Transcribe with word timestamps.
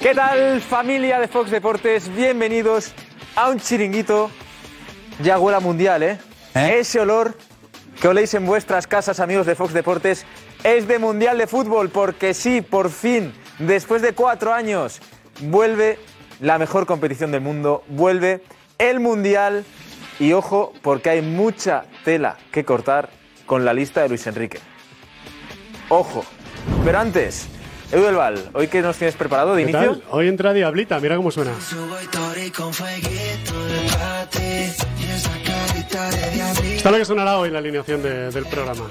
¿Qué 0.00 0.14
tal 0.14 0.60
familia 0.60 1.20
de 1.20 1.28
Fox 1.28 1.50
Deportes? 1.50 2.14
Bienvenidos 2.14 2.92
a 3.36 3.50
un 3.50 3.60
chiringuito 3.60 4.30
ya 5.22 5.38
huela 5.38 5.60
mundial, 5.60 6.02
¿eh? 6.02 6.18
Ese 6.54 7.00
olor 7.00 7.36
que 8.00 8.08
oléis 8.08 8.34
en 8.34 8.44
vuestras 8.44 8.86
casas, 8.86 9.20
amigos 9.20 9.46
de 9.46 9.54
Fox 9.54 9.72
Deportes, 9.72 10.26
es 10.64 10.88
de 10.88 10.98
mundial 10.98 11.38
de 11.38 11.46
fútbol, 11.46 11.88
porque 11.88 12.34
sí, 12.34 12.62
por 12.62 12.90
fin, 12.90 13.32
después 13.58 14.02
de 14.02 14.12
cuatro 14.12 14.52
años, 14.52 15.00
vuelve 15.40 15.98
la 16.40 16.58
mejor 16.58 16.86
competición 16.86 17.30
del 17.30 17.40
mundo, 17.40 17.84
vuelve 17.88 18.42
el 18.78 18.98
mundial 18.98 19.64
y 20.18 20.32
ojo, 20.32 20.72
porque 20.82 21.10
hay 21.10 21.22
mucha 21.22 21.84
tela 22.04 22.36
que 22.50 22.64
cortar 22.64 23.10
con 23.46 23.64
la 23.64 23.72
lista 23.72 24.02
de 24.02 24.08
Luis 24.08 24.26
Enrique. 24.26 24.58
Ojo, 25.88 26.24
pero 26.84 26.98
antes, 26.98 27.48
Edu 27.92 28.02
del 28.04 28.14
Val, 28.16 28.48
¿hoy 28.54 28.68
qué 28.68 28.80
nos 28.80 28.96
tienes 28.96 29.14
preparado 29.16 29.54
de 29.54 29.64
¿Qué 29.64 29.70
inicio? 29.70 29.92
tal? 29.96 30.02
Hoy 30.10 30.28
entra 30.28 30.52
Diablita, 30.54 30.98
mira 30.98 31.16
cómo 31.16 31.30
suena. 31.30 31.52
Esta 35.92 36.88
es 36.88 36.92
la 36.92 36.98
que 36.98 37.04
sonará 37.04 37.38
hoy 37.38 37.48
en 37.48 37.52
la 37.52 37.58
alineación 37.60 38.02
de- 38.02 38.30
del 38.30 38.46
programa. 38.46 38.86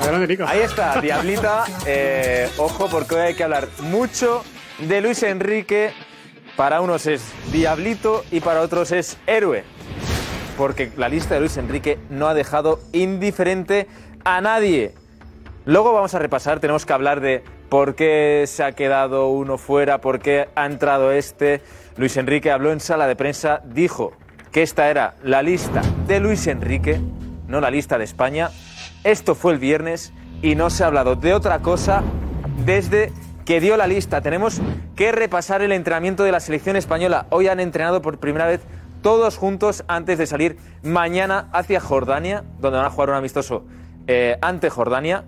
Adelante, 0.00 0.26
Nico. 0.28 0.44
Ahí 0.46 0.60
está, 0.60 1.00
Diablita. 1.00 1.64
Eh, 1.86 2.48
ojo, 2.58 2.88
porque 2.90 3.14
hoy 3.14 3.20
hay 3.22 3.34
que 3.34 3.44
hablar 3.44 3.68
mucho 3.80 4.44
de 4.78 5.00
Luis 5.00 5.22
Enrique. 5.22 5.92
Para 6.56 6.80
unos 6.80 7.06
es 7.06 7.22
Diablito 7.52 8.24
y 8.30 8.40
para 8.40 8.60
otros 8.62 8.90
es 8.92 9.16
héroe. 9.26 9.64
Porque 10.56 10.90
la 10.96 11.08
lista 11.08 11.34
de 11.34 11.40
Luis 11.40 11.56
Enrique 11.56 11.98
no 12.10 12.26
ha 12.28 12.34
dejado 12.34 12.80
indiferente 12.92 13.86
a 14.28 14.42
nadie. 14.42 14.92
Luego 15.64 15.94
vamos 15.94 16.12
a 16.12 16.18
repasar, 16.18 16.60
tenemos 16.60 16.84
que 16.84 16.92
hablar 16.92 17.22
de 17.22 17.42
por 17.70 17.94
qué 17.94 18.44
se 18.46 18.62
ha 18.62 18.72
quedado 18.72 19.30
uno 19.30 19.56
fuera, 19.56 20.02
por 20.02 20.18
qué 20.20 20.50
ha 20.54 20.66
entrado 20.66 21.12
este. 21.12 21.62
Luis 21.96 22.14
Enrique 22.18 22.50
habló 22.50 22.70
en 22.70 22.80
sala 22.80 23.06
de 23.06 23.16
prensa, 23.16 23.62
dijo 23.64 24.12
que 24.52 24.62
esta 24.62 24.90
era 24.90 25.14
la 25.22 25.42
lista 25.42 25.80
de 26.06 26.20
Luis 26.20 26.46
Enrique, 26.46 27.00
no 27.46 27.62
la 27.62 27.70
lista 27.70 27.96
de 27.96 28.04
España. 28.04 28.50
Esto 29.02 29.34
fue 29.34 29.54
el 29.54 29.58
viernes 29.58 30.12
y 30.42 30.56
no 30.56 30.68
se 30.68 30.84
ha 30.84 30.88
hablado 30.88 31.16
de 31.16 31.32
otra 31.32 31.60
cosa 31.60 32.02
desde 32.66 33.12
que 33.46 33.60
dio 33.60 33.78
la 33.78 33.86
lista. 33.86 34.20
Tenemos 34.20 34.60
que 34.94 35.10
repasar 35.10 35.62
el 35.62 35.72
entrenamiento 35.72 36.22
de 36.24 36.32
la 36.32 36.40
selección 36.40 36.76
española. 36.76 37.28
Hoy 37.30 37.48
han 37.48 37.60
entrenado 37.60 38.02
por 38.02 38.18
primera 38.18 38.46
vez 38.46 38.60
todos 39.00 39.38
juntos 39.38 39.84
antes 39.88 40.18
de 40.18 40.26
salir 40.26 40.58
mañana 40.82 41.48
hacia 41.52 41.80
Jordania, 41.80 42.44
donde 42.60 42.76
van 42.76 42.86
a 42.86 42.90
jugar 42.90 43.08
un 43.08 43.16
amistoso 43.16 43.64
eh, 44.08 44.38
ante 44.40 44.70
Jordania, 44.70 45.24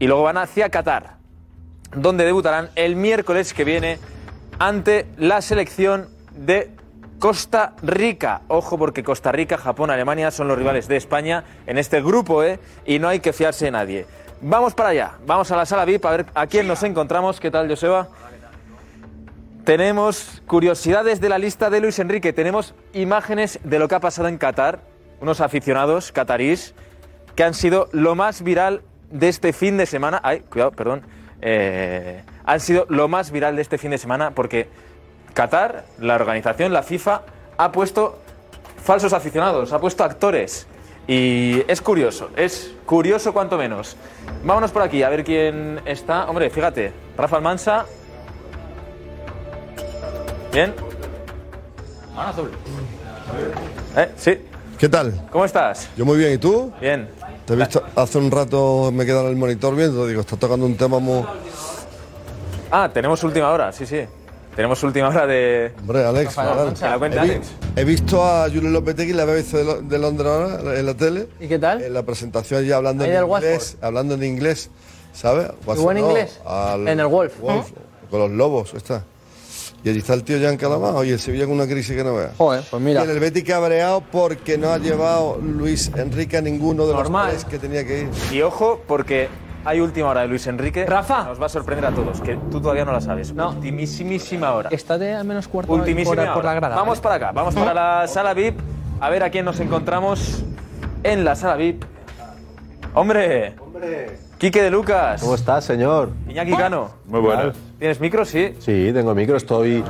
y 0.00 0.08
luego 0.08 0.24
van 0.24 0.38
hacia 0.38 0.68
Qatar, 0.68 1.18
donde 1.94 2.24
debutarán 2.24 2.70
el 2.74 2.96
miércoles 2.96 3.54
que 3.54 3.62
viene 3.62 3.98
ante 4.58 5.06
la 5.16 5.40
selección 5.42 6.08
de 6.34 6.70
Costa 7.20 7.74
Rica. 7.82 8.40
Ojo 8.48 8.76
porque 8.78 9.04
Costa 9.04 9.30
Rica, 9.30 9.58
Japón, 9.58 9.90
Alemania 9.90 10.32
son 10.32 10.48
los 10.48 10.58
rivales 10.58 10.88
de 10.88 10.96
España 10.96 11.44
en 11.68 11.78
este 11.78 12.02
grupo, 12.02 12.42
¿eh? 12.42 12.58
Y 12.84 12.98
no 12.98 13.06
hay 13.06 13.20
que 13.20 13.32
fiarse 13.32 13.66
de 13.66 13.70
nadie. 13.70 14.06
Vamos 14.40 14.74
para 14.74 14.88
allá, 14.88 15.12
vamos 15.24 15.52
a 15.52 15.56
la 15.56 15.64
sala 15.64 15.84
VIP 15.84 16.04
a 16.04 16.10
ver 16.10 16.26
a 16.34 16.48
quién 16.48 16.66
nos 16.66 16.82
encontramos. 16.82 17.38
¿Qué 17.38 17.52
tal, 17.52 17.68
Joseba? 17.68 18.08
Tenemos 19.64 20.42
curiosidades 20.46 21.20
de 21.20 21.28
la 21.28 21.38
lista 21.38 21.70
de 21.70 21.80
Luis 21.80 22.00
Enrique, 22.00 22.32
tenemos 22.32 22.74
imágenes 22.92 23.60
de 23.62 23.78
lo 23.78 23.86
que 23.86 23.94
ha 23.94 24.00
pasado 24.00 24.26
en 24.26 24.38
Qatar, 24.38 24.80
unos 25.20 25.40
aficionados 25.40 26.10
catarís 26.10 26.74
que 27.34 27.44
han 27.44 27.54
sido 27.54 27.88
lo 27.92 28.14
más 28.14 28.42
viral 28.42 28.82
de 29.10 29.28
este 29.28 29.52
fin 29.52 29.76
de 29.76 29.86
semana. 29.86 30.20
Ay, 30.22 30.40
cuidado, 30.40 30.72
perdón. 30.72 31.02
Eh, 31.40 32.22
han 32.44 32.60
sido 32.60 32.86
lo 32.88 33.08
más 33.08 33.30
viral 33.30 33.56
de 33.56 33.62
este 33.62 33.78
fin 33.78 33.90
de 33.90 33.98
semana 33.98 34.30
porque 34.30 34.68
Qatar, 35.34 35.84
la 35.98 36.14
organización, 36.14 36.72
la 36.72 36.82
FIFA, 36.82 37.22
ha 37.56 37.72
puesto 37.72 38.18
falsos 38.82 39.12
aficionados, 39.12 39.72
ha 39.72 39.80
puesto 39.80 40.04
actores. 40.04 40.66
Y 41.08 41.64
es 41.66 41.80
curioso, 41.80 42.30
es 42.36 42.72
curioso 42.86 43.32
cuanto 43.32 43.58
menos. 43.58 43.96
Vámonos 44.44 44.70
por 44.70 44.82
aquí 44.82 45.02
a 45.02 45.08
ver 45.08 45.24
quién 45.24 45.80
está. 45.84 46.26
Hombre, 46.26 46.48
fíjate, 46.50 46.92
Rafa 47.16 47.36
Almansa. 47.36 47.86
Bien. 50.52 50.74
Eh, 53.96 54.10
sí. 54.16 54.38
¿Qué 54.78 54.88
tal? 54.88 55.28
¿Cómo 55.30 55.44
estás? 55.44 55.88
Yo 55.96 56.04
muy 56.04 56.18
bien, 56.18 56.34
¿y 56.34 56.38
tú? 56.38 56.72
Bien. 56.80 57.08
Te 57.52 57.56
he 57.56 57.58
visto 57.58 57.82
hace 57.96 58.16
un 58.16 58.30
rato, 58.30 58.90
me 58.94 59.02
he 59.02 59.06
quedado 59.06 59.24
en 59.26 59.32
el 59.32 59.36
monitor 59.36 59.76
viendo, 59.76 60.06
digo, 60.06 60.22
está 60.22 60.38
tocando 60.38 60.64
un 60.64 60.74
tema 60.74 60.98
muy... 60.98 61.22
Ah, 62.70 62.90
tenemos 62.90 63.22
última 63.24 63.50
hora, 63.50 63.70
sí, 63.72 63.84
sí. 63.84 64.00
Tenemos 64.56 64.82
última 64.82 65.08
hora 65.08 65.26
de. 65.26 65.72
Hombre, 65.80 66.02
Alex, 66.04 66.34
Rafael. 66.34 66.72
Que 66.72 66.84
la 66.86 66.98
cuente 66.98 67.18
he, 67.18 67.22
vi- 67.22 67.30
Alex. 67.32 67.48
he 67.76 67.84
visto 67.84 68.24
a 68.24 68.44
Julio 68.48 68.70
Lopetegui, 68.70 69.12
la 69.12 69.26
BBC 69.26 69.52
de, 69.58 69.64
Lo- 69.64 69.82
de 69.82 69.98
Londres 69.98 70.28
ahora, 70.30 70.78
en 70.78 70.86
la 70.86 70.94
tele. 70.94 71.28
¿Y 71.40 71.48
qué 71.48 71.58
tal? 71.58 71.82
En 71.82 71.92
la 71.92 72.02
presentación 72.02 72.64
ya 72.64 72.76
hablando 72.78 73.04
Ahí 73.04 73.10
en 73.10 73.16
del 73.16 73.24
inglés, 73.26 73.76
hablando 73.82 74.14
en 74.14 74.22
inglés, 74.24 74.70
¿sabes? 75.12 75.48
Watford, 75.66 75.84
buen 75.84 75.98
no, 75.98 76.08
inglés? 76.08 76.40
al- 76.46 76.88
En 76.88 77.00
el 77.00 77.06
Wolf. 77.06 77.34
Con 78.10 78.18
los 78.20 78.30
lobos, 78.30 78.72
está. 78.72 79.04
Y 79.84 79.90
allí 79.90 79.98
está 79.98 80.14
el 80.14 80.22
tío 80.22 80.38
Jan 80.40 80.56
Calamar, 80.56 81.04
y 81.04 81.10
el 81.10 81.18
Sevilla 81.18 81.44
con 81.44 81.54
una 81.54 81.66
crisis 81.66 81.96
que 81.96 82.04
no 82.04 82.14
veas. 82.14 82.36
Joder, 82.38 82.62
pues 82.70 82.82
mira. 82.82 83.00
Y 83.00 83.04
en 83.04 83.10
el 83.10 83.18
Betis 83.18 83.42
cabreado 83.42 84.00
porque 84.12 84.56
no 84.56 84.70
ha 84.70 84.78
llevado 84.78 85.38
Luis 85.42 85.90
Enrique 85.96 86.36
a 86.36 86.40
ninguno 86.40 86.86
de 86.86 86.94
Normal. 86.94 87.32
los 87.32 87.42
tres 87.42 87.44
que 87.46 87.58
tenía 87.58 87.84
que 87.84 88.02
ir. 88.02 88.08
Y 88.30 88.42
ojo, 88.42 88.80
porque 88.86 89.28
hay 89.64 89.80
última 89.80 90.10
hora 90.10 90.20
de 90.20 90.28
Luis 90.28 90.46
Enrique. 90.46 90.86
Rafa. 90.86 91.24
Nos 91.24 91.40
va 91.42 91.46
a 91.46 91.48
sorprender 91.48 91.86
a 91.86 91.90
todos, 91.94 92.20
que 92.20 92.36
tú 92.50 92.60
todavía 92.60 92.84
no 92.84 92.92
la 92.92 93.00
sabes. 93.00 93.32
No. 93.34 93.50
Ultimísimísima 93.50 94.52
hora. 94.52 94.68
Está 94.70 94.98
de 94.98 95.14
al 95.14 95.24
menos 95.24 95.48
cuarto 95.48 95.72
Ultimísima 95.72 96.14
por, 96.14 96.18
hora. 96.22 96.34
por 96.34 96.44
la 96.44 96.54
grada. 96.54 96.76
Vamos 96.76 96.98
¿vale? 97.00 97.02
para 97.02 97.14
acá, 97.16 97.32
vamos 97.32 97.54
para 97.54 97.74
la 97.74 98.06
sala 98.08 98.34
VIP. 98.34 98.60
A 99.00 99.10
ver 99.10 99.24
a 99.24 99.30
quién 99.30 99.44
nos 99.44 99.58
encontramos 99.58 100.44
en 101.02 101.24
la 101.24 101.34
sala 101.34 101.56
VIP. 101.56 101.82
¡Hombre! 102.94 103.54
Quique 104.42 104.60
de 104.60 104.72
Lucas. 104.72 105.20
¿Cómo 105.20 105.36
estás, 105.36 105.64
señor? 105.64 106.10
Iñaki 106.28 106.56
Cano. 106.56 106.90
Muy 107.06 107.20
buenas. 107.20 107.54
¿Tienes 107.78 108.00
micro? 108.00 108.24
Sí. 108.24 108.56
Sí, 108.58 108.90
tengo 108.92 109.14
micro, 109.14 109.36
estoy 109.36 109.84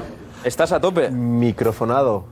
¿Estás 0.45 0.73
a 0.73 0.79
tope? 0.79 1.11
microfonado. 1.11 2.27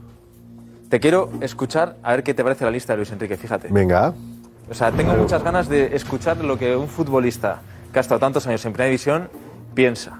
Te 0.87 0.99
quiero 0.99 1.31
escuchar 1.41 1.97
a 2.03 2.11
ver 2.11 2.21
qué 2.21 2.35
te 2.35 2.43
parece 2.43 2.63
la 2.63 2.69
lista 2.69 2.93
de 2.93 2.97
Luis 2.97 3.11
Enrique, 3.11 3.37
fíjate. 3.37 3.69
Venga. 3.71 4.13
O 4.69 4.73
sea, 4.75 4.91
tengo 4.91 5.13
muchas 5.15 5.43
ganas 5.43 5.67
de 5.67 5.95
escuchar 5.95 6.37
lo 6.43 6.59
que 6.59 6.75
un 6.75 6.87
futbolista 6.87 7.61
que 7.91 7.97
ha 7.97 8.01
estado 8.01 8.19
tantos 8.19 8.45
años 8.45 8.63
en 8.65 8.73
Primera 8.73 8.89
División 8.89 9.27
piensa. 9.73 10.19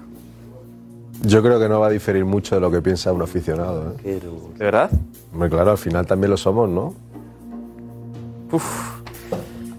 Yo 1.20 1.40
creo 1.40 1.60
que 1.60 1.68
no 1.68 1.78
va 1.78 1.86
a 1.86 1.90
diferir 1.90 2.24
mucho 2.24 2.56
de 2.56 2.60
lo 2.62 2.68
que 2.68 2.82
piensa 2.82 3.12
un 3.12 3.22
aficionado. 3.22 3.94
¿eh? 4.02 4.20
¿De 4.58 4.64
verdad? 4.64 4.90
Hombre, 5.32 5.48
claro, 5.50 5.70
al 5.70 5.78
final 5.78 6.04
también 6.04 6.32
lo 6.32 6.36
somos, 6.36 6.68
¿no? 6.68 6.94
Uf. 8.50 9.01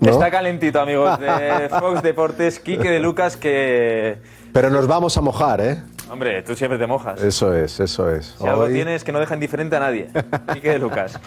¿No? 0.03 0.11
Está 0.11 0.29
calentito, 0.31 0.79
amigos 0.79 1.19
de 1.19 1.69
Fox 1.79 2.01
Deportes. 2.01 2.59
Quique 2.59 2.89
de 2.89 2.99
Lucas, 2.99 3.37
que. 3.37 4.17
Pero 4.51 4.69
nos 4.69 4.87
vamos 4.87 5.17
a 5.17 5.21
mojar, 5.21 5.61
¿eh? 5.61 5.81
Hombre, 6.11 6.43
tú 6.43 6.55
siempre 6.55 6.77
te 6.77 6.85
mojas. 6.85 7.21
Eso 7.23 7.55
es, 7.55 7.79
eso 7.79 8.09
es. 8.09 8.35
Si 8.37 8.45
algo 8.47 8.63
Hoy- 8.63 8.73
tienes 8.73 9.03
que 9.03 9.11
no 9.11 9.19
deja 9.19 9.33
indiferente 9.33 9.75
a 9.75 9.79
nadie. 9.79 10.09
Quique 10.53 10.69
de 10.71 10.79
Lucas. 10.79 11.19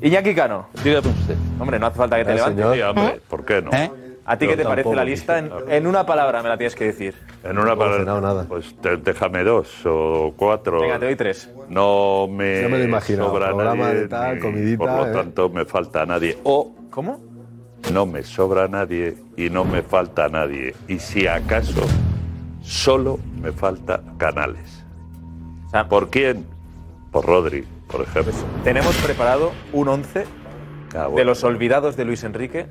Iñaki 0.00 0.34
Cano. 0.34 0.68
Dígame 0.82 1.08
usted. 1.08 1.36
Hombre, 1.60 1.78
no 1.78 1.86
hace 1.86 1.96
falta 1.96 2.16
que 2.16 2.24
te 2.24 2.32
Eh, 2.32 2.34
levantes. 2.36 2.56
señor. 2.64 2.74
Sí, 2.76 2.82
hombre, 2.82 3.20
¿por 3.28 3.44
qué 3.44 3.62
no? 3.62 3.70
¿A 4.28 4.36
ti 4.38 4.44
Yo 4.46 4.50
qué 4.50 4.56
te 4.56 4.64
parece 4.64 4.82
tampoco 4.82 4.96
la 4.96 5.04
lista? 5.04 5.38
En, 5.38 5.52
en 5.68 5.86
una 5.86 6.04
palabra 6.04 6.42
me 6.42 6.48
la 6.48 6.56
tienes 6.58 6.74
que 6.74 6.86
decir. 6.86 7.14
En 7.44 7.58
una 7.58 7.76
palabra, 7.76 8.20
nada. 8.20 8.44
pues 8.48 8.74
te- 8.80 8.96
déjame 8.96 9.44
dos 9.44 9.68
o 9.84 10.32
cuatro. 10.36 10.80
Venga, 10.80 10.98
te 10.98 11.04
doy 11.04 11.14
tres. 11.14 11.48
No 11.68 12.26
me, 12.28 12.62
No 12.62 12.68
me 12.70 12.78
lo 12.78 12.84
imagino. 12.84 13.26
sobra 13.28 13.50
Programa 13.50 13.84
nadie, 13.84 14.00
de 14.00 14.08
tal, 14.08 14.34
ni 14.34 14.40
comidita, 14.40 14.78
por 14.84 14.90
lo 14.90 15.06
¿eh? 15.06 15.12
tanto 15.12 15.48
me 15.50 15.64
falta 15.64 16.04
nadie. 16.04 16.36
O 16.42 16.72
¿Cómo? 16.90 17.20
No 17.92 18.06
me 18.06 18.22
sobra 18.22 18.68
nadie 18.68 19.16
y 19.36 19.50
no 19.50 19.64
me 19.64 19.82
falta 19.82 20.28
nadie. 20.28 20.74
Y 20.88 20.98
si 20.98 21.26
acaso, 21.26 21.82
solo 22.62 23.18
me 23.40 23.52
falta 23.52 24.02
Canales. 24.18 24.84
¿Por 25.88 26.10
quién? 26.10 26.44
Por 27.10 27.26
Rodri, 27.26 27.64
por 27.88 28.02
ejemplo. 28.02 28.32
tenemos 28.64 28.96
preparado 28.98 29.52
un 29.72 29.88
11 29.88 30.24
Ah, 30.94 31.08
de 31.14 31.24
los 31.24 31.42
olvidados 31.44 31.96
de 31.96 32.04
Luis 32.04 32.22
Enrique 32.24 32.66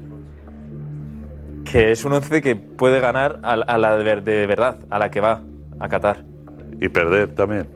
que 1.66 1.92
es 1.92 2.06
un 2.06 2.14
once 2.14 2.42
que 2.42 2.56
puede 2.56 3.00
ganar 3.00 3.40
a, 3.44 3.56
la- 3.58 3.66
a 3.66 3.78
la 3.78 3.98
de, 3.98 4.04
ver- 4.04 4.24
de 4.24 4.48
verdad, 4.48 4.78
a 4.90 4.98
la 5.00 5.12
que 5.12 5.20
va 5.20 5.42
a 5.80 5.90
Qatar. 5.90 6.24
Y 6.80 6.90
perder 6.90 7.34
también. 7.36 7.68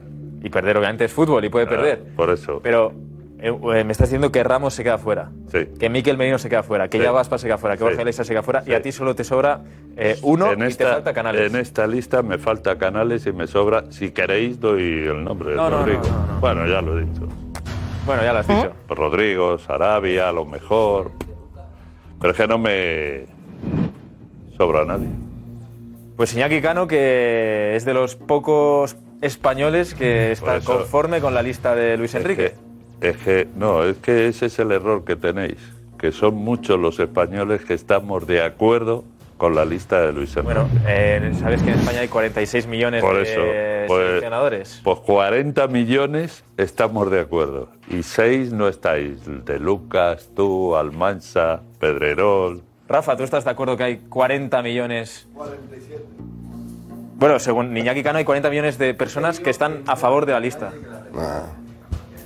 Y 0.43 0.49
perder, 0.49 0.77
obviamente, 0.77 1.05
es 1.05 1.11
fútbol 1.11 1.43
y 1.43 1.49
puede 1.49 1.65
perder. 1.67 2.03
Por 2.15 2.29
eso. 2.29 2.59
Pero 2.63 2.93
eh, 3.41 3.47
eh, 3.75 3.83
me 3.83 3.91
estás 3.91 4.09
diciendo 4.09 4.31
que 4.31 4.43
Ramos 4.43 4.73
se 4.73 4.83
queda 4.83 4.97
fuera. 4.97 5.29
Sí. 5.51 5.67
Que 5.79 5.89
Miquel 5.89 6.17
Merino 6.17 6.37
se 6.37 6.49
queda 6.49 6.63
fuera, 6.63 6.87
que 6.89 6.97
Sí. 6.97 7.03
ya 7.03 7.11
Vaspa 7.11 7.37
se 7.37 7.47
queda 7.47 7.57
fuera, 7.57 7.75
que 7.75 7.79
Sí. 7.79 7.83
Borja 7.85 8.01
Iglesias 8.01 8.27
se 8.27 8.33
queda 8.33 8.43
fuera 8.43 8.63
y 8.65 8.73
a 8.73 8.81
ti 8.81 8.91
solo 8.91 9.15
te 9.15 9.23
sobra 9.23 9.61
eh, 9.97 10.17
uno 10.23 10.51
en 10.51 10.61
y 10.61 10.63
esta, 10.65 10.85
te 10.85 10.91
falta 10.91 11.13
Canales. 11.13 11.53
En 11.53 11.59
esta 11.59 11.87
lista 11.87 12.21
me 12.21 12.37
falta 12.37 12.77
Canales 12.77 13.25
y 13.25 13.31
me 13.33 13.47
sobra. 13.47 13.85
Si 13.91 14.11
queréis, 14.11 14.59
doy 14.59 14.81
el 15.07 15.23
nombre 15.23 15.51
de 15.51 15.55
No, 15.55 15.69
Rodrigo. 15.69 16.01
no, 16.03 16.33
no. 16.33 16.39
Bueno, 16.39 16.67
ya 16.67 16.81
lo 16.81 16.97
he 16.97 17.05
dicho. 17.05 17.27
Bueno, 18.05 18.23
ya 18.23 18.33
lo 18.33 18.39
has 18.39 18.47
dicho. 18.47 18.71
Rodrigo, 18.87 19.57
Sarabia, 19.57 20.29
a 20.29 20.31
lo 20.31 20.45
mejor. 20.45 21.11
Pero 22.19 22.31
es 22.31 22.37
que 22.37 22.47
no 22.47 22.57
me 22.57 23.25
sobra 24.57 24.85
nadie. 24.85 25.07
Pues 26.17 26.33
Iñaki 26.33 26.61
Cano, 26.61 26.87
que 26.87 27.75
es 27.75 27.85
de 27.85 27.93
los 27.93 28.15
pocos 28.15 28.97
españoles 29.21 29.93
que 29.93 30.31
está 30.33 30.59
conforme 30.61 31.21
con 31.21 31.33
la 31.33 31.41
lista 31.41 31.75
de 31.75 31.97
Luis 31.97 32.13
Enrique. 32.15 32.45
Es 32.45 32.51
que, 32.53 32.68
no, 33.55 33.83
es 33.83 33.97
que 33.97 34.27
ese 34.27 34.47
es 34.47 34.59
el 34.59 34.71
error 34.71 35.03
que 35.05 35.15
tenéis. 35.15 35.57
Que 35.97 36.11
son 36.11 36.35
muchos 36.35 36.79
los 36.79 36.99
españoles 36.99 37.65
que 37.65 37.73
estamos 37.73 38.25
de 38.25 38.41
acuerdo 38.41 39.03
con 39.37 39.55
la 39.55 39.63
lista 39.65 40.01
de 40.01 40.11
Luis 40.11 40.35
Enrique. 40.35 40.53
Bueno, 40.59 40.69
eh, 40.87 41.31
sabes 41.39 41.61
que 41.63 41.71
en 41.71 41.79
España 41.79 42.01
hay 42.01 42.07
46 42.09 42.67
millones 42.67 43.01
Por 43.01 43.15
de 43.15 43.21
eso, 43.23 43.41
pues- 43.87 44.05
seleccionadores. 44.05 44.81
Pues 44.83 44.99
40 44.99 45.67
millones 45.67 46.43
estamos 46.57 47.09
de 47.09 47.21
acuerdo. 47.21 47.69
Y 47.89 48.03
6 48.03 48.51
no 48.51 48.67
estáis. 48.67 49.19
De 49.45 49.59
Lucas, 49.59 50.29
tú, 50.35 50.75
Almansa, 50.75 51.61
Pedrerol. 51.79 52.61
Rafa, 52.87 53.15
¿tú 53.15 53.23
estás 53.23 53.45
de 53.45 53.51
acuerdo 53.51 53.77
que 53.77 53.83
hay 53.83 53.97
40 54.09 54.61
millones? 54.61 55.27
47. 55.33 56.03
Bueno, 57.15 57.39
según 57.39 57.75
Iñaki 57.75 58.03
Cano 58.03 58.17
hay 58.17 58.25
40 58.25 58.49
millones 58.49 58.77
de 58.77 58.93
personas 58.93 59.39
que 59.39 59.49
están 59.49 59.83
a 59.87 59.95
favor 59.95 60.25
de 60.25 60.33
la 60.33 60.39
lista. 60.39 60.71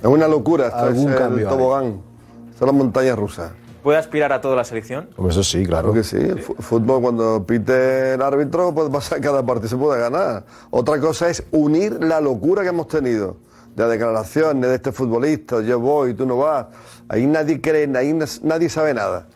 Es 0.04 0.10
una 0.10 0.28
locura, 0.28 0.66
esto 0.66 0.80
Algún 0.80 1.12
es 1.12 1.16
cambio 1.16 1.48
el 1.48 1.56
tobogán. 1.56 2.02
Esto 2.50 2.66
es 2.66 2.66
la 2.66 2.72
montaña 2.72 3.16
rusa. 3.16 3.52
¿Puede 3.82 3.96
aspirar 3.96 4.34
a 4.34 4.40
toda 4.42 4.54
la 4.54 4.64
selección? 4.64 5.08
Eso 5.30 5.42
sí, 5.42 5.64
claro. 5.64 5.92
Claro 5.92 5.94
que 5.94 6.04
sí. 6.04 6.18
El 6.18 6.40
fútbol, 6.40 7.00
cuando 7.00 7.46
pite 7.46 8.12
el 8.12 8.20
árbitro, 8.20 8.74
puede 8.74 8.90
pasar 8.90 9.18
cada 9.22 9.42
partido, 9.46 9.70
se 9.70 9.76
puede 9.78 9.98
ganar. 9.98 10.44
Otra 10.68 11.00
cosa 11.00 11.30
es 11.30 11.42
unir 11.52 12.04
la 12.04 12.20
locura 12.20 12.60
que 12.60 12.68
hemos 12.68 12.86
tenido. 12.88 13.38
De 13.74 13.86
declaraciones 13.86 14.68
de 14.68 14.74
este 14.74 14.92
futbolista, 14.92 15.62
yo 15.62 15.80
voy, 15.80 16.12
tú 16.12 16.26
no 16.26 16.36
vas. 16.36 16.66
Ahí 17.08 17.26
nadie 17.26 17.62
cree, 17.62 17.90
ahí 17.96 18.12
nadie 18.42 18.68
sabe 18.68 18.92
nada. 18.92 19.26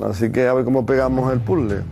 Así 0.00 0.30
que 0.30 0.46
a 0.46 0.54
ver 0.54 0.64
cómo 0.64 0.86
pegamos 0.86 1.32
el 1.32 1.40
puzzle. 1.40 1.82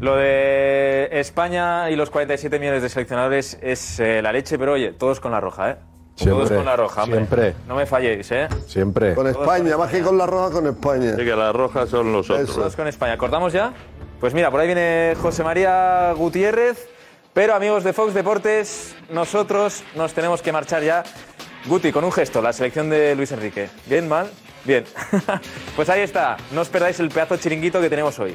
Lo 0.00 0.16
de 0.16 1.08
España 1.12 1.88
y 1.88 1.94
los 1.94 2.10
47 2.10 2.58
millones 2.58 2.82
de 2.82 2.88
seleccionadores 2.88 3.58
es 3.62 4.00
eh, 4.00 4.20
la 4.22 4.32
leche, 4.32 4.58
pero 4.58 4.72
oye, 4.72 4.92
todos 4.92 5.20
con 5.20 5.30
la 5.30 5.40
roja, 5.40 5.70
¿eh? 5.70 5.76
Todos 6.16 6.48
Siempre, 6.48 6.56
con 6.56 6.64
la 6.66 6.76
roja, 6.76 7.02
hombre. 7.02 7.18
siempre. 7.18 7.54
No 7.68 7.76
me 7.76 7.86
falléis, 7.86 8.30
¿eh? 8.32 8.48
Siempre. 8.66 9.14
Con 9.14 9.26
España, 9.26 9.76
más 9.76 9.90
que 9.90 10.00
con 10.02 10.16
la 10.16 10.26
roja, 10.26 10.50
con 10.50 10.66
España. 10.66 11.10
Así 11.12 11.24
que 11.24 11.36
las 11.36 11.54
rojas 11.54 11.88
son 11.90 12.12
los 12.12 12.30
otros. 12.30 12.54
Todos 12.54 12.74
con 12.76 12.88
España. 12.88 13.18
¿Cortamos 13.18 13.52
ya? 13.52 13.72
Pues 14.18 14.32
mira, 14.32 14.50
por 14.50 14.60
ahí 14.60 14.66
viene 14.66 15.14
José 15.20 15.44
María 15.44 16.12
Gutiérrez. 16.16 16.88
Pero 17.34 17.54
amigos 17.54 17.84
de 17.84 17.92
Fox 17.92 18.14
Deportes, 18.14 18.96
nosotros 19.10 19.84
nos 19.94 20.14
tenemos 20.14 20.40
que 20.40 20.52
marchar 20.52 20.82
ya. 20.82 21.04
Guti, 21.66 21.92
con 21.92 22.02
un 22.02 22.12
gesto, 22.12 22.40
la 22.40 22.54
selección 22.54 22.88
de 22.88 23.14
Luis 23.14 23.30
Enrique. 23.30 23.68
¿Bien, 23.84 24.08
mal? 24.08 24.30
Bien. 24.64 24.84
pues 25.76 25.90
ahí 25.90 26.00
está. 26.00 26.38
No 26.52 26.62
os 26.62 26.68
perdáis 26.70 26.98
el 26.98 27.10
pedazo 27.10 27.34
de 27.34 27.40
chiringuito 27.40 27.78
que 27.78 27.90
tenemos 27.90 28.18
hoy. 28.18 28.34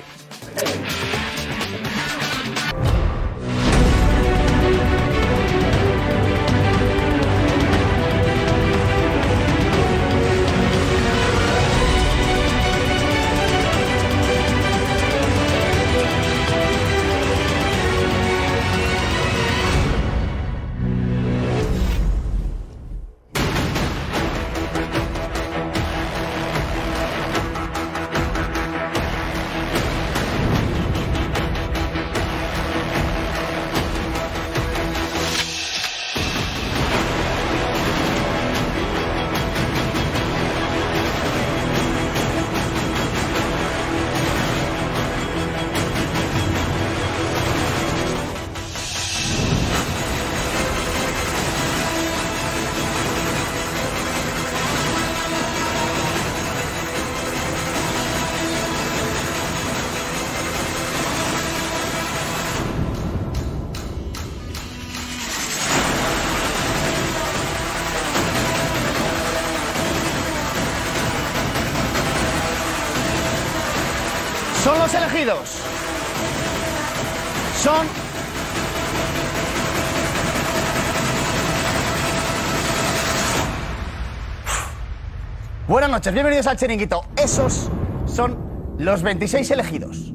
Noches, 86.01 86.13
bienvenidos 86.15 86.48
al 86.48 86.57
Chiringuito. 86.57 87.06
Esos 87.15 87.69
son 88.07 88.36
los 88.80 89.03
26 89.03 89.51
elegidos. 89.51 90.12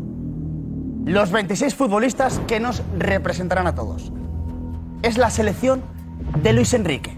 Los 1.04 1.30
26 1.30 1.76
futbolistas 1.76 2.40
que 2.48 2.58
nos 2.58 2.82
representarán 2.98 3.68
a 3.68 3.76
todos. 3.76 4.10
Es 5.02 5.16
la 5.16 5.30
selección 5.30 5.84
de 6.42 6.52
Luis 6.54 6.74
Enrique. 6.74 7.12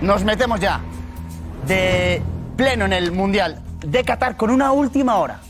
Nos 0.00 0.24
metemos 0.24 0.60
ya 0.60 0.80
de 1.66 2.22
pleno 2.56 2.86
en 2.86 2.94
el 2.94 3.12
Mundial 3.12 3.60
de 3.86 4.02
Qatar 4.02 4.38
con 4.38 4.48
una 4.48 4.72
última 4.72 5.16
hora. 5.16 5.40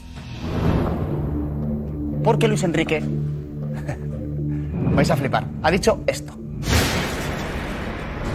Porque 2.24 2.48
Luis 2.48 2.64
Enrique, 2.64 3.00
vais 4.96 5.08
a 5.08 5.16
flipar, 5.16 5.44
ha 5.62 5.70
dicho 5.70 6.02
esto. 6.08 6.43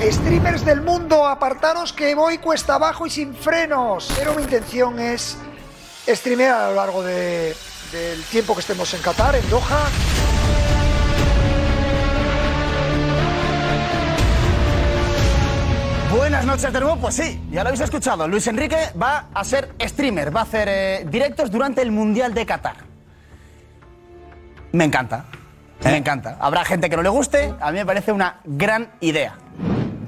Streamers 0.01 0.63
del 0.63 0.82
mundo, 0.82 1.27
apartaros 1.27 1.91
que 1.94 2.15
voy 2.15 2.38
cuesta 2.38 2.75
abajo 2.75 3.06
y 3.06 3.10
sin 3.10 3.36
frenos. 3.36 4.12
Pero 4.18 4.34
mi 4.34 4.44
intención 4.44 4.98
es 5.00 5.38
streamear 6.08 6.56
a 6.56 6.70
lo 6.70 6.75
largo 6.75 7.03
de- 7.03 7.56
del 7.91 8.24
tiempo 8.25 8.53
que 8.56 8.62
estemos 8.62 8.94
en 8.94 9.01
Qatar, 9.01 9.36
en 9.36 9.50
Doha. 9.50 9.89
Buenas 16.15 16.44
noches 16.46 16.74
de 16.74 16.79
nuevo, 16.79 16.96
pues 16.98 17.15
sí, 17.15 17.39
ya 17.51 17.62
lo 17.63 17.70
habéis 17.70 17.82
escuchado. 17.82 18.27
Luis 18.27 18.48
Enrique 18.48 18.77
va 19.01 19.25
a 19.34 19.44
ser 19.44 19.74
streamer, 19.82 20.36
va 20.36 20.41
a 20.41 20.44
hacer 20.44 20.68
eh, 20.70 21.06
directos 21.10 21.51
durante 21.51 21.82
el 21.82 21.91
Mundial 21.91 22.34
de 22.34 22.46
Qatar. 22.46 22.77
Me 24.72 24.86
encanta, 24.86 25.25
me 25.84 25.98
encanta. 25.98 26.38
Habrá 26.39 26.65
gente 26.65 26.89
que 26.89 26.96
no 26.96 27.03
le 27.03 27.10
guste, 27.10 27.53
a 27.60 27.72
mí 27.72 27.77
me 27.77 27.86
parece 27.86 28.12
una 28.12 28.39
gran 28.44 28.91
idea. 29.01 29.36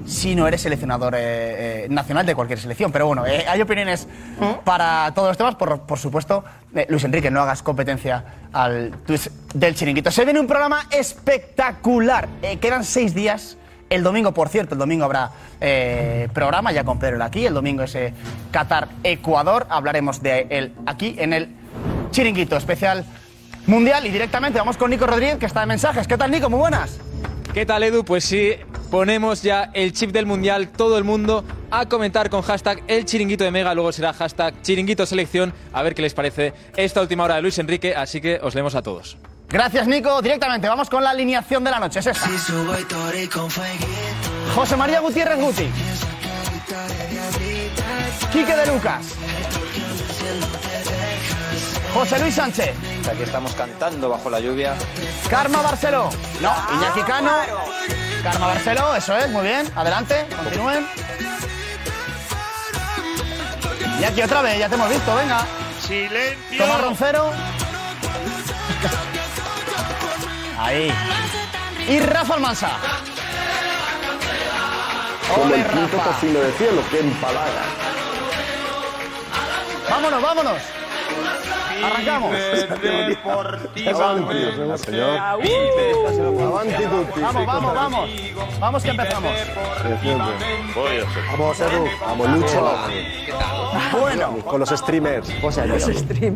Si 0.06 0.34
no 0.34 0.46
eres 0.48 0.60
seleccionador 0.62 1.14
eh, 1.14 1.84
eh, 1.84 1.86
nacional 1.88 2.26
de 2.26 2.34
cualquier 2.34 2.58
selección, 2.58 2.90
pero 2.90 3.06
bueno, 3.06 3.26
eh, 3.26 3.44
hay 3.48 3.60
opiniones 3.60 4.08
para 4.64 5.12
todos 5.14 5.28
los 5.28 5.36
temas. 5.36 5.54
Por, 5.54 5.80
por 5.82 5.98
supuesto, 5.98 6.44
eh, 6.74 6.86
Luis 6.88 7.04
Enrique, 7.04 7.30
no 7.30 7.40
hagas 7.40 7.62
competencia 7.62 8.24
al 8.52 8.90
twist 9.06 9.28
del 9.54 9.74
chiringuito. 9.74 10.10
Se 10.10 10.24
viene 10.24 10.40
un 10.40 10.46
programa 10.46 10.86
espectacular. 10.90 12.28
Eh, 12.42 12.58
quedan 12.58 12.84
seis 12.84 13.14
días. 13.14 13.56
El 13.90 14.02
domingo, 14.02 14.32
por 14.32 14.48
cierto, 14.48 14.74
el 14.74 14.78
domingo 14.78 15.04
habrá 15.04 15.30
eh, 15.60 16.28
programa 16.32 16.72
ya 16.72 16.82
con 16.82 16.98
Pedro 16.98 17.22
aquí. 17.22 17.44
El 17.44 17.54
domingo 17.54 17.82
es 17.82 17.94
eh, 17.94 18.14
Qatar-Ecuador. 18.50 19.66
Hablaremos 19.68 20.22
de 20.22 20.46
él 20.48 20.72
aquí 20.86 21.14
en 21.18 21.34
el 21.34 21.54
chiringuito 22.10 22.56
especial 22.56 23.04
mundial. 23.66 24.06
Y 24.06 24.10
directamente 24.10 24.58
vamos 24.58 24.78
con 24.78 24.90
Nico 24.90 25.06
Rodríguez, 25.06 25.36
que 25.36 25.46
está 25.46 25.60
de 25.60 25.66
mensajes. 25.66 26.08
¿Qué 26.08 26.16
tal, 26.16 26.30
Nico? 26.30 26.48
Muy 26.48 26.58
buenas. 26.58 26.98
¿Qué 27.52 27.66
tal, 27.66 27.82
Edu? 27.82 28.02
Pues 28.02 28.24
sí, 28.24 28.54
ponemos 28.92 29.42
ya 29.42 29.70
el 29.72 29.94
chip 29.94 30.12
del 30.12 30.26
mundial, 30.26 30.68
todo 30.68 30.98
el 30.98 31.04
mundo 31.04 31.44
a 31.70 31.88
comentar 31.88 32.28
con 32.28 32.42
hashtag 32.42 32.82
el 32.88 33.06
chiringuito 33.06 33.42
de 33.42 33.50
Mega, 33.50 33.72
luego 33.72 33.90
será 33.90 34.12
hashtag 34.12 34.60
chiringuito 34.60 35.06
selección, 35.06 35.54
a 35.72 35.82
ver 35.82 35.94
qué 35.94 36.02
les 36.02 36.12
parece 36.12 36.52
esta 36.76 37.00
última 37.00 37.24
hora 37.24 37.36
de 37.36 37.42
Luis 37.42 37.58
Enrique, 37.58 37.94
así 37.96 38.20
que 38.20 38.38
os 38.42 38.54
leemos 38.54 38.74
a 38.74 38.82
todos. 38.82 39.16
Gracias, 39.48 39.88
Nico. 39.88 40.20
Directamente, 40.20 40.68
vamos 40.68 40.90
con 40.90 41.02
la 41.02 41.10
alineación 41.10 41.64
de 41.64 41.70
la 41.70 41.80
noche. 41.80 42.00
Es 42.00 42.06
esta. 42.06 42.28
José 44.54 44.76
María 44.76 45.00
Gutiérrez 45.00 45.40
Guti. 45.40 45.70
Quique 48.30 48.56
de 48.56 48.66
Lucas. 48.66 49.16
José 51.94 52.18
Luis 52.20 52.34
Sánchez. 52.34 52.74
Aquí 53.10 53.22
estamos 53.22 53.54
cantando 53.54 54.08
bajo 54.08 54.30
la 54.30 54.40
lluvia. 54.40 54.74
Karma 55.28 55.60
Barceló. 55.60 56.08
No, 56.40 56.54
Iñaki 56.74 57.02
Cano. 57.02 57.32
Karma 58.22 58.46
Barceló, 58.46 58.94
eso 58.96 59.16
es, 59.18 59.28
muy 59.30 59.42
bien. 59.42 59.70
Adelante, 59.76 60.26
continúen. 60.34 60.86
Iñaki 63.98 64.22
otra 64.22 64.42
vez, 64.42 64.58
ya 64.58 64.68
te 64.68 64.74
hemos 64.74 64.88
visto, 64.88 65.14
venga. 65.14 65.46
Silencio. 65.86 66.58
Tomás 66.58 66.80
Roncero. 66.80 67.30
Ahí. 70.58 70.94
Y 71.88 72.00
Rafa 72.00 72.34
Almansa. 72.34 72.70
Como 75.28 75.54
el 75.54 75.66
quinto 75.66 76.40
de 76.40 76.52
cielo, 76.52 76.82
que 76.90 77.00
empalaga. 77.00 77.62
Vámonos, 79.90 80.22
vámonos. 80.22 80.81
Arrancamos. 81.84 82.36
Señor. 84.78 85.18
Avanti 85.18 86.84
tutti. 86.84 87.20
Vamos, 87.20 87.46
vamos, 87.46 87.74
vamos. 87.74 88.10
Vamos 88.60 88.82
que 88.82 88.90
empezamos. 88.90 89.32
Vamos, 91.30 91.60
Edu. 91.60 91.84
Vamos, 92.00 92.30
Lucho. 92.30 92.78
Bueno. 94.00 94.36
Con 94.46 94.60
los 94.60 94.68
streamers. 94.70 95.30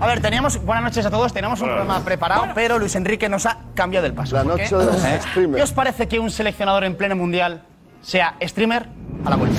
A 0.00 0.06
ver, 0.06 0.21
teníamos, 0.21 0.62
buenas 0.64 0.85
noches 0.85 1.06
a 1.06 1.11
todos, 1.11 1.33
teníamos 1.33 1.61
un 1.61 1.68
programa 1.68 2.00
preparado, 2.00 2.49
pero 2.54 2.78
Luis 2.78 2.95
Enrique 2.97 3.28
nos 3.28 3.47
ha 3.47 3.59
cambiado 3.75 4.06
el 4.06 4.14
paso. 4.14 4.37
La 4.37 4.42
¿Por 4.42 4.56
qué? 4.56 4.62
noche 4.62 4.76
de 4.76 4.85
los 4.87 4.97
¿Qué 5.02 5.21
streamers. 5.21 5.64
os 5.64 5.73
parece 5.73 6.09
que 6.09 6.18
un 6.18 6.30
seleccionador 6.30 6.85
en 6.85 6.97
pleno 6.97 7.16
mundial 7.16 7.62
sea 8.02 8.35
streamer 8.42 8.88
a 9.25 9.30
la 9.30 9.37
vuelta? 9.37 9.59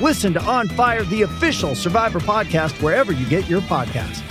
Listen 0.00 0.32
to 0.34 0.42
On 0.44 0.68
Fire, 0.68 1.02
the 1.04 1.22
official 1.22 1.74
Survivor 1.74 2.20
podcast, 2.20 2.80
wherever 2.82 3.12
you 3.12 3.26
get 3.28 3.48
your 3.48 3.60
podcasts. 3.62 4.22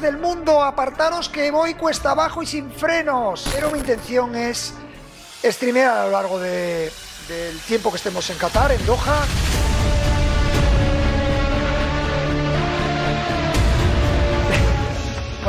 Del 0.00 0.16
mundo, 0.18 0.62
apartaros 0.64 1.28
que 1.28 1.50
voy 1.52 1.74
cuesta 1.74 2.10
abajo 2.10 2.42
y 2.42 2.46
sin 2.46 2.70
frenos. 2.72 3.48
Pero 3.54 3.70
mi 3.70 3.78
intención 3.78 4.34
es 4.34 4.74
streamear 5.44 5.96
a 5.96 6.04
lo 6.06 6.10
largo 6.10 6.40
de- 6.40 6.90
del 7.28 7.56
tiempo 7.60 7.90
que 7.90 7.98
estemos 7.98 8.28
en 8.30 8.36
Qatar, 8.38 8.72
en 8.72 8.84
Doha. 8.84 9.24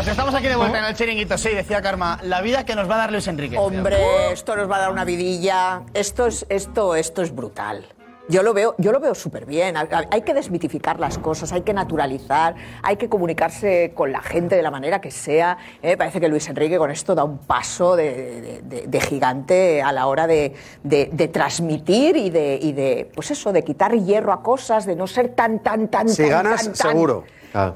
Pues 0.03 0.11
estamos 0.17 0.35
aquí 0.35 0.47
de 0.49 0.55
vuelta 0.57 0.79
en 0.79 0.85
el 0.85 0.95
chiringuito. 0.95 1.37
Sí, 1.37 1.49
decía 1.49 1.81
Karma, 1.81 2.19
la 2.23 2.41
vida 2.41 2.65
que 2.65 2.75
nos 2.75 2.89
va 2.89 2.95
a 2.95 2.97
dar 2.97 3.11
Luis 3.11 3.25
Enrique. 3.27 3.57
Hombre, 3.57 3.97
esto 4.33 4.53
nos 4.57 4.69
va 4.69 4.75
a 4.75 4.79
dar 4.79 4.91
una 4.91 5.05
vidilla. 5.05 5.83
Esto 5.93 6.25
es, 6.27 6.45
esto, 6.49 6.95
esto 6.95 7.21
es 7.21 7.33
brutal. 7.33 7.85
Yo 8.27 8.43
lo 8.43 8.53
veo, 8.53 8.75
yo 8.77 8.91
lo 8.91 8.99
veo 8.99 9.15
súper 9.15 9.45
bien. 9.45 9.75
Hay- 9.77 10.21
que 10.23 10.33
desmitificar 10.33 10.99
las 10.99 11.17
cosas, 11.17 11.53
hay 11.53 11.61
que 11.61 11.73
naturalizar, 11.73 12.55
hay 12.81 12.97
que 12.97 13.07
comunicarse 13.07 13.93
con 13.95 14.11
la 14.11 14.21
gente 14.21 14.55
de 14.57 14.61
la 14.61 14.71
manera 14.71 14.99
que 14.99 15.09
sea. 15.11 15.57
Eh, 15.81 15.95
parece 15.95 16.19
que 16.19 16.27
Luis 16.27 16.47
Enrique 16.49 16.77
con 16.77 16.91
esto 16.91 17.15
da 17.15 17.23
un 17.23 17.37
paso 17.37 17.95
de, 17.95 18.41
de- 18.41 18.61
de- 18.63 18.87
de 18.87 19.01
gigante 19.01 19.81
a 19.81 19.91
la 19.93 20.07
hora 20.07 20.27
de, 20.27 20.53
de- 20.83 21.09
de 21.13 21.27
transmitir 21.29 22.17
y 22.17 22.29
de, 22.29 22.59
y 22.61 22.73
de, 22.73 23.09
pues 23.15 23.31
eso, 23.31 23.53
de 23.53 23.63
quitar 23.63 23.93
hierro 23.93 24.33
a 24.33 24.41
cosas, 24.43 24.85
de 24.85 24.95
no 24.97 25.07
ser 25.07 25.29
tan, 25.29 25.59
tan, 25.59 25.87
tan, 25.87 26.09
Si 26.09 26.23
tan, 26.23 26.29
ganas, 26.31 26.63
tan, 26.63 26.73
tan. 26.73 26.91
seguro. 26.91 27.23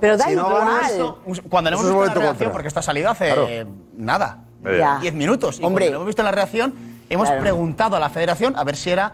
Pero 0.02 0.18
da 0.18 0.26
Si 0.26 0.36
no 0.36 0.48
igual. 0.48 0.66
ganas, 0.66 0.92
Cuando 1.50 1.70
le 1.70 1.76
hemos 1.78 1.86
visto 1.86 2.00
la 2.00 2.06
reacción, 2.06 2.28
contra. 2.28 2.52
porque 2.52 2.68
esto 2.68 2.80
ha 2.80 2.84
salido 2.84 3.10
hace 3.10 3.26
Claro. 3.34 3.48
nada, 3.96 4.40
Eh. 4.66 4.78
Ya. 4.80 4.98
10 5.00 5.14
minutos. 5.14 5.60
Y 5.60 5.64
Hombre. 5.64 5.86
cuando 5.86 5.92
lo 5.92 5.98
hemos 5.98 6.08
visto 6.08 6.22
en 6.22 6.26
la 6.26 6.32
reacción, 6.32 6.74
hemos 7.10 7.28
Claro. 7.28 7.42
preguntado 7.42 7.96
a 7.96 8.00
la 8.00 8.10
federación 8.10 8.56
a 8.58 8.64
ver 8.64 8.76
si 8.76 8.90
era 8.90 9.14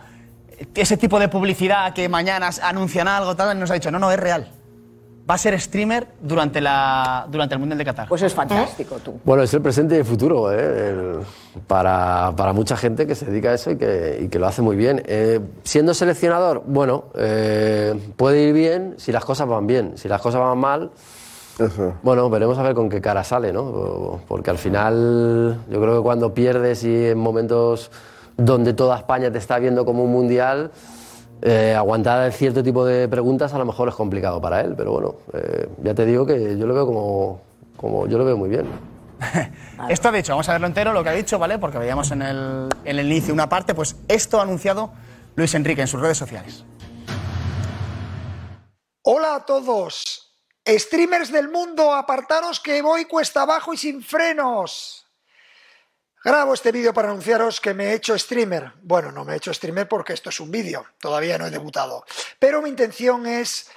ese 0.76 0.96
tipo 0.98 1.20
de 1.20 1.28
publicidad 1.28 1.94
que 1.94 2.08
mañana 2.08 2.50
anuncian 2.62 3.08
algo, 3.08 3.36
tal, 3.36 3.56
y 3.56 3.60
nos 3.60 3.70
ha 3.72 3.74
dicho, 3.74 3.92
no, 3.92 4.00
no, 4.00 4.10
es 4.12 4.20
real. 4.20 4.50
Va 5.30 5.36
a 5.36 5.38
ser 5.38 5.58
streamer 5.60 6.06
durante, 6.22 6.60
la, 6.60 7.26
durante 7.30 7.56
el 7.56 7.60
Mundial 7.60 7.78
de 7.78 7.86
Qatar. 7.86 8.10
Pues 8.10 8.22
es 8.24 8.34
fantástico, 8.34 8.98
tú. 8.98 9.20
Bueno, 9.24 9.44
es 9.44 9.54
el 9.54 9.62
presente 9.62 9.96
y 9.96 10.00
el 10.00 10.06
futuro 10.06 10.52
¿eh? 10.52 10.90
El- 10.90 11.20
para, 11.68 12.34
para 12.36 12.52
mucha 12.52 12.76
gente 12.76 13.08
que 13.08 13.16
se 13.16 13.26
dedica 13.28 13.52
a 13.52 13.54
eso 13.54 13.72
y 13.72 13.78
que, 13.78 14.20
y 14.24 14.28
que 14.28 14.38
lo 14.40 14.48
hace 14.48 14.62
muy 14.62 14.76
bien. 14.76 15.02
Eh, 15.06 15.40
siendo 15.64 15.94
seleccionador, 15.94 16.64
bueno, 16.66 17.06
eh, 17.16 17.94
puede 18.18 18.44
ir 18.50 18.54
bien 18.54 18.96
si 18.98 19.12
las 19.14 19.24
cosas 19.24 19.48
van 19.48 19.66
bien. 19.66 19.94
Si 19.98 20.10
las 20.10 20.20
cosas 20.22 20.42
van 20.42 20.58
mal, 20.58 20.92
bueno, 22.02 22.30
veremos 22.30 22.58
a 22.58 22.64
ver 22.64 22.74
con 22.74 22.90
qué 22.90 23.00
cara 23.00 23.24
sale, 23.24 23.54
¿no? 23.54 24.20
Porque 24.28 24.50
al 24.50 24.58
final 24.58 25.60
yo 25.70 25.80
creo 25.80 25.98
que 25.98 26.02
cuando 26.04 26.34
pierdes 26.34 26.84
y 26.84 27.06
en 27.08 27.18
momentos 27.20 27.92
donde 28.36 28.74
toda 28.74 28.98
España 28.98 29.32
te 29.32 29.38
está 29.38 29.60
viendo 29.60 29.86
como 29.86 30.04
un 30.04 30.12
mundial, 30.12 30.72
eh, 31.46 31.76
aguantar 31.76 32.32
cierto 32.32 32.64
tipo 32.64 32.86
de 32.86 33.10
preguntas 33.10 33.54
a 33.54 33.58
lo 33.58 33.66
mejor 33.66 33.90
es 33.90 33.96
complicado 33.96 34.40
para 34.40 34.62
él, 34.62 34.76
pero 34.78 34.94
bueno, 34.94 35.16
eh, 35.34 35.68
ya 35.84 35.94
te 35.94 36.06
digo 36.06 36.26
que 36.26 36.58
yo 36.58 36.66
lo 36.66 36.74
veo 36.74 36.86
como, 36.86 37.42
como 37.76 38.08
yo 38.08 38.18
lo 38.18 38.24
veo 38.24 38.38
muy 38.38 38.48
bien. 38.48 38.66
Esto 39.90 40.08
ha 40.08 40.12
dicho, 40.14 40.32
vamos 40.32 40.48
a 40.48 40.54
verlo 40.54 40.68
entero, 40.68 40.94
lo 40.94 41.04
que 41.04 41.10
ha 41.10 41.14
dicho, 41.14 41.38
¿vale? 41.38 41.60
Porque 41.60 41.78
veíamos 41.78 42.12
en 42.12 42.22
el, 42.22 42.70
en 42.86 42.98
el 42.98 43.12
inicio 43.12 43.34
una 43.34 43.50
parte, 43.50 43.76
pues 43.76 43.98
esto 44.08 44.40
ha 44.40 44.44
anunciado 44.44 44.92
Luis 45.36 45.54
Enrique 45.54 45.82
en 45.82 45.88
sus 45.88 46.00
redes 46.00 46.18
sociales. 46.18 46.64
Hola 49.04 49.36
a 49.36 49.46
todos. 49.46 50.34
Streamers 50.66 51.30
del 51.30 51.50
mundo, 51.50 51.94
apartaros 51.94 52.62
que 52.62 52.82
voy 52.82 53.04
cuesta 53.04 53.42
abajo 53.42 53.74
y 53.74 53.78
sin 53.78 54.02
frenos. 54.02 55.03
Grabo 56.24 56.54
este 56.54 56.72
vídeo 56.72 56.94
para 56.94 57.10
anunciaros 57.10 57.60
que 57.60 57.74
me 57.74 57.88
he 57.90 57.94
hecho 57.96 58.18
streamer. 58.18 58.72
Bueno, 58.82 59.12
no 59.12 59.26
me 59.26 59.34
he 59.34 59.38
hecho 59.38 59.54
streamer 59.54 59.88
porque 59.90 60.14
esto 60.14 60.30
es 60.30 60.40
un 60.40 60.50
vídeo, 60.52 60.86
todavía 61.00 61.38
no 61.38 61.46
he 61.46 61.52
debutado. 61.52 62.06
Pero 62.40 62.62
mi 62.62 62.70
intención 62.70 63.26
es 63.28 63.70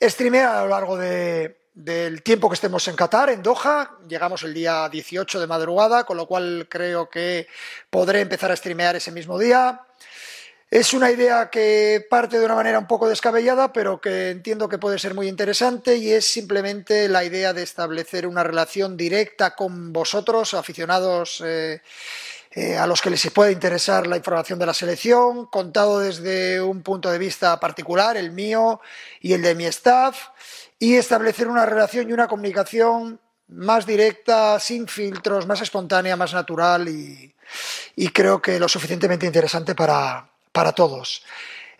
streamear 0.00 0.54
a 0.54 0.62
lo 0.62 0.68
largo 0.68 0.96
de- 0.96 1.58
del 1.74 2.22
tiempo 2.22 2.48
que 2.48 2.54
estemos 2.54 2.86
en 2.88 2.94
Qatar, 2.96 3.30
en 3.30 3.42
Doha. 3.42 3.96
Llegamos 4.08 4.42
el 4.44 4.54
día 4.54 4.88
18 4.88 5.40
de 5.40 5.46
madrugada, 5.46 6.04
con 6.04 6.16
lo 6.16 6.26
cual 6.26 6.66
creo 6.70 7.08
que 7.10 7.48
podré 7.90 8.20
empezar 8.20 8.52
a 8.52 8.56
streamear 8.56 8.94
ese 8.96 9.10
mismo 9.10 9.38
día. 9.38 9.80
Es 10.70 10.94
una 10.94 11.10
idea 11.10 11.50
que 11.50 12.06
parte 12.08 12.38
de 12.38 12.44
una 12.44 12.54
manera 12.54 12.78
un 12.78 12.86
poco 12.86 13.08
descabellada, 13.08 13.72
pero 13.72 14.00
que 14.00 14.30
entiendo 14.30 14.68
que 14.68 14.78
puede 14.78 15.00
ser 15.00 15.14
muy 15.14 15.26
interesante 15.26 15.96
y 15.96 16.12
es 16.12 16.24
simplemente 16.26 17.08
la 17.08 17.24
idea 17.24 17.52
de 17.52 17.64
establecer 17.64 18.24
una 18.24 18.44
relación 18.44 18.96
directa 18.96 19.56
con 19.56 19.92
vosotros, 19.92 20.54
aficionados 20.54 21.42
eh, 21.44 21.82
eh, 22.52 22.76
a 22.76 22.86
los 22.86 23.02
que 23.02 23.10
les 23.10 23.28
puede 23.32 23.50
interesar 23.50 24.06
la 24.06 24.16
información 24.16 24.60
de 24.60 24.66
la 24.66 24.72
selección, 24.72 25.46
contado 25.46 25.98
desde 25.98 26.60
un 26.60 26.84
punto 26.84 27.10
de 27.10 27.18
vista 27.18 27.58
particular, 27.58 28.16
el 28.16 28.30
mío 28.30 28.80
y 29.20 29.32
el 29.32 29.42
de 29.42 29.56
mi 29.56 29.66
staff, 29.66 30.28
y 30.78 30.94
establecer 30.94 31.48
una 31.48 31.66
relación 31.66 32.08
y 32.08 32.12
una 32.12 32.28
comunicación 32.28 33.18
más 33.48 33.86
directa, 33.86 34.60
sin 34.60 34.86
filtros, 34.86 35.48
más 35.48 35.60
espontánea, 35.62 36.14
más 36.14 36.32
natural 36.32 36.88
y 36.88 37.34
creo 38.12 38.40
que 38.40 38.60
lo 38.60 38.68
suficientemente 38.68 39.26
interesante 39.26 39.74
para, 39.74 40.29
para 40.52 40.72
todos. 40.72 41.22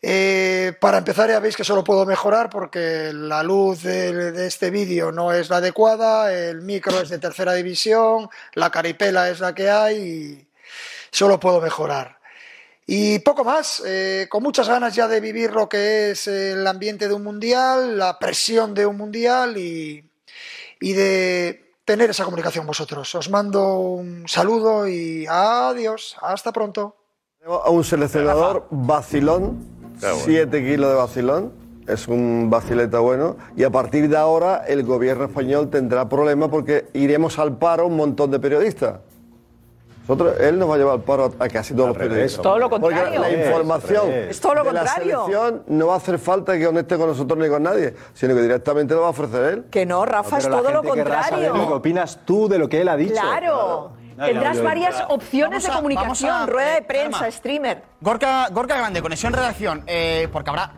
Eh, 0.02 0.72
para 0.80 0.98
empezar 0.98 1.28
ya 1.28 1.40
veis 1.40 1.56
que 1.56 1.64
solo 1.64 1.84
puedo 1.84 2.06
mejorar 2.06 2.48
porque 2.48 3.12
la 3.12 3.42
luz 3.42 3.82
de, 3.82 4.46
este 4.46 4.70
vídeo 4.70 5.12
no 5.12 5.30
es 5.32 5.50
la 5.50 5.58
adecuada, 5.58 6.32
el 6.32 6.62
micro 6.62 7.00
es 7.00 7.10
de 7.10 7.18
tercera 7.18 7.52
división, 7.52 8.30
la 8.54 8.70
caripela 8.70 9.28
es 9.28 9.40
la 9.40 9.54
que 9.54 9.68
hay 9.68 9.96
y 9.96 10.48
solo 11.10 11.38
puedo 11.38 11.60
mejorar. 11.60 12.18
Y 12.86 13.18
poco 13.20 13.44
más, 13.44 13.82
eh, 13.86 14.26
con 14.30 14.42
muchas 14.42 14.68
ganas 14.68 14.94
ya 14.94 15.06
de 15.06 15.20
vivir 15.20 15.52
lo 15.52 15.68
que 15.68 16.12
es 16.12 16.26
el 16.26 16.66
ambiente 16.66 17.06
de 17.06 17.14
un 17.14 17.22
mundial, 17.22 17.98
la 17.98 18.18
presión 18.18 18.74
de 18.74 18.86
un 18.86 18.96
mundial 18.96 19.56
y, 19.58 20.10
y 20.80 20.92
de 20.94 21.74
tener 21.84 22.10
esa 22.10 22.24
comunicación 22.24 22.66
vosotros. 22.66 23.14
Os 23.14 23.28
mando 23.30 23.78
un 23.78 24.26
saludo 24.28 24.88
y 24.88 25.26
adiós. 25.28 26.16
Hasta 26.20 26.52
pronto. 26.52 26.99
Tenemos 27.40 27.62
a 27.64 27.70
un 27.70 27.84
seleccionador 27.84 28.66
vacilón, 28.70 29.64
Qué 29.98 30.04
bueno. 30.08 30.22
7 30.26 30.62
kilos 30.62 30.90
de 30.90 30.94
vacilón, 30.94 31.52
es 31.88 32.06
un 32.06 32.50
vacileta 32.50 32.98
bueno, 32.98 33.36
y 33.56 33.64
a 33.64 33.70
partir 33.70 34.10
de 34.10 34.16
ahora 34.18 34.64
el 34.68 34.82
gobierno 34.82 35.24
español 35.24 35.70
tendrá 35.70 36.06
problemas 36.06 36.50
porque 36.50 36.88
iremos 36.92 37.38
al 37.38 37.56
paro 37.56 37.86
un 37.86 37.96
montón 37.96 38.30
de 38.30 38.40
periodistas. 38.40 38.98
Nosotros, 40.06 40.34
él 40.38 40.58
nos 40.58 40.68
va 40.68 40.74
a 40.74 40.78
llevar 40.78 40.94
al 40.96 41.00
paro 41.02 41.32
a 41.38 41.48
casi 41.48 41.72
todos 41.72 41.88
los 41.88 41.96
periodistas. 41.96 42.42
todo 42.42 42.58
lo 42.58 42.68
Porque 42.68 42.94
contrario. 42.94 43.20
la 43.20 43.26
Al 43.26 43.32
revés, 43.32 43.46
información. 43.46 44.10
Es 44.12 44.38
todo 44.40 44.54
lo 44.56 44.64
de 44.64 44.72
la 44.74 44.80
contrario. 44.80 45.24
selección 45.24 45.62
no 45.68 45.86
va 45.86 45.94
a 45.94 45.96
hacer 45.96 46.18
falta 46.18 46.58
que 46.58 46.66
conecte 46.66 46.98
con 46.98 47.06
nosotros 47.06 47.38
ni 47.38 47.48
con 47.48 47.62
nadie, 47.62 47.94
sino 48.12 48.34
que 48.34 48.42
directamente 48.42 48.92
lo 48.92 49.00
va 49.00 49.06
a 49.06 49.10
ofrecer 49.10 49.44
él. 49.44 49.64
Que 49.70 49.86
no, 49.86 50.04
Rafa, 50.04 50.36
es 50.36 50.46
todo 50.46 50.70
lo 50.70 50.82
contrario. 50.82 51.56
lo 51.56 51.66
que 51.68 51.72
opinas 51.72 52.18
tú 52.26 52.48
de 52.50 52.58
lo 52.58 52.68
que 52.68 52.82
él 52.82 52.88
ha 52.88 52.96
dicho. 52.96 53.14
Claro. 53.14 53.92
Tendrás 54.26 54.62
varias 54.62 55.04
opciones 55.08 55.64
a- 55.64 55.68
de 55.68 55.74
comunicación, 55.76 56.30
a- 56.30 56.46
rueda 56.46 56.70
de 56.72 56.78
eh, 56.78 56.82
prensa, 56.82 57.30
streamer. 57.30 57.82
Gorka, 58.00 58.48
Gorka 58.50 58.76
Grande, 58.76 59.02
conexión 59.02 59.32
redacción, 59.32 59.84
eh, 59.86 60.28
porque 60.32 60.50
habrá, 60.50 60.72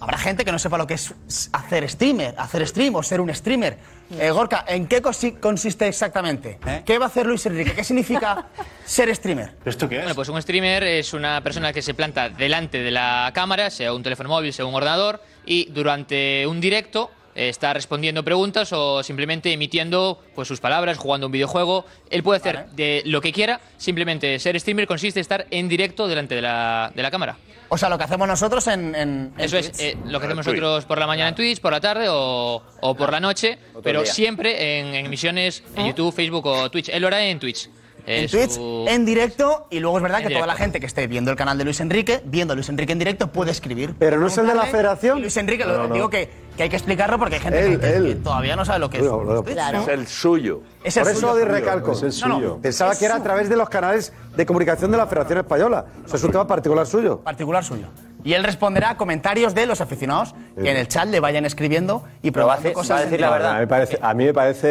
habrá 0.00 0.18
gente 0.18 0.44
que 0.44 0.52
no 0.52 0.58
sepa 0.58 0.78
lo 0.78 0.86
que 0.86 0.94
es 0.94 1.14
hacer 1.52 1.88
streamer, 1.88 2.34
hacer 2.38 2.66
stream 2.66 2.94
o 2.96 3.02
ser 3.02 3.20
un 3.20 3.32
streamer. 3.34 3.78
Eh, 4.18 4.30
Gorka, 4.30 4.64
¿en 4.68 4.86
qué 4.88 5.02
consi- 5.02 5.38
consiste 5.40 5.86
exactamente? 5.88 6.58
¿Qué 6.84 6.98
va 6.98 7.06
a 7.06 7.08
hacer 7.08 7.24
Luis 7.26 7.46
Enrique? 7.46 7.72
¿Qué 7.72 7.82
significa 7.84 8.46
ser 8.84 9.14
streamer? 9.14 9.56
¿Esto 9.64 9.88
qué 9.88 9.96
Bueno, 9.98 10.14
pues 10.14 10.28
un 10.28 10.40
streamer 10.42 10.82
es 10.84 11.14
una 11.14 11.40
persona 11.40 11.72
que 11.72 11.80
se 11.80 11.94
planta 11.94 12.28
delante 12.28 12.78
de 12.78 12.90
la 12.90 13.30
cámara, 13.32 13.70
sea 13.70 13.94
un 13.94 14.02
teléfono 14.02 14.28
móvil, 14.28 14.52
sea 14.52 14.66
un 14.66 14.74
ordenador, 14.74 15.22
y 15.46 15.70
durante 15.72 16.46
un 16.46 16.60
directo 16.60 17.10
eh, 17.10 17.14
está 17.34 17.72
respondiendo 17.72 18.22
preguntas 18.24 18.72
o 18.72 19.02
simplemente 19.02 19.52
emitiendo 19.52 20.20
pues, 20.34 20.48
sus 20.48 20.60
palabras, 20.60 20.98
jugando 20.98 21.26
un 21.26 21.32
videojuego. 21.32 21.84
Él 22.10 22.22
puede 22.22 22.40
hacer 22.40 22.66
de 22.70 23.02
lo 23.06 23.20
que 23.20 23.32
quiera, 23.32 23.60
simplemente 23.78 24.38
ser 24.38 24.58
streamer 24.60 24.86
consiste 24.86 25.20
en 25.20 25.22
estar 25.22 25.46
en 25.50 25.68
directo 25.68 26.08
delante 26.08 26.34
de 26.34 26.42
la, 26.42 26.92
de 26.94 27.02
la 27.02 27.10
cámara. 27.10 27.36
O 27.68 27.78
sea, 27.78 27.88
lo 27.88 27.96
que 27.96 28.04
hacemos 28.04 28.28
nosotros 28.28 28.66
en. 28.66 28.94
en- 28.94 29.32
en 29.36 29.40
Eso 29.44 29.56
es 29.56 29.72
eh, 29.80 29.96
lo 30.04 30.20
que 30.20 30.26
hacemos 30.26 30.44
Twitch. 30.44 30.56
nosotros 30.60 30.84
por 30.84 30.98
la 30.98 31.06
mañana 31.06 31.30
en 31.30 31.34
Twitch, 31.34 31.58
por 31.60 31.72
la 31.72 31.80
tarde 31.80 32.06
o, 32.10 32.62
o 32.82 32.94
por 32.94 33.10
la 33.10 33.18
noche, 33.18 33.58
pero 33.82 34.02
día. 34.02 34.12
siempre 34.12 34.80
en, 34.80 34.94
en 34.94 35.06
emisiones 35.06 35.62
en 35.74 35.86
YouTube, 35.86 36.12
Facebook 36.14 36.44
o 36.46 36.70
Twitch. 36.70 36.90
Él 36.90 37.00
lo 37.00 37.08
hará 37.08 37.24
en 37.24 37.38
Twitch. 37.40 37.70
En 38.06 38.28
Twitch, 38.28 38.56
en 38.58 39.04
directo, 39.04 39.66
y 39.70 39.78
luego 39.80 39.96
es 39.98 40.02
verdad 40.02 40.20
En 40.22 40.28
que 40.28 40.34
toda 40.34 40.46
la 40.46 40.54
gente 40.56 40.80
que 40.80 40.86
esté 40.86 41.06
viendo 41.06 41.30
el 41.30 41.36
canal 41.36 41.56
de 41.58 41.64
Luis 41.64 41.80
Enrique, 41.80 42.20
viendo 42.24 42.52
a 42.52 42.54
Luis 42.56 42.68
Enrique 42.68 42.92
en 42.92 42.98
directo, 42.98 43.28
puede 43.30 43.50
escribir. 43.52 43.94
Pero 43.98 44.18
no 44.18 44.26
es 44.26 44.36
el 44.38 44.46
de 44.46 44.54
la 44.54 44.64
federación. 44.64 45.20
Luis 45.20 45.36
Enrique, 45.36 45.64
No, 45.64 45.72
lo 45.74 45.88
no. 45.88 45.94
digo 45.94 46.10
que, 46.10 46.28
que 46.56 46.64
hay 46.64 46.68
que 46.68 46.76
explicarlo 46.76 47.18
porque 47.18 47.36
hay 47.36 47.40
gente 47.40 47.60
Él, 47.64 47.78
que, 47.78 47.86
que- 47.86 47.96
él. 47.96 48.06
que 48.08 48.14
todavía 48.16 48.56
no 48.56 48.64
sabe 48.64 48.80
lo 48.80 48.90
que 48.90 48.98
es. 48.98 49.04
Es 49.04 49.88
el 49.88 50.06
suyo. 50.06 50.62
Es 50.82 50.96
el 50.96 51.02
Por 51.04 51.12
eso 51.12 51.20
suyo. 51.20 51.34
de 51.36 51.44
recalco. 51.44 51.92
Es 51.92 52.02
el 52.02 52.12
suyo. 52.12 52.58
Pensaba 52.60 52.92
Es 52.92 52.98
que 52.98 53.04
era 53.04 53.16
a 53.16 53.22
través 53.22 53.48
de 53.48 53.56
los 53.56 53.68
canales 53.68 54.12
de 54.36 54.46
comunicación 54.46 54.90
de 54.90 54.96
la 54.96 55.06
Federación 55.06 55.38
Española. 55.38 55.84
O 56.04 56.08
sea, 56.08 56.16
es 56.16 56.24
un 56.24 56.32
tema 56.32 56.46
particular 56.46 56.86
suyo. 56.86 57.20
Particular 57.20 57.64
suyo. 57.64 57.86
Y 58.24 58.34
él 58.34 58.44
responderá 58.44 58.90
a 58.90 58.96
comentarios 58.96 59.54
de 59.54 59.66
los 59.66 59.80
aficionados 59.80 60.34
que 60.54 60.70
en 60.70 60.76
el 60.76 60.86
chat 60.88 61.08
le 61.08 61.18
vayan 61.20 61.44
escribiendo 61.44 62.04
y 62.22 62.30
preguntando 62.30 62.62
cosas. 62.74 63.00
No, 63.26 63.34
A 63.50 63.54
mí 63.54 63.60
me 63.60 63.66
parece, 63.66 63.98
a 64.00 64.14
mí 64.14 64.24
me 64.24 64.34
parece 64.34 64.68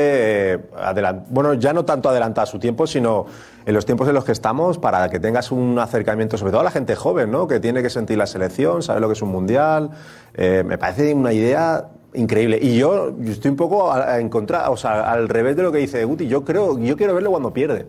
eh, 0.54 0.60
adelan- 0.78 1.26
bueno, 1.30 1.54
ya 1.56 1.74
no 1.74 1.84
tanto 1.86 2.10
adelantar 2.10 2.48
su 2.48 2.60
tiempo, 2.60 2.88
sino 2.88 3.26
en 3.66 3.74
los 3.74 3.86
tiempos 3.86 4.08
en 4.08 4.14
los 4.14 4.24
que 4.26 4.32
estamos 4.32 4.78
para 4.78 5.10
que 5.10 5.20
tengas 5.20 5.52
un 5.52 5.78
acercamiento, 5.80 6.38
sobre 6.38 6.52
todo 6.52 6.62
a 6.62 6.64
la 6.64 6.72
gente 6.72 6.96
joven, 6.96 7.30
¿no? 7.32 7.48
Que 7.48 7.60
tiene 7.60 7.82
que 7.84 7.90
sentir 7.90 8.18
la 8.18 8.26
selección, 8.28 8.82
saber 8.84 9.02
lo 9.02 9.08
que 9.08 9.14
es 9.14 9.22
un 9.22 9.30
mundial. 9.30 9.90
Eh, 10.34 10.64
me 10.66 10.78
parece 10.78 11.14
una 11.14 11.34
idea 11.34 11.86
increíble. 12.14 12.58
Y 12.62 12.78
yo, 12.78 13.16
yo 13.20 13.32
estoy 13.32 13.52
un 13.52 13.58
poco 13.58 13.92
a- 13.92 14.14
a- 14.14 14.20
en 14.20 14.30
contra, 14.30 14.70
o 14.70 14.78
sea, 14.78 15.12
al 15.12 15.30
revés 15.30 15.56
de 15.56 15.64
lo 15.64 15.72
que 15.72 15.78
dice 15.80 16.04
Guti. 16.06 16.28
Yo 16.28 16.44
creo, 16.44 16.78
yo 16.80 16.96
quiero 16.98 17.14
verlo 17.14 17.32
cuando 17.32 17.54
pierde. 17.54 17.86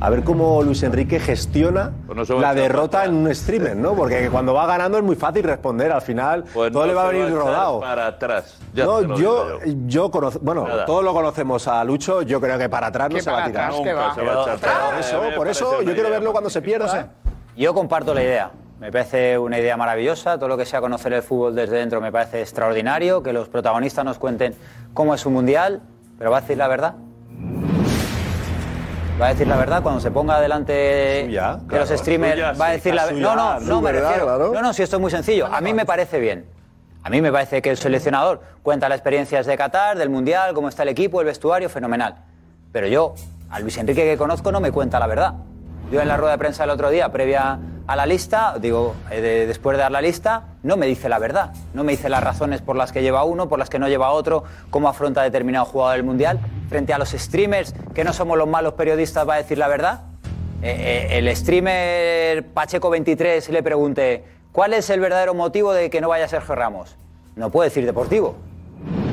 A 0.00 0.10
ver 0.10 0.22
cómo 0.22 0.62
Luis 0.62 0.82
Enrique 0.84 1.18
gestiona 1.18 1.92
Pues 2.06 2.28
no 2.28 2.38
la 2.40 2.54
derrota 2.54 3.04
en 3.04 3.14
un 3.14 3.34
streamer, 3.34 3.76
¿no? 3.76 3.94
Porque 3.94 4.28
cuando 4.30 4.54
va 4.54 4.66
ganando 4.66 4.98
es 4.98 5.04
muy 5.04 5.16
fácil 5.16 5.42
responder. 5.42 5.90
Al 5.90 6.02
final 6.02 6.44
Pues 6.54 6.72
todo 6.72 6.82
no 6.82 6.86
le 6.86 6.94
va 6.94 7.08
a 7.08 7.08
venir 7.08 7.30
rodado. 7.34 7.80
Para 7.80 8.06
atrás. 8.06 8.58
Ya 8.74 8.84
No, 8.84 9.16
yo, 9.16 9.58
yo 9.86 10.10
conozco, 10.10 10.40
bueno, 10.42 10.66
Nada. 10.68 10.84
todos 10.84 11.02
lo 11.02 11.12
conocemos 11.12 11.66
a 11.66 11.82
Lucho, 11.84 12.22
yo 12.22 12.40
creo 12.40 12.58
que 12.58 12.68
para 12.68 12.88
atrás 12.88 13.10
no 13.10 13.18
se 13.20 13.30
va 13.30 13.38
a 13.38 13.40
para 13.40 13.50
tirar. 13.50 13.64
atrás, 13.70 13.82
que 13.82 13.92
va. 13.92 14.14
se 14.14 14.22
va 14.22 14.32
a 14.32 14.42
echar 14.42 14.58
Por 14.90 15.00
eso, 15.00 15.22
por 15.36 15.48
eso 15.48 15.82
yo 15.82 15.92
quiero 15.92 16.08
idea 16.08 16.10
verlo 16.10 16.32
cuando 16.32 16.50
se 16.50 16.62
pierda. 16.62 17.08
Yo 17.56 17.74
comparto 17.74 18.14
la 18.14 18.22
idea. 18.22 18.50
Me 18.78 18.92
parece 18.92 19.36
una 19.36 19.58
idea 19.58 19.76
maravillosa. 19.76 20.36
Todo 20.38 20.48
lo 20.48 20.56
que 20.56 20.64
sea 20.64 20.80
conocer 20.80 21.12
el 21.12 21.22
fútbol 21.24 21.56
desde 21.56 21.76
dentro 21.76 22.00
me 22.00 22.12
parece 22.12 22.40
extraordinario. 22.40 23.24
Que 23.24 23.32
los 23.32 23.48
protagonistas 23.48 24.04
nos 24.04 24.20
cuenten 24.20 24.54
cómo 24.94 25.14
es 25.14 25.20
su 25.20 25.30
mundial. 25.30 25.80
Pero 26.16 26.30
va 26.30 26.38
a 26.38 26.40
decir 26.42 26.56
la 26.56 26.68
verdad. 26.68 26.94
Va 29.20 29.26
a 29.26 29.28
decir 29.30 29.48
la 29.48 29.56
verdad 29.56 29.82
cuando 29.82 30.00
se 30.00 30.10
ponga 30.12 30.40
delante 30.40 30.72
de 30.72 31.76
los 31.78 31.88
streamers. 31.88 32.34
suya, 32.34 32.52
va 32.52 32.66
a 32.66 32.70
decir 32.70 32.94
la 32.94 33.06
verdad. 33.06 33.20
No, 33.20 33.34
no, 33.34 33.60
no 33.60 33.80
me 33.82 33.92
verdad, 33.92 34.08
refiero. 34.10 34.26
claro. 34.26 34.52
No, 34.54 34.62
no, 34.62 34.72
si 34.72 34.82
esto 34.82 34.96
es 34.96 35.02
muy 35.02 35.10
sencillo. 35.10 35.46
A 35.46 35.60
mí 35.60 35.74
me 35.74 35.84
parece 35.84 36.20
bien. 36.20 36.46
A 37.02 37.10
mí 37.10 37.20
me 37.20 37.32
parece 37.32 37.60
que 37.62 37.70
el 37.70 37.78
seleccionador 37.78 38.42
cuenta 38.62 38.88
las 38.88 38.98
experiencias 38.98 39.46
de 39.46 39.56
Qatar, 39.56 39.98
del 39.98 40.08
Mundial, 40.10 40.54
cómo 40.54 40.68
está 40.68 40.82
el 40.84 40.90
equipo, 40.90 41.20
el 41.20 41.26
vestuario, 41.26 41.68
fenomenal. 41.68 42.16
Pero 42.70 42.86
yo, 42.86 43.14
a 43.50 43.58
Luis 43.60 43.76
Enrique 43.78 44.04
que 44.04 44.16
conozco, 44.16 44.52
no 44.52 44.60
me 44.60 44.70
cuenta 44.70 45.00
la 45.00 45.06
verdad. 45.06 45.34
Yo 45.90 46.00
en 46.00 46.06
la 46.08 46.16
rueda 46.16 46.32
de 46.32 46.38
prensa 46.38 46.62
del 46.64 46.70
otro 46.70 46.90
día, 46.90 47.10
previa 47.10 47.58
a 47.86 47.96
la 47.96 48.04
lista, 48.04 48.54
digo, 48.60 48.94
eh, 49.10 49.20
de- 49.22 49.46
después 49.46 49.76
de 49.76 49.82
dar 49.82 49.90
la 49.90 50.02
lista, 50.02 50.42
no 50.62 50.76
me 50.76 50.86
dice 50.86 51.08
la 51.08 51.18
verdad. 51.18 51.52
No 51.72 51.82
me 51.82 51.92
dice 51.92 52.08
las 52.10 52.22
razones 52.22 52.60
por 52.60 52.76
las 52.76 52.92
que 52.92 53.00
lleva 53.02 53.24
uno, 53.24 53.48
por 53.48 53.58
las 53.58 53.70
que 53.70 53.78
no 53.78 53.88
lleva 53.88 54.10
otro, 54.10 54.44
cómo 54.70 54.88
afronta 54.88 55.22
determinado 55.22 55.64
jugador 55.64 55.96
del 55.96 56.04
Mundial. 56.04 56.38
Frente 56.68 56.92
a 56.92 56.98
los 56.98 57.10
streamers, 57.10 57.74
que 57.94 58.04
no 58.04 58.12
somos 58.12 58.36
los 58.36 58.46
malos 58.48 58.74
periodistas, 58.74 59.26
va 59.28 59.34
a 59.34 59.36
decir 59.38 59.58
la 59.58 59.68
verdad. 59.68 60.02
Eh, 60.62 61.06
eh, 61.10 61.18
el 61.18 61.34
streamer 61.36 62.52
Pacheco23 62.54 63.48
le 63.50 63.62
pregunte, 63.62 64.24
¿cuál 64.52 64.74
es 64.74 64.90
el 64.90 65.00
verdadero 65.00 65.34
motivo 65.34 65.72
de 65.72 65.88
que 65.90 66.00
no 66.00 66.08
vaya 66.08 66.28
Sergio 66.28 66.54
Ramos? 66.54 66.96
No 67.36 67.50
puede 67.50 67.70
decir 67.70 67.86
deportivo. 67.86 68.36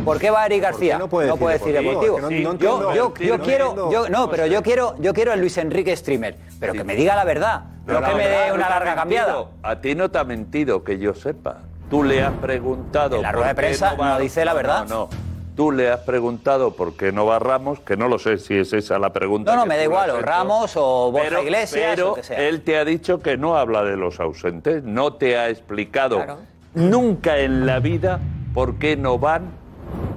¿Por 0.04 0.20
qué 0.20 0.30
va 0.30 0.46
Eric 0.46 0.62
García? 0.62 0.98
no 1.00 1.08
puede 1.08 1.28
decir 1.32 1.48
decir 1.48 1.74
deportivo? 1.74 2.16
deportivo. 2.18 2.20
No- 2.20 2.30
no 2.30 2.30
yo, 2.32 2.52
entiendo, 2.52 2.94
yo- 2.94 3.14
quiero, 3.44 3.92
yo- 3.92 4.10
no, 4.10 4.30
pero 4.30 4.46
yo 4.48 4.62
quiero, 4.62 4.96
yo 5.00 5.14
quiero 5.14 5.34
el 5.34 5.40
Luis 5.40 5.58
Enrique 5.58 5.96
streamer, 5.96 6.38
pero 6.60 6.74
que 6.74 6.84
me 6.84 6.96
diga 6.96 7.16
la 7.16 7.24
verdad, 7.24 7.64
Pero 7.86 8.02
no 8.02 8.06
que 8.06 8.12
la 8.12 8.18
me 8.18 8.28
dé 8.28 8.48
no 8.50 8.56
una 8.56 8.70
larga 8.70 8.96
cambiada. 8.96 9.46
A 9.64 9.82
ti 9.82 9.96
no 9.96 10.12
te 10.12 10.18
ha 10.20 10.24
mentido, 10.24 10.84
que 10.84 11.00
yo 11.00 11.14
sepa. 11.16 11.60
Tú 11.90 12.04
le 12.04 12.22
has 12.24 12.34
preguntado. 12.34 13.16
En 13.18 13.22
la 13.24 13.32
rueda 13.32 13.48
de 13.50 13.56
prensa 13.56 13.94
va- 13.94 14.10
no 14.10 14.20
dice 14.20 14.44
la 14.46 14.54
verdad. 14.54 14.86
No, 14.88 15.08
no. 15.10 15.25
Tú 15.56 15.72
le 15.72 15.90
has 15.90 16.02
preguntado 16.02 16.76
por 16.76 16.98
qué 16.98 17.14
no 17.14 17.26
va 17.26 17.40
Ramos, 17.40 17.80
que 17.80 17.96
no 17.96 18.10
lo 18.10 18.20
sé 18.20 18.38
si 18.38 18.56
es 18.56 18.74
esa 18.74 19.00
la 19.00 19.14
pregunta. 19.14 19.52
No, 19.52 19.58
no, 19.58 19.64
que 19.64 19.70
me 19.70 19.78
da 19.78 19.84
igual, 19.84 20.10
o. 20.10 20.22
Ramos 20.22 20.74
o 20.76 21.12
Borja 21.12 21.30
pero, 21.30 21.44
Iglesias 21.44 21.94
pero 21.96 22.12
o 22.12 22.16
que 22.16 22.24
sea. 22.24 22.48
él 22.48 22.62
te 22.62 22.78
ha 22.78 22.84
dicho 22.84 23.22
que 23.22 23.38
no 23.38 23.58
habla 23.58 23.84
de 23.84 23.96
los 23.96 24.20
ausentes, 24.20 24.84
no 24.84 25.14
te 25.14 25.38
ha 25.38 25.50
explicado 25.50 26.26
nunca 26.74 27.38
en 27.38 27.66
la 27.66 27.80
vida 27.80 28.20
por 28.54 28.76
qué 28.76 28.98
no 28.98 29.18
van 29.18 29.44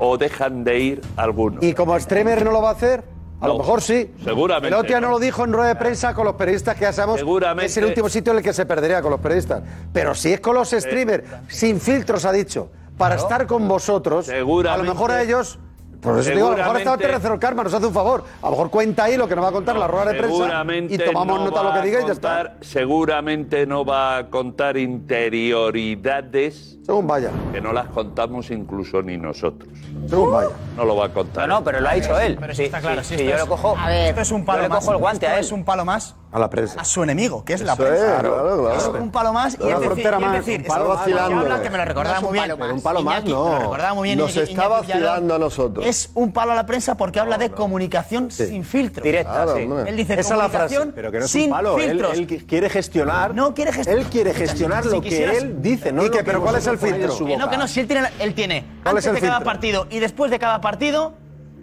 o 0.01 0.19
dejan 0.19 0.65
de 0.65 0.81
ir 0.81 1.01
algunos. 1.17 1.63
Y 1.63 1.73
como 1.73 1.99
streamer 2.01 2.45
no 2.45 2.51
lo 2.51 2.61
va 2.61 2.71
a 2.71 2.73
hacer, 2.73 3.05
a 3.41 3.47
lo 3.47 3.59
mejor 3.59 3.81
sí. 3.81 4.11
seguramente 4.25 4.83
día 4.89 5.01
no 5.01 5.07
no. 5.07 5.13
lo 5.15 5.19
dijo 5.21 5.45
en 5.45 5.53
rueda 5.53 5.69
de 5.69 5.77
prensa 5.77 6.15
con 6.15 6.25
los 6.25 6.35
periodistas 6.35 6.75
que 6.75 6.83
ya 6.83 6.93
sabemos 6.93 7.21
que 7.21 7.65
es 7.65 7.77
el 7.77 7.85
último 7.85 8.09
sitio 8.09 8.33
en 8.33 8.39
el 8.39 8.45
que 8.45 8.53
se 8.53 8.67
perdería 8.67 9.01
con 9.01 9.13
los 9.13 9.21
periodistas. 9.21 9.63
Pero 9.93 10.15
si 10.15 10.33
es 10.33 10.41
con 10.41 10.57
los 10.57 10.71
streamers, 10.71 11.25
sin 11.47 11.81
filtros 11.81 12.25
ha 12.25 12.33
dicho, 12.33 12.71
para 12.99 13.15
Claro. 13.15 13.29
estar 13.29 13.47
con 13.47 13.69
vosotros, 13.69 14.29
a 14.29 14.77
lo 14.77 14.85
mejor 14.85 15.13
a 15.13 15.23
ellos... 15.23 15.59
Por 16.01 16.17
eso 16.17 16.31
digo, 16.31 16.47
a 16.47 16.51
lo 16.53 16.57
mejor 16.59 16.77
Seguramente- 16.79 17.09
tercero 17.09 17.41
Karma, 17.41 17.65
nos 17.65 17.75
hace 17.75 17.87
un 17.87 17.93
favor. 17.93 18.23
A 18.41 18.45
lo 18.47 18.51
mejor 18.53 18.71
cuenta 18.71 19.03
ahí 19.03 19.17
lo 19.17 19.27
que 19.27 19.35
nos 19.35 19.45
va 19.45 19.49
a 19.49 19.53
contar 19.53 19.75
la 19.77 19.89
rueda 19.89 20.13
de 20.13 20.19
prensa 20.19 20.37
Seguramente 20.37 20.95
y 20.95 20.99
tomamos 20.99 21.41
no 21.41 21.45
nota 21.47 21.59
de 21.59 21.65
lo 21.65 21.71
va 21.71 21.81
que 21.81 21.87
diga 21.89 21.99
a 21.99 22.03
y 22.03 22.07
ya 22.07 22.13
está. 22.13 22.37
contar- 22.37 22.57
Seguramente 22.61 23.67
no 23.67 23.85
va 23.85 24.17
a 24.19 24.31
contar 24.31 24.77
interioridades. 24.77 26.79
Según 26.87 27.09
vaya. 27.09 27.33
Que 27.53 27.61
no 27.61 27.73
las 27.73 27.89
contamos 27.89 28.49
incluso 28.53 29.03
ni 29.03 29.17
nosotros. 29.17 29.69
Según 30.09 30.31
vaya. 30.31 30.51
No 30.77 30.85
lo 30.85 30.95
va 30.95 31.07
a 31.07 31.13
contar. 31.13 31.49
No, 31.49 31.57
no, 31.59 31.65
pero 31.65 31.81
lo 31.81 31.89
ha 31.89 31.95
dicho 31.95 32.17
él. 32.21 32.37
Pero 32.39 32.53
Sí, 32.55 32.59
sí, 32.59 32.65
está 32.67 32.81
claro. 32.81 33.03
sí, 33.03 33.17
yo 33.17 33.37
lo 33.37 33.49
cojo. 33.49 33.77
A 33.77 33.89
ver, 33.89 34.09
esto 34.11 34.21
es 34.21 34.31
un 34.31 34.45
palo 34.45 34.59
yo 34.59 34.63
le 34.63 34.69
más. 34.69 34.79
cojo 34.79 34.93
el 34.93 34.99
guante 34.99 35.27
esto 35.27 35.35
a 35.35 35.39
él. 35.41 35.45
Es 35.45 35.51
un 35.53 35.65
palo 35.65 35.85
más 35.85 36.15
A 36.31 36.39
la 36.39 36.51
prensa. 36.51 36.79
a 36.81 36.85
su 36.85 37.03
enemigo, 37.03 37.43
que 37.43 37.55
es 37.55 37.63
la 37.63 37.73
Eso 37.73 37.83
prensa. 37.83 38.05
es, 38.17 38.21
claro, 38.21 38.35
claro. 38.61 38.73
Es 38.77 38.87
un 39.03 39.11
palo 39.11 39.33
más 39.33 39.55
y 39.55 39.57
Claro, 39.57 39.73
es 39.73 39.81
decir, 39.81 39.87
frontera 39.93 40.17
y 40.19 40.23
es 40.23 40.27
más, 40.29 40.37
decir, 40.47 40.61
un 40.61 40.67
palo 40.67 40.89
vacilando. 40.89 41.39
habla 41.41 41.63
que 41.63 41.71
me 41.71 41.79
lo 41.79 41.85
recordaba 41.87 42.15
No 42.15 42.19
es 42.19 42.23
un 42.23 42.29
muy 42.29 42.39
bien. 42.39 42.43
palo 42.49 42.59
más. 42.59 42.73
Un 42.75 42.83
palo 42.83 43.03
más, 43.03 43.15
Iñaki, 43.15 43.31
no. 43.33 43.45
Me 43.45 43.51
lo 43.55 43.59
recordaba 43.61 43.95
muy 43.95 44.09
bien. 44.09 44.19
Nos 44.19 44.31
Iñaki- 44.37 44.41
está 44.43 44.53
Iñaki 44.53 44.69
vacilando 44.89 45.35
a 45.35 45.39
nosotros. 45.39 45.87
Es 45.87 46.11
un 46.15 46.33
palo 46.33 46.53
a 46.53 46.55
la 46.55 46.67
prensa 46.67 46.97
porque 46.99 47.19
habla 47.21 47.39
de 47.39 47.51
comunicación 47.51 48.31
sin 48.31 48.63
filtro. 48.65 49.03
Directa, 49.03 49.33
Claro, 49.33 49.57
sí. 49.57 49.63
hombre. 49.63 49.91
Él 49.91 49.97
dice 49.97 50.13
Esa 50.21 50.21
es 50.21 50.29
la 50.39 50.49
frase. 50.51 50.75
comunicación 50.77 50.93
Pero 50.95 51.13
que 51.13 51.19
no 51.19 51.25
es 51.25 51.31
sin 51.31 51.45
un 51.45 51.51
palo. 51.51 51.79
Él, 51.79 51.91
filtros. 51.91 52.13
él 52.19 52.27
qui- 52.29 52.47
quiere 52.47 52.69
gestionar. 52.69 53.35
No 53.35 53.55
quiere 53.55 53.73
gestionar. 53.73 54.05
Él 54.05 54.11
quiere 54.11 54.35
gestionar 54.35 54.85
Si 54.85 54.91
lo 54.91 55.01
que 55.01 55.25
él 55.39 55.63
dice, 55.63 55.93
¿no? 55.93 56.03
¿Pero 56.11 56.43
cuál 56.43 56.57
es 56.57 56.67
el 56.67 56.77
filtro? 56.79 57.17
no, 57.39 57.49
que 57.49 57.57
no, 57.57 57.67
si 57.67 57.81
él 57.81 57.87
tiene, 57.87 58.07
él 58.19 58.35
tiene 58.35 58.65
¿Cuál 58.83 58.97
antes 58.97 59.05
es 59.07 59.09
el 59.09 59.15
de 59.15 59.21
cada 59.27 59.41
partido 59.41 59.87
y 59.89 59.99
después 59.99 60.31
de 60.31 60.39
cada 60.39 60.61
partido 60.61 61.15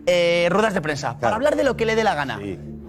eh, 0.08 0.48
ruedas 0.52 0.74
de 0.74 0.82
prensa 0.82 1.18
para 1.20 1.36
hablar 1.36 1.56
de 1.56 1.64
lo 1.64 1.78
que 1.78 1.86
le 1.86 1.96
dé 1.96 2.04
la 2.04 2.16
gana. 2.16 2.40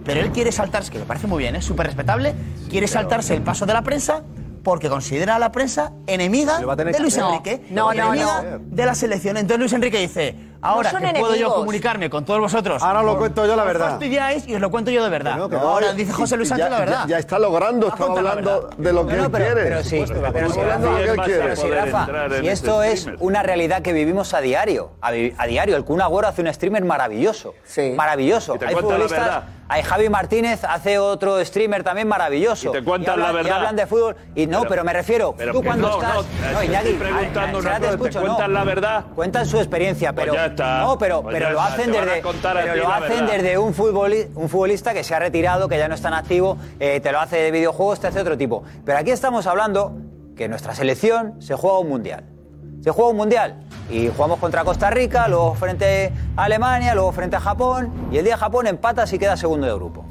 Pero 0.07 0.21
él 0.21 0.31
quiere 0.31 0.51
saltarse, 0.51 0.89
que 0.91 0.97
me 0.99 1.05
parece 1.05 1.27
muy 1.27 1.39
bien, 1.43 1.55
es 1.55 1.65
súper 1.65 1.85
respetable, 1.85 2.33
quiere 2.69 2.87
saltarse 2.87 3.35
el 3.35 3.43
paso 3.43 3.65
de 3.67 3.73
la 3.73 3.83
prensa 3.83 4.23
porque 4.63 4.89
considera 4.89 5.35
a 5.35 5.39
la 5.39 5.51
prensa 5.51 5.91
enemiga 6.07 6.57
de 6.59 6.99
Luis. 6.99 7.17
Enrique, 7.17 7.65
No, 7.69 7.93
no, 7.93 8.11
enemiga 8.13 8.41
no. 8.41 8.59
de 8.65 8.85
la 8.85 8.95
selección. 8.95 9.37
Entonces 9.37 9.59
Luis 9.59 9.73
Enrique 9.73 9.99
dice, 9.99 10.35
Ahora 10.61 10.91
que 10.91 11.19
puedo 11.19 11.35
yo 11.35 11.53
comunicarme 11.53 12.09
con 12.09 12.25
todos 12.25 12.39
vosotros. 12.39 12.81
Ahora 12.83 13.03
lo 13.03 13.13
os- 13.13 13.17
cuento 13.17 13.45
yo 13.45 13.55
la 13.55 13.61
os 13.63 13.67
verdad. 13.67 13.89
fastidiáis 13.91 14.47
y 14.47 14.55
os 14.55 14.61
lo 14.61 14.69
cuento 14.71 14.91
yo 14.91 15.03
de 15.03 15.09
verdad. 15.09 15.33
Que 15.33 15.39
no, 15.39 15.49
que 15.49 15.55
no. 15.55 15.61
Ahora 15.61 15.93
dice 15.93 16.11
José 16.13 16.35
Luis 16.37 16.49
Sánchez 16.49 16.65
Ya- 16.67 16.69
la 16.71 16.79
verdad. 16.79 17.01
Ya, 17.03 17.07
ya 17.09 17.17
está 17.19 17.39
logrando, 17.39 17.87
estamos 17.87 18.21
la 18.21 18.29
hablando 18.31 18.69
de 18.77 18.93
lo 18.93 19.05
que 19.07 19.13
No, 19.13 19.19
no, 19.19 19.25
él 19.25 19.31
pero, 19.31 19.45
quiere. 19.45 19.61
pero 19.63 19.83
sí, 19.83 20.03
pero 20.33 20.49
sí, 20.51 20.59
hablando 20.59 20.87
de 20.87 20.91
lo 20.93 20.97
que 20.97 21.03
él 21.11 21.17
Rafa, 21.17 21.23
quiere. 21.25 21.41
pero 21.43 21.55
sí, 21.55 21.69
Rafa, 21.69 22.07
si 22.41 22.47
esto 22.47 22.83
es 22.83 23.07
una 23.19 23.43
realidad 23.43 23.81
que 23.81 23.93
vivimos 23.93 24.33
a 24.33 24.41
diario, 24.41 24.91
a, 25.01 25.11
diario. 25.11 25.75
El 25.75 25.83
Kun 25.85 26.01
Agüero 26.01 26.27
hace 26.27 26.41
un 26.41 26.53
streamer 26.53 26.83
maravilloso, 26.85 27.53
maravilloso. 27.95 28.55
Y 28.55 28.59
te 28.59 28.65
Hay 28.67 28.75
futbolistas, 28.75 29.43
hay 29.69 29.83
Javi 29.83 30.09
Martínez 30.09 30.63
hace 30.63 30.97
otro 30.97 31.43
streamer 31.43 31.83
también 31.83 32.07
maravilloso. 32.07 32.69
Y 32.69 32.71
te 32.71 32.83
cuentan 32.83 33.13
hablan, 33.15 33.27
la 33.27 33.41
y 33.41 33.43
verdad. 33.43 33.57
hablan 33.57 33.75
de 33.75 33.85
fútbol 33.87 34.15
y 34.35 34.47
no, 34.47 34.59
Pero- 34.59 34.69
pero, 34.69 34.83
me 34.85 34.93
refiero, 34.93 35.35
pero 35.37 35.51
tú 35.53 35.63
cuando 35.63 35.89
no, 35.89 35.95
estás, 35.95 36.15
no, 36.15 36.51
no, 36.53 36.63
Iñaki, 36.63 36.87
estoy 36.89 37.07
preguntando 37.07 37.57
ay, 37.57 37.61
una 37.65 37.75
ay, 37.75 37.81
te 37.81 37.87
cosa, 37.87 37.89
¿te 37.89 37.95
escucho, 38.07 38.21
cuentan 38.21 38.53
no. 38.53 38.59
la 38.59 38.63
verdad? 38.65 39.05
Cuentan 39.15 39.45
su 39.45 39.57
experiencia, 39.57 40.13
Pues 40.13 40.23
pero 40.25 40.35
ya 40.35 40.46
está. 40.47 40.81
no, 40.81 40.97
pero, 40.97 41.21
Pues 41.23 41.33
pero 41.35 41.51
lo 41.51 41.61
hacen 41.61 41.91
desde, 41.91 42.21
pero 42.53 42.75
lo 42.75 42.89
hacen 42.91 43.25
desde 43.27 43.57
un, 43.57 43.73
futboli- 43.73 44.27
un 44.35 44.49
futbolista 44.49 44.93
que 44.93 45.03
se 45.03 45.13
ha 45.15 45.19
retirado, 45.19 45.67
que 45.69 45.77
ya 45.77 45.87
no 45.87 45.95
es 45.95 46.01
tan 46.01 46.13
activo, 46.13 46.57
eh, 46.79 46.99
te 46.99 47.11
lo 47.11 47.19
hace 47.19 47.37
de 47.37 47.51
videojuegos, 47.51 47.99
te 47.99 48.07
hace 48.07 48.19
otro 48.19 48.37
tipo. 48.37 48.63
Pero 48.85 48.97
aquí 48.97 49.11
estamos 49.11 49.47
hablando 49.47 49.93
que 50.35 50.47
nuestra 50.49 50.73
selección 50.75 51.41
se 51.41 51.55
juega 51.55 51.79
un 51.79 51.89
mundial. 51.89 52.25
Se 52.83 52.91
juega 52.91 53.09
un 53.11 53.17
mundial 53.17 53.59
y 53.89 54.07
jugamos 54.07 54.39
contra 54.39 54.63
Costa 54.63 54.89
Rica, 54.91 55.27
luego 55.27 55.55
frente 55.55 56.11
a 56.35 56.43
Alemania, 56.43 56.93
luego 56.93 57.11
frente 57.11 57.35
a 57.35 57.39
Japón 57.39 57.91
y 58.11 58.17
el 58.17 58.23
día 58.23 58.33
de 58.35 58.39
Japón 58.39 58.67
empatas 58.67 59.11
y 59.13 59.19
queda 59.19 59.35
segundo 59.35 59.65
de 59.67 59.73
grupo. 59.73 60.05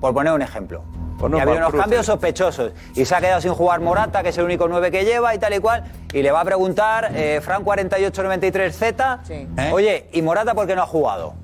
Por 0.00 0.12
poner 0.12 0.32
un 0.32 0.42
ejemplo. 0.42 0.82
Pues 1.22 1.30
no 1.30 1.36
y 1.36 1.40
ha 1.40 1.42
habido 1.44 1.54
mal 1.54 1.62
unos 1.62 1.70
cruce. 1.70 1.82
cambios 1.84 2.06
sospechosos. 2.06 2.72
Y 2.96 3.04
se 3.04 3.14
ha 3.14 3.20
quedado 3.20 3.40
sin 3.40 3.54
jugar 3.54 3.80
Morata, 3.80 4.24
que 4.24 4.30
es 4.30 4.38
el 4.38 4.44
único 4.44 4.66
9 4.66 4.90
que 4.90 5.04
lleva 5.04 5.32
y 5.32 5.38
tal 5.38 5.54
y 5.54 5.60
cual. 5.60 5.84
Y 6.12 6.20
le 6.20 6.32
va 6.32 6.40
a 6.40 6.44
preguntar 6.44 7.12
eh, 7.14 7.40
Fran 7.40 7.64
4893Z, 7.64 9.72
oye, 9.72 10.08
¿y 10.12 10.20
Morata 10.20 10.52
por 10.52 10.66
qué 10.66 10.74
no 10.74 10.82
ha 10.82 10.86
jugado? 10.86 11.34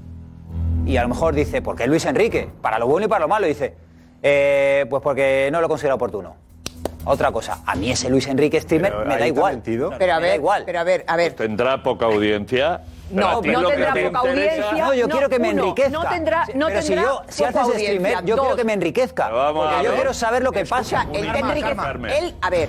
Y 0.85 0.97
a 0.97 1.03
lo 1.03 1.09
mejor 1.11 1.33
dice, 1.33 1.63
porque 1.63 1.87
Luis 1.87 2.05
Enrique, 2.07 2.49
para 2.61 2.81
lo 2.81 2.89
bueno 2.89 3.07
y 3.07 3.09
para 3.09 3.21
lo 3.21 3.29
malo, 3.29 3.47
dice, 3.47 3.77
"Eh, 4.21 4.85
pues 4.91 5.01
porque 5.01 5.49
no 5.53 5.61
lo 5.61 5.69
considera 5.69 5.95
oportuno. 5.95 6.35
Otra 7.05 7.31
cosa, 7.31 7.61
a 7.65 7.77
mí 7.77 7.93
ese 7.93 8.11
Luis 8.11 8.27
Enrique 8.27 8.61
streamer 8.61 8.93
Pero 8.93 9.05
me 9.07 9.17
da 9.17 9.27
igual. 9.29 9.63
Pero 9.65 9.93
a 10.15 10.19
Me 10.21 10.27
da 10.29 10.35
igual. 10.35 10.65
pero 10.67 10.81
a 10.81 10.85
ver, 10.85 11.05
a 11.07 11.17
ver. 11.17 11.35
Tendrá 11.35 11.85
poca 11.85 12.07
audiencia. 12.07 12.81
No, 13.11 13.41
no 13.41 13.41
tendrá 13.69 13.93
te 13.93 14.11
poca 14.11 14.29
interesa- 14.29 14.55
audiencia. 14.65 14.85
No, 14.85 14.95
yo 14.95 15.09
quiero 15.09 15.29
que 15.29 15.39
me 15.39 15.51
uno, 15.53 15.63
enriquezca. 15.63 15.91
no 15.91 16.05
tendrá- 16.09 16.47
no 16.55 16.67
pero 16.67 16.83
si 16.83 16.89
tendrá 16.89 17.03
yo, 17.05 17.23
si 17.29 17.39
poca 17.43 17.49
haces 17.49 17.63
audiencia. 17.63 17.87
streamer, 17.89 18.13
yo 18.25 18.35
quiero 18.37 18.45
Dos. 18.51 18.57
que 18.57 18.65
me 18.65 18.73
enriquezca. 18.75 19.31
porque 19.55 19.85
yo 19.85 19.95
quiero 19.95 20.15
saber 20.15 20.43
lo 20.43 20.53
que 20.53 20.61
Escucha, 20.61 20.79
pasa. 21.07 21.07
él 21.13 21.27
enriquece-. 21.35 22.19
Él, 22.19 22.35
a 22.41 22.51
ver, 22.51 22.69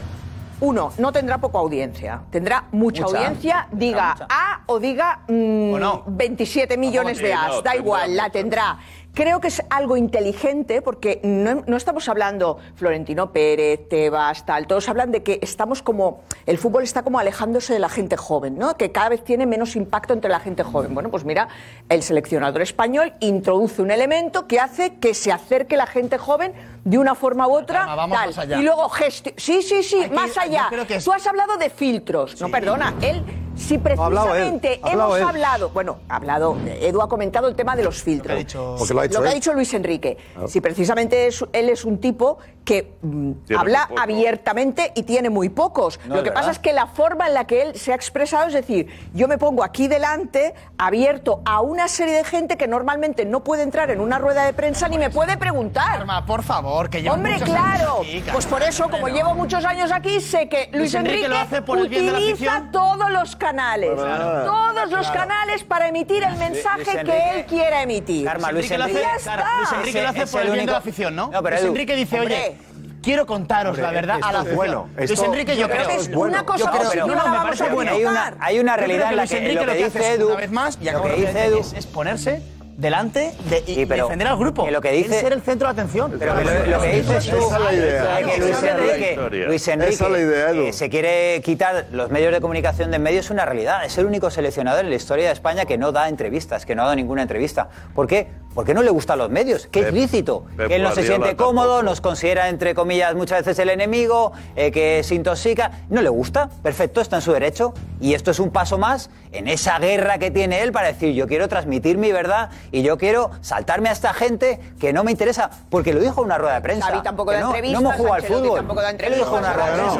uno, 0.61 0.91
no 0.97 1.11
tendrá 1.11 1.37
poca 1.37 1.57
audiencia. 1.59 2.21
Tendrá 2.31 2.65
mucha, 2.71 3.03
Mucha. 3.03 3.17
audiencia, 3.17 3.67
diga 3.71 4.11
Mucha. 4.13 4.27
A 4.29 4.61
o 4.65 4.79
diga 4.79 5.19
mm, 5.27 5.73
27 6.07 6.77
millones 6.77 7.17
de 7.19 7.33
no, 7.33 7.41
As. 7.57 7.63
da 7.63 7.75
igual, 7.75 8.15
la 8.15 8.29
tendrá. 8.29 8.77
Creo 9.13 9.41
que 9.41 9.47
es 9.47 9.61
algo 9.69 9.97
inteligente 9.97 10.81
porque 10.81 11.19
no, 11.23 11.75
estamos 11.75 12.07
hablando 12.07 12.57
Florentino 12.75 13.33
Pérez, 13.33 13.89
Tebas, 13.89 14.45
tal. 14.45 14.67
Todos 14.67 14.87
hablan 14.87 15.11
de 15.11 15.23
que 15.23 15.39
estamos 15.41 15.81
como. 15.81 16.21
El 16.45 16.57
fútbol 16.57 16.83
está 16.83 17.03
como 17.03 17.19
alejándose 17.19 17.73
de 17.73 17.79
la 17.79 17.89
gente 17.89 18.15
joven, 18.17 18.57
¿no? 18.57 18.77
Que 18.77 18.91
cada 18.91 19.09
vez 19.09 19.23
tiene 19.23 19.45
menos 19.45 19.75
impacto 19.75 20.13
entre 20.13 20.29
la 20.29 20.39
gente 20.39 20.63
joven. 20.63 20.93
Bueno, 20.93 21.09
pues 21.09 21.25
mira, 21.25 21.49
el 21.89 22.01
seleccionador 22.03 22.61
español 22.61 23.13
introduce 23.19 23.81
un 23.81 23.91
elemento 23.91 24.47
que 24.47 24.59
hace 24.59 24.95
que 24.95 25.13
se 25.13 25.31
acerque 25.31 25.75
la 25.75 25.87
gente 25.87 26.17
joven 26.17 26.53
de 26.83 26.97
una 26.97 27.15
forma 27.15 27.47
u 27.47 27.55
otra. 27.57 27.79
Calma, 27.79 27.95
vamos 27.95 28.17
tal. 28.17 28.27
más 28.27 28.37
allá. 28.37 28.57
Y 28.57 28.63
luego 28.63 28.89
gesti 28.89 29.33
Sí, 29.37 29.61
sí, 29.61 29.83
sí, 29.83 30.09
más 30.13 30.37
allá. 30.37 30.69
es- 30.89 31.03
Tú 31.03 31.11
has 31.13 31.25
hablado 31.27 31.57
de 31.57 31.69
filtros. 31.69 32.39
No, 32.41 32.49
perdona. 32.49 32.93
Él, 33.01 33.23
si 33.55 33.75
Ha 33.75 34.05
hablado 34.05 34.33
él, 34.35 34.41
precisamente 34.59 34.79
ha 34.83 34.87
hablado 34.91 35.17
hemos 35.17 35.19
él. 35.19 35.35
hablado. 35.35 35.69
Bueno, 35.69 35.97
ha 36.07 36.15
hablado. 36.15 36.57
Edu 36.65 37.01
ha 37.01 37.09
comentado 37.09 37.47
el 37.47 37.55
tema 37.55 37.75
de 37.75 37.83
los 37.83 38.01
filtros. 38.01 38.45
Porque 38.77 38.93
lo 38.93 38.99
ha 39.01 39.03
dicho 39.03 39.17
Lo 39.19 39.23
que 39.23 39.29
ha 39.29 39.33
dicho 39.33 39.53
Luis 39.53 39.73
Enrique. 39.73 40.17
Si 40.47 40.61
precisamente 40.61 41.27
es- 41.27 41.43
él 41.51 41.69
es 41.69 41.83
un 41.85 41.99
tipo 41.99 42.37
que 42.63 42.93
mm, 43.01 43.31
habla 43.57 43.89
abiertamente 43.99 44.91
y 44.95 45.03
tiene 45.03 45.29
muy 45.29 45.49
pocos. 45.49 45.99
No, 46.05 46.17
Lo 46.17 46.23
que 46.23 46.31
pasa 46.31 46.51
es 46.51 46.59
que 46.59 46.71
la 46.71 46.85
forma 46.87 47.27
en 47.27 47.33
la 47.33 47.45
que 47.47 47.63
él 47.63 47.75
se 47.75 47.91
ha 47.91 47.95
expresado 47.95 48.47
es 48.47 48.53
decir, 48.53 48.87
yo 49.13 49.27
me 49.27 49.37
pongo 49.39 49.63
aquí 49.63 49.87
delante, 49.87 50.53
abierto 50.77 51.41
a 51.45 51.61
una 51.61 51.87
serie 51.87 52.13
de 52.15 52.23
gente 52.23 52.57
que 52.57 52.67
normalmente 52.67 53.25
no 53.25 53.43
puede 53.43 53.63
entrar 53.63 53.89
en 53.91 53.99
una 53.99 54.19
rueda 54.19 54.45
de 54.45 54.53
prensa 54.53 54.87
ni 54.87 54.97
me 54.97 55.09
puede 55.09 55.35
preguntar. 55.37 55.97
Karma, 55.97 56.25
por 56.25 56.43
favor, 56.43 56.68
que 56.89 57.09
Hombre, 57.09 57.33
muchos 57.33 57.49
claro. 57.49 57.65
años 57.71 57.99
aquí, 58.01 58.19
Karma. 58.19 58.33
pues 58.33 58.45
por 58.45 58.63
eso, 58.63 58.89
como 58.89 59.07
llevo 59.07 59.33
muchos 59.33 59.65
años 59.65 59.91
aquí, 59.91 60.19
sé 60.21 60.47
que 60.47 60.69
Luis, 60.73 60.93
Enrique 60.93 61.27
lo 61.27 61.37
hace 61.37 61.61
por 61.61 61.79
el 61.79 61.89
bien 61.89 62.05
de 62.05 62.11
la 62.11 62.17
utiliza 62.19 62.63
todos 62.71 63.09
los 63.11 63.35
canales. 63.35 63.91
Claro. 63.95 64.45
Todos 64.45 64.91
los 64.91 65.09
canales 65.11 65.63
para 65.63 65.87
emitir 65.87 66.23
el 66.23 66.35
mensaje 66.35 66.77
Luis 66.83 66.87
que 66.89 66.99
Enrique- 66.99 67.31
él 67.39 67.45
quiera 67.45 67.81
emitir. 67.83 68.25
Karma, 68.25 68.51
Luis 68.51 68.69
Enrique 68.71 68.77
lo 68.77 68.85
Enrique- 68.99 69.05
hace, 69.05 69.29
Luis. 69.57 69.71
Enrique 69.79 70.01
lo 70.01 70.09
hace 70.09 70.27
por 70.27 70.41
el 70.41 70.47
el 70.47 70.53
bien 70.53 70.65
de 70.65 70.71
la 70.71 70.77
afición, 70.77 71.15
¿no? 71.15 71.29
No, 71.31 71.41
pero 71.43 71.55
Luis 71.57 71.67
Enrique 71.69 71.95
dice, 71.95 72.19
hombre. 72.19 72.35
oye, 72.35 72.57
quiero 73.01 73.25
contaros 73.25 73.69
Hombre, 73.71 73.83
la 73.83 73.91
verdad 73.91 74.19
a 74.21 74.31
la 74.31 74.41
es 74.41 74.55
bueno, 74.55 74.89
Luis 74.97 75.19
Enrique, 75.21 75.55
yo 75.55 75.61
Yo 75.61 75.67
creo 75.69 75.85
creo 75.85 75.97
que 75.97 76.03
es 76.03 76.11
bueno. 76.13 76.33
una 76.35 76.45
cosa 76.45 76.59
Yo 76.59 76.65
creo, 76.71 76.83
positiva 76.83 77.05
pero- 77.05 77.15
la 77.17 77.23
no, 77.23 77.29
me 77.29 77.37
vamos 77.37 77.43
parece 77.45 77.63
a 77.63 77.73
bueno. 77.73 77.91
hay 77.91 78.03
una, 78.05 78.33
hay 78.39 78.59
realidad 78.77 79.09
en 79.11 79.15
la 79.15 79.21
Luis 79.23 79.31
que 79.31 79.37
Enrique 79.37 79.55
lo 79.65 79.65
que 79.65 79.71
hace 79.85 79.99
dice 79.99 79.99
es, 80.13 80.19
Edu, 80.19 80.27
una 80.27 80.35
vez 80.35 80.51
más, 80.51 80.77
y 80.81 80.89
lo 80.89 81.01
que 81.03 81.13
dice 81.13 81.45
Edu, 81.45 81.59
es, 81.59 81.73
es 81.73 81.85
ponerse 81.87 82.41
delante 82.79 83.33
de, 83.49 83.63
y 83.67 83.75
Sí, 83.75 83.85
pero- 83.85 84.05
defender 84.05 84.27
al 84.27 84.37
grupo. 84.37 84.63
que 84.65 84.71
lo 84.71 84.79
que 84.81 84.91
dice- 84.91 85.19
ser 85.19 85.33
el 85.33 85.41
centro 85.41 85.67
de 85.67 85.73
atención. 85.73 86.15
Pero 86.17 86.35
que 86.37 86.43
lo, 86.45 86.65
lo 86.77 86.81
que 86.81 86.87
dices 87.01 87.29
tú 87.29 87.37
Esa 87.37 87.57
es 87.57 87.63
la 87.63 87.73
idea. 87.73 88.17
que 88.25 88.37
Luis 88.39 88.63
Enrique. 88.63 89.45
Luis 89.47 89.67
Enrique 89.67 89.93
Esa 89.93 90.05
es 90.05 90.11
la 90.11 90.19
idea, 90.19 90.49
Edu. 90.51 90.61
eh, 90.67 90.73
se 90.73 90.89
quiere 90.89 91.41
quitar 91.43 91.87
los 91.91 92.09
medios 92.09 92.31
de 92.33 92.39
comunicación 92.41 92.91
de 92.91 92.95
en 92.99 93.03
medio 93.03 93.19
es 93.21 93.29
una 93.29 93.45
realidad. 93.45 93.85
Es 93.85 93.97
el 93.97 94.05
único 94.05 94.29
seleccionador 94.29 94.83
en 94.83 94.89
la 94.89 94.95
historia 94.97 95.27
de 95.27 95.33
España 95.33 95.65
que 95.65 95.77
no 95.77 95.91
da 95.91 96.09
entrevistas, 96.09 96.65
que 96.65 96.75
no 96.75 96.81
ha 96.81 96.85
dado 96.85 96.95
ninguna 96.95 97.21
entrevista. 97.21 97.69
¿Por 97.95 98.07
qué? 98.07 98.27
Porque 98.59 98.73
no 98.73 98.83
le 98.83 98.89
gustan 98.89 99.17
los 99.19 99.29
medios, 99.29 99.67
que 99.67 99.79
es 99.87 99.93
lícito. 99.93 100.43
Pep 100.57 100.67
que 100.67 100.75
él 100.75 100.83
no 100.83 100.89
se 100.91 100.95
siente 101.07 101.37
cómodo, 101.37 101.75
tampoco. 101.75 101.83
nos 101.83 102.01
considera, 102.01 102.49
entre 102.49 102.75
comillas, 102.75 103.15
muchas 103.15 103.37
veces 103.39 103.57
el 103.59 103.69
enemigo, 103.69 104.33
eh, 104.57 104.69
que 104.69 105.01
se 105.01 105.15
intoxica. 105.15 105.71
No 105.87 106.01
le 106.01 106.09
gusta, 106.09 106.49
perfecto, 106.61 106.99
está 106.99 107.15
en 107.15 107.21
su 107.21 107.31
derecho. 107.31 107.73
Y 108.01 108.15
esto 108.15 108.31
es 108.31 108.39
un 108.41 108.49
paso 108.51 108.77
más 108.77 109.11
en 109.31 109.47
esa 109.47 109.79
guerra 109.79 110.17
que 110.17 110.29
tiene 110.29 110.61
él 110.61 110.73
para 110.73 110.87
decir, 110.87 111.13
yo 111.13 111.25
quiero 111.25 111.47
transmitir 111.47 111.97
mi 111.97 112.11
verdad 112.11 112.49
y 112.73 112.81
yo 112.83 112.97
quiero 112.97 113.31
saltarme 113.39 113.87
a 113.87 113.93
esta 113.93 114.13
gente 114.13 114.59
que 114.77 114.91
no 114.91 115.05
me 115.05 115.11
interesa. 115.11 115.49
Porque 115.69 115.93
lo 115.93 116.01
dijo 116.01 116.19
en 116.19 116.25
una 116.25 116.37
rueda 116.37 116.55
de 116.55 116.61
prensa. 116.61 116.87
Xavi 116.87 117.01
tampoco 117.01 117.31
da 117.31 117.39
no, 117.39 117.45
entrevistas, 117.47 117.81
no 117.81 117.87
hemos 117.87 117.97
jugado 117.97 118.15
al 118.15 118.21
fútbol. 118.23 118.59
Él 119.07 119.13
dijo 119.15 119.37
en 119.37 119.39
una 119.39 119.53
rueda 119.53 119.71
de 119.71 119.77
prensa. 119.77 119.95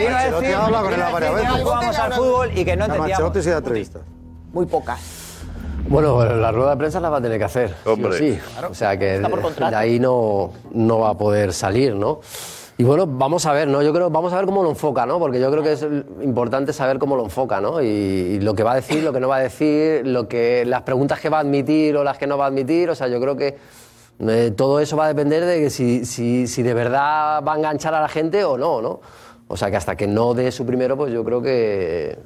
Vino 0.00 0.16
a 0.16 0.22
decir- 0.38 0.40
vino 0.70 0.76
a 0.76 1.10
que 1.20 1.26
no 1.48 1.56
jugamos 1.64 1.98
al 1.98 2.12
fútbol 2.12 2.50
y 2.56 2.64
que 2.64 2.76
no 2.76 2.84
entendíamos. 2.84 3.18
Muy 4.52 4.66
pocas. 4.66 5.19
Bueno, 5.88 6.24
la 6.24 6.52
rueda 6.52 6.70
de 6.70 6.76
prensa 6.76 7.00
la 7.00 7.10
va 7.10 7.18
a 7.18 7.20
tener 7.20 7.38
que 7.38 7.44
hacer. 7.44 7.70
sí 7.70 7.74
o 7.84 7.92
Hombre. 7.92 8.18
Sí, 8.18 8.38
O 8.68 8.74
sea 8.74 8.98
que 8.98 9.16
Está 9.16 9.28
por 9.28 9.54
de, 9.54 9.76
ahí 9.76 9.98
no, 9.98 10.52
no 10.72 11.00
va 11.00 11.10
a 11.10 11.18
poder 11.18 11.52
salir, 11.52 11.94
¿no? 11.94 12.20
Y 12.78 12.84
bueno, 12.84 13.06
vamos 13.06 13.44
a 13.44 13.52
ver, 13.52 13.68
¿no? 13.68 13.82
Yo 13.82 13.92
creo, 13.92 14.08
vamos 14.08 14.32
a 14.32 14.36
ver 14.36 14.46
cómo 14.46 14.62
lo 14.62 14.70
enfoca, 14.70 15.04
¿no? 15.04 15.18
Porque 15.18 15.38
yo 15.38 15.50
creo 15.50 15.62
que 15.62 15.72
es 15.72 15.86
importante 16.22 16.72
saber 16.72 16.98
cómo 16.98 17.14
lo 17.14 17.24
enfoca, 17.24 17.60
¿no? 17.60 17.82
Y, 17.82 17.86
y 17.86 18.40
lo 18.40 18.54
que 18.54 18.62
va 18.62 18.72
a 18.72 18.76
decir, 18.76 19.02
lo 19.02 19.12
que 19.12 19.20
no 19.20 19.28
va 19.28 19.36
a 19.36 19.40
decir, 19.40 20.06
lo 20.06 20.28
que, 20.28 20.64
las 20.64 20.82
preguntas 20.82 21.20
que 21.20 21.28
va 21.28 21.38
a 21.38 21.40
admitir 21.40 21.96
o 21.96 22.04
las 22.04 22.16
que 22.16 22.26
no 22.26 22.38
va 22.38 22.46
a 22.46 22.48
admitir. 22.48 22.88
O 22.88 22.94
sea, 22.94 23.08
yo 23.08 23.20
creo 23.20 23.36
que 23.36 23.58
eh, 24.20 24.52
todo 24.56 24.80
eso 24.80 24.96
va 24.96 25.04
a 25.06 25.08
depender 25.08 25.44
de 25.44 25.60
que 25.60 25.70
si, 25.70 26.06
si, 26.06 26.46
si 26.46 26.62
de 26.62 26.72
verdad 26.72 27.42
va 27.46 27.54
a 27.54 27.56
enganchar 27.56 27.94
a 27.94 28.00
la 28.00 28.08
gente 28.08 28.44
o 28.44 28.56
no, 28.56 28.80
¿no? 28.80 29.00
O 29.48 29.56
sea 29.56 29.70
que 29.70 29.76
hasta 29.76 29.96
que 29.96 30.06
no 30.06 30.32
dé 30.32 30.52
su 30.52 30.64
primero, 30.64 30.96
pues 30.96 31.12
yo 31.12 31.24
creo 31.24 31.42
que 31.42 32.18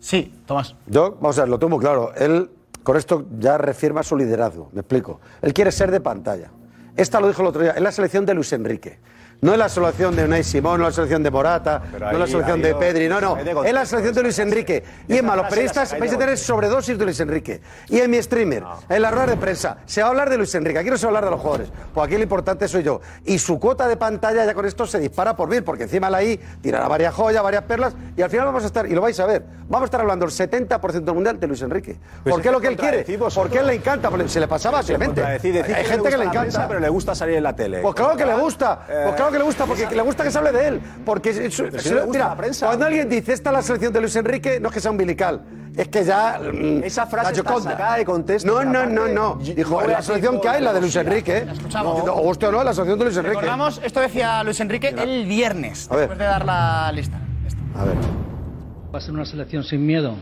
Sí, 0.00 0.32
Tomás. 0.46 0.74
Yo, 0.86 1.16
vamos 1.20 1.38
a 1.38 1.42
ver, 1.42 1.48
lo 1.48 1.58
tengo 1.58 1.70
muy 1.70 1.80
claro. 1.80 2.12
Él 2.14 2.50
con 2.82 2.96
esto 2.96 3.26
ya 3.38 3.58
reafirma 3.58 4.02
su 4.02 4.16
liderazgo, 4.16 4.70
me 4.72 4.80
explico. 4.80 5.20
Él 5.42 5.52
quiere 5.52 5.72
ser 5.72 5.90
de 5.90 6.00
pantalla. 6.00 6.50
Esta 6.96 7.20
lo 7.20 7.28
dijo 7.28 7.42
el 7.42 7.48
otro 7.48 7.62
día, 7.62 7.72
es 7.72 7.82
la 7.82 7.92
selección 7.92 8.26
de 8.26 8.34
Luis 8.34 8.52
Enrique. 8.52 8.98
No 9.40 9.52
es 9.52 9.58
la 9.58 9.68
selección 9.68 10.16
de 10.16 10.24
Unai 10.24 10.42
Simón, 10.42 10.80
no 10.80 10.88
es 10.88 10.92
la 10.92 10.94
selección 10.96 11.22
de 11.22 11.30
Morata, 11.30 11.80
no 11.92 12.24
es 12.24 12.32
la 12.32 12.52
ahí 12.54 12.60
de 12.60 12.74
Pedri, 12.74 13.08
no, 13.08 13.20
no. 13.20 13.36
Es 13.64 13.72
la 13.72 13.86
selección 13.86 14.14
de 14.16 14.22
Luis 14.24 14.38
Enrique. 14.40 14.82
Y 15.06 15.14
es 15.16 15.22
más, 15.22 15.36
los 15.36 15.46
periodistas 15.46 15.96
vais 15.96 16.12
a 16.12 16.18
tener 16.18 16.36
sobredosis 16.36 16.98
de 16.98 17.04
Luis 17.04 17.20
Enrique. 17.20 17.60
Y 17.88 18.00
en 18.00 18.10
mi 18.10 18.20
streamer, 18.20 18.64
en 18.88 19.00
la 19.00 19.12
rueda 19.12 19.26
de 19.28 19.36
prensa, 19.36 19.78
se 19.86 20.00
va 20.00 20.08
a 20.08 20.10
hablar 20.10 20.28
de 20.28 20.38
Luis 20.38 20.52
Enrique. 20.56 20.80
Aquí 20.80 20.90
no 20.90 20.98
se 20.98 21.06
va 21.06 21.08
a 21.08 21.10
hablar 21.18 21.24
de 21.26 21.30
los 21.30 21.40
jugadores. 21.40 21.68
Pues 21.94 22.04
aquí 22.04 22.16
lo 22.16 22.22
importante 22.24 22.66
soy 22.66 22.82
yo. 22.82 23.00
Y 23.26 23.38
su 23.38 23.60
cuota 23.60 23.86
de 23.86 23.96
pantalla 23.96 24.44
ya 24.44 24.54
con 24.54 24.66
esto 24.66 24.86
se 24.88 24.98
dispara 24.98 25.36
por 25.36 25.48
mil, 25.48 25.62
porque 25.62 25.84
encima 25.84 26.10
la 26.10 26.20
I 26.24 26.36
tirará 26.60 26.88
varias 26.88 27.14
joyas, 27.14 27.40
varias 27.40 27.62
perlas, 27.62 27.94
y 28.16 28.22
al 28.22 28.30
final 28.30 28.46
vamos 28.46 28.64
a 28.64 28.66
estar, 28.66 28.86
y 28.86 28.94
lo 28.94 29.02
vais 29.02 29.20
a 29.20 29.26
ver, 29.26 29.44
vamos 29.68 29.82
a 29.82 29.84
estar 29.84 30.00
hablando 30.00 30.24
el 30.26 30.32
70% 30.32 30.90
del 31.04 31.14
mundial 31.14 31.38
de 31.38 31.46
Luis 31.46 31.62
Enrique. 31.62 31.96
Pues 32.24 32.32
¿Por 32.34 32.42
qué 32.42 32.48
es 32.48 32.52
lo 32.54 32.60
que 32.60 32.66
él 32.68 32.76
quiere? 32.76 33.06
Porque 33.36 33.58
él 33.58 33.68
le 33.68 33.74
encanta, 33.74 34.10
porque 34.10 34.28
se 34.28 34.40
le 34.40 34.48
pasaba 34.48 34.82
simplemente. 34.82 35.22
Hay 35.24 35.38
gente 35.38 35.62
que 35.62 36.16
le 36.18 36.24
prensa, 36.24 36.24
encanta. 36.24 36.66
pero 36.68 36.80
le 36.80 36.88
gusta 36.88 37.14
salir 37.14 37.36
en 37.36 37.44
la 37.44 37.54
tele. 37.54 37.82
Pues 37.82 37.94
claro 37.94 38.16
que 38.16 38.26
le 38.26 38.34
gusta, 38.34 38.80
Eh, 38.88 39.02
pues 39.04 39.14
claro 39.14 39.27
claro 39.28 39.32
que 39.32 39.38
le 39.38 39.44
gusta, 39.44 39.66
porque 39.66 39.94
le 39.96 40.02
gusta 40.02 40.24
que 40.24 40.30
se 40.30 40.38
hable 40.38 40.52
de 40.52 40.68
él. 40.68 40.80
Porque 41.04 41.30
es- 41.30 41.58
le 41.58 41.70
gusta 41.70 42.06
mira, 42.06 42.28
la 42.28 42.36
prensa. 42.36 42.66
cuando 42.66 42.86
alguien 42.86 43.08
dice 43.08 43.32
esta 43.32 43.50
es 43.50 43.56
la 43.56 43.62
selección 43.62 43.92
de 43.92 44.00
Luis 44.00 44.16
Enrique, 44.16 44.58
no 44.60 44.68
es 44.68 44.74
que 44.74 44.80
sea 44.80 44.90
umbilical. 44.90 45.42
Es 45.76 45.88
que 45.88 46.04
ya. 46.04 46.40
Mm, 46.40 46.82
Esa 46.82 47.06
frase 47.06 47.32
la 47.32 47.38
está 47.38 47.60
sacada 47.60 47.96
de 47.96 48.04
contexto, 48.04 48.48
No, 48.52 48.64
no, 48.64 48.84
no, 48.86 49.06
no. 49.06 49.34
no 49.36 49.36
Dijo, 49.36 49.80
la 49.86 50.02
selección 50.02 50.40
que 50.40 50.48
hay, 50.48 50.60
la 50.62 50.72
de 50.72 50.80
Luis 50.80 50.96
Enrique. 50.96 51.38
¿eh? 51.38 51.44
La 51.46 51.52
escuchamos. 51.52 52.02
O 52.08 52.12
o 52.22 52.52
no, 52.52 52.64
la 52.64 52.72
selección 52.72 52.98
de 52.98 53.04
Luis 53.04 53.16
Enrique. 53.16 53.34
Recordamos, 53.36 53.80
esto 53.84 54.00
decía 54.00 54.42
Luis 54.42 54.58
Enrique 54.60 54.88
el 54.88 55.26
viernes, 55.26 55.86
A 55.90 55.94
ver. 55.94 56.00
después 56.00 56.18
de 56.18 56.24
dar 56.24 56.44
la 56.44 56.90
lista. 56.92 57.18
A 57.76 57.84
ver. 57.84 57.94
Va 58.92 58.98
a 58.98 59.00
ser 59.00 59.12
una 59.14 59.24
selección 59.26 59.62
sin 59.62 59.86
miedo. 59.86 60.16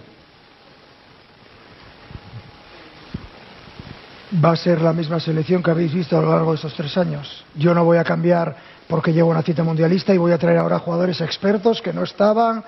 va 4.45 4.51
a 4.53 4.57
ser 4.57 4.83
la 4.83 4.92
misma 4.92 5.21
selección 5.21 5.62
que 5.62 5.71
habéis 5.71 5.95
visto 5.95 6.19
a 6.19 6.21
lo 6.21 6.31
largo 6.31 6.51
de 6.51 6.57
estos 6.57 6.75
tres 6.75 6.97
años. 6.99 7.45
Yo 7.55 7.73
no 7.75 7.85
voy 7.85 7.97
a 7.99 8.05
cambiar 8.05 8.57
porque 8.88 9.12
llevo 9.12 9.31
una 9.31 9.42
cita 9.42 9.62
mundialista 9.64 10.14
y 10.14 10.18
voy 10.18 10.33
a 10.33 10.38
traer 10.38 10.59
ahora 10.59 10.79
jugadores 10.79 11.20
expertos 11.20 11.83
que 11.83 11.92
no 11.92 12.03
estaban. 12.05 12.64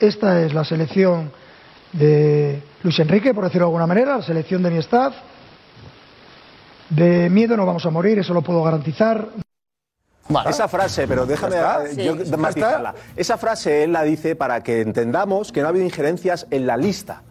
Esta 0.00 0.42
es 0.42 0.52
la 0.52 0.64
selección 0.64 1.32
de 1.92 2.62
Luis 2.82 2.98
Enrique, 2.98 3.32
por 3.32 3.44
decirlo 3.44 3.66
de 3.66 3.68
alguna 3.70 3.86
manera, 3.86 4.16
la 4.18 4.22
selección 4.22 4.62
de 4.62 4.70
mi 4.70 4.78
staff. 4.78 5.14
De 6.90 7.28
miedo 7.30 7.56
no 7.56 7.66
vamos 7.66 7.84
a 7.86 7.90
morir, 7.90 8.18
eso 8.18 8.34
lo 8.34 8.42
puedo 8.42 8.62
garantizar. 8.62 9.28
Esa 10.48 10.68
frase, 10.68 11.06
pero 11.06 11.24
déjame 11.24 11.56
eh, 11.56 12.04
yo 12.04 12.16
Sí. 12.24 12.36
matizarla. 12.36 12.94
Esa 13.14 13.38
frase 13.38 13.84
él 13.84 13.92
la 13.92 14.02
dice 14.02 14.34
para 14.36 14.62
que 14.62 14.80
entendamos 14.80 15.52
que 15.52 15.60
no 15.60 15.66
ha 15.66 15.70
habido 15.70 15.84
injerencias 15.84 16.46
en 16.50 16.66
la 16.66 16.76
lista. 16.76 17.22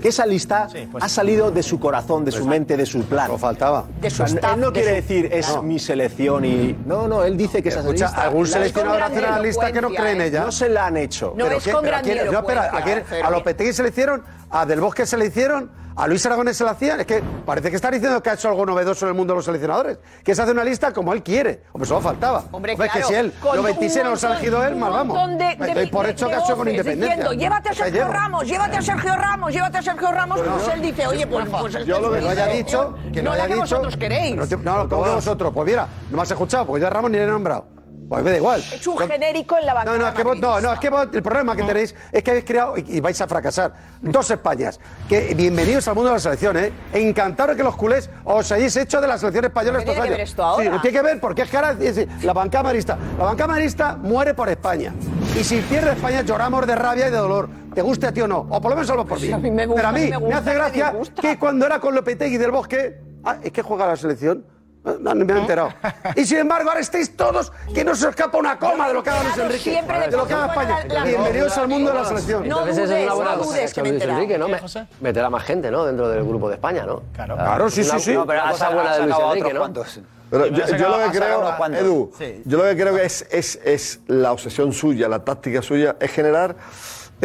Que 0.00 0.08
esa 0.08 0.24
lista 0.24 0.68
ha 1.00 1.08
salido 1.08 1.50
de 1.50 1.62
su 1.62 1.80
corazón, 1.80 2.24
de 2.24 2.30
su 2.32 2.46
mente, 2.46 2.76
de 2.76 2.86
su 2.86 3.02
plan. 3.04 3.28
No 3.28 3.38
faltaba. 3.38 3.84
De 4.00 4.08
su 4.08 4.22
O 4.22 4.26
sea, 4.26 4.36
staff, 4.36 4.54
él 4.54 4.60
no 4.60 4.66
de 4.70 4.72
quiere 4.72 4.88
su- 4.90 4.94
decir 4.94 5.28
es 5.32 5.62
mi 5.62 5.78
selección 5.78 6.44
y. 6.44 6.76
No, 6.86 7.08
no, 7.08 7.24
él 7.24 7.36
dice 7.36 7.62
que 7.62 7.70
esa 7.70 7.80
Escucha, 7.80 8.06
lista. 8.06 8.22
algún 8.22 8.46
seleccionador 8.46 9.02
hace 9.02 9.18
una 9.18 9.38
lista 9.40 9.72
que 9.72 9.80
no 9.80 9.90
cree 9.90 10.12
en 10.12 10.20
ella. 10.20 10.44
No 10.44 10.52
se 10.52 10.68
la 10.68 10.86
han 10.86 10.96
hecho. 10.96 11.34
No 11.36 11.44
¿Pero 11.44 11.56
es 11.58 11.66
a 11.68 12.02
quién? 12.02 12.18
espera, 12.18 12.70
¿a, 12.72 12.82
quién? 12.82 13.02
¿A 13.24 13.30
Lopetegui 13.30 13.72
se 13.72 13.82
le 13.82 13.88
hicieron? 13.88 14.22
¿A 14.50 14.64
Del 14.64 14.80
Bosque 14.80 15.06
se 15.06 15.16
le 15.16 15.26
hicieron? 15.26 15.70
¿A 15.96 16.08
Luis 16.08 16.26
Aragonés 16.26 16.56
se 16.56 16.64
la 16.64 16.72
hacían? 16.72 16.98
Es 16.98 17.06
que 17.06 17.22
parece 17.46 17.70
que 17.70 17.76
está 17.76 17.88
diciendo 17.88 18.20
que 18.20 18.28
ha 18.28 18.34
hecho 18.34 18.48
algo 18.48 18.66
novedoso 18.66 19.04
en 19.06 19.10
el 19.10 19.14
mundo 19.14 19.32
de 19.32 19.36
los 19.38 19.44
seleccionadores. 19.44 19.98
Que 20.24 20.34
se 20.34 20.42
hace 20.42 20.50
una 20.50 20.64
lista 20.64 20.92
como 20.92 21.12
él 21.12 21.22
quiere. 21.22 21.62
Hombre, 21.72 21.86
solo 21.88 22.00
faltaba. 22.00 22.44
Hombre, 22.50 22.72
es 22.72 22.80
que 22.80 22.88
claro, 22.88 23.06
si 23.06 23.14
él, 23.14 23.32
con 23.40 23.54
los 23.56 23.64
26 23.64 23.96
un 23.98 24.02
no 24.04 24.10
los 24.10 24.24
ha 24.24 24.32
elegido 24.32 24.64
él, 24.64 24.74
mal 24.74 24.90
vamos. 24.92 25.38
de- 25.38 25.56
de- 25.74 25.86
por 25.86 26.06
hecho 26.06 26.26
que 26.28 26.34
ha 26.34 26.40
hecho 26.40 26.56
con 26.56 26.68
independencia. 26.68 27.16
Diciendo, 27.16 27.32
llévate 27.40 27.68
a 27.68 27.74
Sergio. 27.74 28.08
Ramos, 28.08 28.44
llévate 28.44 28.76
a 28.76 28.82
Sergio 28.82 29.16
Ramos, 29.16 29.52
llévate 29.52 29.78
a 29.78 29.82
Sergio 29.82 30.10
Ramos. 30.10 30.38
No, 30.38 30.44
pues 30.52 30.66
no. 30.66 30.72
él 30.74 30.82
dice, 30.82 31.06
oye, 31.06 31.26
pues, 31.28 31.46
pues 31.48 31.86
yo 31.86 32.00
lo 32.00 32.10
que 32.12 32.20
lo 32.20 32.28
haya 32.30 32.46
dicho, 32.48 32.94
que 33.12 33.22
no 33.22 33.30
lo 33.30 33.36
la 33.36 33.44
haya 33.44 33.54
que 33.54 33.60
dicho. 33.60 33.76
vosotros 33.76 33.96
queréis. 33.96 34.34
No, 34.36 34.44
no, 34.46 34.82
no, 34.84 34.88
¿cómo 34.88 35.04
que 35.04 35.10
vosotros? 35.10 35.52
Pues 35.54 35.66
mira, 35.66 35.86
no 36.10 36.16
me 36.16 36.22
has 36.24 36.30
escuchado, 36.30 36.66
porque 36.66 36.80
yo 36.80 36.86
a 36.88 36.90
Ramos 36.90 37.10
ni 37.12 37.18
le 37.18 37.24
he 37.24 37.26
nombrado. 37.28 37.66
Pues 38.08 38.22
me 38.22 38.30
da 38.32 38.36
igual. 38.36 38.60
Es 38.72 38.86
un 38.86 38.98
genérico 38.98 39.56
en 39.58 39.66
la 39.66 39.72
No, 39.72 39.76
bancada. 39.78 39.98
no, 39.98 40.08
es 40.08 40.14
que 40.14 40.22
vos, 40.24 40.38
no, 40.38 40.60
no, 40.60 40.72
es 40.74 40.78
que 40.80 40.90
vos- 40.90 41.08
el 41.12 41.22
problema 41.22 41.56
que 41.56 41.62
tenéis 41.62 41.94
es 42.12 42.22
que 42.22 42.30
habéis 42.30 42.44
creado 42.44 42.76
y, 42.76 42.84
y 42.96 43.00
vais 43.00 43.18
a 43.20 43.26
fracasar. 43.26 43.72
Dos 44.02 44.30
Españas. 44.30 44.78
Que 45.08 45.34
bienvenidos 45.34 45.88
al 45.88 45.94
mundo 45.94 46.10
de 46.10 46.16
la 46.16 46.20
selección, 46.20 46.56
¿eh? 46.58 46.72
Encantado 46.92 47.50
de 47.50 47.56
que 47.56 47.62
los 47.62 47.76
culés 47.76 48.10
os 48.24 48.50
hayáis 48.52 48.76
hecho 48.76 49.00
de 49.00 49.08
la 49.08 49.16
selección 49.18 49.46
española 49.46 49.78
¿Qué 49.78 49.84
estos 49.84 49.94
tiene 49.94 50.08
que 50.08 50.16
ver 50.16 50.20
esto 50.20 50.42
ahora? 50.44 50.64
Sí, 50.64 50.78
tiene 50.82 50.96
que 50.98 51.02
ver 51.02 51.20
porque 51.20 51.42
es 51.42 51.50
que 51.50 51.56
ahora 51.56 51.76
es 51.80 52.24
la 52.24 52.32
bancada 52.32 52.64
marista. 52.64 52.98
La 53.18 53.24
bancada 53.24 53.48
marista 53.54 53.96
muere 53.96 54.34
por 54.34 54.48
España. 54.48 54.92
Y 55.38 55.42
si 55.42 55.60
pierde 55.62 55.92
España 55.92 56.22
lloramos 56.22 56.66
de 56.66 56.74
rabia 56.74 57.08
y 57.08 57.10
de 57.10 57.16
dolor. 57.16 57.48
Te 57.74 57.82
guste 57.82 58.06
a 58.06 58.12
ti 58.12 58.20
o 58.20 58.28
no. 58.28 58.38
O 58.50 58.60
por 58.60 58.70
lo 58.70 58.76
menos 58.76 58.86
salvo 58.86 59.04
por 59.04 59.18
me 59.20 59.26
gusta, 59.66 59.74
Pero 59.74 59.88
a 59.88 59.92
mí 59.92 60.00
me 60.00 60.10
me, 60.10 60.16
gusta, 60.18 60.36
hace 60.38 60.50
me 60.50 60.54
gracia 60.54 60.90
disgusta. 60.90 61.22
que 61.22 61.38
cuando 61.38 61.66
era 61.66 61.80
con 61.80 61.94
Lopetegui 61.94 62.36
del 62.36 62.50
Bosque. 62.52 63.00
Ah, 63.24 63.38
es 63.42 63.50
que 63.50 63.62
juega 63.62 63.86
la 63.86 63.96
selección. 63.96 64.44
No, 64.84 65.14
me 65.14 65.32
he 65.32 65.38
enterado. 65.38 65.72
Y 66.14 66.26
sin 66.26 66.38
embargo, 66.38 66.68
ahora 66.68 66.80
estáis 66.80 67.16
todos 67.16 67.50
que 67.74 67.82
no 67.84 67.94
se 67.94 68.04
os 68.06 68.10
escapa 68.10 68.36
una 68.36 68.58
coma 68.58 68.88
de 68.88 68.94
lo 68.94 69.02
que 69.02 69.08
haga 69.10 69.22
Luis 69.22 69.38
Enrique. 69.38 69.70
siempre 69.70 69.98
De 70.10 70.16
lo 70.16 70.26
que 70.26 70.34
haga 70.34 70.46
España. 70.48 70.76
fuera 70.76 70.88
la- 70.88 71.00
la- 71.00 71.04
Bienvenidos 71.06 71.56
al 71.58 71.68
mundo 71.68 71.90
de 71.90 71.96
la 71.98 72.04
selección. 72.04 72.48
No 72.48 72.66
es 72.66 72.76
dudes, 72.76 72.90
una 73.04 73.14
buena 73.14 73.30
no 73.32 73.38
cosa 73.38 73.50
dudes 73.50 73.74
que 73.74 73.82
me 73.82 73.88
he 73.88 73.92
Luis 73.92 74.02
enterado. 74.02 74.20
Enrique, 74.22 74.38
¿no? 74.38 74.46
¿Qué, 74.46 74.52
Me- 74.52 74.58
José? 74.58 74.86
Meter 75.00 75.24
a 75.24 75.30
más 75.30 75.42
gente, 75.44 75.70
¿no? 75.70 75.84
Dentro 75.86 76.08
del 76.10 76.22
grupo 76.24 76.48
de 76.48 76.54
España, 76.56 76.84
¿no? 76.84 77.02
Claro, 77.14 77.34
Claro, 77.36 77.70
sí, 77.70 77.82
sí, 77.82 77.98
sí. 77.98 78.12
No, 78.12 78.26
pero 78.26 78.42
cosa 78.50 78.68
buena 78.70 78.96
de 78.96 79.02
Luis 79.06 79.16
Enrique, 79.18 79.54
¿no? 79.54 79.72
Pero 80.30 80.46
yo, 80.48 80.88
lo 80.88 80.98
que 81.10 81.18
creo. 81.18 81.56
Edu, 81.78 82.12
Sí. 82.18 82.42
yo 82.44 82.58
lo 82.58 82.64
que 82.64 82.76
creo 82.76 82.94
que 82.94 83.04
es, 83.04 83.26
es, 83.30 83.58
es 83.64 84.00
la 84.08 84.32
obsesión 84.32 84.72
suya, 84.72 85.08
la 85.08 85.24
táctica 85.24 85.62
suya, 85.62 85.96
es 86.00 86.10
generar 86.10 86.56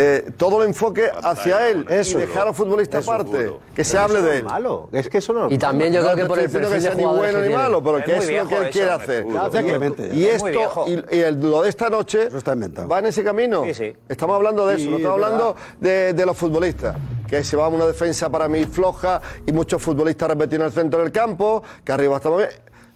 eh, 0.01 0.31
todo 0.37 0.61
el 0.61 0.69
enfoque 0.69 1.11
hacia 1.23 1.67
él 1.69 1.85
y 1.89 2.13
dejar 2.13 2.43
a 2.43 2.45
los 2.45 2.55
futbolistas 2.55 3.05
aparte, 3.05 3.51
que 3.75 3.83
se 3.83 3.97
hable 3.97 4.21
de 4.21 4.37
él. 4.37 4.43
Malo, 4.45 4.87
es 4.93 5.09
que 5.09 5.17
eso 5.17 5.33
no. 5.33 5.51
Y 5.51 5.57
también 5.57 5.91
yo 5.91 5.99
No 6.01 6.05
creo 6.05 6.15
que 6.15 6.25
por 6.25 6.39
el 6.39 6.45
estoy 6.45 6.61
perfil 6.61 6.75
que 6.77 6.81
sea 6.81 6.95
ni 6.95 7.03
bueno 7.03 7.41
ni 7.41 7.49
malo, 7.49 7.83
pero 7.83 8.03
que 8.05 8.15
es 8.15 8.31
lo 8.31 8.47
que 8.47 8.55
él 8.55 8.63
eso, 8.63 8.71
quiere 8.71 8.91
hacer. 8.91 9.25
Y 10.13 10.25
esto, 10.25 10.85
y, 10.87 11.19
el, 11.19 11.41
lo 11.41 11.63
de 11.63 11.69
esta 11.69 11.89
noche 11.89 12.27
Eso 12.27 12.37
va 12.89 12.99
en 12.99 13.07
ese 13.07 13.25
camino. 13.25 13.65
Sí, 13.65 13.73
sí. 13.73 13.93
Estamos 14.07 14.37
hablando 14.37 14.65
de 14.67 14.75
eso, 14.75 14.89
no 14.89 14.97
estamos 14.97 15.19
es 15.19 15.25
hablando 15.25 15.55
de, 15.81 16.25
los 16.25 16.37
futbolistas. 16.37 16.95
Que 17.27 17.43
se 17.43 17.57
va 17.57 17.65
a 17.65 17.67
una 17.67 17.85
defensa 17.85 18.29
para 18.29 18.47
mí 18.47 18.63
floja 18.65 19.21
y 19.45 19.51
muchos 19.51 19.81
futbolistas 19.81 20.29
repetidos 20.29 20.61
en 20.61 20.65
el 20.67 20.71
centro 20.71 20.99
del 21.01 21.11
campo, 21.11 21.61
que 21.83 21.91
arriba 21.91 22.15
estamos 22.15 22.39
bien. 22.39 22.49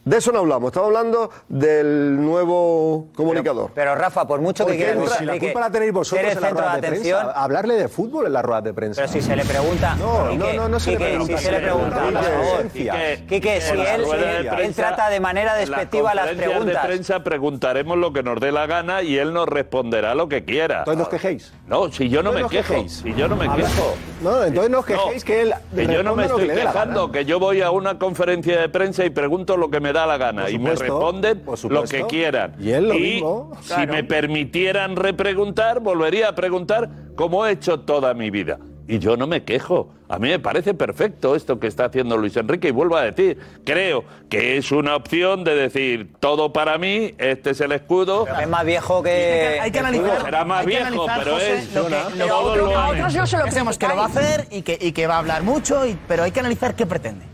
De 0.05 0.17
eso 0.17 0.33
no 0.33 0.39
hablamos, 0.39 0.67
estamos 0.67 0.87
hablando 0.87 1.29
del 1.47 2.21
nuevo 2.21 3.07
comunicador. 3.15 3.71
Pero 3.73 3.95
Rafa, 3.95 4.27
por 4.27 4.41
mucho 4.41 4.65
que 4.65 4.71
Porque 4.73 4.77
quiera 4.77 4.91
entra- 4.93 5.05
Luis 5.05 5.17
Si 5.17 5.25
la 5.25 5.39
culpa 5.39 5.59
la 5.61 5.69
tenéis 5.71 5.93
vosotros 5.93 6.25
en 6.29 6.39
centro 6.39 6.55
de 6.57 6.61
de 6.61 6.67
atención, 6.87 7.21
prensa. 7.21 7.41
Hablarle 7.41 7.75
de 7.75 7.87
fútbol 7.87 8.25
en 8.27 8.33
las 8.33 8.43
ruedas 8.43 8.63
de 8.65 8.73
prensa. 8.73 9.01
pero 9.01 9.13
si 9.13 9.21
se 9.21 9.33
le 9.35 9.45
pregunta, 9.45 9.95
No, 9.95 10.29
Quique, 10.29 10.37
no, 10.37 10.53
no, 10.63 10.69
no 10.69 10.79
se 10.81 10.91
le 10.91 10.97
pregunta, 10.97 11.37
si 11.37 11.43
se 11.45 11.51
le 11.53 11.59
pregunta, 11.59 12.01
por 12.03 12.13
favor. 12.13 12.67
Quique, 12.73 13.25
Quique, 13.29 13.61
si 13.61 13.77
la 13.77 13.95
él, 13.95 14.03
rueda 14.03 14.71
trata 14.75 15.09
de 15.09 15.19
manera 15.21 15.55
despectiva 15.55 16.13
las 16.13 16.27
preguntas. 16.31 16.81
de 16.83 16.87
prensa 16.89 17.23
preguntaremos 17.23 17.97
lo 17.97 18.11
que 18.11 18.23
nos 18.23 18.41
dé 18.41 18.51
la 18.51 18.65
gana 18.65 19.03
y 19.03 19.17
él 19.17 19.31
nos 19.31 19.47
responderá 19.47 20.15
lo 20.15 20.27
que 20.27 20.43
quiera. 20.43 20.79
Entonces 20.79 20.97
no 20.97 21.03
os 21.03 21.09
quejéis. 21.09 21.53
No, 21.67 21.89
si 21.93 22.09
yo 22.09 22.21
no 22.21 22.33
me 22.33 22.43
quejéis. 22.49 22.91
si 23.03 23.13
yo 23.13 23.29
no 23.29 23.37
me 23.37 23.45
A 23.45 23.55
ver, 23.55 23.65
quejo. 23.65 23.95
No, 24.21 24.43
entonces 24.43 24.69
no 24.69 24.79
os 24.79 24.85
quejéis 24.85 25.23
que 25.23 25.41
él. 25.43 25.53
que 25.73 25.87
yo 25.87 26.03
no 26.03 26.13
me 26.15 26.25
estoy 26.25 26.47
la 26.47 26.53
quejando, 26.55 27.09
que 27.11 27.23
yo 27.23 27.39
voy 27.39 27.61
a 27.61 27.71
una 27.71 27.97
conferencia 27.97 28.59
de 28.59 28.67
prensa 28.67 29.05
y 29.05 29.09
pregunto 29.09 29.55
lo 29.55 29.69
que 29.69 29.79
me 29.79 29.92
da 29.93 30.05
la 30.05 30.17
gana 30.17 30.41
Por 30.43 30.51
y 30.51 30.59
me 30.59 30.71
responden 30.75 31.43
lo 31.69 31.83
que 31.83 32.03
quieran. 32.07 32.55
Y 32.59 32.71
él 32.71 32.87
lo 32.89 32.95
mismo. 32.95 33.51
si 33.61 33.67
Claro. 33.67 33.93
me 33.93 34.03
permitieran 34.03 34.95
repreguntar, 34.97 35.79
volvería 35.79 36.29
a 36.29 36.35
preguntar 36.35 36.89
como 37.15 37.45
he 37.45 37.51
hecho 37.51 37.79
toda 37.79 38.13
mi 38.13 38.29
vida. 38.29 38.57
Y 38.85 38.99
yo 38.99 39.15
no 39.15 39.27
me 39.27 39.45
quejo. 39.45 39.93
A 40.09 40.19
mí 40.19 40.27
me 40.27 40.39
parece 40.39 40.73
perfecto 40.73 41.37
esto 41.37 41.57
que 41.57 41.67
está 41.67 41.85
haciendo 41.85 42.17
Luis 42.17 42.35
Enrique 42.35 42.67
y 42.67 42.71
vuelvo 42.71 42.97
a 42.97 43.03
decir, 43.03 43.37
creo 43.63 44.03
que 44.29 44.57
es 44.57 44.73
una 44.73 44.97
opción 44.97 45.45
de 45.45 45.55
decir 45.55 46.11
todo 46.19 46.51
para 46.51 46.77
mí, 46.77 47.15
este 47.17 47.51
es 47.51 47.61
el 47.61 47.71
escudo. 47.71 48.27
Es 48.27 48.47
más 48.49 48.65
viejo 48.65 49.01
que. 49.01 49.57
Hay 49.61 49.71
que 49.71 49.79
analizar. 49.79 50.21
Será 50.21 50.43
más 50.43 50.61
que 50.61 50.67
viejo, 50.67 50.85
analizar, 50.85 51.19
pero 51.23 51.33
José, 51.35 51.57
es- 51.59 51.73
lo 51.73 51.85
que, 51.87 51.95
lo- 52.17 52.27
todos 52.27 52.57
lo- 52.57 52.65
lo 52.65 52.77
a 52.77 52.89
otros 52.89 53.15
no 53.15 53.25
se 53.25 53.37
lo 53.37 53.43
Pensemos 53.45 53.77
que 53.77 53.87
lo 53.87 53.95
va 53.95 54.03
a 54.03 54.07
hacer 54.07 54.47
y 54.51 54.61
que, 54.63 54.77
y 54.79 54.91
que 54.91 55.07
va 55.07 55.15
a 55.15 55.19
hablar 55.19 55.43
mucho, 55.43 55.85
y- 55.87 55.97
pero 56.05 56.23
hay 56.23 56.31
que 56.31 56.41
analizar 56.41 56.75
qué 56.75 56.85
pretende. 56.85 57.25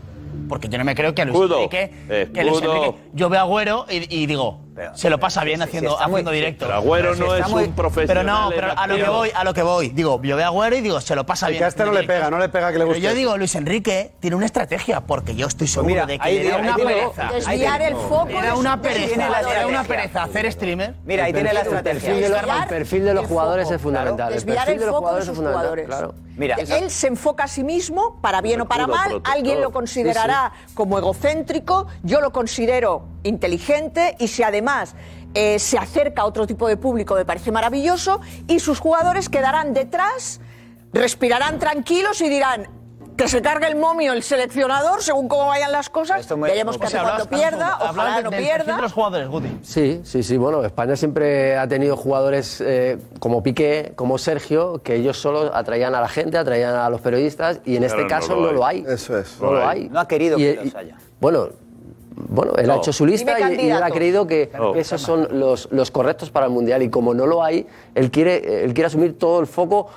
Porque 0.50 0.68
yo 0.68 0.76
no 0.76 0.84
me 0.84 0.94
creo 0.94 1.14
que 1.14 1.22
a 1.22 1.24
Luis 1.24 1.36
Escudo, 1.36 1.56
Enrique, 1.58 1.90
que 2.08 2.42
Luis 2.44 2.54
escudo. 2.56 2.74
Enrique- 2.76 2.98
yo 3.14 3.28
veo 3.30 3.40
a 3.40 3.42
Agüero 3.44 3.86
y, 3.88 4.14
y 4.14 4.26
digo, 4.26 4.60
se 4.94 5.10
lo 5.10 5.18
pasa 5.18 5.44
bien 5.44 5.62
haciendo, 5.62 5.90
muy- 5.96 6.04
haciendo 6.04 6.30
directo. 6.30 6.66
Pero 6.66 6.78
Agüero 6.78 7.14
si 7.14 7.20
no 7.20 7.34
está 7.34 7.46
es 7.46 7.52
un 7.52 7.72
profesional 7.74 8.24
Pero 8.24 8.32
no, 8.40 8.50
pero 8.50 8.78
a 8.78 8.86
lo 8.86 8.96
que 8.96 9.08
voy, 9.08 9.30
a 9.34 9.44
lo 9.44 9.54
que 9.54 9.62
voy. 9.62 9.88
Digo, 9.90 10.20
yo 10.22 10.36
veo 10.36 10.44
a 10.44 10.48
Agüero 10.48 10.76
y 10.76 10.80
digo, 10.80 11.00
se 11.00 11.14
lo 11.14 11.24
pasa 11.26 11.46
Y 11.48 11.52
bien. 11.52 11.60
que 11.60 11.64
a 11.64 11.68
este 11.68 11.82
no 11.84 11.90
haciendo 11.90 12.00
le 12.00 12.06
pega, 12.06 12.18
directo. 12.18 12.36
no 12.36 12.42
le 12.42 12.48
pega 12.48 12.66
que 12.68 12.72
le 12.74 12.78
Pero 12.84 12.86
guste. 12.88 13.00
yo 13.02 13.14
digo, 13.14 13.36
Luis 13.36 13.54
Enrique 13.54 14.12
tiene 14.20 14.36
una 14.36 14.46
estrategia, 14.46 15.00
porque 15.00 15.34
yo 15.34 15.46
estoy 15.46 15.66
seguro 15.66 15.86
mira, 15.88 16.06
de 16.06 16.18
que 16.18 16.24
ahí 16.26 16.40
tiene- 16.40 16.56
una 16.60 16.76
pereza. 16.76 17.30
Desviar 17.32 17.82
el 17.82 17.94
foco 17.96 18.28
Era 18.30 18.54
una 18.54 18.80
pereza, 18.80 19.40
era 19.50 19.66
una 19.66 19.84
pereza 19.84 20.22
hacer 20.24 20.50
streamer. 20.52 20.94
Mira, 21.04 21.24
ahí 21.24 21.32
tiene 21.32 21.52
la 21.52 21.60
El 21.60 21.66
estrategia. 21.66 22.00
perfil 22.00 22.22
de 22.22 22.28
los, 22.28 22.38
Desviar 22.40 22.62
el 22.62 22.68
perfil 22.68 23.04
de 23.04 23.14
los 23.14 23.26
jugadores 23.26 23.70
es 23.70 23.80
fundamental. 23.80 24.32
Desviar 24.32 24.68
el 24.70 24.78
de 24.78 24.86
los 24.86 24.94
foco 24.94 24.96
de 24.96 25.00
jugadores 25.00 25.22
es 25.22 25.28
sus 25.28 25.36
fundamental. 25.36 25.86
jugadores. 25.86 26.20
Mira, 26.36 26.56
Él 26.56 26.90
se 26.90 27.06
enfoca 27.08 27.44
a 27.44 27.48
sí 27.48 27.62
mismo, 27.64 28.18
para 28.22 28.40
bien 28.40 28.62
o 28.62 28.66
para 28.68 28.86
mal. 28.86 29.20
Alguien 29.24 29.60
lo 29.60 29.72
considerará 29.72 30.52
como 30.74 30.96
egocéntrico, 30.98 31.86
yo 32.02 32.20
lo 32.22 32.32
considero 32.32 33.04
inteligente 33.24 34.16
y 34.18 34.28
si 34.28 34.42
además 34.42 34.69
eh, 35.34 35.58
se 35.58 35.78
acerca 35.78 36.22
a 36.22 36.24
otro 36.24 36.46
tipo 36.46 36.66
de 36.68 36.76
público 36.76 37.14
me 37.14 37.24
parece 37.24 37.52
maravilloso 37.52 38.20
y 38.48 38.58
sus 38.60 38.80
jugadores 38.80 39.28
quedarán 39.28 39.72
detrás, 39.74 40.40
respirarán 40.92 41.58
tranquilos 41.58 42.20
y 42.20 42.28
dirán 42.28 42.68
que 43.16 43.28
se 43.28 43.42
cargue 43.42 43.66
el 43.66 43.76
momio 43.76 44.14
el 44.14 44.22
seleccionador 44.22 45.02
según 45.02 45.28
cómo 45.28 45.46
vayan 45.48 45.70
las 45.72 45.90
cosas. 45.90 46.20
Esto 46.20 46.38
me- 46.38 46.48
Veremos 46.48 46.78
que 46.78 46.84
O 46.84 46.86
hace 46.86 46.96
sea, 46.96 47.02
cuando 47.02 47.26
pierda, 47.28 47.78
ojalá 47.82 48.22
no 48.22 48.30
pierda. 48.30 48.78
los 48.80 48.92
jugadores, 48.94 49.28
Guti. 49.28 49.58
Sí, 49.62 50.00
sí, 50.04 50.22
sí. 50.22 50.38
Bueno, 50.38 50.64
España 50.64 50.96
siempre 50.96 51.58
ha 51.58 51.68
tenido 51.68 51.98
jugadores 51.98 52.62
eh, 52.62 52.96
como 53.18 53.42
Piqué, 53.42 53.92
como 53.94 54.16
Sergio, 54.16 54.80
que 54.82 54.94
ellos 54.96 55.18
solo 55.18 55.54
atraían 55.54 55.94
a 55.94 56.00
la 56.00 56.08
gente, 56.08 56.38
atraían 56.38 56.74
a 56.76 56.88
los 56.88 57.02
periodistas, 57.02 57.60
y 57.66 57.76
en 57.76 57.84
este 57.84 58.02
no 58.02 58.08
caso 58.08 58.34
lo 58.36 58.46
no 58.46 58.52
lo 58.52 58.64
hay. 58.66 58.86
Eso 58.88 59.18
es. 59.18 59.38
No 59.38 59.52
lo 59.52 59.68
hay. 59.68 59.90
No 59.90 60.00
ha 60.00 60.08
querido 60.08 60.38
Y- 60.38 60.42
que 60.56 60.64
los 60.64 60.74
haya. 60.74 60.96
Bueno, 61.20 61.48
bueno, 62.28 62.52
él 62.56 62.70
ha 62.70 62.76
hecho 62.76 62.92
su 62.92 63.04
lista 63.06 63.32
y, 63.40 63.66
y 63.66 63.70
él 63.70 63.82
ha 63.82 63.90
creído 63.90 64.26
que, 64.26 64.50
esos 64.76 65.00
son 65.00 65.28
los, 65.38 65.68
los 65.70 65.90
correctos 65.90 66.30
para 66.30 66.46
el 66.46 66.52
Mundial. 66.52 66.82
Y 66.82 66.90
como 66.90 67.14
no 67.14 67.26
lo 67.26 67.42
hay, 67.42 67.66
él 67.94 68.10
quiere, 68.10 68.64
él 68.64 68.74
quiere 68.74 68.86
asumir 68.86 69.18
todo 69.18 69.40
el 69.40 69.46
foco. 69.46 69.88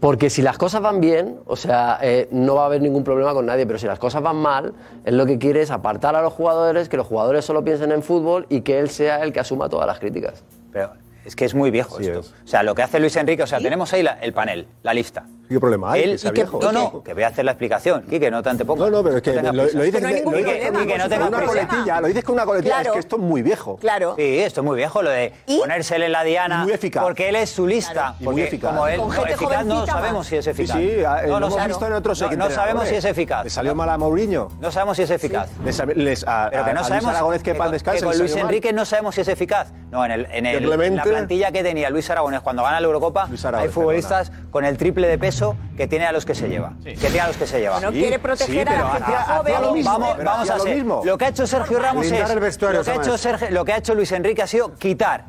Porque 0.00 0.28
si 0.28 0.42
las 0.42 0.58
cosas 0.58 0.82
van 0.82 1.00
bien, 1.00 1.38
o 1.46 1.56
sea, 1.56 1.98
eh, 2.02 2.28
no 2.30 2.56
va 2.56 2.64
a 2.64 2.66
haber 2.66 2.82
ningún 2.82 3.04
problema 3.04 3.32
con 3.32 3.46
nadie, 3.46 3.64
pero 3.66 3.78
si 3.78 3.86
las 3.86 3.98
cosas 3.98 4.20
van 4.22 4.36
mal, 4.36 4.74
él 5.04 5.16
lo 5.16 5.24
que 5.24 5.38
quiere 5.38 5.62
es 5.62 5.70
apartar 5.70 6.14
a 6.14 6.20
los 6.20 6.32
jugadores, 6.32 6.90
que 6.90 6.98
los 6.98 7.06
jugadores 7.06 7.44
solo 7.46 7.64
piensen 7.64 7.90
en 7.90 8.02
fútbol 8.02 8.44
y 8.50 8.60
que 8.60 8.78
él 8.80 8.90
sea 8.90 9.22
el 9.22 9.32
que 9.32 9.40
asuma 9.40 9.70
todas 9.70 9.86
las 9.86 9.98
críticas. 10.00 10.44
Pero 10.72 10.90
es 11.24 11.34
que 11.34 11.46
es 11.46 11.54
muy 11.54 11.70
viejo 11.70 11.98
esto. 12.00 12.20
O 12.20 12.46
sea, 12.46 12.62
lo 12.62 12.74
que 12.74 12.82
hace 12.82 13.00
Luis 13.00 13.16
Enrique, 13.16 13.44
o 13.44 13.46
sea, 13.46 13.60
tenemos 13.60 13.90
ahí 13.94 14.02
la- 14.02 14.18
el 14.20 14.34
panel, 14.34 14.66
la 14.82 14.92
lista. 14.92 15.24
¿Qué 15.48 15.60
problema 15.60 15.92
hay? 15.92 16.02
Él- 16.02 16.10
que 16.12 16.18
sea 16.18 16.30
y 16.30 16.34
que- 16.34 16.42
viejo. 16.42 16.58
no, 16.60 16.72
no, 16.72 17.02
que 17.02 17.14
voy 17.14 17.22
a 17.22 17.28
hacer 17.28 17.44
la 17.44 17.52
explicación. 17.52 18.02
Quique, 18.08 18.30
no 18.30 18.42
te 18.42 18.50
antepongas. 18.50 18.90
No, 18.90 18.96
no, 18.98 19.04
pero 19.04 19.16
es 19.18 19.22
que 19.22 19.34
No 19.34 19.52
lo, 19.52 19.64
lo 19.64 19.82
dices, 19.82 20.00
Que 20.02 20.22
no 20.22 20.30
lo 20.30 20.36
dices- 20.38 20.54
Quique, 20.54 20.70
no 20.70 21.26
una 21.26 21.46
coletilla, 21.46 22.00
lo 22.00 22.06
dices 22.08 22.24
con 22.24 22.34
una 22.34 22.44
coletilla, 22.46 22.74
Claro. 22.76 22.88
es 22.90 22.92
que 22.94 22.98
esto 23.00 23.16
es 23.16 23.22
muy 23.22 23.42
viejo. 23.42 23.76
Claro. 23.76 24.14
Sí, 24.16 24.38
esto 24.38 24.60
es 24.60 24.64
muy 24.64 24.76
viejo, 24.76 25.02
lo 25.02 25.10
de 25.10 25.32
ponérsele 25.58 26.06
en 26.06 26.12
la 26.12 26.24
diana. 26.24 26.64
muy 26.64 26.72
eficaz. 26.72 27.02
Porque 27.02 27.28
él 27.28 27.36
es 27.36 27.50
su 27.50 27.66
lista. 27.66 28.14
Y 28.18 28.24
muy 28.24 28.32
porque 28.32 28.44
eficaz. 28.48 28.70
Como 28.70 28.88
él, 28.88 28.98
Con 28.98 29.08
no, 29.08 29.14
gente 29.14 29.32
eficaz 29.34 29.66
no 29.66 29.86
sabemos 29.86 30.26
si 30.26 30.36
es 30.36 30.46
eficaz. 30.46 30.76
Sí, 30.76 30.82
sí, 30.88 31.00
eh, 31.00 31.04
no, 31.04 31.14
lo 31.26 31.28
no 31.28 31.36
hemos 31.36 31.52
sabemos. 31.54 31.68
visto 31.68 31.86
en 31.86 31.92
otros 31.92 32.22
no, 32.36 32.50
sabemos 32.50 32.88
si 32.88 32.94
es 32.94 33.04
eficaz. 33.04 33.44
Le 33.44 33.50
salió 33.50 33.74
mal 33.74 33.88
a 33.90 33.98
Mourinho. 33.98 34.48
No 34.60 34.70
sabemos 34.72 34.96
si 34.96 35.02
es 35.02 35.10
eficaz. 35.10 35.50
Les, 35.94 36.24
a, 36.26 36.48
Pero 36.50 36.64
que 36.64 36.72
no 36.72 36.84
sabemos 36.84 37.10
Aragonés 37.10 37.42
que, 37.42 37.52
que 37.52 37.58
pan 37.58 37.74
con, 38.02 38.18
Luis. 38.18 38.36
Enrique 38.36 38.72
no 38.72 38.84
sabemos 38.84 39.14
si 39.14 39.20
es 39.20 39.28
eficaz. 39.28 39.72
No, 39.90 40.04
en, 40.04 40.10
el, 40.10 40.26
en, 40.30 40.96
la 40.96 41.02
plantilla 41.02 41.52
que 41.52 41.62
tenía 41.62 41.90
Luis 41.90 42.08
Aragonés 42.10 42.40
cuando 42.40 42.62
gana 42.62 42.80
la 42.80 42.86
Eurocopa, 42.86 43.28
hay 43.54 43.68
futbolistas 43.68 44.32
con 44.50 44.64
el 44.64 44.76
triple 44.76 45.06
de 45.06 45.18
peso 45.18 45.33
que 45.76 45.86
tiene 45.86 46.06
a 46.06 46.12
los 46.12 46.24
que 46.24 46.34
se 46.34 46.48
lleva. 46.48 46.72
Que 46.82 46.94
tiene 46.94 47.20
a 47.20 47.26
los 47.28 47.36
que 47.36 47.46
se 47.46 47.60
lleva. 47.60 47.74
Bueno, 47.74 47.90
quiere 47.92 48.18
proteger 48.18 48.68
a 48.68 48.72
la 48.78 48.90
gente 48.90 49.12
joven. 49.12 49.54
Vamos, 49.54 49.84
vamos, 49.84 50.14
Pero 50.16 50.24
vamos 50.30 50.40
hacía 50.42 50.54
a 50.54 50.58
lo 50.58 50.64
ser. 50.64 50.74
mismo. 50.76 51.02
Lo 51.04 51.18
que 51.18 51.24
ha 51.24 51.28
hecho 51.28 51.46
Sergio 51.46 51.78
Ramos 51.78 52.06
Blindar 52.06 52.26
es. 52.26 52.30
el 52.30 52.40
vestuario, 52.40 52.78
lo, 52.80 52.84
que 52.84 52.90
ha 52.90 52.94
hecho 52.96 53.18
Sergio- 53.18 53.50
lo 53.50 53.64
que 53.64 53.72
ha 53.72 53.76
hecho 53.78 53.94
Luis 53.94 54.12
Enrique 54.12 54.42
ha 54.42 54.46
sido 54.46 54.74
quitar 54.74 55.24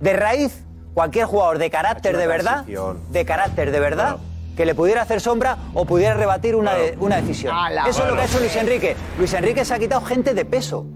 de 0.00 0.12
raíz 0.12 0.64
cualquier 0.94 1.26
jugador 1.26 1.58
de 1.58 1.70
carácter 1.70 2.16
de 2.16 2.26
verdad, 2.26 2.52
transición. 2.64 3.00
de 3.10 3.24
carácter 3.24 3.70
de 3.70 3.80
verdad. 3.80 4.16
Que 4.56 4.64
le 4.64 4.74
pudiera 4.74 5.02
hacer 5.02 5.20
sombra 5.20 5.58
o 5.74 5.84
pudiera 5.84 6.14
rebatir 6.14 6.56
una, 6.56 6.74
de- 6.74 6.96
una 6.98 7.16
decisión. 7.20 7.54
Ala. 7.54 7.84
Eso 7.88 8.02
es 8.04 8.08
lo 8.08 8.16
que 8.16 8.22
ha 8.22 8.24
hecho 8.24 8.38
Luis 8.40 8.56
Enrique. 8.56 8.96
Luis 9.18 9.32
Enrique 9.34 9.64
se 9.64 9.74
ha 9.74 9.78
quitado 9.78 10.00
gente 10.00 10.32
de 10.34 10.44
peso. 10.46 10.86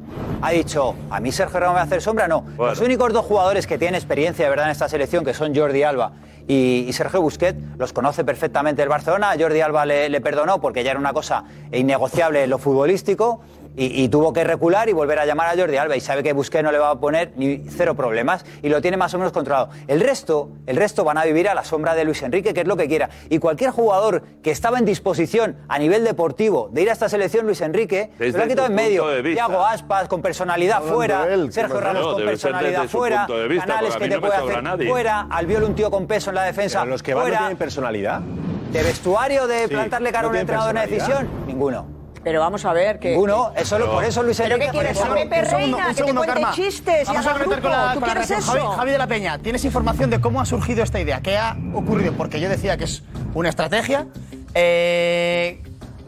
Ha 0.43 0.53
dicho, 0.53 0.95
a 1.11 1.21
mí 1.21 1.31
Sergio 1.31 1.61
Ramos 1.61 1.75
me 1.75 1.77
va 1.77 1.81
a 1.83 1.85
hacer 1.85 2.01
sombra, 2.01 2.27
no. 2.27 2.45
Los 2.57 2.81
únicos 2.81 3.13
dos 3.13 3.27
jugadores 3.27 3.67
que 3.67 3.77
tienen 3.77 3.97
experiencia 3.97 4.47
de 4.47 4.49
verdad 4.51 4.65
en 4.67 4.73
esta 4.73 4.89
selección, 4.89 5.23
que 5.25 5.35
son 5.35 5.55
Jordi 5.55 5.83
Alba 5.83 6.13
y, 6.49 6.87
y 6.89 6.93
Sergio 6.95 7.21
Busquets, 7.21 7.59
los 7.77 7.93
conoce 7.93 8.25
perfectamente 8.25 8.83
el 8.83 8.89
Barcelona. 8.89 9.33
Jordi 9.39 9.61
Alba 9.61 9.85
le, 9.85 10.09
le 10.09 10.21
perdonó 10.23 10.59
porque 10.59 10.83
ya 10.83 10.93
era 10.93 10.99
una 11.01 11.13
cosa 11.13 11.45
innegociable 11.71 12.45
en 12.45 12.51
lo 12.51 12.57
futbolístico. 12.59 13.43
Y, 13.77 14.03
y 14.03 14.09
tuvo 14.09 14.33
que 14.33 14.43
recular 14.45 14.89
y 14.89 14.93
volver 14.93 15.19
a 15.21 15.27
llamar 15.27 15.47
a 15.57 15.59
Jordi 15.59 15.77
Alba 15.77 15.97
y 15.97 16.01
sabe 16.01 16.23
que 16.23 16.33
Busquets 16.33 16.65
no 16.65 16.73
le 16.73 16.79
va 16.79 16.91
a 16.91 16.99
poner 17.01 17.33
ni 17.37 17.59
cero 17.69 17.95
problemas 17.95 18.45
y 18.63 18.69
lo 18.69 18.81
tiene 18.83 18.97
más 18.97 19.15
o 19.15 19.19
menos 19.19 19.33
controlado. 19.33 19.71
El 19.87 20.01
resto, 20.01 20.51
el 20.67 20.77
resto 20.77 21.05
van 21.05 21.19
a 21.19 21.25
vivir 21.25 21.49
a 21.49 21.55
la 21.55 21.65
sombra 21.65 21.95
de 21.95 22.05
Luis 22.05 22.23
Enrique, 22.23 22.53
que 22.53 22.61
es 22.63 22.67
lo 22.67 22.77
que 22.77 22.89
quiera. 22.89 23.09
Y 23.29 23.39
cualquier 23.39 23.71
jugador 23.71 24.23
que 24.43 24.51
estaba 24.51 24.79
en 24.79 24.85
disposición 24.85 25.57
a 25.69 25.79
nivel 25.79 26.05
deportivo 26.05 26.69
de 26.73 26.83
ir 26.83 26.91
a 26.91 26.93
esta 26.93 27.09
selección, 27.09 27.47
Luis 27.47 27.61
Enrique, 27.61 28.11
se 28.19 28.25
Desde 28.25 28.39
lo 28.39 28.45
ha 28.45 28.49
quitado 28.49 28.67
en 28.69 28.75
medio. 28.75 29.05
Thiago 29.23 29.65
Aspas 29.65 30.09
con 30.09 30.21
personalidad 30.21 30.83
fuera, 30.83 31.33
él, 31.33 31.53
Sergio 31.53 31.81
Ramos 31.81 32.03
No, 32.03 32.13
con 32.15 32.25
personalidad 32.25 32.85
fuera, 32.89 33.27
vista, 33.49 33.67
Canales 33.67 33.97
que 33.97 34.09
te 34.09 34.15
no 34.17 34.21
puede 34.21 34.35
hacer 34.35 34.63
nadie. 34.63 34.89
fuera, 34.91 35.27
Albiol 35.31 35.63
un 35.65 35.75
tío 35.75 35.91
con 35.91 36.07
peso 36.07 36.31
en 36.31 36.35
la 36.37 36.43
defensa, 36.43 36.81
Pero 36.81 36.91
los 36.91 37.03
que 37.03 37.15
van 37.15 37.23
no 37.23 37.27
fuera, 37.29 37.39
tienen 37.39 37.57
personalidad. 37.57 38.21
de 38.21 38.83
vestuario, 38.83 39.47
de 39.47 39.63
Sí, 39.63 39.69
plantarle 39.69 40.11
cara 40.11 40.23
no 40.23 40.29
a 40.29 40.31
un 40.33 40.37
entrenador 40.37 40.71
en 40.71 40.77
una 40.77 40.87
personalidad. 40.89 41.19
decisión, 41.21 41.47
ninguno. 41.47 42.00
Pero 42.23 42.41
vamos 42.41 42.65
a 42.67 42.73
ver 42.75 42.99
que. 42.99 43.11
Ninguno, 43.13 43.53
eso 43.57 43.79
lo- 43.79 43.93
por 43.93 44.05
eso 44.05 44.23
Luis 44.23 44.37
¿Pero 44.37 44.57
Enrique 44.57 44.73
qué 44.73 44.79
quieres? 44.79 45.01
¿A 45.01 45.15
Pepe 45.15 45.41
Un 45.41 45.47
segundo, 45.47 45.77
Reina? 45.79 45.87
Que 45.89 45.95
te 45.95 46.13
cuente 46.15 46.43
chistes 46.55 47.03
y 47.03 47.07
Vamos 47.07 47.27
haga 47.27 47.39
grupo. 47.39 47.61
con 47.63 47.71
la, 47.71 47.95
¿Tú 47.95 48.01
quieres 48.01 48.31
eso? 48.31 48.53
Javi, 48.53 48.77
Javi 48.77 48.91
de 48.91 48.99
la 48.99 49.07
Peña, 49.07 49.39
¿tienes 49.39 49.65
información 49.65 50.11
de 50.11 50.21
cómo 50.21 50.41
ha 50.41 50.45
surgido 50.45 50.83
esta 50.83 51.01
idea? 51.01 51.21
¿Qué 51.23 51.39
ha 51.39 51.57
ocurrido? 51.75 52.13
Porque 52.13 52.39
yo 52.39 52.49
decía 52.51 52.77
que 52.77 52.85
es 52.85 53.03
una 53.33 53.49
estrategia. 53.49 54.07
Eh, 54.55 55.63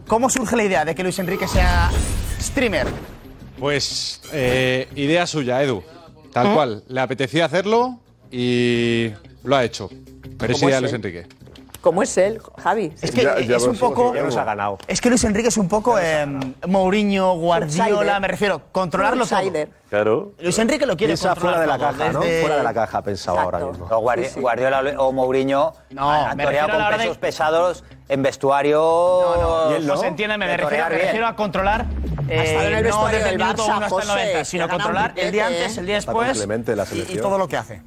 ¿Cómo 0.06 0.28
surge 0.28 0.54
la 0.56 0.64
idea 0.64 0.84
de 0.84 0.94
que 0.94 1.02
Luis 1.02 1.18
Enrique 1.18 1.48
sea 1.48 1.90
streamer? 2.40 2.86
Pues 3.58 4.20
eh, 4.32 4.88
idea 4.96 5.26
suya, 5.26 5.62
Edu. 5.62 5.82
Tal 6.32 6.48
¿Eh? 6.48 6.54
cual. 6.54 6.84
Le 6.88 7.00
apetecía 7.00 7.46
hacerlo 7.46 8.00
y 8.30 9.10
lo 9.44 9.56
ha 9.56 9.64
hecho. 9.64 9.88
Pero 10.38 10.52
es 10.52 10.58
¿Cómo 10.58 10.68
idea 10.68 10.78
es 10.78 10.82
de 10.82 10.88
Luis? 10.90 10.92
Enrique. 10.94 11.26
¿Cómo 11.82 12.02
es 12.02 12.16
él, 12.16 12.40
Javi? 12.62 12.94
Es 13.02 13.10
que 13.10 13.22
es 13.56 13.62
un 13.64 13.76
poco. 13.76 14.12
ganado. 14.44 14.78
Es 14.86 15.00
que 15.00 15.08
Luis 15.08 15.24
Enrique 15.24 15.48
es 15.48 15.56
un 15.56 15.68
poco 15.68 15.98
eh, 15.98 16.24
Mourinho, 16.68 17.34
Guardiola, 17.34 17.90
Outsider. 17.96 18.20
me 18.20 18.28
refiero, 18.28 18.62
controlarlo 18.70 19.26
todo. 19.26 19.68
Claro. 19.90 20.32
Luis 20.40 20.58
Enrique 20.58 20.86
lo 20.86 20.96
quiere 20.96 21.14
controlar 21.16 21.38
fuera 21.40 21.60
de 21.60 21.66
la 21.66 21.76
todo, 21.78 21.88
caja, 21.98 22.12
¿no? 22.12 22.20
desde- 22.20 22.40
Fuera 22.40 22.56
de 22.56 22.62
la 22.62 22.72
caja 22.72 22.98
ha 22.98 23.02
pensado 23.02 23.38
ahora 23.40 23.58
mismo. 23.58 23.86
O 23.90 23.98
Guardi- 24.00 24.40
Guardiola 24.40 24.94
o 24.98 25.12
Mourinho 25.12 25.72
No, 25.90 26.10
han 26.10 26.38
toreado 26.38 26.70
con 26.70 26.78
de- 26.98 27.02
pesos 27.02 27.18
pesados 27.18 27.84
en 28.08 28.22
vestuario. 28.22 28.78
No, 28.80 29.34
Y 29.34 29.40
no, 29.72 29.76
él 29.76 29.86
no 29.86 29.96
se 29.96 30.06
entiende, 30.06 30.38
me, 30.38 30.56
refiero, 30.56 30.84
me 30.88 31.26
a 31.26 31.34
controlar. 31.36 31.86
eh, 32.28 32.78
el 32.78 32.88
no 32.88 33.06
desde 33.08 33.30
el 33.30 33.38
minuto 33.38 33.64
Barça, 33.64 33.66
1 33.66 33.74
hasta 33.74 33.86
el 33.86 33.90
José, 33.90 34.06
90, 34.06 34.44
sino 34.44 34.68
controlar 34.68 35.12
el 35.16 35.32
día 35.32 35.46
antes, 35.48 35.76
el 35.78 35.86
día 35.86 35.96
después 35.96 36.46
y- 37.10 37.16
todo 37.18 37.38
lo 37.38 37.48
que 37.48 37.56
hace. 37.56 37.82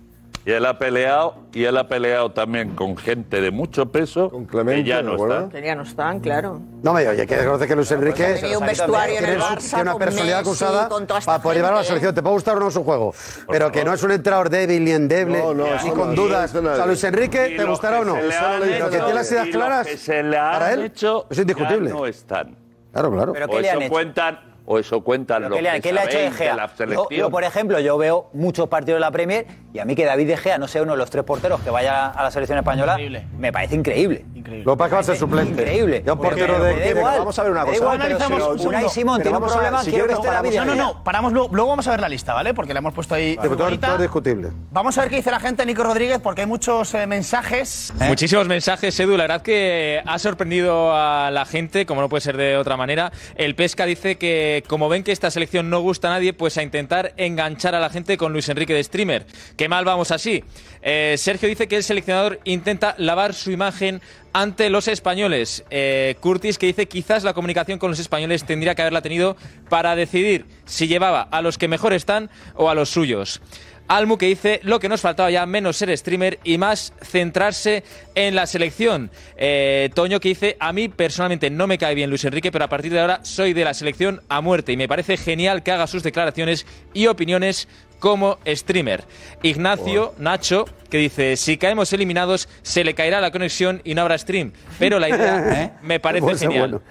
Y 0.47 0.51
él 0.51 0.63
ha 0.67 0.77
peleado, 0.77 1.37
y 1.53 1.63
él 1.63 1.75
ha 1.75 1.87
peleado 1.87 2.31
también 2.31 2.75
con 2.75 2.95
gente 2.97 3.41
de 3.41 3.49
mucho 3.49 3.87
peso 3.91 4.29
Clemente, 4.47 4.83
que 4.83 4.89
ya 4.89 4.97
¿me 4.97 5.03
no 5.03 5.13
acuerdas? 5.13 5.43
está. 5.45 5.59
Que 5.59 5.65
ya 5.65 5.73
no 5.75 5.81
están, 5.81 6.19
claro. 6.19 6.61
No 6.83 6.93
me 6.93 7.07
oye, 7.07 7.25
que 7.25 7.35
reconoce 7.35 7.67
que 7.67 7.75
Luis 7.75 7.89
Enrique 7.91 8.23
Tenía 8.39 8.59
un 8.59 8.65
vestuario 8.67 9.15
en 9.15 9.19
tiene, 9.25 9.33
el 9.33 9.41
su- 9.41 9.47
Barça 9.47 9.59
tiene 9.69 9.81
una 9.81 9.91
con 9.93 9.99
personalidad 9.99 10.37
Messi, 10.45 10.49
con 10.89 11.07
toda 11.07 11.19
esta 11.19 11.31
para 11.31 11.41
poder 11.41 11.57
llevar 11.57 11.71
a 11.71 11.75
la 11.77 11.79
gente. 11.81 11.87
selección. 11.87 12.13
Te 12.15 12.21
puede 12.21 12.33
gustar 12.35 12.57
o 12.57 12.59
no 12.59 12.69
su 12.69 12.83
juego, 12.83 13.15
pero 13.49 13.71
que 13.71 13.83
no 13.83 13.91
es 13.93 14.03
un 14.03 14.11
entrenador 14.11 14.49
débil 14.51 14.83
ni 14.85 14.91
endeble, 14.91 15.39
No, 15.39 15.53
no, 15.55 15.65
ni 15.83 15.89
con 15.89 16.09
no, 16.09 16.21
dudas. 16.21 16.51
eso 16.51 16.61
no 16.61 16.71
O 16.73 16.75
sea. 16.75 16.85
Luis 16.85 17.03
Enrique, 17.03 17.49
Y 17.51 17.57
¿te 17.57 17.63
los 17.63 17.69
gustará 17.71 17.95
que 17.97 18.01
o 18.03 18.05
no? 18.05 18.15
se 18.15 18.21
le 18.21 18.27
Eso 18.29 18.45
han 18.45 18.59
lo 18.59 18.65
que 18.67 18.75
hecho, 18.77 18.89
tiene 18.89 19.13
las 19.15 19.31
ideas 19.31 19.47
y 19.47 19.51
los 19.51 19.57
claras, 19.65 19.87
que 19.87 19.97
se 19.97 20.21
le 20.23 20.37
para 20.37 20.73
él, 20.73 20.81
hecho 20.83 21.25
es 21.27 21.39
indiscutible. 21.39 21.89
ya 21.89 21.95
no 21.95 22.05
están. 22.05 22.55
Claro, 22.93 23.11
claro. 23.11 23.33
Pero 23.33 23.45
O 23.47 23.49
¿qué 23.49 23.61
le 23.61 23.69
han 23.71 23.75
eso 23.77 23.81
hecho? 23.85 23.91
cuentan, 23.93 24.39
o 24.65 24.79
eso 24.79 25.01
cuentan 25.01 25.43
los 25.43 25.53
¿Qué 25.53 25.61
le, 25.61 25.71
que 25.73 25.81
qué 25.81 25.93
le 25.93 25.99
ha 25.99 26.03
hecho 26.05 26.17
De 26.17 26.23
de 26.25 26.31
Gea? 26.31 26.55
la 26.55 26.67
Yo, 26.67 26.75
selección. 26.77 27.07
yo, 27.11 27.29
por 27.29 27.43
ejemplo, 27.43 27.79
yo 27.79 27.97
veo 27.97 28.29
muchos 28.33 28.67
partidos 28.67 28.97
de 28.97 29.01
la 29.01 29.11
Premier 29.11 29.45
y 29.73 29.79
a 29.79 29.85
mí 29.85 29.95
que 29.95 30.05
David 30.05 30.27
De 30.27 30.37
Gea 30.37 30.57
no 30.57 30.67
sea 30.67 30.81
uno 30.83 30.93
de 30.93 30.97
los 30.97 31.09
tres 31.09 31.23
porteros 31.23 31.61
que 31.61 31.69
vaya 31.69 32.07
a 32.07 32.23
la 32.23 32.31
selección 32.31 32.57
española, 32.57 32.93
Increíble. 32.93 33.25
me 33.37 33.51
parece 33.51 33.75
increíble. 33.75 34.25
Lo 34.63 34.73
que 34.73 34.77
pasa 34.77 34.85
es 34.85 34.89
que 34.89 34.95
va 34.95 34.99
a 34.99 35.03
ser 35.03 35.17
suplente. 35.17 35.61
Increíble. 35.63 36.03
Ya 36.05 36.13
un 36.13 36.19
Porque 36.19 36.41
portero 36.45 36.63
de... 36.63 36.75
de- 36.75 36.89
igual. 36.91 37.17
Vamos 37.19 37.39
a 37.39 37.43
ver 37.43 37.51
una 37.51 37.65
cosa. 37.65 37.91
Analizamos 37.91 38.61
si. 38.61 38.67
Unai 38.67 38.89
Simón 38.89 39.21
tiene 39.21 39.37
un 39.37 39.41
vamos 39.41 39.51
a- 39.51 39.55
problema, 39.55 39.83
si 39.83 39.89
quiero 39.91 40.05
que 40.07 40.13
quieres 40.13 40.25
esté 40.25 40.35
David 40.35 40.49
comparamos 40.49 40.75
De 40.75 40.81
No, 40.81 40.87
no, 40.87 40.93
no, 40.99 41.03
paramos, 41.03 41.33
luego, 41.33 41.49
luego 41.51 41.69
vamos 41.69 41.87
a 41.87 41.91
ver 41.91 41.99
la 42.01 42.09
lista, 42.09 42.33
¿vale? 42.33 42.53
Porque 42.53 42.73
la 42.73 42.79
hemos 42.79 42.93
puesto 42.93 43.15
ahí. 43.15 43.35
Todo 43.37 43.97
discutible. 43.97 44.49
Vamos 44.71 44.97
a 44.97 45.01
ver 45.01 45.09
qué 45.09 45.15
dice 45.17 45.31
la 45.31 45.39
gente, 45.39 45.65
Nico 45.65 45.83
Rodríguez, 45.83 46.19
porque 46.19 46.41
hay 46.41 46.47
muchos 46.47 46.93
eh, 46.93 47.07
mensajes. 47.07 47.93
Muchísimos 48.07 48.47
mensajes, 48.47 48.99
Edu. 48.99 49.17
La 49.17 49.23
verdad 49.23 49.41
que 49.41 50.01
ha 50.05 50.19
sorprendido 50.19 50.93
a 50.95 51.29
la 51.31 51.45
gente, 51.45 51.85
como 51.85 52.01
no 52.01 52.09
puede 52.09 52.21
ser 52.21 52.37
de 52.37 52.55
otra 52.57 52.77
manera. 52.77 53.11
El 53.35 53.55
Pesca 53.55 53.85
dice 53.85 54.17
que, 54.17 54.54
como 54.63 54.89
ven 54.89 55.03
que 55.03 55.11
esta 55.11 55.31
selección 55.31 55.69
no 55.69 55.81
gusta 55.81 56.07
a 56.07 56.11
nadie, 56.11 56.33
pues 56.33 56.57
a 56.57 56.63
intentar 56.63 57.13
enganchar 57.17 57.75
a 57.75 57.79
la 57.79 57.89
gente 57.89 58.17
con 58.17 58.33
Luis 58.33 58.49
Enrique 58.49 58.73
de 58.73 58.83
streamer. 58.83 59.25
Qué 59.57 59.69
mal 59.69 59.85
vamos 59.85 60.11
así. 60.11 60.43
Eh, 60.81 61.15
Sergio 61.17 61.49
dice 61.49 61.67
que 61.67 61.77
el 61.77 61.83
seleccionador 61.83 62.39
intenta 62.43 62.95
lavar 62.97 63.33
su 63.33 63.51
imagen 63.51 64.01
ante 64.33 64.69
los 64.69 64.87
españoles. 64.87 65.63
Eh, 65.69 66.15
Curtis 66.19 66.57
que 66.57 66.67
dice 66.67 66.87
quizás 66.87 67.23
la 67.23 67.33
comunicación 67.33 67.79
con 67.79 67.89
los 67.89 67.99
españoles 67.99 68.43
tendría 68.43 68.75
que 68.75 68.81
haberla 68.81 69.01
tenido 69.01 69.37
para 69.69 69.95
decidir 69.95 70.45
si 70.65 70.87
llevaba 70.87 71.21
a 71.21 71.41
los 71.41 71.57
que 71.57 71.67
mejor 71.67 71.93
están 71.93 72.29
o 72.55 72.69
a 72.69 72.75
los 72.75 72.89
suyos. 72.89 73.41
Almu 73.87 74.17
que 74.17 74.25
dice 74.27 74.59
lo 74.63 74.79
que 74.79 74.89
nos 74.89 75.01
faltaba 75.01 75.29
ya 75.29 75.45
menos 75.45 75.77
ser 75.77 75.95
streamer 75.97 76.39
y 76.43 76.57
más 76.57 76.93
centrarse 77.01 77.83
en 78.15 78.35
la 78.35 78.47
selección. 78.47 79.11
Eh, 79.37 79.89
Toño 79.93 80.19
que 80.19 80.29
dice 80.29 80.57
a 80.59 80.73
mí 80.73 80.89
personalmente 80.89 81.49
no 81.49 81.67
me 81.67 81.77
cae 81.77 81.95
bien 81.95 82.09
Luis 82.09 82.25
Enrique, 82.25 82.51
pero 82.51 82.65
a 82.65 82.69
partir 82.69 82.91
de 82.91 82.99
ahora 82.99 83.19
soy 83.23 83.53
de 83.53 83.63
la 83.63 83.73
selección 83.73 84.21
a 84.29 84.41
muerte 84.41 84.71
y 84.71 84.77
me 84.77 84.87
parece 84.87 85.17
genial 85.17 85.63
que 85.63 85.71
haga 85.71 85.87
sus 85.87 86.03
declaraciones 86.03 86.65
y 86.93 87.07
opiniones 87.07 87.67
como 87.99 88.39
streamer. 88.47 89.03
Ignacio 89.43 90.13
Nacho 90.17 90.65
que 90.89 90.97
dice 90.97 91.37
si 91.37 91.57
caemos 91.57 91.91
eliminados 91.93 92.49
se 92.61 92.83
le 92.83 92.93
caerá 92.93 93.21
la 93.21 93.31
conexión 93.31 93.81
y 93.83 93.95
no 93.95 94.01
habrá 94.01 94.17
stream, 94.17 94.51
pero 94.79 94.99
la 94.99 95.09
idea 95.09 95.77
me 95.81 95.99
parece 95.99 96.37
genial. 96.37 96.81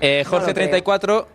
Eh, 0.00 0.22
No 0.24 0.30
lo 0.30 0.30
Jorge 0.30 0.54
34 0.54 1.28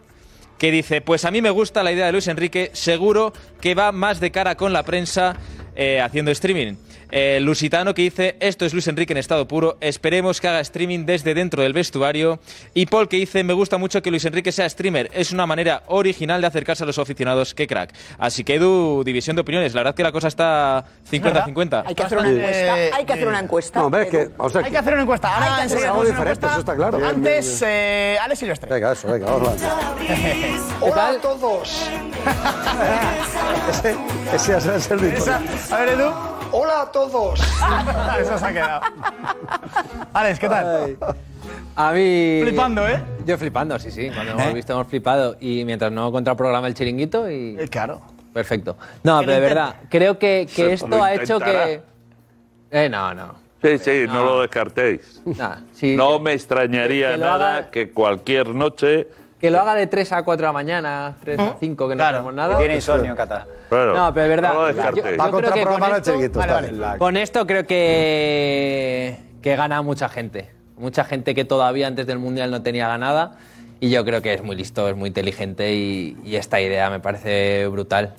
que 0.58 0.72
dice, 0.72 1.02
pues 1.02 1.26
a 1.26 1.32
mí 1.32 1.42
me 1.42 1.50
gusta 1.50 1.84
la 1.84 1.92
idea 1.92 2.06
de 2.06 2.12
Luis 2.12 2.28
Enrique, 2.28 2.72
seguro 2.74 3.34
que 3.60 3.76
va 3.76 3.92
más 3.92 4.20
de 4.20 4.32
cara 4.32 4.56
con 4.56 4.74
la 4.74 4.84
prensa 4.84 5.36
eh, 5.76 6.00
haciendo 6.02 6.32
streaming. 6.32 6.76
Eh, 7.16 7.40
Lusitano 7.42 7.94
que 7.94 8.02
dice, 8.02 8.36
esto 8.40 8.66
es 8.66 8.74
Luis 8.74 8.88
Enrique 8.88 9.14
en 9.14 9.18
estado 9.18 9.48
puro, 9.48 9.78
esperemos 9.82 10.42
que 10.42 10.48
haga 10.48 10.60
streaming 10.62 11.06
desde 11.06 11.36
dentro 11.36 11.62
del 11.62 11.72
vestuario. 11.72 12.40
Y 12.74 12.88
Paul 12.88 13.08
que 13.08 13.18
dice, 13.18 13.44
me 13.44 13.54
gusta 13.54 13.78
mucho 13.78 14.02
que 14.02 14.10
Luis 14.10 14.26
Enrique 14.26 14.52
sea 14.52 14.68
streamer, 14.68 15.12
es 15.14 15.32
una 15.32 15.46
manera 15.46 15.84
original 15.88 16.42
de 16.42 16.48
acercarse 16.48 16.84
a 16.84 16.88
los 16.88 16.98
aficionados, 16.98 17.54
qué 17.54 17.68
crack. 17.68 17.94
Así 18.18 18.44
que 18.44 18.56
Edu, 18.56 19.04
división 19.04 19.36
de 19.36 19.44
opiniones, 19.44 19.76
la 19.76 19.82
verdad 19.82 19.94
que 19.96 20.02
la 20.02 20.12
cosa 20.12 20.28
está 20.28 20.86
50-50. 21.12 21.84
Hay 21.86 21.94
que 21.94 22.02
hacer 22.02 22.18
una 22.18 22.30
encuesta. 22.32 22.74
Hay 22.74 23.06
que 23.06 23.14
hacer 23.14 23.28
una 23.28 23.40
encuesta. 23.40 23.80
No, 23.80 23.90
ves 23.92 24.08
que... 24.10 24.30
O 24.40 24.50
sea, 24.50 24.62
Hay 24.64 24.72
que 24.72 24.78
hacer 24.80 24.94
una 24.94 25.04
encuesta. 25.04 25.34
Ahora 25.36 25.56
Hay 25.58 25.68
que 25.68 25.74
hacer 25.76 25.92
una 25.92 26.10
encuesta. 26.10 26.48
eso 26.50 26.60
está 26.62 26.76
claro. 26.76 27.06
Antes, 27.08 27.64
eh, 27.64 28.18
Alex 28.24 28.40
Silvestre. 28.40 28.70
Venga, 28.74 28.92
eso, 28.94 29.08
venga, 29.08 29.28
vamos. 29.28 29.50
Hola 30.82 31.10
a 31.10 31.18
todos. 31.22 31.90
Ese, 33.70 33.96
ese 34.34 34.58
es 34.58 34.66
el 34.66 34.82
servicio. 34.82 35.18
Esa- 35.18 35.76
a 35.76 35.80
ver, 35.80 35.90
Edu. 35.90 36.33
Hola 36.56 36.82
a 36.84 36.92
todos. 36.92 37.40
Eso 38.20 38.38
se 38.38 38.46
ha 38.46 38.54
quedado. 38.54 38.82
Alex, 40.14 40.40
¿qué 40.40 40.48
tal? 40.50 40.98
A 41.76 41.92
mí. 41.92 42.42
Flipando, 42.44 42.88
¿eh? 42.88 43.04
Yo 43.26 43.38
flipando, 43.38 43.80
sí, 43.80 43.90
sí. 43.90 44.10
Cuando 44.14 44.34
hemos 44.34 44.54
visto, 44.54 44.74
hemos 44.74 44.88
flipado. 44.88 45.36
Y 45.40 45.66
mientras 45.66 45.92
no 45.92 46.12
contraprograma 46.12 46.68
el 46.68 46.76
chiringuito 46.76 47.30
y. 47.30 47.58
Eh, 47.60 47.68
Claro. 47.70 48.02
Perfecto. 48.34 48.78
No, 49.04 49.20
pero 49.22 49.32
de 49.34 49.40
verdad, 49.40 49.76
creo 49.90 50.18
que, 50.18 50.48
que 50.54 50.74
esto 50.74 51.04
ha 51.04 51.14
hecho 51.14 51.40
que. 51.40 51.82
Eh, 52.72 52.90
no, 52.90 53.14
no. 53.14 53.36
Sí, 53.62 53.78
sí, 53.78 54.04
no, 54.08 54.26
lo 54.26 54.42
descartéis. 54.42 55.22
sí, 55.74 55.96
no 55.96 56.20
me 56.20 56.34
extrañaría 56.34 57.12
que 57.14 57.18
nada 57.18 57.58
haga- 57.58 57.72
que 57.72 57.92
cualquier 57.92 58.50
noche. 58.50 59.08
Que 59.44 59.52
lo 59.52 59.60
haga 59.60 59.76
de 59.76 59.88
3 59.88 60.10
a 60.14 60.24
4 60.24 60.42
de 60.42 60.48
la 60.48 60.54
mañana, 60.54 61.18
3 61.22 61.38
a 61.38 61.56
5, 61.60 61.90
que 61.90 61.96
no 61.98 62.04
hacemos 62.06 62.34
nada. 62.34 62.54
Que 62.56 62.60
tiene 62.60 62.76
insomnio 62.76 63.14
Qatar. 63.14 63.46
Claro. 63.68 63.94
No, 63.94 64.14
pero 64.14 64.24
es 64.24 64.30
verdad. 64.30 64.54
No 64.54 64.70
Yo- 64.72 64.78
yo 64.78 65.18
Va 65.18 65.26
a 65.26 65.32
creo 65.32 65.52
que 65.54 65.64
con 65.66 65.84
el 65.84 65.92
esto- 65.92 66.02
chiringuito, 66.12 66.40
Vale, 66.40 66.54
vale. 66.54 66.72
vale. 66.80 66.98
Con 67.00 67.18
esto 67.18 67.46
creo 67.46 67.68
que, 67.68 69.18
que 69.42 69.56
gana 69.58 69.82
mucha 69.82 70.08
gente. 70.08 70.50
Mucha 70.78 71.04
gente 71.04 71.36
que 71.36 71.44
todavía 71.44 71.88
antes 71.88 72.08
del 72.08 72.20
Mundial 72.20 72.52
no 72.52 72.62
tenía 72.64 72.88
ganada. 72.88 73.34
Y 73.82 73.90
yo 73.90 74.06
creo 74.06 74.22
que 74.22 74.34
es 74.34 74.42
muy 74.42 74.56
listo, 74.56 74.88
es 74.88 74.96
muy 74.96 75.08
inteligente 75.10 75.74
y, 75.74 76.18
y 76.24 76.38
esta 76.38 76.62
idea 76.62 76.90
me 76.90 77.02
parece 77.02 77.68
brutal. 77.68 78.14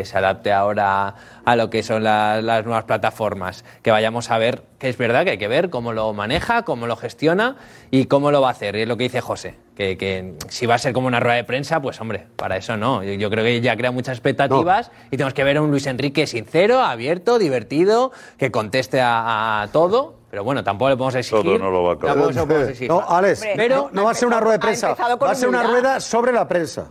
Que 0.00 0.06
se 0.06 0.16
adapte 0.16 0.50
ahora 0.50 1.14
a 1.44 1.56
lo 1.56 1.68
que 1.68 1.82
son 1.82 2.02
la- 2.04 2.40
las 2.40 2.64
nuevas 2.64 2.84
plataformas. 2.84 3.66
Que 3.82 3.90
vayamos 3.90 4.30
a 4.30 4.38
ver, 4.38 4.62
que 4.78 4.88
es 4.88 4.96
verdad 4.96 5.24
que 5.24 5.32
hay 5.32 5.38
que 5.38 5.46
ver 5.46 5.68
cómo 5.68 5.92
lo 5.92 6.14
maneja, 6.14 6.62
cómo 6.62 6.86
lo 6.86 6.96
gestiona 6.96 7.56
y 7.90 8.06
cómo 8.06 8.30
lo 8.30 8.40
va 8.40 8.48
a 8.48 8.52
hacer. 8.52 8.76
Y 8.76 8.80
es 8.82 8.88
lo 8.88 8.96
que 8.96 9.04
dice 9.04 9.20
José. 9.20 9.56
Que, 9.76 9.98
que 9.98 10.36
si 10.48 10.64
va 10.64 10.76
a 10.76 10.78
ser 10.78 10.94
como 10.94 11.06
una 11.06 11.20
rueda 11.20 11.36
de 11.36 11.44
prensa, 11.44 11.80
pues 11.82 12.00
hombre, 12.00 12.26
para 12.36 12.56
eso 12.56 12.78
no. 12.78 13.02
Yo, 13.04 13.12
yo 13.12 13.28
creo 13.28 13.44
que 13.44 13.60
ya 13.60 13.76
crea 13.76 13.90
muchas 13.90 14.16
expectativas 14.16 14.90
y 15.10 15.18
tenemos 15.18 15.34
que 15.34 15.44
ver 15.44 15.58
a 15.58 15.62
un 15.62 15.70
Luis 15.70 15.86
Enrique 15.86 16.26
sincero, 16.26 16.80
abierto, 16.80 17.38
divertido, 17.38 18.10
que 18.38 18.50
conteste 18.50 19.02
a, 19.02 19.60
a 19.60 19.68
todo. 19.68 20.14
Pero 20.30 20.44
bueno, 20.44 20.64
tampoco 20.64 20.88
le 20.88 20.96
podemos 20.96 21.14
exigir. 21.16 21.42
Todo 21.42 21.58
no 21.58 21.70
lo 21.70 21.82
va 21.82 21.92
a 21.92 22.62
exigir. 22.70 22.88
No, 22.88 23.04
Alex, 23.06 23.40
pero 23.54 23.76
no, 23.76 23.90
no 23.92 24.04
va 24.04 24.12
a 24.12 24.14
ser 24.14 24.28
una 24.28 24.40
rueda 24.40 24.52
de 24.54 24.60
prensa, 24.60 24.94
va 25.26 25.30
a 25.30 25.34
ser 25.34 25.48
una 25.50 25.62
rueda 25.62 26.00
sobre 26.00 26.32
la 26.32 26.48
prensa. 26.48 26.86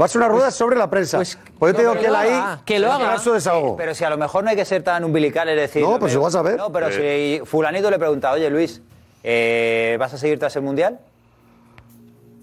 Va 0.00 0.04
a 0.04 0.08
ser 0.08 0.20
una 0.20 0.28
rueda 0.28 0.50
sobre 0.50 0.76
la 0.76 0.88
prensa. 0.88 1.18
Pues, 1.18 1.36
yo 1.60 1.72
te 1.74 1.78
digo 1.82 1.94
no, 1.94 2.00
que 2.00 2.06
que 2.06 2.10
la 2.12 2.26
I 2.26 2.30
haga, 2.32 2.60
que 2.64 2.78
lo 2.78 2.86
va 2.88 2.92
a 2.94 2.96
haga. 2.98 3.06
dar 3.08 3.20
su 3.20 3.32
desahogo. 3.32 3.76
Pero 3.76 3.94
si 3.94 4.04
a 4.04 4.10
lo 4.10 4.16
mejor 4.16 4.44
no 4.44 4.50
hay 4.50 4.56
que 4.56 4.64
ser 4.64 4.82
tan 4.84 5.02
umbilical, 5.04 5.48
es 5.48 5.56
decir. 5.56 5.82
No, 5.82 5.98
pues 5.98 6.12
pero- 6.12 6.20
lo 6.20 6.24
vas 6.24 6.34
a 6.36 6.42
ver. 6.42 6.56
No, 6.56 6.70
pero 6.70 6.90
Sí. 6.92 6.98
si 7.40 7.40
Fulanito 7.44 7.90
le 7.90 7.98
pregunta, 7.98 8.30
oye 8.30 8.48
Luis, 8.48 8.80
eh, 9.24 9.96
¿vas 9.98 10.14
a 10.14 10.18
seguir 10.18 10.38
tras 10.38 10.54
el 10.56 10.62
mundial? 10.62 11.00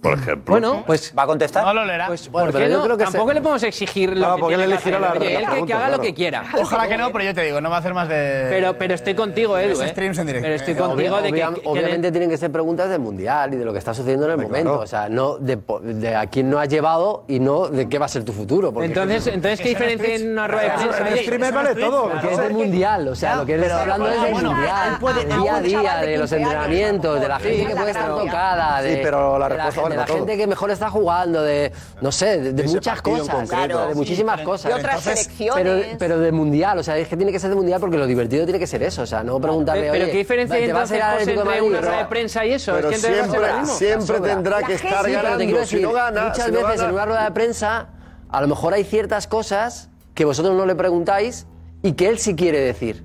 Por 0.10 0.20
ejemplo. 0.20 0.52
Bueno, 0.52 0.84
pues. 0.86 1.14
¿Va 1.18 1.24
a 1.24 1.26
contestar? 1.28 1.64
No 1.66 1.74
lo 1.74 1.86
leerá. 1.86 2.08
Pues, 2.08 2.30
Bueno, 2.30 2.46
¿por 2.48 2.54
pero 2.54 2.66
qué 2.66 2.72
yo 2.72 2.78
no? 2.80 2.84
creo 2.86 2.98
que 2.98 3.04
Tampoco 3.06 3.28
se- 3.30 3.34
le 3.34 3.42
podemos 3.42 3.64
exigir 3.64 4.10
lo 4.10 4.16
Claro, 4.18 4.36
que 4.36 4.40
porque 4.42 4.56
tiene 4.56 4.64
él 4.64 4.70
que 4.70 4.90
elegirá 4.90 4.98
hacer. 4.98 5.10
la- 5.10 5.20
Oye, 5.20 5.20
la 5.20 5.26
él 5.26 5.36
que- 5.36 5.46
que, 5.46 5.52
pregunta, 5.52 5.76
haga 5.76 5.86
lo 5.86 5.90
claro. 5.90 6.04
que 6.04 6.14
quiera. 6.14 6.44
Ojalá 6.62 6.88
que 6.88 6.98
no, 6.98 7.12
pero 7.12 7.24
yo 7.26 7.34
te 7.34 7.42
digo, 7.42 7.62
no 7.62 7.70
va 7.70 7.76
a 7.76 7.80
hacer 7.80 7.94
más 7.94 8.08
de. 8.10 8.48
Pero, 8.50 8.78
pero 8.78 8.94
estoy 8.94 9.16
contigo, 9.16 9.58
Edu. 9.58 9.82
¿eh? 9.82 9.88
streams 9.90 10.18
en 10.20 10.28
directo. 10.28 10.46
Pero 10.46 10.56
estoy 10.56 10.74
Eh, 10.74 10.78
contigo 10.78 11.22
de 11.22 11.32
que, 11.34 11.46
Obvia- 11.46 11.54
que- 11.56 11.62
obviamente 11.68 12.12
tienen 12.12 12.30
que 12.30 12.38
ser 12.38 12.52
preguntas 12.52 12.90
del 12.90 13.00
mundial 13.00 13.54
y 13.54 13.58
de 13.58 13.66
lo 13.66 13.74
que 13.74 13.80
está 13.80 13.94
sucediendo 13.94 14.26
en 14.26 14.32
el 14.32 14.38
momento. 14.38 14.80
O 14.80 14.88
sea, 14.88 15.10
no 15.10 15.38
de, 15.38 15.58
po- 15.58 15.80
de 15.80 16.16
a 16.16 16.28
quién 16.28 16.50
no 16.50 16.60
has 16.60 16.70
llevado 16.70 17.24
y 17.28 17.40
no 17.40 17.68
de 17.68 17.90
qué 17.90 17.98
va 18.00 18.06
a 18.06 18.10
ser 18.10 18.24
tu 18.24 18.32
futuro. 18.34 18.72
porque- 18.72 18.88
Entonces, 18.88 19.28
entonces 19.28 19.60
¿qué 19.62 19.70
diferencia 19.70 20.16
en 20.16 20.32
una 20.32 20.48
rueda 20.48 20.64
de 20.64 20.70
prensa? 20.88 21.04
Oye, 21.04 21.24
streamer 21.24 21.54
vale 21.54 21.76
todo. 21.76 22.10
Porque 22.10 22.32
es 22.32 22.38
del 22.38 22.54
mundial, 22.54 23.08
o 23.08 23.16
sea, 23.16 23.36
lo 23.38 23.46
que 23.46 23.56
él 23.56 23.64
está 23.64 23.82
hablando 23.82 24.08
es 24.08 24.22
del 24.22 24.32
bueno, 24.34 24.52
mundial, 24.54 24.90
él 24.92 24.98
puede- 25.00 25.24
del 25.26 25.32
a 25.32 25.38
día 25.38 25.56
a 25.56 25.62
día, 25.62 25.96
de 25.98 26.08
de 26.08 26.18
los 26.18 26.30
15 26.30 26.36
años, 26.36 26.54
entrenamientos, 26.54 27.20
de 27.20 27.28
la 27.28 27.40
gente 27.40 27.66
que 27.66 27.76
puede 27.76 27.92
estar 27.92 28.08
tocada, 28.10 28.82
de, 28.82 28.96
Sí, 28.96 29.00
pero 29.04 29.40
la 29.40 29.50
de 29.50 29.56
respuesta 29.56 29.82
de 29.96 30.02
la 30.02 30.06
todo. 30.06 30.18
gente 30.18 30.38
que 30.38 30.48
mejor 30.48 30.72
está 30.72 30.90
jugando, 30.90 31.42
de, 31.42 31.72
no 32.02 32.12
sé, 32.12 32.40
de, 32.40 32.54
de 32.54 32.64
muchas 32.64 33.02
cosas, 33.02 33.30
concreto. 33.30 33.88
de 33.88 33.96
muchísimas 33.96 34.42
cosas. 34.42 34.72
Y 34.72 34.74
otras 34.74 35.02
selecciones. 35.02 35.64
Pero, 35.64 35.98
pero 35.98 36.20
del 36.20 36.34
mundial, 36.34 36.78
o 36.80 36.84
sea, 36.84 36.98
es 36.98 37.08
que 37.08 37.18
tiene 37.18 37.32
que 37.32 37.40
ser 37.40 37.50
del 37.50 37.58
mundial 37.58 37.80
porque 37.80 37.98
lo 37.98 38.06
divertido 38.08 38.46
tiene 38.46 38.60
que 38.60 38.68
ser 38.68 38.84
eso, 38.84 39.02
o 39.02 39.06
sea, 39.06 39.24
no 39.24 39.40
preguntarle, 39.40 39.90
Pero, 39.92 40.04
oye, 40.04 40.12
¿qué 40.12 40.18
diferencia 40.20 40.56
hay 40.58 40.66
¿te 40.68 40.74
vas 40.74 40.92
a 40.92 40.96
entonces 40.96 40.98
ir 40.98 41.04
al 41.04 41.12
José, 41.12 41.22
Atlético 41.32 41.44
de 41.44 41.56
entre 41.58 41.62
Madrid? 41.62 41.70
una 41.70 41.82
rueda 41.82 41.98
de 42.04 42.10
prensa 42.10 42.46
y 42.46 42.52
eso? 42.54 42.74
Pero 42.76 42.90
es 42.90 43.02
que 43.02 43.08
siempre, 43.14 43.54
mismo. 43.60 43.76
siempre 43.76 44.20
tendrá 44.22 44.64
que 44.64 44.74
estar 44.74 45.06
Sí, 45.06 45.12
pero 45.12 45.22
ganando. 45.24 45.66
Si 45.66 45.80
no 45.82 45.94
gana, 45.94 46.24
muchas 46.30 46.52
veces 46.52 46.82
en 46.82 46.92
una 46.92 47.06
rueda 47.06 47.24
de 47.26 47.32
prensa, 47.32 47.88
a 48.30 48.42
lo 48.42 48.48
mejor 48.48 48.74
hay 48.74 48.84
ciertas 48.84 49.28
cosas 49.28 49.90
que 50.14 50.26
vosotros 50.26 50.56
no 50.56 50.66
le 50.66 50.76
preguntáis 50.76 51.48
y 51.82 51.94
que 51.94 52.08
él 52.08 52.20
sí 52.20 52.36
quiere 52.36 52.60
decir. 52.60 53.04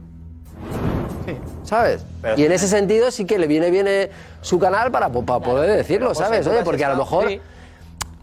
¿Sabes? 1.71 2.05
y 2.37 2.45
en 2.45 2.53
ese 2.53 2.67
sentido 2.69 3.11
sí 3.13 3.25
que 3.25 3.39
le 3.39 3.47
viene 3.47 3.71
bien 3.71 3.87
eh, 3.89 4.11
su 4.43 4.59
canal 4.59 4.91
para, 4.91 5.09
po- 5.09 5.25
para 5.25 5.39
poder 5.41 5.75
decirlo, 5.77 6.09
José, 6.09 6.25
¿sabes? 6.25 6.47
Oye, 6.49 6.65
porque 6.65 6.85
a 6.85 6.89
lo 6.91 6.97
mejor. 6.97 7.29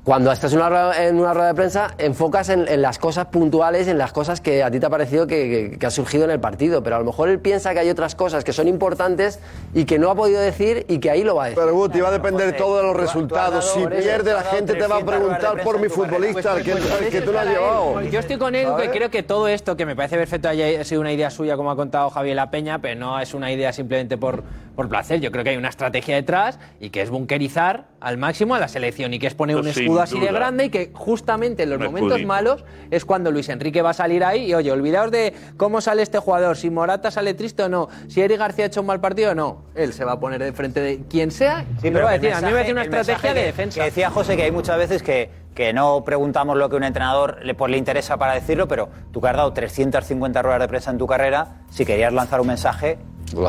Cuando 0.07 0.31
estás 0.31 0.53
en 0.53 0.59
una, 0.59 0.69
rueda, 0.69 1.05
en 1.05 1.19
una 1.19 1.33
rueda 1.33 1.47
de 1.49 1.53
prensa 1.53 1.93
enfocas 1.97 2.47
en, 2.47 2.65
en 2.69 2.81
las 2.81 2.97
cosas 2.97 3.25
puntuales, 3.25 3.89
en 3.89 3.97
las 3.97 4.13
cosas 4.13 4.39
que 4.39 4.63
a 4.63 4.71
ti 4.71 4.79
te 4.79 4.85
ha 4.85 4.89
parecido 4.89 5.27
que, 5.27 5.69
que, 5.71 5.77
que 5.77 5.85
ha 5.85 5.91
surgido 5.91 6.23
en 6.23 6.31
el 6.31 6.39
partido, 6.39 6.81
pero 6.81 6.95
a 6.95 6.99
lo 6.99 7.03
mejor 7.03 7.27
él 7.27 7.39
piensa 7.41 7.73
que 7.73 7.79
hay 7.79 7.89
otras 7.89 8.15
cosas 8.15 8.45
que 8.45 8.53
son 8.53 8.69
importantes 8.69 9.41
y 9.73 9.83
que 9.83 9.99
no 9.99 10.09
ha 10.09 10.15
podido 10.15 10.39
decir 10.39 10.85
y 10.87 10.99
que 10.99 11.11
ahí 11.11 11.25
lo 11.25 11.35
va 11.35 11.43
a 11.43 11.45
decir. 11.49 11.61
Pero 11.61 11.75
Guti, 11.75 11.99
va 11.99 12.07
a 12.07 12.11
depender 12.11 12.45
José, 12.51 12.57
todo 12.57 12.77
de 12.77 12.83
los 12.83 12.91
tú 12.93 12.97
tú 12.99 13.01
resultados. 13.03 13.65
dado- 13.75 13.89
Si 13.91 14.01
pierde, 14.01 14.31
la 14.31 14.43
gente 14.43 14.75
te 14.75 14.87
va 14.87 14.95
a 14.95 14.99
300 14.99 15.03
ruedas 15.03 15.41
de 15.41 15.47
preguntar 15.49 15.63
por 15.65 15.75
mi 15.81 15.89
carrera. 15.89 16.07
futbolista, 16.07 16.51
al 16.53 16.63
que, 16.63 16.71
Pues, 16.71 16.83
al 16.89 16.97
pues, 16.99 17.09
que 17.09 17.21
tú 17.21 17.31
lo 17.33 17.39
has 17.41 17.47
llevado. 17.47 18.01
Yo 18.03 18.19
estoy 18.21 18.37
con 18.37 18.55
Edu, 18.55 18.77
que 18.77 18.89
creo 18.91 19.11
que 19.11 19.23
todo 19.23 19.49
esto, 19.49 19.75
que 19.75 19.85
me 19.85 19.97
parece 19.97 20.15
perfecto, 20.15 20.47
haya 20.47 20.85
sido 20.85 21.01
una 21.01 21.11
idea 21.11 21.29
suya, 21.29 21.57
como 21.57 21.69
ha 21.69 21.75
contado 21.75 22.09
Javier 22.11 22.37
La 22.37 22.49
Peña, 22.49 22.79
pero 22.79 22.97
no 22.97 23.19
es 23.19 23.33
una 23.33 23.51
idea 23.51 23.73
simplemente 23.73 24.17
por, 24.17 24.41
por 24.78 24.88
placer. 24.88 25.19
Yo 25.19 25.32
creo 25.32 25.43
que 25.43 25.49
hay 25.49 25.57
una 25.57 25.69
estrategia 25.69 26.15
detrás 26.15 26.59
y 26.80 26.91
que 26.91 27.01
es 27.01 27.09
bunkerizar 27.09 27.88
al 27.99 28.17
máximo 28.17 28.53
a 28.53 28.59
la 28.59 28.67
selección 28.67 29.11
y 29.13 29.17
que 29.19 29.25
es 29.25 29.34
poner 29.34 29.55
un 29.57 29.63
Pues 29.63 29.75
escudo 29.75 30.01
así 30.01 30.19
de 30.19 30.28
grande 30.32 30.65
y 30.65 30.69
que 30.69 30.91
justamente 30.93 31.63
en 31.63 31.71
los 31.71 31.80
Un 31.80 31.86
momentos 31.88 32.11
escudito. 32.11 32.28
malos 32.28 32.63
es 32.91 33.03
cuando 33.03 33.32
Luis 33.32 33.49
Enrique 33.49 33.82
va 33.82 33.89
a 33.89 33.93
salir 33.93 34.23
ahí 34.23 34.45
y 34.45 34.53
oye, 34.53 34.71
olvidaos 34.71 35.09
de 35.09 35.34
cómo 35.57 35.82
sale 35.82 36.03
este 36.03 36.19
jugador, 36.19 36.55
si 36.55 36.69
Morata 36.69 37.09
sale 37.09 37.34
triste 37.34 37.63
o 37.63 37.69
no, 37.69 37.89
si 38.07 38.21
Eric 38.21 38.38
García 38.38 38.65
ha 38.65 38.67
hecho 38.67 38.82
un 38.82 38.88
mal 38.88 39.01
partido 39.01 39.32
o 39.32 39.36
no. 39.36 39.63
Él 39.73 39.93
se 39.93 40.05
va 40.05 40.11
a 40.13 40.19
poner 40.19 40.41
de 40.43 40.53
frente 40.53 40.80
de 40.80 41.01
quien 41.09 41.32
sea 41.32 41.65
y 41.82 41.89
lo 41.89 42.03
va 42.03 42.11
a 42.11 42.13
decir. 42.19 42.32
a 42.34 42.39
mí 42.41 42.45
me 42.45 42.51
parece 42.53 42.71
una 42.71 42.84
estrategia 42.84 43.34
de 43.34 43.43
defensa. 43.43 43.80
Que 43.80 43.86
decía 43.86 44.11
José 44.11 44.38
que 44.38 44.43
hay 44.43 44.51
muchas 44.51 44.78
veces 44.78 45.01
que, 45.01 45.32
que 45.55 45.73
no 45.73 46.03
preguntamos 46.03 46.55
lo 46.55 46.69
que 46.69 46.75
un 46.75 46.84
entrenador 46.84 47.39
le, 47.43 47.55
pues, 47.55 47.71
le 47.71 47.78
interesa 47.78 48.17
para 48.17 48.36
decirlo, 48.36 48.67
pero 48.67 48.89
tú 49.11 49.19
que 49.21 49.28
has 49.28 49.36
dado 49.36 49.51
350 49.53 50.39
ruedas 50.43 50.61
de 50.61 50.67
prensa 50.67 50.91
en 50.91 50.99
tu 50.99 51.07
carrera, 51.07 51.61
si 51.71 51.84
querías 51.84 52.13
lanzar 52.13 52.41
un 52.41 52.47
mensaje, 52.47 52.99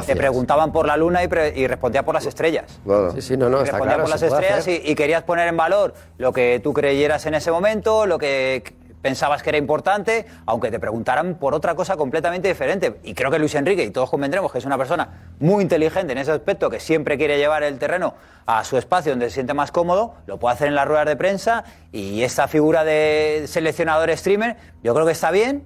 te 0.07 0.17
preguntaban 0.17 0.73
por 0.73 0.87
la 0.87 0.97
luna 0.97 1.23
y, 1.23 1.29
pre- 1.29 1.53
y 1.57 1.67
respondía 1.67 2.05
por 2.05 2.15
las 2.15 2.27
estrellas. 2.27 2.81
Claro. 2.85 3.13
Sí, 3.13 3.23
sí, 3.23 3.37
no, 3.37 3.49
no, 3.49 3.59
Y 3.59 3.63
está 3.63 3.73
respondía 3.73 3.97
claro. 3.97 4.03
por 4.05 4.11
las 4.11 4.23
estrellas 4.23 4.69
y, 4.69 4.83
y 4.85 4.95
querías 4.95 5.23
poner 5.23 5.49
en 5.49 5.57
valor 5.57 5.95
lo 6.19 6.33
que 6.33 6.61
tú 6.63 6.73
creyeras 6.73 7.27
en 7.27 7.35
ese 7.35 7.51
momento, 7.51 8.07
lo 8.07 8.19
que 8.19 8.75
pensabas 9.01 9.45
que 9.45 9.51
era 9.51 9.59
importante, 9.59 10.27
aunque 10.45 10.73
te 10.73 10.81
preguntaran 10.81 11.37
por 11.37 11.55
otra 11.55 11.77
cosa 11.77 11.97
completamente 11.97 12.49
diferente. 12.49 12.99
Y 13.05 13.15
creo 13.15 13.31
que 13.31 13.39
Luis 13.39 13.55
Enrique, 13.55 13.85
y 13.85 13.91
todos 13.91 14.11
convendremos 14.11 14.51
que 14.51 14.59
es 14.59 14.65
una 14.65 14.77
persona 14.77 15.31
muy 15.39 15.63
inteligente 15.63 16.11
en 16.13 16.19
ese 16.19 16.33
aspecto, 16.33 16.69
que 16.69 16.81
siempre 16.81 17.17
quiere 17.17 17.39
llevar 17.39 17.63
el 17.63 17.79
terreno 17.79 18.15
a 18.45 18.65
su 18.65 18.77
espacio 18.77 19.13
donde 19.13 19.27
se 19.29 19.35
siente 19.35 19.55
más 19.55 19.71
cómodo, 19.71 20.15
lo 20.27 20.39
puede 20.39 20.55
hacer 20.55 20.67
en 20.67 20.75
las 20.75 20.89
ruedas 20.89 21.07
de 21.07 21.15
prensa 21.15 21.63
y 21.93 22.25
esta 22.25 22.49
figura 22.49 22.83
de 22.83 23.45
seleccionador 23.47 24.11
streamer, 24.17 24.57
yo 24.83 24.93
creo 24.95 25.07
que 25.07 25.13
está 25.13 25.31
bien, 25.31 25.65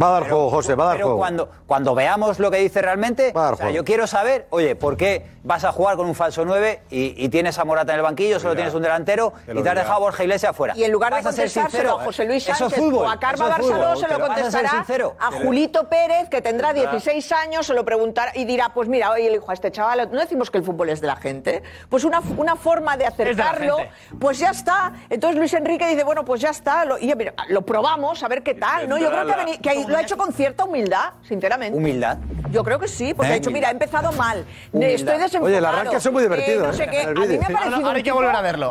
Va 0.00 0.08
a 0.08 0.20
dar 0.20 0.28
juego, 0.28 0.50
José, 0.50 0.74
va 0.74 0.84
a 0.84 0.86
dar 0.88 0.96
pero 0.96 1.06
juego. 1.06 1.18
cuando, 1.18 1.50
cuando 1.66 1.94
veamos 1.94 2.38
lo 2.38 2.50
que 2.50 2.58
dice 2.58 2.82
realmente, 2.82 3.32
Va 3.32 3.40
a 3.40 3.44
dar 3.44 3.54
o 3.54 3.56
sea, 3.56 3.66
juego. 3.66 3.76
yo 3.76 3.84
quiero 3.84 4.06
saber, 4.06 4.46
oye, 4.50 4.76
¿por 4.76 4.96
qué 4.96 5.26
vas 5.42 5.64
a 5.64 5.72
jugar 5.72 5.96
con 5.96 6.06
un 6.06 6.14
falso 6.14 6.44
9 6.44 6.82
y, 6.90 7.24
y 7.24 7.28
tienes 7.28 7.58
a 7.58 7.64
Morata 7.64 7.92
en 7.92 7.98
el 7.98 8.02
banquillo, 8.02 8.38
solo 8.38 8.54
tienes 8.54 8.74
un 8.74 8.82
delantero 8.82 9.32
y 9.46 9.62
te 9.62 9.68
has 9.68 9.74
dejado 9.74 9.94
a 9.94 9.98
Borja 9.98 10.22
Iglesias 10.24 10.50
afuera? 10.50 10.74
Y 10.76 10.84
en 10.84 10.92
lugar 10.92 11.14
de 11.14 11.22
¿Vas 11.22 11.26
a 11.26 11.32
ser 11.32 11.44
contestárselo 11.44 11.82
sincero? 11.82 12.00
a 12.00 12.04
José 12.04 12.24
Luis 12.24 12.42
Eso 12.42 12.52
es 12.52 12.58
Sánchez 12.58 12.78
fútbol, 12.78 13.06
o 13.06 13.10
a 13.10 13.18
Carva 13.18 13.44
es. 13.46 13.50
Barceló, 13.52 13.96
se 13.96 14.08
lo 14.08 14.14
a 14.16 14.26
contestará 14.26 14.86
a 15.18 15.30
Julito 15.32 15.88
Pérez, 15.88 16.28
que 16.28 16.42
tendrá 16.42 16.72
16 16.72 17.32
años, 17.32 17.66
se 17.66 17.74
lo 17.74 17.84
preguntará 17.84 18.32
y 18.34 18.44
dirá, 18.44 18.74
pues 18.74 18.88
mira, 18.88 19.10
oye, 19.12 19.24
le 19.30 19.38
dijo 19.38 19.50
a 19.50 19.54
este 19.54 19.70
chaval, 19.70 20.10
no 20.12 20.20
decimos 20.20 20.50
que 20.50 20.58
el 20.58 20.64
fútbol 20.64 20.90
es 20.90 21.00
de 21.00 21.06
la 21.06 21.16
gente, 21.16 21.62
pues 21.88 22.04
una, 22.04 22.20
una 22.36 22.56
forma 22.56 22.96
de 22.96 23.06
acercarlo, 23.06 23.78
pues 24.20 24.38
ya 24.38 24.50
está. 24.50 24.92
Entonces 25.08 25.38
Luis 25.38 25.54
Enrique 25.54 25.86
dice, 25.86 26.04
bueno, 26.04 26.24
pues 26.24 26.40
ya 26.40 26.50
está, 26.50 26.84
lo, 26.84 26.98
y 26.98 27.14
mira, 27.14 27.34
lo 27.48 27.62
probamos, 27.62 28.22
a 28.22 28.28
ver 28.28 28.42
qué 28.42 28.54
tal, 28.54 28.88
¿no? 28.88 28.98
Yo 28.98 29.10
creo 29.10 29.26
que, 29.62 29.70
ha 29.70 29.74
lo 29.88 29.96
ha 29.96 30.02
hecho 30.02 30.16
con 30.16 30.32
cierta 30.32 30.64
humildad, 30.64 31.12
sinceramente. 31.26 31.76
Humildad. 31.76 32.18
Yo 32.50 32.62
creo 32.64 32.78
que 32.78 32.88
sí, 32.88 33.14
porque 33.14 33.30
Eh, 33.30 33.34
ha 33.34 33.38
dicho, 33.38 33.50
mira, 33.50 33.68
he 33.68 33.72
empezado 33.72 34.12
mal, 34.12 34.44
Humildad. 34.72 34.94
estoy 34.94 35.14
desenfocado. 35.18 35.44
Oye, 35.46 35.58
el 35.58 35.64
arranque 35.64 35.96
ha 35.96 36.00
sido 36.00 36.12
muy 36.12 36.22
divertido, 36.22 36.64
eh, 36.64 36.66
no 36.68 36.72
¿eh? 36.72 36.76
sé 36.76 36.86
qué. 36.88 37.02
El 37.02 37.08
A 37.08 37.20
mí 37.20 37.26
me 37.28 37.36
ha 37.36 37.48
parecido 37.48 37.86
Ahora, 37.86 37.96
hay 37.96 38.02
que 38.02 38.12
volver 38.12 38.36
a 38.36 38.40
verlo. 38.42 38.70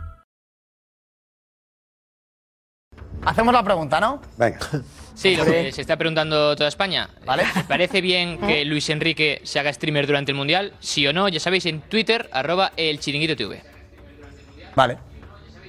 Hacemos 3.25 3.53
la 3.53 3.63
pregunta, 3.63 3.99
¿no? 3.99 4.21
Venga. 4.37 4.59
Sí, 5.13 5.35
lo 5.35 5.45
que 5.45 5.71
se 5.71 5.81
está 5.81 5.97
preguntando 5.97 6.55
toda 6.55 6.67
España. 6.67 7.09
¿Vale? 7.25 7.43
¿Parece 7.67 8.01
bien 8.01 8.39
que 8.39 8.65
Luis 8.65 8.89
Enrique 8.89 9.41
se 9.43 9.59
haga 9.59 9.71
streamer 9.71 10.07
durante 10.07 10.31
el 10.31 10.37
Mundial? 10.37 10.73
Sí 10.79 11.05
o 11.05 11.13
no, 11.13 11.29
ya 11.29 11.39
sabéis, 11.39 11.65
en 11.67 11.81
Twitter, 11.81 12.29
arroba 12.33 12.71
el 12.75 12.99
chiringuito 12.99 13.35
TV. 13.35 13.61
Vale. 14.75 14.97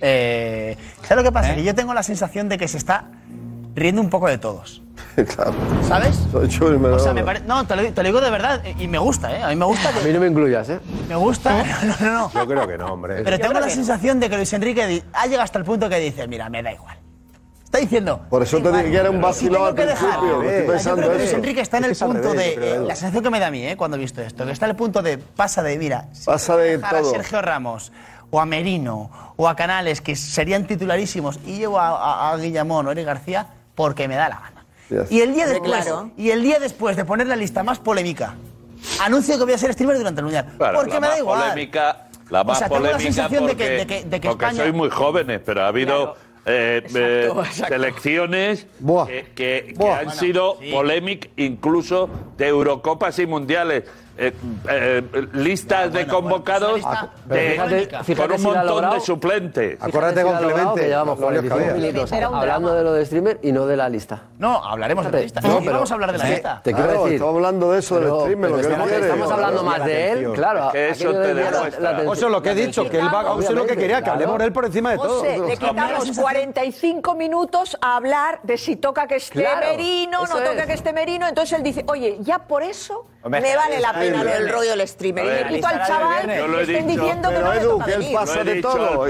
Eh, 0.01 0.77
¿Sabes 1.03 1.17
lo 1.17 1.23
que 1.23 1.33
pasa? 1.33 1.53
¿Eh? 1.53 1.57
Que 1.57 1.65
yo 1.65 1.75
tengo 1.75 1.93
la 1.93 2.03
sensación 2.03 2.49
de 2.49 2.57
que 2.57 2.67
se 2.67 2.79
está 2.79 3.11
riendo 3.75 4.01
un 4.01 4.09
poco 4.09 4.29
de 4.29 4.39
todos. 4.39 4.83
claro. 5.35 5.55
¿Sabes? 5.87 6.19
Soy 6.31 6.49
chulo, 6.49 6.95
o 6.95 6.99
sea, 6.99 7.13
me 7.13 7.23
pare... 7.23 7.41
No, 7.41 7.67
te 7.67 7.77
lo, 7.77 7.83
digo 7.83 8.21
de 8.21 8.31
verdad 8.31 8.63
eh, 8.65 8.75
y 8.79 8.89
me 8.89 8.99
gusta, 8.99 9.37
¿eh? 9.37 9.43
A 9.43 9.49
mí 9.49 9.57
me 9.57 9.67
gusta 9.67 9.93
que... 9.93 10.01
A 10.01 10.03
mí 10.03 10.13
no 10.13 10.21
me 10.21 10.29
incluyas, 10.29 10.69
¿eh? 10.71 10.81
Me 11.09 11.17
gusta. 11.17 11.61
¿Eh? 11.61 11.65
No, 12.01 12.07
no, 12.07 12.13
no. 12.13 12.33
Yo 12.33 12.47
creo 12.47 12.67
que 12.67 12.79
no, 12.79 12.87
hombre. 12.87 13.23
Pero 13.23 13.39
tengo 13.39 13.61
la 13.61 13.69
sensación 13.69 14.19
de 14.19 14.31
que 14.31 14.37
Luis 14.37 14.53
Enrique 14.53 15.03
ha 15.13 15.27
llegado 15.27 15.43
hasta 15.43 15.59
el 15.59 15.65
punto 15.65 15.89
que 15.89 15.99
dice, 15.99 16.27
mira, 16.27 16.49
me 16.49 16.63
da 16.63 16.73
igual. 16.73 17.02
Está 17.73 17.81
diciendo. 17.81 18.21
Por 18.29 18.43
eso 18.43 18.61
te 18.61 18.71
dije 18.71 18.91
que 18.91 18.97
era 18.99 19.11
un 19.11 19.23
vacilón 19.23 19.69
al 19.69 19.75
principio. 19.75 20.43
Estoy 20.43 20.69
pensando 20.69 21.03
Yo 21.05 21.09
creo 21.09 21.27
que 21.27 21.31
Enrique 21.31 21.61
está 21.63 21.79
en 21.79 21.85
el 21.85 21.97
punto 21.97 22.35
de. 22.35 22.85
La 22.87 22.95
sensación 22.95 23.25
que 23.25 23.31
me 23.31 23.41
da 23.41 23.47
a 23.47 23.51
mí, 23.51 23.67
¿eh? 23.67 23.79
Cuando 23.79 23.97
he 23.97 24.01
visto 24.01 24.21
esto, 24.21 24.45
que 24.45 24.53
está 24.53 24.67
en 24.67 24.73
el 24.73 24.77
punto 24.77 25.01
de. 25.01 25.17
Pasa 25.17 25.63
de, 25.63 25.79
mira. 25.79 26.07
Pasa 26.23 26.55
de 26.59 26.77
todo. 26.77 27.11
Sergio 27.11 27.41
Ramos 27.41 27.91
o 28.29 28.41
a 28.43 28.45
Merino 28.45 29.11
o 29.37 29.49
a 29.49 29.57
Canales, 29.57 30.03
que 30.03 30.17
serían 30.17 30.67
titularísimos, 30.67 31.41
y 31.47 31.57
llevo 31.57 31.81
a, 31.81 31.89
a, 31.89 32.33
a 32.33 32.37
Guillamón 32.37 32.89
o 32.89 32.91
a 32.91 32.93
Eric 32.93 33.07
García 33.07 33.47
porque 33.75 34.07
me 34.07 34.17
da 34.17 34.29
la 34.29 34.37
gana. 34.37 34.67
Yes. 34.91 35.11
Y, 35.11 35.23
el 35.23 35.33
día 35.33 35.47
después, 35.47 35.71
claro. 35.71 36.11
y 36.19 36.29
el 36.29 36.43
día 36.43 36.59
después 36.59 36.95
de 36.95 37.07
poner 37.07 37.27
la 37.27 37.37
lista 37.37 37.63
más 37.63 37.79
polémica, 37.79 38.35
anuncio 39.01 39.39
que 39.39 39.45
voy 39.45 39.55
a 39.55 39.59
ser 39.59 39.73
streamer 39.73 39.97
durante 39.97 40.21
el 40.21 40.25
Mundial. 40.27 40.47
Claro, 40.59 40.79
porque 40.79 41.01
me 41.01 41.07
da 41.07 41.19
igual. 41.19 41.41
Polémica, 41.41 42.09
la 42.29 42.45
más 42.45 42.57
o 42.57 42.59
sea, 42.59 42.69
polémica 42.69 42.99
tengo 42.99 43.09
la 43.09 43.15
sensación 43.15 43.47
porque, 43.47 43.65
de 43.65 43.71
que, 43.71 43.79
de 43.79 43.87
que, 43.87 44.09
de 44.11 44.21
que 44.21 44.29
España... 44.29 44.63
sois 44.63 44.75
muy 44.75 44.91
jóvenes, 44.91 45.41
pero 45.43 45.63
ha 45.63 45.69
habido... 45.69 46.13
Claro 46.13 46.32
eh, 46.47 46.83
eh 46.95 47.31
selecciones 47.53 48.67
que, 49.35 49.75
han 49.81 50.11
sido 50.13 50.59
sí. 50.61 50.71
polémicas 50.71 51.31
incluso 51.37 52.09
de 52.37 52.49
Eurocopas 52.49 53.19
y 53.19 53.27
Mundiales 53.27 53.85
eh, 54.23 54.33
eh, 54.69 55.29
listas 55.33 55.91
bueno, 55.91 55.99
de 55.99 56.07
convocados 56.07 56.81
bueno, 56.83 57.69
de, 57.69 57.89
fíjate, 58.05 58.17
con 58.17 58.33
un 58.33 58.39
si 58.39 58.45
montón 58.45 58.67
logrado, 58.67 58.95
de 58.95 59.01
suplentes. 59.01 59.83
Acuérdate 59.83 60.21
si 60.21 60.27
complemente. 60.27 60.87
Llevamos 60.87 61.19
minutos, 61.19 62.13
hablando 62.13 62.75
de 62.75 62.85
lo 62.85 62.93
de 62.93 63.07
streamer 63.07 63.41
y 63.43 63.53
no 63.53 63.67
de 63.67 63.77
la 63.77 63.89
lista. 63.89 64.23
No, 64.39 64.65
hablaremos 64.65 65.05
de 65.07 65.13
la 65.13 65.21
lista. 65.21 65.41
No, 65.41 65.59
pero, 65.61 65.73
vamos 65.73 65.91
a 65.91 65.95
hablar 65.95 66.13
de 66.13 66.19
la 66.19 66.25
lista. 66.25 66.61
Te 66.63 66.73
quiero 66.73 66.93
decir. 66.93 67.15
Estamos 67.15 67.35
hablando 67.37 67.73
de 67.73 67.79
eso, 67.79 68.01
del 68.01 68.21
streamer, 68.21 68.51
lo 68.51 68.57
que 68.57 69.01
Estamos 69.03 69.31
hablando 69.31 69.63
más 69.63 69.85
de 69.85 70.11
él, 70.11 70.33
claro. 70.33 70.71
Que 70.73 70.91
eso 70.91 71.13
te 71.13 71.35
demuestra. 71.35 72.03
Eso 72.13 72.29
lo 72.29 72.43
que 72.43 72.51
he 72.51 72.55
dicho, 72.55 72.89
que 72.89 72.99
él 72.99 73.09
va 73.13 73.21
a 73.21 73.53
lo 73.53 73.67
que 73.67 73.77
quería, 73.77 74.03
que 74.03 74.11
hablemos 74.11 74.39
de 74.39 74.45
él 74.45 74.53
por 74.53 74.65
encima 74.65 74.93
de 74.93 74.99
todo. 74.99 75.25
Le 75.47 75.57
quitamos 75.57 76.19
45 76.19 77.15
minutos 77.15 77.77
a 77.81 77.97
hablar 77.97 78.41
de 78.43 78.57
si 78.57 78.77
toca 78.77 79.07
que 79.07 79.17
esté 79.17 79.47
Merino, 79.61 80.27
no 80.27 80.37
toca 80.37 80.67
que 80.67 80.75
esté 80.75 80.93
Merino. 80.93 81.27
Entonces 81.27 81.59
él 81.59 81.65
dice, 81.65 81.85
oye, 81.89 82.19
ya 82.21 82.41
por 82.41 82.63
eso 82.63 83.07
me 83.29 83.57
vale 83.57 83.81
la 83.81 83.93
pena. 83.93 84.12
Claro, 84.13 84.31
el 84.31 84.49
rollo 84.49 84.71
del 84.77 84.89
streamer. 84.89 85.25
Ver, 85.25 85.47
y 85.51 85.61
le 85.61 85.67
al 85.67 85.87
chaval 85.87 86.27
que 86.27 86.49
lo 86.49 86.61
estén 86.61 86.87
dicho, 86.87 87.01
diciendo 87.01 87.29
que 87.31 87.39
no 87.39 87.53
Edu, 87.53 87.79
que 87.79 88.11
pasa 88.13 88.45
de 88.45 88.63
todo. 88.63 89.07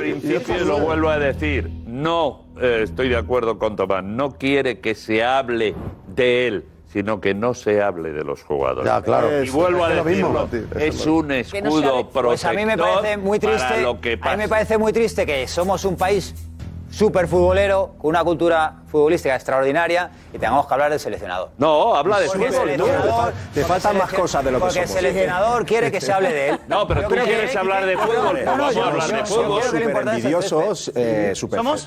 Lo 0.64 0.78
vuelvo 0.78 1.08
a 1.08 1.18
decir. 1.18 1.70
No 1.86 2.46
eh, 2.60 2.80
estoy 2.84 3.08
de 3.08 3.16
acuerdo 3.16 3.58
con 3.58 3.76
Tomás. 3.76 4.04
No 4.04 4.32
quiere 4.32 4.80
que 4.80 4.94
se 4.94 5.24
hable 5.24 5.74
de 6.08 6.46
él 6.46 6.64
sino 6.92 7.22
que 7.22 7.32
no 7.32 7.54
se 7.54 7.80
hable 7.80 8.12
de 8.12 8.22
los 8.22 8.42
jugadores. 8.42 8.84
Ya, 8.84 9.00
claro. 9.00 9.42
Y 9.42 9.48
vuelvo 9.48 9.84
a 9.84 9.88
decirlo, 9.88 10.46
es, 10.78 11.06
un 11.06 11.32
escudo 11.32 11.80
no 11.80 12.10
pues 12.10 12.44
a 12.44 12.52
mí 12.52 12.66
me 12.66 12.76
parece 12.76 13.16
muy 13.16 13.38
triste, 13.38 13.86
A 14.20 14.30
mí 14.32 14.36
me 14.36 14.48
parece 14.48 14.76
muy 14.76 14.92
triste 14.92 15.24
que 15.24 15.48
somos 15.48 15.86
un 15.86 15.96
país 15.96 16.34
superfutbolero, 16.92 17.94
con 17.98 18.10
una 18.10 18.22
cultura 18.22 18.74
futbolística 18.86 19.34
extraordinaria 19.34 20.10
y 20.32 20.38
tengamos 20.38 20.66
que 20.66 20.74
hablar 20.74 20.90
del 20.90 21.00
seleccionador. 21.00 21.48
No, 21.56 21.94
habla 21.96 22.20
de 22.20 22.26
porque. 22.26 22.76
No, 22.76 22.86
te 23.54 23.64
faltan 23.64 23.96
más 23.96 24.12
cosas 24.12 24.44
de 24.44 24.52
lo 24.52 24.58
que 24.58 24.64
Porque 24.64 24.80
el 24.80 24.88
seleccionador 24.88 25.64
quiere 25.64 25.90
que 25.90 26.00
se 26.00 26.12
hable 26.12 26.32
de 26.32 26.48
él. 26.50 26.60
No, 26.68 26.86
pero 26.86 27.08
tú 27.08 27.14
quieres 27.14 27.56
hablar 27.56 27.86
de 27.86 27.96
fútbol. 27.96 28.44
No, 28.44 28.56
no, 28.56 28.72
yo, 28.72 28.84
hablar 28.84 29.10
de 29.10 29.24
fútbol. 29.24 29.62
Envidiosos, 30.08 30.92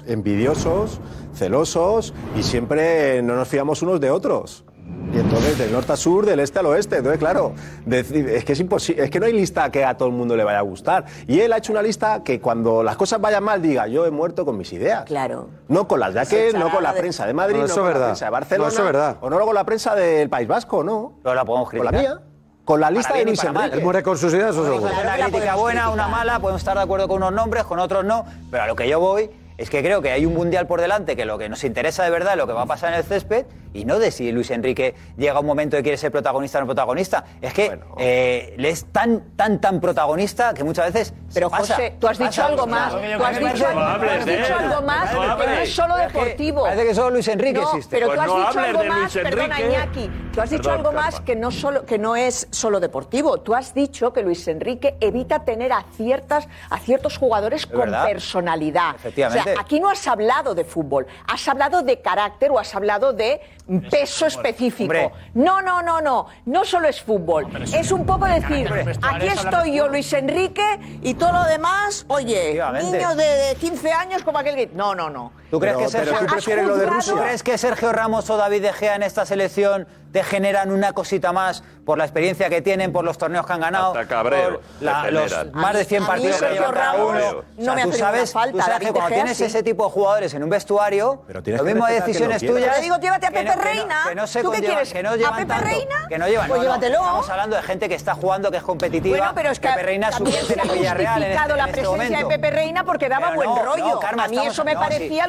envidiosos, 0.08 0.92
este. 0.92 0.96
eh, 0.96 1.36
celosos 1.36 2.14
y 2.36 2.44
siempre 2.44 3.22
no 3.22 3.36
nos 3.36 3.48
fiamos 3.48 3.82
unos 3.84 4.00
de 4.02 4.10
otros. 4.10 4.64
Y 5.14 5.20
entonces 5.20 5.58
del 5.58 5.72
norte 5.72 5.94
a 5.94 5.96
sur, 5.96 6.26
del 6.26 6.40
este 6.40 6.60
al 6.60 6.66
oeste. 6.66 6.98
Entonces, 6.98 7.20
claro, 7.20 7.54
es 7.90 8.46
que 8.46 8.54
es 8.54 8.60
imposible, 8.60 9.04
es 9.04 9.10
que 9.10 9.20
no 9.20 9.26
hay 9.26 9.34
lista 9.34 9.72
que 9.72 9.86
a 9.86 9.96
todo 9.96 10.10
el 10.10 10.16
mundo 10.16 10.36
le 10.36 10.44
vaya 10.44 10.60
a 10.60 10.64
gustar. 10.64 11.06
Y 11.28 11.40
él 11.40 11.54
ha 11.54 11.58
hecho 11.58 11.72
una 11.72 11.82
lista 11.82 12.24
que 12.24 12.42
cuando 12.42 12.84
las 12.84 12.98
cosas 12.98 13.22
vayan 13.22 13.44
mal 13.44 13.62
diga, 13.62 13.88
yo 13.88 14.06
he 14.06 14.12
muerto 14.12 14.46
con 14.46 14.58
mis 14.58 14.74
ideas. 14.74 15.06
Claro. 15.06 15.50
No 15.68 15.88
con 15.88 16.00
las 16.00 16.14
de 16.14 16.20
aquel, 16.20 16.60
no 16.60 16.70
con 16.70 16.84
la 16.84 16.94
prensa 16.94 17.26
de 17.26 17.34
Madrid, 17.34 17.60
no, 17.60 17.74
con 17.74 17.84
verdad. 17.86 18.00
la 18.00 18.06
prensa 18.08 18.26
de 18.26 18.32
Barcelona. 18.32 18.68
No, 18.68 18.74
eso 18.74 18.82
es 18.82 18.86
verdad. 18.86 19.18
O 19.22 19.30
no 19.30 19.40
con 19.40 19.56
la 19.56 19.64
prensa 19.64 19.96
del 19.96 20.30
País 20.30 20.48
Vasco, 20.48 20.84
no. 20.84 21.20
No 21.24 21.34
la 21.34 21.46
podemos 21.46 21.70
criticar. 21.70 21.94
Con 21.94 22.04
la 22.04 22.10
mía 22.10 22.22
con 22.66 22.82
la 22.82 22.90
lista 22.90 23.14
de 23.14 23.26
Luis 23.26 23.44
Enrique. 23.44 23.76
Él 23.76 23.84
muere 23.84 24.02
con 24.02 24.18
sus 24.18 24.34
ideas, 24.34 24.50
eso 24.50 24.66
seguro. 24.66 24.92
Una 24.92 25.16
pues 25.16 25.28
crítica 25.28 25.56
buena, 25.56 25.90
una 25.92 26.08
mala, 26.08 26.40
podemos 26.40 26.62
estar 26.62 26.76
de 26.76 26.82
acuerdo 26.82 27.08
con 27.08 27.18
unos 27.18 27.32
nombres, 27.32 27.64
con 27.64 27.78
otros 27.78 28.04
no, 28.04 28.26
pero 28.50 28.64
a 28.64 28.68
lo 28.68 28.76
que 28.76 28.90
yo 28.90 29.00
voy 29.00 29.30
es 29.58 29.70
que 29.70 29.82
creo 29.82 30.02
que 30.02 30.12
hay 30.12 30.26
un 30.26 30.34
mundial 30.34 30.68
por 30.68 30.82
delante 30.82 31.16
que 31.16 31.26
lo 31.26 31.38
que 31.38 31.48
nos 31.48 31.64
interesa 31.64 32.04
de 32.04 32.10
verdad 32.10 32.36
lo 32.36 32.46
que 32.46 32.54
va 32.54 32.64
a 32.64 32.66
pasar 32.66 32.92
en 32.92 33.00
el 33.00 33.06
césped 33.06 33.46
y 33.76 33.86
no 33.86 34.00
de 34.00 34.10
si 34.12 34.32
Luis 34.32 34.50
Enrique 34.52 34.96
llega 35.18 35.40
un 35.40 35.46
momento 35.46 35.76
que 35.78 35.84
quiere 35.84 35.98
ser 35.98 36.12
protagonista 36.12 36.58
o 36.58 36.62
no 36.62 36.68
protagonista. 36.68 37.26
Es 37.42 37.54
que 37.54 37.68
bueno. 37.68 37.86
eh, 37.98 38.56
es 38.58 38.86
tan, 38.86 39.36
tan, 39.36 39.60
tan 39.60 39.80
protagonista 39.82 40.54
que 40.54 40.64
muchas 40.64 40.94
veces. 40.94 41.14
Pero 41.34 41.50
pasa, 41.50 41.76
José, 41.76 41.96
tú 42.00 42.08
has 42.08 42.18
dicho 42.18 42.44
algo 42.44 42.66
más. 42.66 42.92
Tú 42.92 43.24
has 43.24 43.40
dicho, 43.40 43.68
algo 43.68 44.82
más 44.82 45.10
que 45.10 45.48
no 45.48 45.54
es 45.62 45.74
solo 45.74 45.98
deportivo. 45.98 46.64
Parece 46.64 46.86
que 46.86 46.96
solo 46.96 47.10
Luis 47.12 47.28
Enrique 47.28 47.60
existe. 47.62 47.98
Pero 47.98 48.14
tú 48.14 48.22
has 48.22 48.48
dicho 48.48 48.60
algo 48.60 48.84
más, 48.86 49.14
perdona 49.14 49.62
Iñaki, 49.62 50.12
tú 50.34 50.42
has 50.42 50.50
dicho 50.50 50.72
algo 50.72 50.92
más 50.92 51.20
que 51.20 51.36
no, 51.36 51.52
solo, 51.52 51.86
que 51.86 51.98
no 51.98 52.16
es 52.16 52.48
solo 52.52 52.80
deportivo. 52.80 53.40
Tú 53.42 53.54
has 53.54 53.74
dicho 53.74 54.14
que 54.14 54.22
Luis 54.24 54.48
Enrique 54.48 54.96
evita 55.02 55.44
tener 55.44 55.74
a, 55.74 55.86
ciertas, 55.96 56.48
a 56.70 56.80
ciertos 56.80 57.18
jugadores 57.18 57.66
con 57.66 57.92
personalidad. 57.92 58.96
Efectivamente. 58.96 59.52
O 59.52 59.54
sea, 59.54 59.62
aquí 59.62 59.80
no 59.80 59.90
has 59.90 60.08
hablado 60.08 60.56
de 60.56 60.64
fútbol, 60.64 61.06
has 61.28 61.48
hablado 61.48 61.82
de 61.82 62.02
carácter 62.02 62.52
o 62.52 62.60
has 62.60 62.74
hablado 62.74 63.14
de 63.14 63.42
un 63.68 63.82
peso 63.82 64.28
específico. 64.28 64.94
No, 65.34 65.62
no, 65.62 65.82
no, 65.82 66.02
no. 66.02 66.28
No 66.46 66.66
solo 66.66 66.88
es 66.88 67.02
fútbol. 67.02 67.48
Es 67.74 67.92
un 67.92 68.06
poco 68.06 68.26
decir, 68.26 68.70
aquí 69.02 69.28
estoy 69.28 69.76
yo, 69.76 69.88
Luis 69.88 70.12
Enrique, 70.14 71.00
y 71.02 71.16
todo 71.16 71.32
lo 71.34 71.44
demás, 71.46 72.06
oye, 72.08 72.62
niños 72.82 73.16
de, 73.18 73.24
de 73.24 73.56
15 73.60 73.92
años 73.92 74.24
como 74.24 74.38
aquel 74.38 74.56
que... 74.56 74.68
No, 74.68 74.94
no, 74.94 75.10
no. 75.10 75.32
¿Tú 75.56 75.60
crees, 75.62 75.76
pero, 75.78 75.86
que 75.86 75.92
Sergio, 75.92 76.14
pero 76.14 76.26
tú 76.26 76.34
prefieres 76.34 76.68
lo 76.68 76.76
de 76.76 76.86
¿Tú 76.86 77.16
crees 77.16 77.44
que 77.44 77.58
Sergio 77.58 77.94
Ramos 77.94 78.30
o 78.30 78.36
David 78.36 78.62
De 78.62 78.74
Gea 78.74 78.96
en 78.96 79.04
esta 79.04 79.26
selección 79.26 79.88
te 80.12 80.24
generan 80.24 80.72
una 80.72 80.94
cosita 80.94 81.32
más 81.32 81.64
por 81.86 81.98
la 81.98 82.06
experiencia 82.06 82.50
que 82.50 82.62
tienen, 82.62 82.92
por 82.92 83.04
los 83.04 83.18
torneos 83.18 83.46
que 83.46 83.54
han 83.54 83.60
ganado? 83.60 83.88
Hasta 83.88 84.08
cabreo. 84.08 84.62
La, 84.80 85.12
los 85.12 85.54
más 85.54 85.74
de 85.74 85.86
100 85.86 86.04
a 86.04 86.08
partidos 86.08 86.42
que 86.42 86.54
llevan 86.54 86.74
cada 86.74 86.96
uno. 87.06 87.44
O 87.58 87.64
sea, 87.64 87.76
me 87.76 87.84
tú 87.84 87.94
sabes, 87.94 88.32
falta, 88.34 88.58
tú 88.58 88.64
sabes 88.64 88.88
que 88.88 88.94
cuando 88.94 89.10
Gea, 89.10 89.18
tienes 89.18 89.38
sí. 89.38 89.44
ese 89.44 89.64
tipo 89.64 89.86
de 89.86 89.92
jugadores 89.92 90.34
en 90.34 90.44
un 90.44 90.50
vestuario, 90.50 91.24
lo 91.28 91.64
mismo 91.64 91.86
hay 91.86 91.96
decisiones 91.96 92.42
que 92.42 92.48
tuyas. 92.48 92.76
Yo 92.78 92.82
digo, 92.82 92.96
llévate 92.98 93.28
a 93.28 93.32
Pepe 93.32 93.46
que 93.46 93.56
no, 93.56 93.62
Reina. 93.62 94.02
Que 94.08 94.16
no, 94.16 94.26
que 94.26 94.44
no 94.44 94.50
¿Tú 94.50 94.52
qué 94.52 94.66
quieres? 94.66 94.94
Que 94.94 95.04
no 95.04 95.16
llevan 95.16 95.34
¿A 95.34 95.38
Pepe 95.38 95.50
tanto, 95.50 95.66
Reina? 95.66 96.08
Que 96.10 96.18
no 96.18 96.28
llevan. 96.28 96.48
Pues 96.48 96.62
llévatelo. 96.62 96.96
Estamos 96.96 97.30
hablando 97.30 97.56
de 97.56 97.64
gente 97.64 97.90
que 97.90 97.96
está 97.96 98.16
jugando, 98.16 98.52
que 98.52 98.58
es 98.58 98.64
competitiva. 98.64 99.18
Bueno, 99.18 99.32
pero 99.36 99.52
es 99.52 99.60
que 99.60 99.68
Pepe 99.68 99.84
Reina 99.84 100.10
es 100.10 100.20
un 100.20 100.26
Villarreal. 100.74 101.24
Este 101.24 101.56
la 101.56 101.66
este 101.66 101.82
presencia 101.82 102.18
de 102.18 102.26
Pepe 102.26 102.52
Reina 102.52 102.84
porque 102.84 103.10
daba 103.10 103.32
buen 103.36 103.50
rollo. 103.56 104.00
A 104.02 104.28
mí 104.28 104.38
eso 104.46 104.64
me 104.64 104.76
parecía 104.76 105.28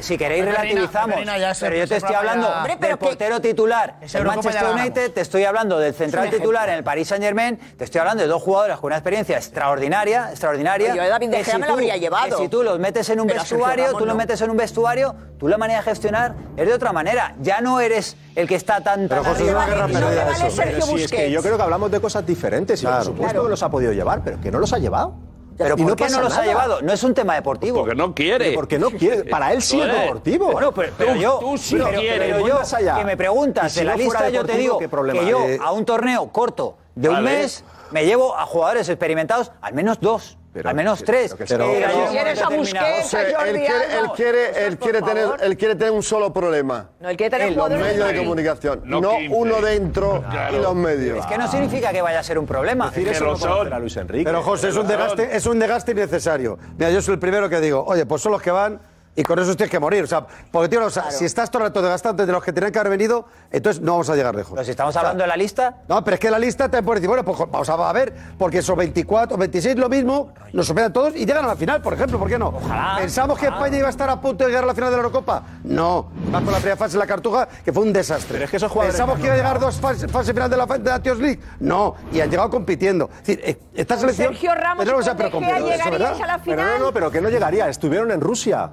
si, 0.00 0.18
queréis 0.18 0.44
relativizamos, 0.44 1.16
pero 1.60 1.76
yo 1.76 1.88
te 1.88 1.96
estoy 1.96 2.14
hablando 2.14 2.48
ya... 2.48 2.76
del 2.76 2.98
portero 2.98 3.40
titular 3.40 3.96
en 4.00 4.24
Manchester 4.24 4.66
United, 4.72 5.12
te 5.12 5.20
estoy 5.20 5.44
hablando 5.44 5.78
del 5.78 5.94
central 5.94 6.30
titular 6.30 6.68
en 6.68 6.76
el 6.76 6.84
Paris 6.84 7.08
Saint 7.08 7.24
Germain, 7.24 7.56
te 7.76 7.84
estoy 7.84 8.00
hablando 8.00 8.22
de 8.22 8.28
dos 8.28 8.42
jugadores 8.42 8.76
con 8.78 8.88
una 8.88 8.96
experiencia 8.96 9.36
extraordinaria, 9.36 10.30
extraordinaria. 10.30 10.94
Yo 10.94 11.08
David 11.08 11.30
de 11.30 11.44
si 11.44 11.58
me 11.58 11.66
lo 11.66 11.74
habría 11.74 11.96
llevado. 11.96 12.38
si 12.38 12.48
tú 12.48 12.62
los 12.62 12.78
metes 12.78 13.08
en 13.10 13.20
un 13.20 13.26
vestuario, 13.26 13.96
tú 13.96 14.06
los 14.06 14.16
metes 14.16 14.40
en 14.40 14.50
un 14.50 14.56
vestuario, 14.56 15.14
tú 15.38 15.48
la 15.48 15.58
manera 15.58 15.80
de 15.80 15.84
gestionar 15.84 16.34
es 16.56 16.66
de 16.66 16.72
otra 16.72 16.92
manera. 16.92 17.34
Ya 17.40 17.60
no 17.60 17.80
eres 17.80 18.16
el 18.34 18.46
que 18.46 18.54
está 18.54 18.80
tan... 18.80 19.08
Pero 19.08 19.24
José, 19.24 19.52
no 19.52 19.66
guerra 19.66 19.86
perdida 19.86 20.30
eso. 20.30 20.62
Pero 21.10 21.28
yo 21.28 21.42
creo 21.42 21.56
que 21.56 21.62
hablamos 21.62 21.90
de 21.90 22.00
cosas 22.00 22.26
diferentes 22.26 22.82
y 22.82 22.86
por 22.86 23.04
supuesto 23.04 23.42
que 23.44 23.48
los 23.48 23.62
ha 23.62 23.70
podido 23.70 23.92
llevar, 23.92 24.22
pero 24.22 24.40
que 24.40 24.50
no 24.50 24.58
los 24.58 24.72
ha 24.72 24.78
llevado. 24.78 25.25
¿Pero 25.56 25.76
por 25.76 25.86
no 25.86 25.96
qué 25.96 26.08
no 26.08 26.20
los 26.20 26.36
ha 26.36 26.44
llevado? 26.44 26.82
No 26.82 26.92
es 26.92 27.02
un 27.02 27.14
tema 27.14 27.34
deportivo. 27.34 27.78
Porque 27.78 27.94
no 27.94 28.14
quiere. 28.14 28.52
Porque 28.52 28.78
no 28.78 28.90
quiere. 28.90 29.24
Para 29.24 29.52
él 29.52 29.62
sí 29.62 29.80
es 29.80 29.92
deportivo. 29.92 30.52
Bueno, 30.52 30.72
pero, 30.72 30.92
pero 30.96 31.12
tú, 31.12 31.18
yo, 31.18 31.54
sí 31.56 31.76
pero, 31.76 31.98
quieres. 31.98 32.34
Pero 32.34 32.46
yo, 32.46 32.96
que 32.96 33.04
me 33.04 33.16
preguntas 33.16 33.72
si 33.72 33.80
de 33.80 33.86
la 33.86 33.96
lista, 33.96 34.28
yo 34.28 34.44
te 34.44 34.56
digo 34.56 34.78
que 34.78 34.88
yo 35.28 35.40
a 35.60 35.72
un 35.72 35.84
torneo 35.84 36.28
corto 36.32 36.76
de 36.94 37.08
un 37.08 37.22
mes 37.22 37.64
me 37.90 38.04
llevo 38.04 38.36
a 38.36 38.46
jugadores 38.46 38.88
experimentados 38.88 39.52
al 39.60 39.74
menos 39.74 40.00
dos. 40.00 40.38
Pero, 40.62 40.74
menos 40.74 41.04
tres. 41.04 41.34
Pero, 41.36 41.46
pero, 41.48 41.72
pero 41.72 42.06
si 42.06 42.12
quieres 42.12 42.42
a 42.42 42.48
Busquets, 42.48 43.14
a 43.14 43.18
Jordi 43.36 43.50
él 43.50 43.66
quiere, 43.66 43.98
él 43.98 44.10
quiere, 44.14 44.66
él 44.66 44.78
quiere 44.78 45.02
tener, 45.02 45.24
favor. 45.24 45.42
él 45.42 45.56
quiere 45.56 45.74
tener 45.74 45.92
un 45.92 46.02
solo 46.02 46.32
problema. 46.32 46.90
No, 47.00 47.08
él 47.10 47.16
quiere 47.16 47.36
tener 47.36 47.56
los 47.56 47.70
medios 47.70 48.08
de 48.08 48.16
comunicación, 48.16 48.82
no, 48.84 49.12
uno 49.30 49.60
dentro 49.60 50.24
claro. 50.30 50.56
y 50.56 50.60
los 50.60 50.74
medios. 50.74 51.18
Es 51.18 51.26
que 51.26 51.38
no 51.38 51.48
significa 51.48 51.92
que 51.92 52.00
vaya 52.00 52.20
a 52.20 52.22
ser 52.22 52.38
un 52.38 52.46
problema. 52.46 52.88
Decir 52.88 53.08
es 53.08 53.18
que 53.18 53.24
eso 53.24 53.48
no 53.48 53.78
Luis 53.78 53.96
Enrique. 53.96 54.24
Pero 54.24 54.42
José, 54.42 54.68
es 54.68 54.76
un 54.76 54.86
desgaste, 54.86 55.36
es 55.36 55.46
un 55.46 55.58
desgaste 55.58 55.92
innecesario. 55.92 56.58
Mira, 56.78 56.90
yo 56.90 57.02
soy 57.02 57.14
el 57.14 57.20
primero 57.20 57.48
que 57.48 57.60
digo, 57.60 57.84
oye, 57.86 58.06
pues 58.06 58.22
son 58.22 58.32
los 58.32 58.42
que 58.42 58.50
van 58.50 58.80
y 59.18 59.22
con 59.22 59.38
eso 59.38 59.56
tienes 59.56 59.70
que 59.70 59.80
morir. 59.80 60.04
O 60.04 60.06
sea, 60.06 60.26
porque, 60.52 60.68
tío, 60.68 60.84
o 60.84 60.90
sea, 60.90 61.10
si 61.10 61.24
estás 61.24 61.50
todo 61.50 61.62
el 61.62 61.70
rato 61.70 61.80
desgastante 61.80 62.26
de 62.26 62.32
los 62.32 62.44
que 62.44 62.52
tenían 62.52 62.70
que 62.70 62.78
haber 62.78 62.90
venido, 62.90 63.24
entonces 63.50 63.82
no 63.82 63.92
vamos 63.92 64.10
a 64.10 64.14
llegar 64.14 64.34
lejos. 64.34 64.52
Pero 64.52 64.64
si 64.64 64.70
estamos 64.72 64.94
hablando 64.96 65.22
de 65.24 65.28
la 65.28 65.36
lista. 65.36 65.78
No, 65.88 66.04
pero 66.04 66.14
es 66.16 66.20
que 66.20 66.30
la 66.30 66.38
lista 66.38 66.68
te 66.68 66.82
puede 66.82 67.00
decir, 67.00 67.08
bueno, 67.08 67.24
pues 67.24 67.38
vamos 67.50 67.68
a 67.68 67.92
ver, 67.92 68.12
porque 68.38 68.58
esos 68.58 68.76
24, 68.76 69.36
26 69.38 69.76
lo 69.76 69.88
mismo, 69.88 70.34
nos 70.52 70.66
superan 70.66 70.92
todos 70.92 71.16
y 71.16 71.24
llegan 71.24 71.44
a 71.46 71.48
la 71.48 71.56
final, 71.56 71.80
por 71.80 71.94
ejemplo, 71.94 72.18
¿por 72.18 72.28
qué 72.28 72.38
no? 72.38 72.52
¿Pensamos 72.98 73.38
que 73.38 73.46
España 73.46 73.78
iba 73.78 73.86
a 73.86 73.90
estar 73.90 74.10
a 74.10 74.20
punto 74.20 74.44
de 74.44 74.50
llegar 74.50 74.64
a 74.64 74.66
la 74.66 74.74
final 74.74 74.90
de 74.90 74.96
la 74.96 75.02
Eurocopa? 75.02 75.42
No. 75.64 76.10
Más 76.30 76.42
por 76.42 76.52
la 76.52 76.58
primera 76.58 76.76
fase 76.76 76.92
de 76.92 76.98
la 76.98 77.06
Cartuja, 77.06 77.48
que 77.64 77.72
fue 77.72 77.82
un 77.84 77.92
desastre. 77.94 78.32
Pero 78.32 78.44
es 78.44 78.50
que 78.50 78.56
esos 78.58 78.70
jugadores- 78.70 78.96
¿Pensamos 78.96 79.18
que 79.18 79.24
iba 79.24 79.34
a 79.34 79.36
llegar 79.38 79.58
dos 79.58 79.76
fases 79.80 80.10
fase 80.12 80.34
final 80.34 80.50
de 80.50 80.56
la, 80.58 80.66
de 80.66 80.78
la 80.78 80.90
Champions 80.96 81.20
League? 81.20 81.40
No. 81.60 81.94
Y 82.12 82.20
han 82.20 82.30
llegado 82.30 82.50
compitiendo. 82.50 83.08
Es 83.22 83.26
decir, 83.26 83.40
eh, 83.44 83.58
esta 83.74 83.96
selección. 83.96 84.28
Sergio 84.28 84.54
Ramos 84.54 84.84
Pero 84.84 84.96
no 84.96 85.00
y 85.00 85.04
se 85.04 85.10
ha 85.10 85.14
con 85.16 85.22
De 85.22 85.30
Gea 85.30 85.40
preocupado 85.40 85.66
de 85.68 85.74
eso, 85.74 85.84
llegaríais 85.84 86.18
¿verdad? 86.18 86.22
a 86.22 86.26
la 86.36 86.42
Pero 86.44 86.56
final. 86.62 86.78
no, 86.80 86.84
no, 86.86 86.92
pero 86.92 87.10
que 87.10 87.20
no 87.22 87.28
llegaría. 87.30 87.68
Estuvieron 87.68 88.10
en 88.10 88.20
Rusia. 88.20 88.70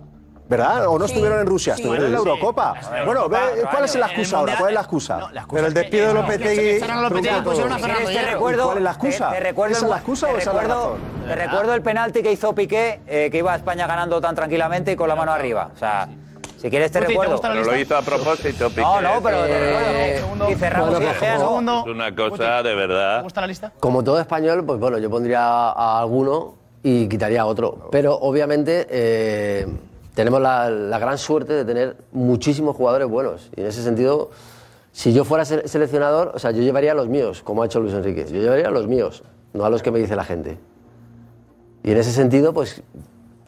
¿Verdad? 0.54 0.86
¿O 0.88 1.00
no 1.00 1.08
Sí. 1.08 1.14
estuvieron 1.14 1.40
en 1.40 1.48
Rusia? 1.48 1.76
Sí. 1.76 1.82
Estuvieron 1.82 2.08
en 2.08 2.12
la 2.14 2.20
Sí. 2.20 2.28
Eurocopa. 2.28 2.76
Sí. 2.80 2.88
Bueno, 3.06 3.28
Claro, 3.28 3.48
¿cuál 3.72 3.86
es 3.86 3.96
la 3.96 4.06
excusa 4.06 4.38
ahora? 4.38 4.56
¿Cuál 4.58 4.70
es 4.70 4.76
la 4.76 4.82
excusa? 4.82 5.20
Pero 5.52 5.68
el 5.68 5.74
despido 5.74 6.08
de 6.10 6.14
Lopetegui. 6.14 6.80
Te 6.80 6.86
¿Cuál 6.86 6.92
es 7.26 8.82
la 8.84 8.92
excusa? 8.92 9.30
Te, 9.30 9.36
te 9.38 9.44
recuerdo, 9.44 9.72
¿Esa 9.72 9.78
es 9.78 9.84
el- 9.84 9.90
la 9.90 9.96
excusa 9.98 10.28
te 10.28 10.34
o 10.34 10.38
esa 10.38 10.50
es 10.52 10.56
la 10.56 10.62
razón? 10.64 10.98
Te 11.28 11.36
recuerdo 11.36 11.74
el 11.74 11.82
penalti 11.82 12.22
que 12.22 12.32
hizo 12.32 12.54
Piqué, 12.54 13.02
eh, 13.08 13.30
que 13.32 13.38
iba 13.40 13.54
a 13.54 13.56
España 13.56 13.88
ganando 13.88 14.22
tan 14.22 14.36
tranquilamente 14.36 14.92
y 14.92 14.96
con 14.96 15.10
la 15.10 15.16
mano 15.16 15.32
arriba. 15.32 15.72
O 15.74 15.78
sea, 15.78 16.08
si 16.62 16.70
quieres 16.70 16.92
te 16.92 17.00
¿te 17.00 17.08
recuerdo. 17.08 17.40
Pero 17.42 17.64
lo 17.64 17.76
hizo 17.78 17.98
a 17.98 18.02
propósito, 18.04 18.70
Piqué. 18.70 18.82
No, 18.82 19.02
no, 19.02 19.22
pero 19.24 19.44
te 19.46 19.50
Eh, 19.52 20.16
recuerdo. 20.22 20.52
Y 20.52 20.56
cerramos 20.56 20.90
bueno, 20.90 21.02
y 21.02 21.66
¿no? 21.66 21.80
Es 21.82 21.88
una 21.88 22.16
cosa 22.16 22.62
de 22.64 22.76
verdad. 22.76 23.24
gusta 23.24 23.42
la 23.42 23.48
lista? 23.48 23.72
Como 23.80 24.04
todo 24.04 24.20
español, 24.20 24.64
pues 24.66 24.80
bueno, 24.80 24.98
yo 25.00 25.10
pondría 25.10 25.42
a 25.72 26.00
alguno 26.00 26.56
y 26.84 27.08
quitaría 27.10 27.42
a 27.42 27.46
otro. 27.46 27.90
Pero 27.92 28.14
obviamente 28.16 28.86
eh, 28.90 29.68
tenemos 30.16 30.42
la, 30.42 30.70
la 30.70 31.00
gran 31.00 31.18
suerte 31.18 31.54
de 31.54 31.66
tener 31.66 31.98
muchísimos 32.12 32.76
jugadores 32.76 33.08
buenos. 33.08 33.50
Y 33.56 33.62
en 33.62 33.68
ese 33.68 33.82
sentido, 33.84 34.30
si 34.92 35.14
yo 35.14 35.24
fuera 35.26 35.44
se- 35.46 35.68
seleccionador, 35.68 36.32
o 36.36 36.40
sea, 36.40 36.52
yo 36.52 36.62
llevaría 36.62 36.92
a 36.92 36.96
los 36.96 37.08
míos, 37.08 37.42
como 37.44 37.64
ha 37.64 37.66
hecho 37.66 37.80
Luis 37.80 37.94
Enrique. 37.94 38.26
Yo 38.30 38.40
llevaría 38.42 38.68
a 38.68 38.72
los 38.72 38.88
míos, 38.88 39.24
no 39.54 39.66
a 39.66 39.70
los 39.70 39.82
que 39.82 39.92
me 39.92 40.00
dice 40.00 40.16
la 40.16 40.24
gente. 40.24 40.58
Y 41.84 41.92
en 41.92 41.98
ese 41.98 42.12
sentido, 42.12 42.54
pues 42.54 42.82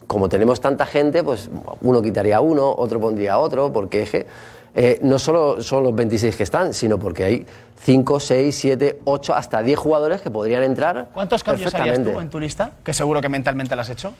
como 0.06 0.28
tenemos 0.28 0.60
tanta 0.60 0.86
gente, 0.86 1.22
pues 1.24 1.48
uno 1.80 2.02
quitaría 2.02 2.36
a 2.36 2.40
uno, 2.40 2.72
otro 2.76 3.00
pondría 3.00 3.34
a 3.34 3.38
otro, 3.38 3.72
porque 3.72 4.04
que 4.04 4.26
eh, 4.74 4.98
no 5.02 5.18
solo 5.18 5.62
son 5.62 5.82
los 5.84 5.94
26 5.94 6.36
que 6.36 6.42
están, 6.42 6.74
sino 6.74 6.98
porque 6.98 7.24
hay 7.24 7.46
5, 7.80 8.20
6, 8.20 8.54
7, 8.54 9.00
8, 9.04 9.34
hasta 9.34 9.62
10 9.62 9.78
jugadores 9.78 10.20
que 10.20 10.30
podrían 10.30 10.62
entrar 10.64 11.08
¿Cuántos 11.14 11.42
cambios 11.42 11.74
harías 11.74 12.02
tú 12.02 12.20
en 12.20 12.28
tu 12.28 12.38
lista? 12.38 12.72
Que 12.84 12.92
seguro 12.92 13.20
que 13.20 13.28
mentalmente 13.28 13.74
lo 13.74 13.80
has 13.82 13.90
hecho. 13.90 14.12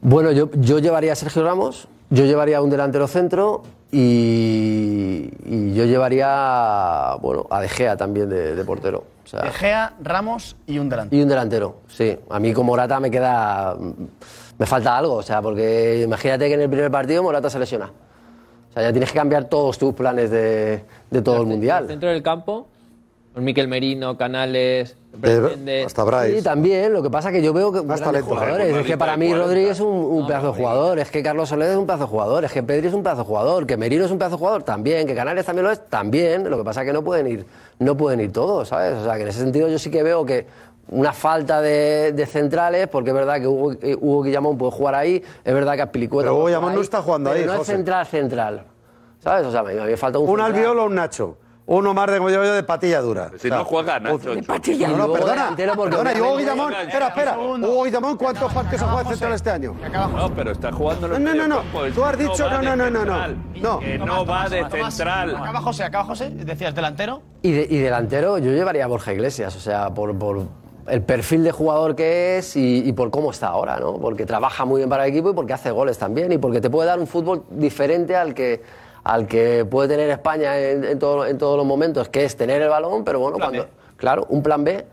Bueno, 0.00 0.30
yo, 0.32 0.50
yo 0.54 0.78
llevaría 0.78 1.12
a 1.12 1.16
Sergio 1.16 1.42
Ramos, 1.44 1.88
yo 2.10 2.24
llevaría 2.24 2.58
a 2.58 2.62
un 2.62 2.70
delantero 2.70 3.06
centro 3.08 3.62
y, 3.90 5.30
y 5.44 5.74
yo 5.74 5.84
llevaría 5.84 7.14
bueno, 7.20 7.46
a 7.50 7.60
De 7.60 7.68
Gea 7.68 7.96
también 7.96 8.28
de, 8.28 8.54
de 8.54 8.64
portero. 8.64 9.04
O 9.24 9.28
sea, 9.28 9.40
De 9.42 9.50
Gea, 9.50 9.94
Ramos 10.02 10.56
y 10.66 10.78
un 10.78 10.88
delantero. 10.88 11.18
y 11.18 11.22
un 11.22 11.28
delantero, 11.28 11.76
sí. 11.88 12.16
A 12.30 12.38
mí 12.38 12.52
con 12.52 12.66
Morata 12.66 13.00
me 13.00 13.10
queda. 13.10 13.76
Me 14.58 14.64
falta 14.66 14.96
algo, 14.96 15.14
o 15.14 15.22
sea, 15.22 15.42
porque 15.42 16.02
imagínate 16.02 16.48
que 16.48 16.54
en 16.54 16.60
el 16.62 16.70
primer 16.70 16.90
partido 16.90 17.22
Morata 17.22 17.50
se 17.50 17.58
lesiona. 17.58 17.86
O 18.70 18.72
sea, 18.72 18.82
ya 18.84 18.92
tienes 18.92 19.10
que 19.10 19.18
cambiar 19.18 19.44
todos 19.46 19.76
tus 19.78 19.92
planes 19.94 20.30
de, 20.30 20.84
de 21.10 21.22
todo 21.22 21.40
el 21.40 21.46
mundial. 21.46 21.86
Dentro 21.88 22.08
del 22.08 22.22
campo, 22.22 22.68
con 23.36 23.44
Miquel 23.44 23.68
Merino, 23.68 24.16
Canales, 24.16 24.96
Pretende- 25.20 25.84
Sí, 26.38 26.42
también. 26.42 26.90
Lo 26.94 27.02
que 27.02 27.10
pasa 27.10 27.28
es 27.28 27.34
que 27.34 27.42
yo 27.42 27.52
veo 27.52 27.70
que 27.70 27.80
grandes 27.80 28.00
talento. 28.00 28.30
jugadores. 28.30 28.74
Es 28.74 28.86
que 28.86 28.96
para 28.96 29.14
mí 29.18 29.34
Rodríguez 29.34 29.72
es 29.72 29.80
un, 29.80 29.88
un 29.94 30.26
pedazo 30.26 30.52
de 30.52 30.52
jugador. 30.58 30.98
Es 30.98 31.10
que 31.10 31.22
Carlos 31.22 31.50
Soler 31.50 31.70
es 31.72 31.76
un 31.76 31.84
pedazo 31.86 32.04
de 32.04 32.08
jugador. 32.08 32.44
Es 32.46 32.52
que 32.52 32.62
Pedri 32.62 32.86
es 32.88 32.94
un 32.94 33.02
pedazo 33.02 33.20
de 33.22 33.26
jugador. 33.26 33.66
Que 33.66 33.76
Merino 33.76 34.06
es 34.06 34.10
un 34.10 34.16
pedazo 34.18 34.36
de 34.36 34.38
jugador 34.38 34.62
también. 34.62 35.06
Que 35.06 35.14
Canales 35.14 35.44
también 35.44 35.66
lo 35.66 35.70
es 35.70 35.86
también. 35.90 36.48
Lo 36.48 36.56
que 36.56 36.64
pasa 36.64 36.80
es 36.80 36.86
que 36.86 36.94
no 36.94 37.04
pueden 37.04 37.26
ir, 37.26 37.44
no 37.78 37.94
pueden 37.94 38.20
ir 38.22 38.32
todos, 38.32 38.68
¿sabes? 38.68 38.94
O 38.94 39.04
sea, 39.04 39.16
que 39.16 39.22
en 39.22 39.28
ese 39.28 39.40
sentido 39.40 39.68
yo 39.68 39.78
sí 39.78 39.90
que 39.90 40.02
veo 40.02 40.24
que 40.24 40.46
una 40.88 41.12
falta 41.12 41.60
de, 41.60 42.12
de 42.12 42.24
centrales, 42.26 42.88
porque 42.88 43.10
es 43.10 43.14
verdad 43.16 43.38
que 43.38 43.46
Hugo, 43.48 43.72
eh, 43.82 43.94
Hugo 44.00 44.22
Guillamón 44.22 44.56
puede 44.56 44.72
jugar 44.72 44.94
ahí, 44.94 45.22
es 45.44 45.54
verdad 45.54 45.74
que 45.74 45.82
Aspilicueta 45.82 46.26
Pero 46.28 46.36
Hugo 46.36 46.46
Guillamón 46.46 46.74
no 46.74 46.80
está 46.80 47.02
jugando 47.02 47.30
pero 47.30 47.40
ahí, 47.42 47.46
no 47.46 47.60
es 47.62 47.66
central, 47.66 48.06
central. 48.06 48.62
¿Sabes? 49.22 49.46
O 49.46 49.50
sea, 49.50 49.62
mí 49.62 49.74
me 49.74 49.96
falta 49.98 50.18
un 50.18 50.24
Un 50.24 50.36
central. 50.36 50.52
albiol 50.54 50.78
o 50.78 50.84
un 50.86 50.94
Nacho. 50.94 51.36
Uno 51.68 51.92
más 51.94 52.08
de, 52.08 52.18
como 52.18 52.28
digo 52.30 52.44
yo, 52.44 52.54
de 52.54 52.62
patilla 52.62 53.00
dura. 53.00 53.30
Si 53.38 53.50
no 53.50 53.64
juega 53.64 53.98
Nacho. 53.98 54.30
patilla. 54.46 54.86
No, 54.88 54.96
no, 54.98 55.12
perdona. 55.12 55.52
Perdona, 55.56 56.12
y 56.16 56.20
Hugo 56.20 56.36
Guillamón, 56.36 56.72
espera, 56.74 57.08
espera. 57.08 57.36
Hugo 57.38 57.82
Guillamón, 57.84 58.16
¿cuántos 58.16 58.52
partidos 58.52 58.82
ha 58.82 58.86
jugado 58.86 59.08
de 59.08 59.14
central 59.16 59.32
este 59.32 59.50
año? 59.50 59.76
No, 60.14 60.32
pero 60.32 60.52
está 60.52 60.70
jugando 60.70 61.08
No, 61.08 61.16
el 61.16 61.24
no, 61.24 61.48
no, 61.48 61.62
Tú 61.92 62.04
has 62.04 62.16
dicho, 62.16 62.48
no, 62.48 62.58
de 62.58 62.64
no, 62.64 62.76
no, 62.76 62.90
no, 63.04 63.26
no. 63.60 63.78
Que 63.80 63.98
no 63.98 64.24
va 64.24 64.48
de 64.48 64.64
central. 64.70 65.34
Acaba 65.36 65.60
José, 65.60 65.82
acaba 65.84 66.04
José. 66.04 66.30
Decías 66.30 66.72
delantero. 66.72 67.22
Y, 67.42 67.50
de- 67.50 67.66
y 67.68 67.78
delantero, 67.78 68.38
yo 68.38 68.52
llevaría 68.52 68.84
a 68.84 68.86
Borja 68.86 69.12
Iglesias, 69.12 69.56
o 69.56 69.60
sea, 69.60 69.90
por, 69.90 70.16
por 70.16 70.46
el 70.86 71.02
perfil 71.02 71.42
de 71.42 71.50
jugador 71.50 71.96
que 71.96 72.38
es 72.38 72.54
y, 72.54 72.88
y 72.88 72.92
por 72.92 73.10
cómo 73.10 73.32
está 73.32 73.48
ahora, 73.48 73.78
¿no? 73.80 73.94
Porque 73.94 74.24
trabaja 74.24 74.64
muy 74.64 74.78
bien 74.78 74.88
para 74.88 75.04
el 75.04 75.10
equipo 75.10 75.30
y 75.30 75.34
porque 75.34 75.52
hace 75.52 75.72
goles 75.72 75.98
también 75.98 76.30
y 76.30 76.38
porque 76.38 76.60
te 76.60 76.70
puede 76.70 76.86
dar 76.88 77.00
un 77.00 77.08
fútbol 77.08 77.42
diferente 77.50 78.14
al 78.14 78.34
que, 78.34 78.62
al 79.08 79.26
que 79.28 79.64
puede 79.64 79.88
tener 79.88 80.10
España 80.10 80.58
en, 80.58 80.82
en 80.84 80.98
todo- 80.98 81.24
en 81.26 81.38
todos 81.38 81.56
los 81.56 81.64
momentos, 81.64 82.08
que 82.08 82.24
es 82.24 82.36
tener 82.36 82.60
el 82.60 82.68
balón, 82.68 83.04
pero 83.04 83.20
bueno, 83.20 83.38
cuando. 83.38 83.68
Claro, 83.96 84.26
un 84.30 84.42
plan 84.42 84.64
B. 84.64 84.84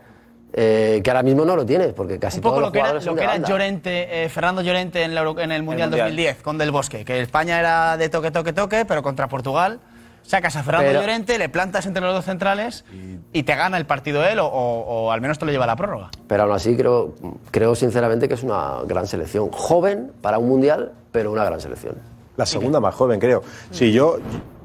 eh, 0.56 1.00
que 1.02 1.10
ahora 1.10 1.24
mismo 1.24 1.44
no 1.44 1.56
lo 1.56 1.66
tienes, 1.66 1.92
porque 1.94 2.16
casi 2.20 2.38
Un 2.38 2.42
poco 2.44 2.52
todos 2.54 2.60
lo 2.60 2.66
los 2.66 2.72
que 2.72 2.78
era, 2.78 2.86
jugadores 2.90 3.06
lo 3.06 3.14
que 3.16 3.20
de 3.26 3.34
era. 3.38 3.48
Llorente, 3.48 4.24
eh, 4.24 4.28
Fernando 4.28 4.62
Llorente 4.62 5.02
en, 5.02 5.12
la 5.12 5.22
Euro- 5.22 5.40
en 5.40 5.50
el 5.50 5.64
Mundial, 5.64 5.88
Mundial. 5.90 6.06
2010 6.10 6.42
con 6.42 6.58
Del 6.58 6.70
Bosque, 6.70 7.04
que 7.04 7.20
España 7.20 7.58
era 7.58 7.96
de 7.96 8.08
toque, 8.08 8.30
toque, 8.30 8.52
toque, 8.52 8.84
pero 8.84 9.02
contra 9.02 9.26
Portugal 9.28 9.80
sacas 10.22 10.54
a 10.54 10.62
Fernando 10.62 10.86
Pero- 10.90 11.00
Llorente, 11.00 11.38
le 11.38 11.48
plantas 11.48 11.86
entre 11.86 12.02
los 12.02 12.14
dos 12.14 12.24
centrales 12.24 12.84
y 13.32 13.42
te 13.42 13.56
gana 13.56 13.76
el 13.78 13.84
partido 13.86 14.24
él 14.24 14.38
o, 14.38 14.46
o- 14.46 15.06
o 15.06 15.10
al 15.10 15.20
menos 15.20 15.40
te 15.40 15.44
lo 15.44 15.50
lleva 15.50 15.64
a 15.64 15.66
la 15.66 15.74
prórroga. 15.76 16.10
Pero 16.28 16.44
aún 16.44 16.52
así 16.52 16.76
creo, 16.76 17.14
creo 17.50 17.74
sinceramente 17.74 18.28
que 18.28 18.34
es 18.34 18.44
una 18.44 18.76
gran 18.86 19.08
selección. 19.08 19.50
Joven 19.50 20.12
para 20.22 20.38
un 20.38 20.48
mundial, 20.48 20.92
pero 21.10 21.32
una 21.32 21.44
gran 21.44 21.60
selección. 21.60 21.96
La 22.36 22.46
segunda 22.46 22.80
más 22.80 22.94
joven, 22.94 23.20
creo. 23.20 23.42
Si 23.70 23.92
yo, 23.92 24.18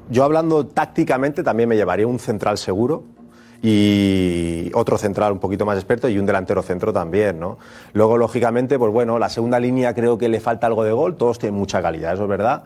yo 0.09 0.23
hablando 0.23 0.65
tácticamente 0.65 1.43
también 1.43 1.69
me 1.69 1.75
llevaría 1.75 2.07
un 2.07 2.19
central 2.19 2.57
seguro 2.57 3.03
y 3.61 4.71
otro 4.73 4.97
central 4.97 5.33
un 5.33 5.39
poquito 5.39 5.65
más 5.65 5.77
experto 5.77 6.07
y 6.07 6.17
un 6.17 6.25
delantero 6.25 6.61
centro 6.63 6.93
también, 6.93 7.39
¿no? 7.39 7.57
Luego, 7.93 8.17
lógicamente, 8.17 8.79
pues 8.79 8.91
bueno, 8.91 9.19
la 9.19 9.29
segunda 9.29 9.59
línea 9.59 9.93
creo 9.93 10.17
que 10.17 10.29
le 10.29 10.39
falta 10.39 10.67
algo 10.67 10.83
de 10.83 10.91
gol, 10.91 11.15
todos 11.15 11.39
tienen 11.39 11.59
mucha 11.59 11.81
calidad, 11.81 12.13
eso 12.13 12.23
es 12.23 12.29
verdad. 12.29 12.63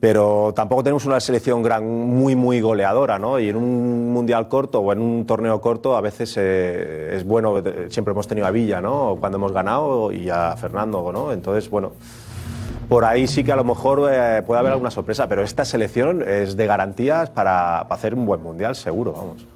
Pero 0.00 0.52
tampoco 0.54 0.84
tenemos 0.84 1.04
una 1.06 1.18
selección 1.18 1.60
gran, 1.60 1.84
muy, 1.84 2.36
muy 2.36 2.60
goleadora, 2.60 3.18
¿no? 3.18 3.40
Y 3.40 3.48
en 3.48 3.56
un 3.56 4.12
mundial 4.12 4.46
corto 4.46 4.78
o 4.78 4.92
en 4.92 5.00
un 5.00 5.26
torneo 5.26 5.60
corto 5.60 5.96
a 5.96 6.00
veces 6.00 6.36
eh, 6.36 7.16
es 7.16 7.24
bueno, 7.24 7.58
eh, 7.58 7.88
siempre 7.90 8.12
hemos 8.12 8.28
tenido 8.28 8.46
a 8.46 8.52
Villa, 8.52 8.80
¿no? 8.80 9.16
Cuando 9.18 9.38
hemos 9.38 9.50
ganado 9.50 10.12
y 10.12 10.30
a 10.30 10.56
Fernando, 10.56 11.10
¿no? 11.12 11.32
Entonces, 11.32 11.68
bueno, 11.68 11.94
por 12.88 13.04
ahí 13.04 13.26
sí 13.26 13.44
que 13.44 13.52
a 13.52 13.56
lo 13.56 13.64
mejor 13.64 14.08
eh, 14.10 14.42
puede 14.46 14.60
haber 14.60 14.72
alguna 14.72 14.90
sorpresa, 14.90 15.28
pero 15.28 15.42
esta 15.42 15.64
selección 15.64 16.24
es 16.26 16.56
de 16.56 16.66
garantías 16.66 17.30
para, 17.30 17.80
hacer 17.80 18.14
un 18.14 18.24
buen 18.26 18.42
mundial, 18.42 18.74
seguro, 18.74 19.12
vamos. 19.12 19.46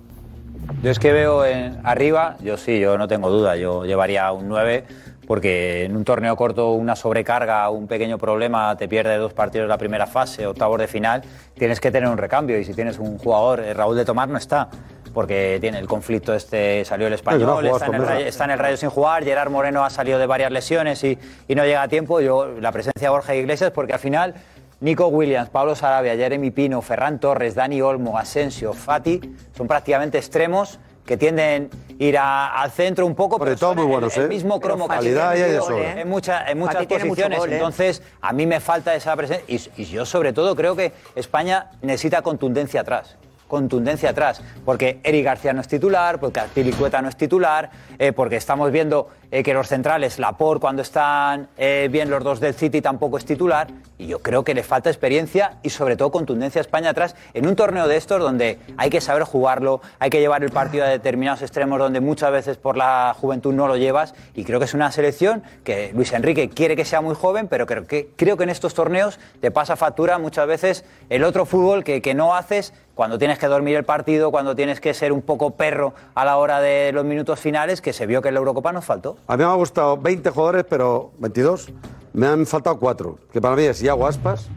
Yo 0.83 0.91
es 0.91 0.99
que 0.99 1.13
veo 1.13 1.45
en- 1.45 1.79
arriba, 1.85 2.37
yo 2.41 2.57
sí, 2.57 2.79
yo 2.79 2.99
no 2.99 3.09
tengo 3.09 3.31
duda, 3.31 3.57
yo 3.57 3.85
llevaría 3.85 4.31
un 4.33 4.49
9, 4.49 4.85
porque 5.27 5.85
en 5.85 5.97
un 5.97 6.05
torneo 6.05 6.37
corto 6.37 6.73
una 6.73 6.95
sobrecarga, 6.95 7.69
un 7.71 7.87
pequeño 7.87 8.19
problema, 8.19 8.77
te 8.77 8.87
pierde 8.89 9.17
dos 9.17 9.33
partidos 9.33 9.65
en 9.65 9.69
la 9.71 9.79
primera 9.79 10.07
fase, 10.07 10.47
octavos 10.47 10.79
de 10.79 10.87
final, 10.87 11.23
tienes 11.55 11.81
que 11.81 11.91
tener 11.91 12.09
un 12.09 12.19
recambio 12.19 12.59
y 12.59 12.65
si 12.65 12.75
tienes 12.75 12.99
un 12.99 13.19
jugador, 13.19 13.61
eh, 13.61 13.73
Raúl 13.75 13.97
de 13.97 14.05
Tomás 14.05 14.29
no 14.29 14.37
está. 14.37 14.69
Porque 15.13 15.59
tiene 15.61 15.79
el 15.79 15.87
conflicto 15.87 16.35
este, 16.35 16.85
salió 16.85 17.07
el 17.07 17.13
español, 17.13 17.67
está 17.67 17.87
en, 17.87 17.95
el. 17.95 18.07
Rayo, 18.07 18.27
está 18.27 18.45
en 18.45 18.51
el 18.53 18.59
Rayo 18.59 18.77
sin 18.77 18.89
jugar, 18.91 19.25
Gerard 19.25 19.51
Moreno 19.51 19.85
ha 19.85 19.91
salido 19.91 20.19
de 20.19 20.27
varias 20.27 20.51
lesiones 20.51 21.05
y, 21.05 21.19
y 21.49 21.55
no 21.55 21.65
llega 21.65 21.83
a 21.83 21.89
tiempo. 21.89 22.21
Yo, 22.21 22.47
la 22.61 22.73
presencia 22.73 23.09
de 23.09 23.11
Borja 23.11 23.35
Iglesias, 23.35 23.73
porque 23.73 23.93
al 23.93 23.99
final 23.99 24.35
Nico 24.81 25.09
Williams, 25.09 25.51
Pablo 25.51 25.75
Sarabia, 25.75 26.17
Jeremy 26.17 26.51
Pino, 26.51 26.81
Ferran 26.83 27.21
Torres, 27.21 27.55
Dani 27.55 27.81
Olmo, 27.83 28.19
Asensio, 28.19 28.73
Fati, 28.73 29.21
son 29.57 29.69
prácticamente 29.69 30.19
extremos 30.19 30.79
que 31.05 31.17
tienden 31.17 31.69
a 31.73 32.03
ir 32.03 32.17
a- 32.17 32.63
al 32.63 32.71
centro 32.71 33.05
un 33.05 33.15
poco, 33.17 33.37
pero 33.39 33.51
todos 33.57 33.75
son 33.75 33.77
muy 33.77 33.85
el- 33.87 33.91
buenos, 33.93 34.17
el, 34.17 34.25
¿eh? 34.25 34.29
mismo 34.29 34.61
cromo 34.61 34.87
mucho 34.89 35.73
gol, 35.73 35.83
¿eh? 35.83 36.01
en, 36.01 36.09
mucha- 36.09 36.47
en 36.49 36.59
muchas 36.59 36.87
posiciones. 36.87 37.39
gol, 37.39 37.53
¿eh? 37.53 37.57
Entonces, 37.57 38.03
a 38.21 38.33
mí 38.33 38.47
me 38.47 38.61
falta 38.61 38.95
esa 38.95 39.15
presencia 39.17 39.45
y, 39.49 39.83
y 39.83 39.85
yo 39.87 40.07
sobre 40.07 40.33
todo 40.33 40.55
creo 40.57 40.75
que 40.77 40.93
España 41.17 41.71
necesita 41.83 42.23
contundencia 42.23 42.81
atrás. 42.83 43.17
Contundencia 43.53 44.09
atrás. 44.09 44.41
Porque 44.65 44.99
Eric 45.05 45.27
García 45.27 45.53
no 45.53 45.61
es 45.61 45.69
titular, 45.69 46.19
porque 46.19 46.41
Azpilicueta 46.41 47.03
no 47.03 47.11
es 47.11 47.17
titular, 47.19 47.69
eh, 47.99 48.15
porque 48.15 48.37
estamos 48.37 48.73
viendo 48.73 49.11
eh, 49.31 49.43
que 49.43 49.53
los 49.53 49.69
centrales, 49.69 50.19
Laporte, 50.19 50.63
cuando 50.63 50.81
están 50.81 51.49
eh, 51.59 51.91
bien 51.93 52.09
los 52.09 52.25
dos 52.25 52.41
del 52.41 52.55
City, 52.55 52.81
tampoco 52.81 53.19
es 53.19 53.27
titular. 53.27 53.69
Y 53.99 54.07
yo 54.07 54.21
creo 54.21 54.43
que 54.43 54.55
le 54.55 54.63
falta 54.63 54.89
experiencia 54.89 55.59
y 55.63 55.69
sobre 55.69 55.97
todo 55.97 56.11
contundencia 56.11 56.61
a 56.61 56.63
España 56.63 56.91
atrás 56.91 57.15
en 57.35 57.47
un 57.47 57.55
torneo 57.55 57.87
de 57.89 57.99
estos 57.99 58.21
donde 58.21 58.59
hay 58.79 58.89
que 58.89 59.03
saber 59.03 59.25
jugarlo, 59.25 59.83
hay 59.99 60.09
que 60.09 60.21
llevar 60.21 60.43
el 60.43 60.51
partido 60.51 60.85
a 60.85 60.89
determinados 60.89 61.43
extremos 61.43 61.79
donde 61.79 62.01
muchas 62.01 62.33
veces 62.33 62.57
por 62.57 62.79
la 62.79 63.15
juventud 63.21 63.53
no 63.53 63.69
lo 63.69 63.77
llevas. 63.77 64.15
Y 64.35 64.45
creo 64.45 64.61
que 64.61 64.65
es 64.65 64.73
una 64.73 64.91
selección 64.91 65.43
que 65.63 65.93
Luis 65.95 66.11
Enrique 66.15 66.49
quiere 66.49 66.75
que 66.75 66.87
sea 66.87 67.03
muy 67.03 67.15
joven, 67.15 67.49
pero 67.49 67.67
creo 67.67 67.87
que, 67.87 68.09
creo 68.17 68.39
que 68.39 68.45
en 68.45 68.51
estos 68.51 68.73
torneos 68.73 69.21
te 69.43 69.51
pasa 69.51 69.77
factura 69.77 70.17
muchas 70.17 70.47
veces 70.47 70.85
el 71.11 71.23
otro 71.23 71.45
fútbol 71.45 71.85
que 71.85 72.15
no 72.15 72.35
haces 72.35 72.73
cuando 73.03 73.19
tienes 73.19 73.37
que 73.37 73.49
dormir 73.49 73.75
el 73.75 73.83
partido, 73.83 74.31
cuando 74.31 74.55
tienes 74.55 74.81
que 74.81 74.95
ser 74.95 75.11
un 75.11 75.23
poco 75.23 75.57
perro 75.57 75.93
a 76.15 76.25
la 76.25 76.37
hora 76.37 76.61
de 76.61 76.93
los 76.93 77.05
minutos 77.05 77.41
finales, 77.41 77.81
que 77.81 77.93
se 77.93 78.07
vio 78.07 78.23
que 78.23 78.29
en 78.29 78.35
la 78.35 78.39
Eurocopa 78.39 78.73
nos 78.73 78.85
faltó. 78.85 79.17
A 79.27 79.37
mí 79.37 79.43
me 79.43 79.51
ha 79.51 79.55
gustado 79.55 79.97
20 79.97 80.31
jugadores, 80.31 80.65
pero 80.71 81.11
22. 81.19 81.73
Me 82.13 82.29
han 82.29 82.47
faltado 82.47 82.79
cuatro. 82.79 83.19
Que 83.33 83.41
para 83.41 83.57
mí 83.57 83.65
es 83.65 83.83
Iago 83.83 84.07
Aspas, 84.07 84.49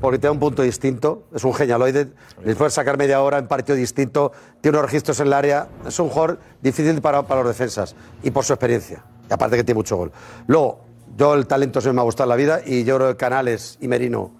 porque 0.00 0.18
tiene 0.18 0.32
un 0.32 0.40
punto 0.40 0.62
distinto. 0.62 1.28
Es 1.32 1.44
un 1.44 1.54
genialoide. 1.54 2.08
Le 2.44 2.56
puede 2.56 2.72
sacar 2.72 2.98
media 2.98 3.22
hora 3.22 3.38
en 3.38 3.46
partido 3.46 3.76
distinto. 3.76 4.32
Tiene 4.60 4.78
unos 4.78 4.90
registros 4.90 5.20
en 5.20 5.28
el 5.28 5.32
área. 5.34 5.68
Es 5.86 6.00
un 6.00 6.08
jugador 6.08 6.40
difícil 6.60 7.00
para, 7.00 7.22
para 7.22 7.44
los 7.44 7.56
defensas. 7.56 7.94
Y 8.24 8.32
por 8.32 8.44
su 8.44 8.52
experiencia. 8.52 9.04
Y 9.30 9.32
aparte 9.32 9.58
que 9.58 9.62
tiene 9.62 9.78
mucho 9.78 9.96
gol. 9.96 10.10
Luego, 10.48 10.80
yo 11.16 11.34
el 11.34 11.46
talento 11.46 11.80
se 11.80 11.92
me 11.92 12.00
ha 12.00 12.04
gustado 12.04 12.24
en 12.24 12.30
la 12.30 12.34
vida. 12.34 12.60
Y 12.66 12.82
yo 12.82 12.96
creo 12.96 13.10
que 13.10 13.16
Canales 13.16 13.78
y 13.80 13.86
Merino. 13.86 14.32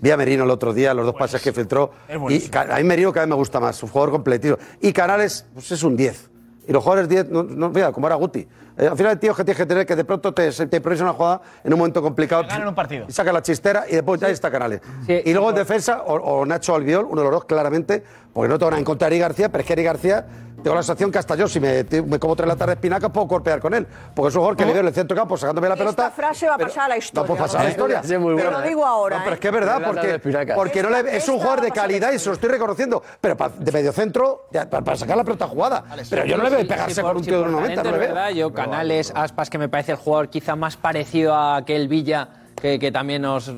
Vi 0.00 0.10
a 0.10 0.16
Merino 0.16 0.44
el 0.44 0.50
otro 0.50 0.72
día, 0.72 0.94
los 0.94 1.06
dos 1.06 1.14
pases 1.14 1.42
que 1.42 1.52
filtró. 1.52 1.90
es 2.08 2.16
Y 2.48 2.56
a 2.56 2.76
mí 2.76 2.84
Merino 2.84 3.12
cada 3.12 3.26
vez 3.26 3.30
me 3.30 3.36
gusta 3.36 3.60
más. 3.60 3.82
Un 3.82 3.88
jugador 3.88 4.12
completito. 4.12 4.58
Y 4.80 4.92
Canales 4.92 5.46
pues 5.54 5.72
es 5.72 5.82
un 5.82 5.96
10. 5.96 6.30
Y 6.68 6.72
los 6.72 6.82
jugadores 6.84 7.08
10, 7.08 7.30
no, 7.30 7.42
no, 7.42 7.70
mira, 7.70 7.92
como 7.92 8.06
era 8.06 8.16
Guti. 8.16 8.46
Eh, 8.76 8.86
al 8.86 8.96
final, 8.96 9.18
tío, 9.18 9.34
que 9.34 9.42
tienes 9.42 9.56
que 9.56 9.66
tener 9.66 9.86
que 9.86 9.96
de 9.96 10.04
pronto 10.04 10.32
te, 10.34 10.50
te 10.52 10.76
improvisa 10.76 11.02
una 11.02 11.14
jugada 11.14 11.40
en 11.64 11.72
un 11.72 11.78
momento 11.78 12.02
complicado. 12.02 12.44
Ganan 12.46 12.68
un 12.68 12.74
partido. 12.74 13.06
Y 13.08 13.12
saca 13.12 13.32
la 13.32 13.42
chistera 13.42 13.86
y 13.88 13.94
después 13.94 14.20
ya 14.20 14.28
está 14.28 14.50
Canales. 14.50 14.82
y 15.08 15.32
luego 15.32 15.48
en 15.50 15.56
defensa, 15.56 16.02
o, 16.02 16.14
o 16.14 16.46
Nacho 16.46 16.74
Albiol, 16.74 17.06
uno 17.06 17.22
de 17.22 17.24
los 17.24 17.32
dos, 17.32 17.44
claramente, 17.46 18.04
porque 18.32 18.48
no 18.48 18.58
tengo 18.58 18.70
nada 18.70 18.78
en 18.78 18.84
contra 18.84 19.08
de 19.08 19.16
Eric 19.16 19.22
García, 19.28 19.48
pero 19.50 19.62
es 19.62 19.66
que 19.66 19.72
Eric 19.72 19.86
García, 19.86 20.26
tengo 20.62 20.74
la 20.76 20.82
sensación 20.82 21.10
que 21.10 21.18
hasta 21.18 21.34
yo, 21.36 21.46
si 21.48 21.60
me, 21.60 21.84
me 22.06 22.18
como 22.18 22.34
tres 22.36 22.48
latas 22.48 22.66
de 22.66 22.72
espinaca, 22.74 23.08
puedo 23.10 23.26
golpear 23.26 23.60
con 23.60 23.74
él. 23.74 23.86
Porque 24.14 24.28
es 24.30 24.34
un 24.34 24.40
jugador 24.40 24.56
que 24.56 24.64
le 24.66 24.72
veo 24.72 24.80
en 24.82 24.88
el 24.88 24.94
centro 24.94 25.16
campo 25.16 25.36
sacándome 25.36 25.68
la 25.68 25.76
pelota. 25.76 26.06
Esta 26.06 26.10
frase 26.16 26.48
va 26.48 26.54
a 26.54 26.58
pasar 26.58 26.84
a 26.84 26.88
la 26.88 26.96
historia. 26.98 27.22
No 27.22 27.26
puede 27.26 27.40
pasar 27.40 27.60
a 27.60 27.64
la 27.64 27.70
historia. 27.70 28.00
Te 28.02 28.18
lo 28.18 28.62
digo 28.62 28.84
ahora. 28.86 29.18
No, 29.18 29.24
pero 29.24 29.34
es 29.34 29.38
¿eh? 29.38 29.40
que 29.40 29.48
es 29.48 29.54
verdad, 29.54 29.82
porque, 29.84 30.18
porque 30.54 30.82
no 30.82 30.90
le- 30.90 31.16
es 31.16 31.28
un 31.28 31.38
jugador 31.38 31.60
de 31.60 31.70
calidad 31.70 32.12
y 32.12 32.18
se 32.18 32.26
lo 32.28 32.34
estoy 32.34 32.50
reconociendo. 32.50 33.02
Pero 33.20 33.36
pa- 33.36 33.48
de 33.50 33.72
medio 33.72 33.92
centro, 33.92 34.46
ya, 34.52 34.68
para, 34.68 34.84
para 34.84 34.96
sacar 34.96 35.16
la 35.16 35.24
pelota 35.24 35.46
jugada. 35.46 35.84
Pero 36.10 36.24
yo 36.24 36.36
no 36.36 36.44
le 36.44 36.50
veo 36.50 36.66
pegarse 36.68 37.02
con 37.02 37.16
un 37.16 37.22
tío 37.22 37.38
de 37.38 37.42
por 37.44 37.52
90, 37.52 37.82
no 37.82 37.90
le 37.96 38.04
es 38.06 38.14
veo. 38.14 38.30
yo 38.30 38.52
Canales, 38.52 39.12
Aspas, 39.14 39.50
que 39.50 39.58
me 39.58 39.68
parece 39.68 39.92
el 39.92 39.98
jugador 39.98 40.28
quizá 40.28 40.56
más 40.56 40.76
parecido 40.76 41.34
a 41.34 41.56
aquel 41.56 41.88
Villa, 41.88 42.28
que, 42.60 42.78
que 42.78 42.90
también 42.90 43.22
nos 43.22 43.50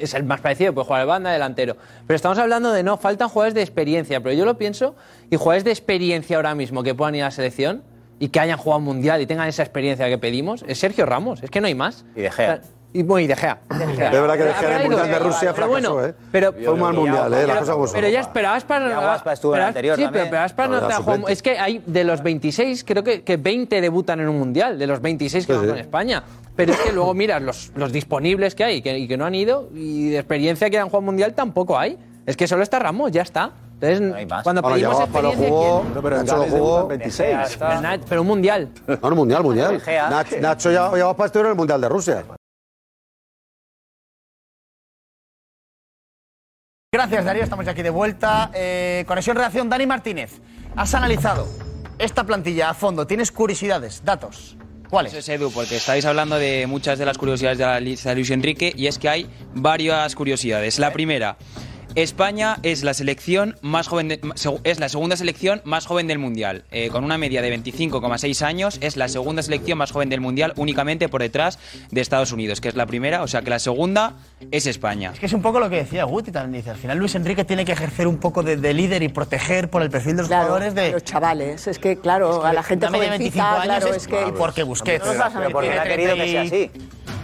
es 0.00 0.14
el 0.14 0.24
más 0.24 0.40
parecido, 0.40 0.72
puede 0.72 0.86
jugar 0.86 1.02
de 1.02 1.06
banda, 1.06 1.30
delantero. 1.30 1.76
Pero 2.06 2.16
estamos 2.16 2.38
hablando 2.38 2.72
de 2.72 2.82
no, 2.82 2.96
faltan 2.96 3.28
jugadores 3.28 3.54
de 3.54 3.62
experiencia, 3.62 4.20
pero 4.20 4.34
yo 4.34 4.44
lo 4.44 4.56
pienso, 4.58 4.96
y 5.30 5.36
jugadores 5.36 5.64
de 5.64 5.70
experiencia 5.70 6.36
ahora 6.36 6.54
mismo 6.54 6.82
que 6.82 6.94
puedan 6.94 7.14
ir 7.14 7.22
a 7.22 7.26
la 7.26 7.30
selección 7.30 7.82
y 8.18 8.28
que 8.28 8.40
hayan 8.40 8.58
jugado 8.58 8.78
un 8.78 8.84
mundial 8.84 9.20
y 9.20 9.26
tengan 9.26 9.48
esa 9.48 9.62
experiencia 9.62 10.08
que 10.08 10.18
pedimos, 10.18 10.64
es 10.66 10.78
Sergio 10.78 11.06
Ramos, 11.06 11.42
es 11.42 11.50
que 11.50 11.60
no 11.60 11.66
hay 11.66 11.74
más. 11.74 12.04
Y 12.16 12.20
De 12.22 12.30
Gea. 12.30 12.62
Y 12.92 13.02
De 13.02 13.36
Gea. 13.36 13.60
De 13.68 13.86
Gea. 13.86 14.10
Es 14.10 14.20
verdad 14.20 14.36
que 14.36 14.44
De 14.44 14.54
Gea 14.54 14.68
en 14.76 14.82
el 14.82 14.88
Mundial 14.88 15.08
de 15.10 15.18
Rusia 15.20 15.38
pero 15.40 15.54
fracasó, 15.54 15.70
bueno, 15.94 16.04
¿eh? 16.06 16.14
Pero, 16.32 16.52
Fue 16.52 16.68
un 16.70 16.80
mal 16.80 16.94
mundial, 16.94 17.32
¿eh? 17.34 17.46
Las 17.46 17.58
cosas 17.58 17.74
como 17.74 17.86
son. 17.86 17.94
pero 17.96 18.08
ya 18.08 18.20
espera, 18.20 18.54
Aspas. 18.54 18.82
Iago 18.82 19.06
Aspas 19.08 19.34
estuvo 19.34 19.54
en 19.54 19.60
el 19.60 19.66
anterior 19.66 19.96
Sí, 19.96 20.02
también. 20.04 20.28
pero, 20.30 20.42
Aspas 20.42 20.68
No, 20.68 20.80
no 20.80 20.86
trajo. 20.86 21.28
Es 21.28 21.42
que 21.42 21.58
hay 21.58 21.82
de 21.86 22.04
los 22.04 22.22
26, 22.22 22.84
creo 22.84 23.04
que, 23.04 23.22
que 23.22 23.36
20 23.36 23.80
debutan 23.80 24.20
en 24.20 24.28
un 24.28 24.38
mundial, 24.38 24.78
de 24.78 24.86
los 24.86 25.00
26 25.00 25.46
que 25.46 25.52
Sí, 25.52 25.56
van 25.56 25.64
sí. 25.66 25.70
con 25.72 25.78
España. 25.80 26.22
Pero 26.56 26.72
es 26.72 26.78
que 26.80 26.92
luego 26.92 27.14
miras 27.14 27.40
los, 27.40 27.70
los 27.76 27.92
disponibles 27.92 28.54
que 28.54 28.64
hay 28.64 28.76
y 28.78 28.82
que, 28.82 28.98
y 28.98 29.08
que 29.08 29.16
no 29.16 29.24
han 29.24 29.34
ido, 29.34 29.68
y 29.72 30.10
de 30.10 30.18
experiencia 30.18 30.68
que 30.68 30.78
han 30.78 30.86
jugado 30.88 31.02
mundial 31.02 31.32
tampoco 31.34 31.78
hay. 31.78 31.96
Es 32.26 32.36
que 32.36 32.46
solo 32.46 32.62
está 32.62 32.78
Ramos, 32.78 33.12
ya 33.12 33.22
está. 33.22 33.52
Entonces, 33.80 34.26
cuando 34.42 34.60
Bueno, 34.60 34.74
pedimos 34.76 34.80
Iago 34.92 35.02
Aspas 35.04 35.22
lo 35.22 35.28
experiencia, 35.30 35.94
no, 35.94 36.02
pero 36.02 36.16
Nacho 36.18 36.36
lo 36.36 36.42
jugó 36.44 36.86
26. 36.88 37.58
Pero, 38.08 38.20
un 38.20 38.26
mundial. 38.26 38.68
No, 38.86 38.98
no, 39.10 39.16
mundial, 39.16 39.42
mundial. 39.42 39.80
De 39.82 40.40
Nacho 40.40 40.70
ya, 40.70 40.90
ya 40.98 41.14
para 41.14 41.26
estuvieron 41.26 41.46
en 41.46 41.52
el 41.52 41.56
Mundial 41.56 41.80
de 41.80 41.88
Rusia. 41.88 42.22
Gracias, 46.92 47.24
Darío. 47.24 47.44
Estamos 47.44 47.64
ya 47.64 47.70
aquí 47.70 47.82
de 47.82 47.90
vuelta. 47.90 48.50
Eh, 48.52 49.04
conexión 49.06 49.36
Reacción, 49.36 49.68
Dani 49.68 49.86
Martínez. 49.86 50.40
Has 50.74 50.92
analizado 50.92 51.46
esta 52.00 52.24
plantilla 52.24 52.70
a 52.70 52.74
fondo. 52.74 53.06
¿Tienes 53.06 53.30
curiosidades, 53.30 54.02
datos? 54.04 54.56
¿Cuáles? 54.90 55.12
Eso 55.12 55.20
es 55.20 55.28
Edu, 55.28 55.52
porque 55.52 55.76
estáis 55.76 56.04
hablando 56.04 56.36
de 56.36 56.66
muchas 56.66 56.98
de 56.98 57.06
las 57.06 57.16
curiosidades 57.16 57.58
de 57.58 57.64
la 57.64 57.78
lista 57.78 58.08
de 58.08 58.16
Luis 58.16 58.30
Enrique 58.30 58.72
y 58.76 58.88
es 58.88 58.98
que 58.98 59.08
hay 59.08 59.30
varias 59.54 60.16
curiosidades. 60.16 60.80
La 60.80 60.92
primera, 60.92 61.36
España 61.96 62.58
es 62.62 62.82
la 62.84 62.94
selección 62.94 63.56
más 63.62 63.88
joven 63.88 64.08
de- 64.08 64.20
es 64.64 64.78
la 64.80 64.88
segunda 64.88 65.16
selección 65.16 65.60
más 65.64 65.86
joven 65.86 66.06
del 66.06 66.18
mundial, 66.18 66.64
Eh, 66.70 66.88
con 66.88 67.02
una 67.04 67.18
media 67.18 67.42
de 67.42 67.50
25,6 67.50 68.42
años. 68.42 68.78
Es 68.80 68.96
la 68.96 69.08
segunda 69.08 69.42
selección 69.42 69.76
más 69.78 69.90
joven 69.90 70.08
del 70.08 70.20
mundial, 70.20 70.52
únicamente 70.56 71.08
por 71.08 71.20
detrás 71.20 71.58
de 71.90 72.00
Estados 72.00 72.32
Unidos, 72.32 72.60
que 72.60 72.68
es 72.68 72.76
la 72.76 72.86
primera. 72.86 73.22
O 73.22 73.28
sea 73.28 73.42
que 73.42 73.50
la 73.50 73.58
segunda 73.58 74.14
es 74.50 74.66
España. 74.66 75.10
Es 75.12 75.18
que 75.20 75.26
es 75.26 75.32
un 75.32 75.42
poco 75.42 75.58
lo 75.60 75.68
que 75.68 75.76
decía 75.76 76.04
Guti 76.04 76.30
también. 76.30 76.60
Dice, 76.62 76.70
al 76.70 76.76
final 76.76 76.98
Luis 76.98 77.14
Enrique 77.14 77.44
tiene 77.44 77.64
que 77.64 77.72
ejercer 77.72 78.06
un 78.06 78.18
poco 78.18 78.42
de, 78.42 78.56
de 78.56 78.72
líder 78.74 79.02
y 79.02 79.08
proteger 79.08 79.68
por 79.68 79.82
el 79.82 79.90
perfil 79.90 80.16
de 80.16 80.22
los 80.22 80.28
Claro, 80.28 80.44
jugadores 80.44 80.74
de... 80.74 80.92
los 80.92 81.04
chavales. 81.04 81.66
Es 81.66 81.78
que, 81.78 81.96
claro, 81.98 82.44
a 82.44 82.52
la 82.52 82.62
gente 82.62 82.88
media 82.88 83.10
de 83.10 83.16
jovencita, 83.18 83.44
25 83.44 83.46
años 83.60 83.64
claro, 83.64 83.88
es, 83.88 83.96
es 84.02 84.08
que... 84.08 84.28
y 84.28 84.32
porque 84.32 84.62
Busquets. 84.62 85.04
No 85.06 85.14
vas 85.18 85.34
a 85.34 85.38
Pero 85.38 85.50
porque 85.50 85.72
ha 85.78 85.82
querido 85.82 86.14
que 86.14 86.28
sea 86.28 86.40
30 86.42 86.56
y- 86.56 86.64
así. 86.64 86.70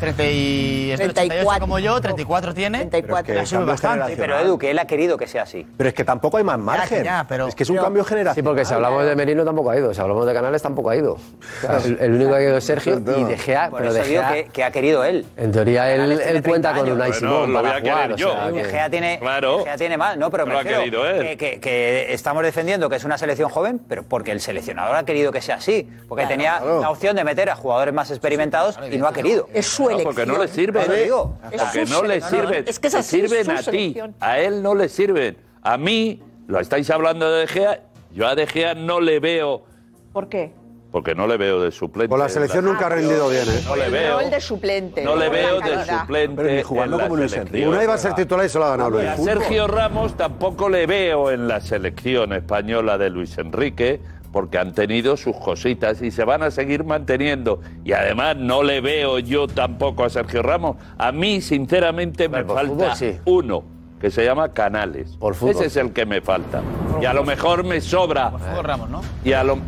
30 0.00 0.24
y... 0.24 0.90
es 0.90 0.98
del 0.98 1.10
88 1.10 1.14
34. 1.14 1.60
como 1.60 1.78
yo, 1.78 2.00
34 2.00 2.54
tiene. 2.54 2.78
34. 2.86 3.34
La 3.34 3.46
sube 3.46 3.64
bastante. 3.64 4.16
Pero 4.16 4.38
Edu, 4.38 4.55
que 4.58 4.70
él 4.70 4.78
ha 4.78 4.86
querido 4.86 5.16
que 5.16 5.26
sea 5.26 5.42
así. 5.42 5.66
Pero 5.76 5.88
es 5.88 5.94
que 5.94 6.04
tampoco 6.04 6.36
hay 6.36 6.44
más 6.44 6.58
margen. 6.58 7.04
ya, 7.04 7.24
pero- 7.28 7.46
es 7.48 7.54
que 7.54 7.62
es 7.62 7.70
un 7.70 7.76
pero- 7.76 7.84
cambio 7.84 8.04
generacional. 8.04 8.34
Sí, 8.34 8.42
porque 8.42 8.64
si 8.64 8.74
hablamos 8.74 9.04
de 9.04 9.16
Merino 9.16 9.44
tampoco 9.44 9.70
ha 9.70 9.76
ido, 9.76 9.92
si 9.94 10.00
hablamos 10.00 10.26
de 10.26 10.34
Canales 10.34 10.62
tampoco 10.62 10.90
ha 10.90 10.96
ido. 10.96 11.16
El, 11.84 11.98
el 12.00 12.12
único 12.14 12.30
que 12.30 12.36
ha 12.36 12.42
ido 12.42 12.56
es 12.56 12.64
Sergio 12.64 12.98
y 12.98 13.24
De 13.24 13.38
Gea, 13.38 13.70
Por 13.70 13.80
pero 13.80 13.90
eso 13.92 14.02
De 14.02 14.08
digo 14.08 14.22
Gea, 14.22 14.32
que, 14.44 14.44
que 14.50 14.64
ha 14.64 14.70
querido 14.70 15.04
él. 15.04 15.26
en 15.36 15.52
teoría 15.52 15.90
él, 15.94 16.18
cuenta 16.44 16.72
30 16.72 16.74
con 16.74 16.92
Unai. 16.92 17.12
Simón 17.12 17.52
voy 17.52 17.62
para 17.62 17.76
a 17.76 17.80
querer 17.80 18.16
jugar. 18.20 18.48
o 18.50 18.52
De 18.52 18.64
Gea 18.64 18.90
tiene, 18.90 19.18
Claro. 19.20 19.58
De 19.58 19.64
Gea 19.64 19.76
tiene 19.76 19.96
más, 19.96 20.16
¿no? 20.16 20.30
Pero 20.30 20.44
Lo 20.46 20.52
me 20.52 20.58
ha 20.58 20.62
refiero 20.62 20.80
querido 20.82 21.06
él. 21.08 21.22
que, 21.22 21.36
que- 21.36 21.60
que 21.60 22.12
estamos 22.12 22.42
defendiendo 22.42 22.88
que 22.88 22.96
es 22.96 23.04
una 23.04 23.18
selección 23.18 23.48
joven, 23.48 23.80
pero 23.88 24.02
porque 24.02 24.32
el 24.32 24.40
seleccionador 24.40 24.96
ha 24.96 25.04
querido 25.04 25.32
que 25.32 25.40
sea 25.40 25.56
así. 25.56 25.88
Porque 26.08 26.26
tenía 26.26 26.60
la 26.60 26.90
opción 26.90 27.16
de 27.16 27.24
meter 27.24 27.50
a 27.50 27.56
jugadores 27.56 27.92
más 27.94 28.10
experimentados 28.10 28.78
y 28.90 28.96
no 28.98 29.06
ha 29.08 29.12
querido. 29.12 29.48
Es 29.52 29.66
su 29.66 29.84
No, 29.84 29.90
elección. 29.90 30.14
porque 30.14 30.26
no 30.26 30.38
le 30.38 31.02
digo. 31.02 31.38
Es 31.50 31.60
Porque 31.62 31.84
no 31.86 32.02
le 32.02 32.16
es 32.16 32.80
Te 32.80 33.02
sirven 33.02 33.50
a 33.50 33.62
ti. 33.62 33.96
A 34.20 34.38
él 34.38 34.45
no 34.50 34.74
le 34.74 34.88
sirven. 34.88 35.36
A 35.62 35.76
mí, 35.78 36.22
lo 36.46 36.60
estáis 36.60 36.88
hablando 36.90 37.30
de 37.30 37.40
De 37.40 37.46
Gea, 37.46 37.80
yo 38.12 38.26
a 38.26 38.34
De 38.34 38.46
Gea 38.46 38.74
no 38.74 39.00
le 39.00 39.20
veo, 39.20 39.62
¿Por 40.12 40.28
qué? 40.28 40.52
porque 40.92 41.14
no 41.14 41.26
le 41.26 41.36
veo 41.36 41.60
de 41.60 41.70
suplente. 41.72 42.08
Con 42.08 42.18
la 42.20 42.28
selección 42.28 42.64
nunca 42.64 42.86
ha 42.86 42.88
rendido 42.88 43.28
bien, 43.28 43.42
¿eh? 43.46 43.60
No 43.66 43.76
le 43.76 43.90
veo. 43.90 44.18
rol 44.20 44.30
de 44.30 44.40
suplente. 44.40 45.04
No 45.04 45.14
le 45.16 45.28
veo 45.28 45.60
de 45.60 45.84
suplente. 45.84 46.42
Pero 46.42 46.54
ni 46.56 46.62
jugando 46.62 46.98
como 46.98 47.16
Luis 47.16 47.32
selección. 47.32 47.54
Enrique. 47.56 47.68
Una 47.68 47.84
iba 47.84 47.94
a 47.94 47.98
ser 47.98 48.14
titular 48.14 48.46
y 48.46 48.48
se 48.48 48.58
lo 48.58 48.64
ha 48.64 48.70
ganado 48.70 48.90
Y 48.90 49.04
Luis. 49.04 49.08
a 49.08 49.16
Sergio 49.18 49.66
Ramos 49.66 50.16
tampoco 50.16 50.70
le 50.70 50.86
veo 50.86 51.30
en 51.30 51.48
la 51.48 51.60
selección 51.60 52.32
española 52.32 52.96
de 52.96 53.10
Luis 53.10 53.36
Enrique, 53.36 54.00
porque 54.32 54.56
han 54.56 54.72
tenido 54.72 55.18
sus 55.18 55.36
cositas 55.36 56.00
y 56.00 56.10
se 56.10 56.24
van 56.24 56.42
a 56.42 56.50
seguir 56.50 56.84
manteniendo. 56.84 57.60
Y 57.84 57.92
además 57.92 58.36
no 58.38 58.62
le 58.62 58.80
veo 58.80 59.18
yo 59.18 59.48
tampoco 59.48 60.04
a 60.04 60.08
Sergio 60.08 60.42
Ramos. 60.42 60.76
A 60.96 61.12
mí, 61.12 61.42
sinceramente, 61.42 62.28
me 62.30 62.42
falta 62.44 62.72
fútbol, 62.72 62.94
sí. 62.96 63.18
uno, 63.26 63.64
que 64.00 64.10
se 64.10 64.24
llama 64.24 64.52
Canales. 64.52 65.16
Por 65.16 65.34
fútbol, 65.34 65.54
Ese 65.56 65.66
es 65.66 65.76
el 65.76 65.92
que 65.92 66.06
me 66.06 66.20
falta. 66.20 66.62
Y 67.00 67.04
a 67.04 67.12
lo 67.14 67.24
mejor 67.24 67.64
me 67.64 67.80
sobra. 67.80 68.32
Hugo 68.52 68.62
Ramos, 68.62 68.90
¿no? 68.90 69.00
Y 69.24 69.32
a 69.32 69.42
lo... 69.44 69.58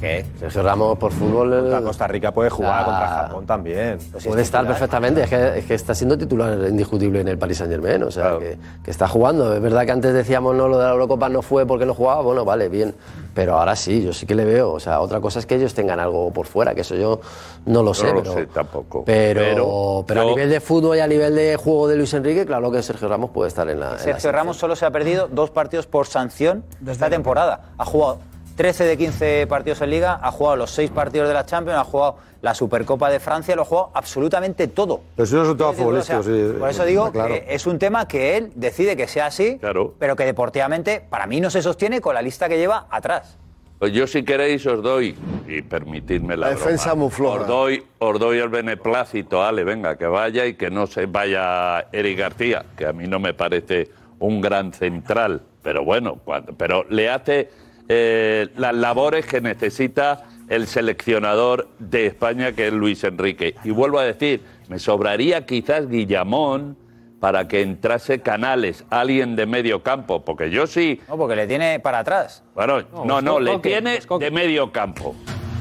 ¿Qué? 0.00 0.24
Sergio 0.38 0.62
Ramos 0.62 0.98
por 0.98 1.10
fútbol 1.12 1.50
Contra 1.60 1.80
Costa 1.82 2.06
Rica 2.06 2.32
puede 2.32 2.50
jugar, 2.50 2.82
Ah. 2.82 2.84
contra 2.84 3.08
Japón 3.08 3.46
también. 3.46 3.98
puede 4.24 4.42
estar 4.42 4.66
perfectamente. 4.66 5.22
Es 5.22 5.30
que, 5.30 5.58
es 5.58 5.64
que 5.64 5.74
está 5.74 5.94
siendo 5.94 6.18
titular 6.18 6.58
indiscutible 6.68 7.20
en 7.20 7.28
el 7.28 7.38
Paris 7.38 7.58
Saint 7.58 7.72
Germain. 7.72 8.02
O 8.02 8.10
sea, 8.10 8.22
Claro. 8.24 8.38
que, 8.40 8.58
que 8.84 8.90
está 8.90 9.08
jugando. 9.08 9.54
Es 9.54 9.60
verdad 9.62 9.84
que 9.86 9.92
antes 9.92 10.12
decíamos 10.12 10.54
no, 10.54 10.68
lo 10.68 10.78
de 10.78 10.84
la 10.84 10.90
Eurocopa 10.92 11.28
no 11.28 11.40
fue 11.42 11.64
porque 11.66 11.86
no 11.86 11.94
jugaba. 11.94 12.20
Bueno, 12.22 12.44
vale, 12.44 12.68
bien. 12.68 12.94
Pero 13.34 13.58
ahora 13.58 13.74
sí, 13.76 14.02
yo 14.02 14.12
sí 14.12 14.26
que 14.26 14.34
le 14.34 14.44
veo. 14.44 14.72
O 14.72 14.80
sea, 14.80 15.00
otra 15.00 15.20
cosa 15.20 15.38
es 15.38 15.46
que 15.46 15.54
ellos 15.56 15.72
tengan 15.74 15.98
algo 16.00 16.30
por 16.30 16.46
fuera, 16.46 16.74
que 16.74 16.82
eso 16.82 16.94
yo 16.94 17.20
no 17.66 17.82
lo 17.82 17.94
sé. 17.94 18.06
no 18.08 18.14
lo 18.14 18.22
pero, 18.22 18.34
sé 18.34 18.46
tampoco. 18.46 19.02
Pero, 19.04 19.40
Pero 19.40 20.04
pero 20.06 20.20
a 20.22 20.24
nivel 20.24 20.50
de 20.50 20.60
fútbol 20.60 20.96
y 20.96 21.00
a 21.00 21.06
nivel 21.06 21.34
de 21.34 21.56
juego 21.56 21.88
de 21.88 21.96
Luis 21.96 22.12
Enrique, 22.14 22.44
claro 22.46 22.70
que 22.70 22.82
Sergio 22.82 23.08
Ramos 23.08 23.30
puede 23.30 23.48
estar 23.48 23.68
en 23.68 23.80
la. 23.80 23.86
en 23.86 23.92
la 23.92 23.98
Sergio 23.98 24.32
Ramos 24.32 24.56
solo 24.56 24.76
se 24.76 24.84
ha 24.86 24.90
perdido 24.90 25.28
dos 25.30 25.50
partidos 25.50 25.86
por 25.86 26.06
sanción 26.06 26.64
esta 26.86 27.08
temporada. 27.10 27.72
Ha 27.78 27.84
jugado 27.84 28.18
13 28.56 28.84
de 28.84 28.96
15 28.96 29.46
partidos 29.46 29.80
en 29.82 29.90
Liga, 29.90 30.18
ha 30.22 30.30
jugado 30.32 30.56
los 30.56 30.70
6 30.70 30.90
partidos 30.90 31.28
de 31.28 31.34
la 31.34 31.44
Champions, 31.44 31.78
ha 31.78 31.84
jugado 31.84 32.16
la 32.40 32.54
Supercopa 32.54 33.10
de 33.10 33.20
Francia, 33.20 33.54
lo 33.54 33.62
ha 33.62 33.64
jugado 33.66 33.90
absolutamente 33.94 34.66
todo. 34.68 35.00
Pero 35.14 35.24
es 35.24 35.32
un 35.32 35.60
o 35.60 36.02
sea, 36.02 36.22
sí, 36.22 36.52
Por 36.58 36.70
eso 36.70 36.84
digo 36.84 37.12
claro. 37.12 37.34
que 37.34 37.44
es 37.48 37.66
un 37.66 37.78
tema 37.78 38.08
que 38.08 38.36
él 38.36 38.52
decide 38.54 38.96
que 38.96 39.06
sea 39.08 39.26
así, 39.26 39.58
pero 39.98 40.16
que 40.16 40.24
deportivamente 40.24 41.04
para 41.08 41.26
mí 41.26 41.40
no 41.40 41.50
se 41.50 41.60
sostiene 41.62 42.00
con 42.00 42.14
la 42.14 42.22
lista 42.22 42.48
que 42.48 42.56
lleva 42.56 42.86
atrás. 42.90 43.36
Pues 43.78 43.92
yo 43.92 44.06
si 44.06 44.22
queréis 44.24 44.64
os 44.66 44.82
doy, 44.82 45.14
y 45.46 45.60
permitidme 45.60 46.34
la, 46.34 46.46
La 46.46 46.54
defensa 46.54 46.90
broma, 46.92 47.02
muy 47.02 47.10
floja. 47.10 47.40
Os 47.42 47.46
doy, 47.46 47.84
os 47.98 48.18
doy 48.18 48.38
el 48.38 48.48
beneplácito, 48.48 49.42
Ale, 49.44 49.64
venga, 49.64 49.96
que 49.98 50.06
vaya 50.06 50.46
y 50.46 50.54
que 50.54 50.70
no 50.70 50.86
se 50.86 51.04
vaya 51.04 51.80
Eric 51.92 52.18
García, 52.18 52.64
que 52.74 52.86
a 52.86 52.94
mí 52.94 53.06
no 53.06 53.18
me 53.20 53.34
parece 53.34 53.90
un 54.18 54.40
gran 54.40 54.72
central, 54.72 55.42
pero 55.62 55.84
bueno, 55.84 56.16
cuando- 56.24 56.54
pero 56.54 56.84
le 56.88 57.10
hace 57.10 57.50
eh, 57.88 58.48
las 58.56 58.74
labores 58.74 59.26
que 59.26 59.40
necesita 59.40 60.24
el 60.48 60.66
seleccionador 60.66 61.68
de 61.78 62.06
España, 62.06 62.52
que 62.52 62.68
es 62.68 62.72
Luis 62.72 63.02
Enrique. 63.04 63.54
Y 63.64 63.70
vuelvo 63.70 63.98
a 63.98 64.04
decir, 64.04 64.42
me 64.68 64.78
sobraría 64.78 65.46
quizás 65.46 65.88
Guillamón 65.88 66.76
para 67.20 67.48
que 67.48 67.62
entrase 67.62 68.20
Canales, 68.20 68.84
alguien 68.90 69.36
de 69.36 69.46
medio 69.46 69.82
campo, 69.82 70.24
porque 70.24 70.50
yo 70.50 70.66
sí... 70.66 71.00
No, 71.08 71.16
porque 71.16 71.34
le 71.34 71.46
tiene 71.46 71.80
para 71.80 72.00
atrás. 72.00 72.44
Bueno, 72.54 72.82
no, 73.04 73.20
no, 73.20 73.40
le 73.40 73.52
Coque, 73.52 73.70
tiene 73.70 73.98
de 74.18 74.30
medio 74.30 74.70
campo. 74.70 75.14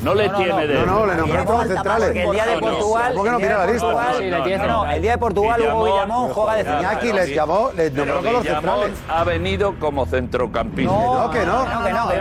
No 0.06 0.14
le 0.14 0.28
No, 0.28 0.32
no, 0.34 0.38
tiene 0.38 0.52
no. 0.52 0.58
de. 0.60 0.74
No, 0.76 0.86
no, 0.86 1.06
le 1.08 1.16
nombró 1.16 1.46
todos 1.46 1.68
centrales. 1.68 2.06
Porque 2.06 2.24
el 2.24 2.32
día 2.32 2.46
de 2.46 2.58
Portugal. 2.60 3.14
¿Por 3.16 3.24
qué 3.24 3.30
no 3.32 3.36
el 3.38 3.42
día 3.42 3.48
mira 3.48 3.60
de 3.62 3.66
la 3.66 3.74
lista? 3.74 4.68
No, 4.68 4.92
el 4.92 5.02
día 5.02 5.12
de 5.12 5.18
Portugal 5.18 5.62
Hugo 5.62 5.86
Guillamón 5.86 6.30
juega 6.30 6.56
de 6.56 6.64
central. 6.64 6.82
Iñaki 6.82 7.14
les 7.14 7.30
llamó, 7.36 7.72
les 7.76 7.94
nombró 7.94 8.22
con 8.22 8.34
los 8.34 8.46
centrales. 8.46 8.92
ha 9.10 9.24
venido 9.24 9.80
como 9.80 10.06
centrocampista. 10.06 10.92
No, 10.94 11.30
que 11.32 11.46
no. 11.46 11.66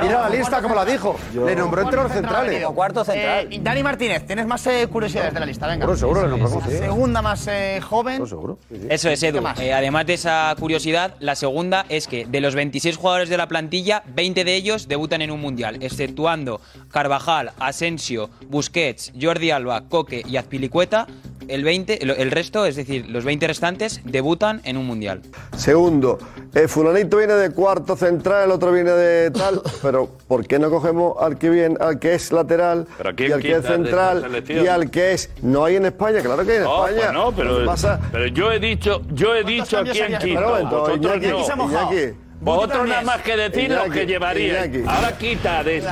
Mira 0.02 0.20
la 0.22 0.28
lista 0.30 0.62
como 0.62 0.74
la 0.74 0.84
dijo. 0.84 1.16
Le 1.34 1.54
nombró 1.54 1.82
entre 1.82 2.02
los 2.02 2.12
centrales. 2.12 2.64
Cuarto 2.74 3.04
central. 3.04 3.48
Eh, 3.52 3.58
Dani 3.62 3.82
Martínez, 3.82 4.26
tienes 4.26 4.46
más 4.46 4.66
eh, 4.66 4.88
curiosidades 4.90 5.32
de 5.34 5.40
la 5.40 5.46
lista, 5.46 5.66
venga. 5.66 5.82
Seguro, 5.84 5.96
seguro, 5.98 6.22
le 6.22 6.28
nombró 6.28 6.48
como 6.48 6.60
La 6.60 6.66
sí. 6.66 6.78
segunda 6.78 7.22
más 7.22 7.46
eh, 7.46 7.80
joven. 7.80 8.26
seguro. 8.26 8.58
Eso 8.88 9.10
es, 9.10 9.22
Edu. 9.22 9.46
Además 9.46 10.06
de 10.06 10.14
esa 10.14 10.54
curiosidad, 10.58 11.14
la 11.20 11.34
segunda 11.34 11.84
es 11.88 12.08
que 12.08 12.24
de 12.26 12.40
los 12.40 12.54
26 12.54 12.96
jugadores 12.96 13.28
de 13.28 13.36
la 13.36 13.46
plantilla, 13.46 14.02
20 14.06 14.44
de 14.44 14.54
ellos 14.54 14.88
debutan 14.88 15.22
en 15.22 15.30
un 15.30 15.40
mundial, 15.40 15.78
exceptuando 15.82 16.60
Carvajal, 16.90 17.52
Asensio, 17.78 18.30
Busquets, 18.48 19.12
Jordi 19.20 19.50
Alba, 19.50 19.82
Coque 19.88 20.22
y 20.24 20.36
Azpilicueta. 20.36 21.08
El, 21.48 21.62
20, 21.62 22.02
el- 22.02 22.10
el 22.12 22.30
resto, 22.30 22.64
es 22.64 22.74
decir, 22.76 23.06
los 23.10 23.22
20 23.24 23.46
restantes, 23.48 24.00
debutan 24.04 24.62
en 24.64 24.76
un 24.78 24.86
mundial. 24.86 25.20
Segundo, 25.56 26.18
el 26.54 26.68
fulanito 26.70 27.18
viene 27.18 27.34
de 27.34 27.50
cuarto 27.50 27.96
central, 27.96 28.44
el 28.46 28.50
otro 28.52 28.72
viene 28.72 28.92
de 28.92 29.30
tal, 29.30 29.60
pero 29.82 30.08
¿por 30.26 30.46
qué 30.46 30.58
no 30.58 30.70
cogemos 30.70 31.16
al 31.20 31.36
que 31.36 31.50
viene, 31.50 31.76
al 31.80 31.98
que 31.98 32.14
es 32.14 32.32
lateral 32.32 32.86
¿Pero 32.96 33.14
quién 33.14 33.28
y 33.30 33.32
al 33.34 33.42
que 33.42 33.52
es 33.56 33.66
central 33.66 34.42
y 34.48 34.66
al 34.68 34.90
que 34.90 35.12
es 35.12 35.30
no 35.42 35.64
hay 35.66 35.76
en 35.76 35.84
España, 35.86 36.20
claro 36.22 36.46
que 36.46 36.52
hay 36.52 36.56
en 36.58 36.64
No, 36.64 36.86
España. 36.86 37.02
pues 37.02 37.12
no, 37.12 37.32
pero, 37.34 37.66
pasa 37.66 38.00
pero 38.10 38.26
yo 38.28 38.50
he 38.50 38.58
dicho, 38.60 39.02
yo 39.12 39.34
he 39.34 39.44
dicho 39.44 39.78
a 39.78 39.82
quién 39.84 40.16
quito. 40.18 40.40
Pero, 40.40 40.58
entonces, 40.58 40.96
Vosotros 40.98 41.16
Iñaki, 41.16 41.28
no. 41.28 41.44
se 41.44 41.52
ha 41.52 41.56
mojado. 41.56 41.92
Iñaki. 41.92 42.18
Vosotros 42.40 42.88
nada 42.88 43.02
más 43.02 43.22
que 43.22 43.36
decir 43.38 43.70
lo 43.70 43.84
que 43.90 44.04
llevaríais. 44.06 44.86
Ahora 44.86 45.16
quita 45.16 45.62
de 45.64 45.78
eso. 45.78 45.88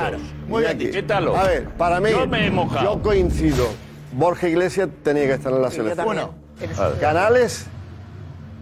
Iñaki. 0.61 0.91
Quítalo. 0.91 1.35
A 1.35 1.43
ver, 1.43 1.69
para 1.69 1.99
mí, 1.99 2.11
Yo 2.11 2.27
me 2.27 2.47
he 2.47 2.51
mojado. 2.51 2.95
yo 2.95 3.01
coincido. 3.01 3.67
Borja 4.13 4.47
Iglesias 4.47 4.89
tenía 5.03 5.25
que 5.25 5.33
estar 5.33 5.51
en 5.53 5.61
la 5.61 5.71
selección. 5.71 6.07
Uno, 6.07 6.33
Canales 6.99 7.65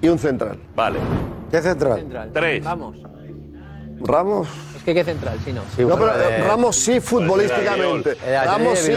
y 0.02 0.08
un 0.08 0.18
central. 0.18 0.58
Vale. 0.76 1.00
¿Qué 1.52 1.62
central? 1.62 2.00
Central. 2.00 2.30
Tres. 2.34 2.64
Vamos. 2.64 2.98
Ramos. 4.04 4.48
Es 4.76 4.84
que 4.84 4.96
qué 4.96 5.04
central, 5.04 5.38
sí, 5.46 5.54
no. 5.54 5.62
no, 5.88 5.96
pero 5.96 6.20
eh, 6.20 6.40
Ramos 6.40 6.76
sí 6.76 7.00
futbolísticamente. 7.00 8.16
Ramos 8.46 8.80
sí. 8.80 8.94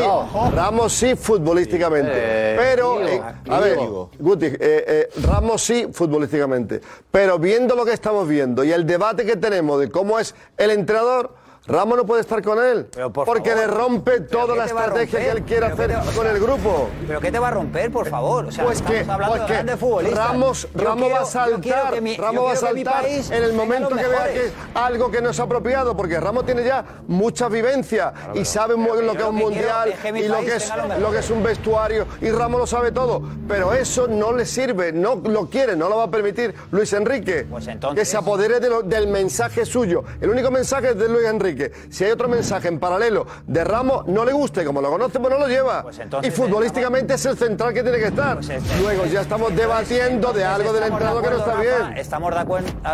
Ramos 0.54 0.92
sí 0.94 1.14
futbolísticamente. 1.14 2.10
Eh, 2.14 2.56
pero, 2.56 3.06
eh, 3.06 3.20
a 3.50 3.60
ver. 3.60 3.76
Guti, 4.18 4.46
eh, 4.46 4.58
eh, 4.60 5.08
Ramos 5.22 5.60
sí 5.62 5.88
futbolísticamente. 5.92 6.80
Pero 7.10 7.38
viendo 7.38 7.76
lo 7.76 7.84
que 7.84 7.92
estamos 7.92 8.26
viendo 8.26 8.64
y 8.64 8.72
el 8.72 8.86
debate 8.86 9.26
que 9.26 9.36
tenemos 9.36 9.78
de 9.78 9.90
cómo 9.90 10.18
es 10.18 10.34
el 10.56 10.70
entrenador, 10.70 11.34
Ramos 11.66 11.96
no 11.96 12.04
puede 12.04 12.20
estar 12.20 12.42
con 12.42 12.62
él. 12.62 12.86
porque 13.14 13.50
favor. 13.50 13.56
le 13.56 13.66
rompe 13.66 14.20
toda 14.20 14.52
¿qué 14.52 14.58
la 14.58 14.64
estrategia 14.66 15.18
que 15.18 15.30
él 15.30 15.42
quiere 15.44 15.66
¿Pero 15.66 15.76
qué 15.76 15.82
hacer 15.94 16.10
te 16.10 16.16
con 16.16 16.26
el 16.26 16.38
grupo. 16.40 16.88
¿Pero 17.06 17.20
qué 17.20 17.32
te 17.32 17.38
va 17.38 17.48
a 17.48 17.50
romper, 17.52 17.90
por 17.90 18.06
favor? 18.06 18.46
O 18.46 18.52
sea, 18.52 18.64
Pues 18.64 18.82
que, 18.82 19.04
pues 19.04 19.48
de 19.48 19.64
que 19.64 19.76
futbolistas. 19.78 20.28
Ramos, 20.28 20.68
Ramos 20.74 20.96
quiero- 20.98 21.14
va 21.14 21.20
a 21.22 21.24
saltar, 21.24 22.02
mi- 22.02 22.16
Ramos 22.16 22.44
va 22.46 22.52
a 22.52 22.56
saltar 22.56 23.06
en 23.06 23.32
el 23.42 23.52
momento 23.54 23.88
que 23.88 24.06
vea 24.06 24.24
que 24.32 24.46
es 24.46 24.52
algo 24.74 25.10
que 25.10 25.22
no 25.22 25.30
es 25.30 25.40
apropiado, 25.40 25.96
porque 25.96 26.20
Ramos 26.20 26.44
tiene 26.44 26.64
ya 26.64 26.84
mucha 27.08 27.48
vivencia 27.48 28.12
y 28.34 28.44
sabe 28.44 28.76
muy 28.76 28.92
bien 28.98 29.06
lo 29.06 29.12
que 29.14 29.18
es 29.22 29.24
un 29.24 29.36
quiero 29.36 29.48
mundial 29.50 29.94
y 30.16 30.28
lo 30.28 30.40
que 30.40 30.56
es 30.56 30.68
tenga 30.70 30.86
los 30.88 30.98
lo 31.00 31.10
que 31.12 31.18
es 31.18 31.30
un 31.30 31.42
vestuario 31.42 32.06
y 32.20 32.30
Ramos 32.30 32.60
lo 32.60 32.66
sabe 32.66 32.92
todo, 32.92 33.22
pero 33.48 33.72
eso 33.72 34.06
no 34.06 34.32
le 34.32 34.44
sirve, 34.44 34.92
no 34.92 35.14
lo 35.16 35.48
quiere, 35.48 35.76
no 35.76 35.88
lo 35.88 35.96
va 35.96 36.04
a 36.04 36.10
permitir 36.10 36.54
Luis 36.72 36.92
Enrique, 36.92 37.46
Pues 37.48 37.66
que 37.94 38.04
se 38.04 38.16
apodere 38.18 38.60
de 38.60 38.68
lo- 38.68 38.82
del 38.82 39.06
mensaje 39.08 39.64
suyo. 39.64 40.04
El 40.20 40.28
único 40.28 40.50
mensaje 40.50 40.90
es 40.90 40.98
de 40.98 41.08
Luis 41.08 41.24
Enrique. 41.26 41.53
Si 41.88 42.04
hay 42.04 42.10
otro 42.10 42.28
mensaje 42.28 42.68
en 42.68 42.78
paralelo 42.78 43.26
de 43.46 43.64
Ramos, 43.64 44.06
no 44.06 44.24
le 44.24 44.32
guste, 44.32 44.64
como 44.64 44.80
lo 44.80 44.90
conoce, 44.90 45.18
pues 45.20 45.32
no 45.32 45.38
lo 45.38 45.48
lleva. 45.48 45.84
y 46.22 46.30
futbolísticamente 46.30 47.14
es 47.14 47.26
el 47.26 47.36
central 47.36 47.72
que 47.72 47.82
tiene 47.82 47.98
que 47.98 48.06
estar. 48.06 48.38
Luego 48.80 49.06
ya 49.06 49.20
estamos 49.20 49.54
debatiendo 49.54 50.32
de 50.32 50.44
algo 50.44 50.72
del 50.72 50.84
Estamos 50.84 51.16
de 51.16 51.22
que 51.22 51.30
no 51.30 51.38
está 51.38 51.50
Rafa, 51.54 51.60
bien. 51.60 51.98
Estamos 51.98 52.34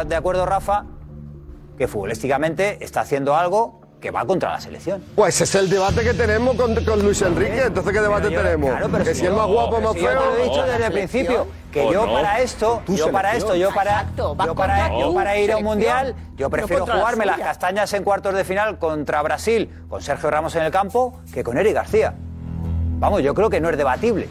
de 0.06 0.16
acuerdo, 0.16 0.46
Rafa, 0.46 0.84
que 1.76 1.88
futbolísticamente 1.88 2.82
está 2.84 3.00
haciendo 3.00 3.34
algo 3.34 3.79
que 4.00 4.10
va 4.10 4.24
contra 4.24 4.50
la 4.52 4.60
selección. 4.60 5.02
Pues 5.14 5.34
ese 5.40 5.44
es 5.44 5.54
el 5.56 5.68
debate 5.70 6.02
que 6.02 6.14
tenemos 6.14 6.56
con, 6.56 6.74
con 6.84 7.02
Luis 7.02 7.20
Enrique. 7.22 7.64
Entonces, 7.66 7.92
¿qué 7.92 8.00
debate 8.00 8.30
yo- 8.30 8.40
tenemos? 8.42 8.70
claro, 8.70 8.88
pero 8.90 9.04
que 9.04 9.14
si 9.14 9.20
si 9.20 9.26
es 9.26 9.32
más 9.32 9.46
guapo 9.46 9.76
o 9.76 9.80
más 9.80 9.92
si 9.92 10.00
yo 10.00 10.06
te 10.08 10.12
feo. 10.12 10.24
lo 10.30 10.36
he 10.36 10.42
dicho 10.44 10.62
desde 10.66 10.86
el 10.86 10.92
principio, 10.92 11.46
que 11.70 11.82
¿O 11.82 11.92
yo 11.92 12.06
no? 12.06 12.12
para 12.14 12.40
esto, 12.40 12.82
yo 12.88 13.12
para 13.12 13.36
esto, 13.36 13.54
yo 13.54 13.70
para, 13.72 13.90
Exacto, 14.00 14.36
yo 14.44 14.54
para, 14.54 14.88
yo 14.88 15.36
ir 15.36 15.52
a 15.52 15.56
un 15.58 15.64
mundial, 15.64 16.14
yo 16.36 16.48
prefiero 16.50 16.86
jugarme 16.86 17.26
las 17.26 17.38
castañas 17.38 17.92
en 17.92 18.02
cuartos 18.02 18.34
de 18.34 18.42
final 18.44 18.78
contra 18.78 19.22
Brasil 19.22 19.70
con 19.88 20.00
Sergio 20.02 20.30
Ramos 20.30 20.56
en 20.56 20.62
el 20.64 20.70
campo 20.72 21.20
que 21.32 21.44
con 21.44 21.58
Eric 21.58 21.74
García. 21.74 22.14
Vamos, 22.98 23.22
yo 23.22 23.34
creo 23.34 23.48
que 23.50 23.60
no 23.60 23.68
es 23.70 23.76
debatible. 23.76 24.28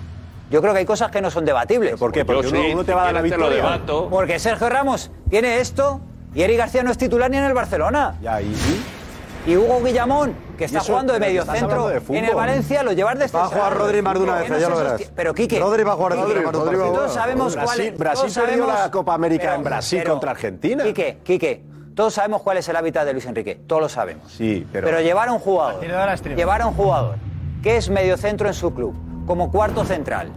Yo 0.51 0.61
creo 0.61 0.73
que 0.73 0.79
hay 0.79 0.85
cosas 0.85 1.11
que 1.11 1.21
no 1.21 1.29
son 1.29 1.45
debatibles. 1.45 1.95
¿Por 1.99 2.11
qué? 2.11 2.25
Porque 2.25 2.43
Yo 2.43 2.49
uno- 2.49 2.61
sí, 2.61 2.73
uno 2.73 2.83
te 2.83 2.93
va 2.93 3.01
a 3.01 3.05
dar 3.05 3.13
la 3.13 3.21
victoria. 3.21 3.79
Porque 4.09 4.39
Sergio 4.39 4.67
Ramos 4.67 5.11
tiene 5.29 5.59
esto 5.59 6.01
y 6.33 6.41
Eric 6.41 6.57
García 6.57 6.81
no 6.83 6.91
es 6.91 6.97
titular 6.97 7.29
ni 7.29 7.37
en 7.37 7.43
el 7.45 7.53
Barcelona. 7.53 8.15
Ya, 8.21 8.41
y, 8.41 8.51
Y 9.45 9.55
Hugo 9.57 9.81
Guillamón, 9.81 10.35
que 10.57 10.65
está 10.65 10.79
eso, 10.79 10.87
jugando 10.91 11.13
de 11.13 11.19
medio 11.19 11.45
centro 11.45 11.87
de 11.87 12.01
en 12.09 12.25
el 12.25 12.35
Valencia, 12.35 12.83
lo 12.83 12.91
llevas 12.91 13.17
de 13.17 13.27
Va 13.27 13.45
a 13.45 13.47
jugar 13.47 13.77
Rodri 13.77 14.01
más 14.01 14.13
de 14.15 14.19
una 14.19 14.35
vez, 14.35 14.49
ya 14.59 14.69
lo 14.69 14.77
verás. 14.77 15.11
Pero 15.15 15.33
Quique. 15.33 15.59
Rodri 15.59 15.83
va 15.83 15.93
a 15.93 15.95
jugar 15.95 16.15
partido. 16.15 16.51
Todos 16.51 17.13
sabemos 17.13 17.55
Brasil- 17.55 17.65
cuál 17.65 17.79
es. 17.93 17.97
Brasil 17.97 18.43
perdió 18.45 18.67
la 18.67 18.91
Copa 18.91 19.13
América 19.13 19.55
en 19.55 19.63
Brasil 19.63 20.03
contra 20.03 20.31
Argentina. 20.31 20.83
Quique, 20.83 21.19
Quique, 21.23 21.63
todos 21.95 22.13
sabemos 22.13 22.41
cuál 22.41 22.57
es 22.57 22.67
el 22.69 22.75
hábitat 22.75 23.05
de 23.05 23.13
Luis 23.13 23.25
Enrique. 23.25 23.55
Todos 23.65 23.81
lo 23.81 23.89
sabemos. 23.89 24.31
Sí, 24.31 24.67
pero. 24.71 24.85
Pero, 24.87 25.01
llevar 25.01 25.29
a 25.29 25.33
un 25.33 25.39
jugador. 25.39 25.81
Llevar 25.81 26.61
a 26.61 26.67
un 26.67 26.73
jugador 26.73 27.15
que 27.63 27.77
es 27.77 27.89
medio 27.89 28.17
centro 28.17 28.47
en 28.47 28.53
su 28.53 28.73
club, 28.73 28.95
como 29.25 29.51
cuarto 29.51 29.83
central. 29.85 30.31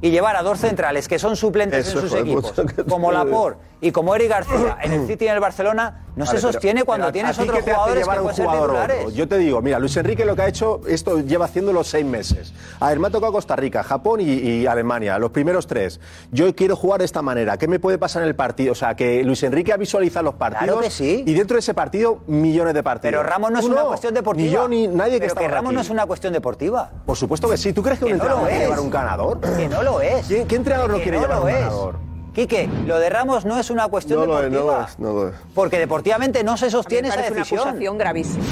Y 0.00 0.10
llevar 0.10 0.34
a 0.36 0.42
dos 0.42 0.58
centrales 0.58 1.06
que 1.06 1.18
son 1.18 1.36
suplentes 1.36 1.86
Eso, 1.86 1.98
en 1.98 2.02
sus 2.02 2.10
joder, 2.10 2.24
equipos, 2.26 2.54
como 2.88 3.12
Laporte 3.12 3.71
y 3.82 3.92
como 3.92 4.14
Eric 4.14 4.30
García 4.30 4.78
en 4.80 4.92
el 4.92 5.06
City 5.06 5.26
y 5.26 5.28
en 5.28 5.34
el 5.34 5.40
Barcelona, 5.40 5.98
no 6.16 6.24
se 6.26 6.38
sostiene 6.38 6.84
cuando 6.84 7.10
tienes 7.10 7.38
¿a 7.38 7.42
ti 7.42 7.48
otros 7.48 7.64
jugadores 7.64 8.06
que 8.06 8.14
pueden 8.14 8.34
ser 8.36 8.46
titulares. 8.46 9.14
Yo 9.14 9.26
te 9.28 9.38
digo, 9.38 9.60
mira, 9.60 9.78
Luis 9.78 9.96
Enrique 9.96 10.24
lo 10.24 10.36
que 10.36 10.42
ha 10.42 10.48
hecho, 10.48 10.80
esto 10.86 11.20
lleva 11.20 11.46
haciéndolo 11.46 11.82
seis 11.84 12.04
meses. 12.06 12.52
A 12.80 12.88
ver, 12.90 13.00
me 13.00 13.08
ha 13.08 13.10
tocado 13.10 13.32
Costa 13.32 13.56
Rica, 13.56 13.82
Japón 13.82 14.20
y, 14.20 14.24
y 14.24 14.66
Alemania, 14.66 15.18
los 15.18 15.30
primeros 15.32 15.66
tres. 15.66 16.00
Yo 16.30 16.54
quiero 16.54 16.76
jugar 16.76 17.00
de 17.00 17.06
esta 17.06 17.22
manera. 17.22 17.56
¿Qué 17.56 17.66
me 17.66 17.80
puede 17.80 17.98
pasar 17.98 18.22
en 18.22 18.28
el 18.28 18.36
partido? 18.36 18.72
O 18.72 18.74
sea, 18.74 18.94
que 18.94 19.24
Luis 19.24 19.42
Enrique 19.42 19.72
ha 19.72 19.76
visualizado 19.78 20.24
los 20.24 20.34
partidos. 20.34 20.64
Claro 20.66 20.80
que 20.80 20.90
sí. 20.90 21.24
Y 21.26 21.34
dentro 21.34 21.56
de 21.56 21.60
ese 21.60 21.74
partido, 21.74 22.20
millones 22.28 22.74
de 22.74 22.82
partidos. 22.82 23.10
Pero 23.12 23.22
Ramos 23.22 23.50
no 23.50 23.58
es 23.58 23.64
una 23.64 23.82
cuestión 23.84 24.14
deportiva. 24.14 24.46
Ni 24.46 24.52
yo 24.52 24.68
ni 24.68 24.86
nadie 24.88 25.14
que 25.14 25.20
Pero 25.20 25.28
está 25.28 25.40
que 25.40 25.46
por 25.46 25.54
Ramos 25.54 25.68
aquí. 25.70 25.74
no 25.76 25.80
es 25.80 25.90
una 25.90 26.06
cuestión 26.06 26.32
deportiva. 26.32 26.90
Por 27.04 27.16
supuesto 27.16 27.48
que 27.48 27.56
sí. 27.56 27.72
¿Tú 27.72 27.82
crees 27.82 27.98
que, 27.98 28.06
Que 28.06 28.12
un 28.12 28.18
no 28.18 28.24
entrenador 28.24 28.50
es. 28.52 28.58
llevar 28.60 28.80
un 28.80 28.90
ganador? 28.90 29.40
Que 29.40 29.68
no 29.68 29.82
lo 29.82 30.00
es. 30.00 30.26
¿Quién- 30.26 30.46
qué 30.46 30.56
entrenador 30.56 30.90
no 30.90 30.96
Que 30.98 31.02
quiere 31.04 31.18
no 31.18 31.22
llevar 31.24 31.40
un 31.40 31.46
ganador? 31.46 32.11
Quique, 32.34 32.68
lo 32.86 32.98
de 32.98 33.10
Ramos 33.10 33.44
no 33.44 33.58
es 33.58 33.68
una 33.70 33.88
cuestión 33.88 34.20
No 34.20 34.26
lo 34.26 34.38
es, 34.42 34.50
deportiva. 34.50 34.72
no 34.72 34.78
lo 34.80 34.86
es, 34.86 34.98
no 34.98 35.12
lo 35.12 35.28
es. 35.28 35.34
Porque 35.54 35.78
deportivamente 35.78 36.42
no 36.42 36.56
se 36.56 36.70
sostiene 36.70 37.08
esa 37.08 37.18
una 37.20 37.30
decisión. 37.30 37.60
acusación 37.60 37.98
gravísima. 37.98 38.44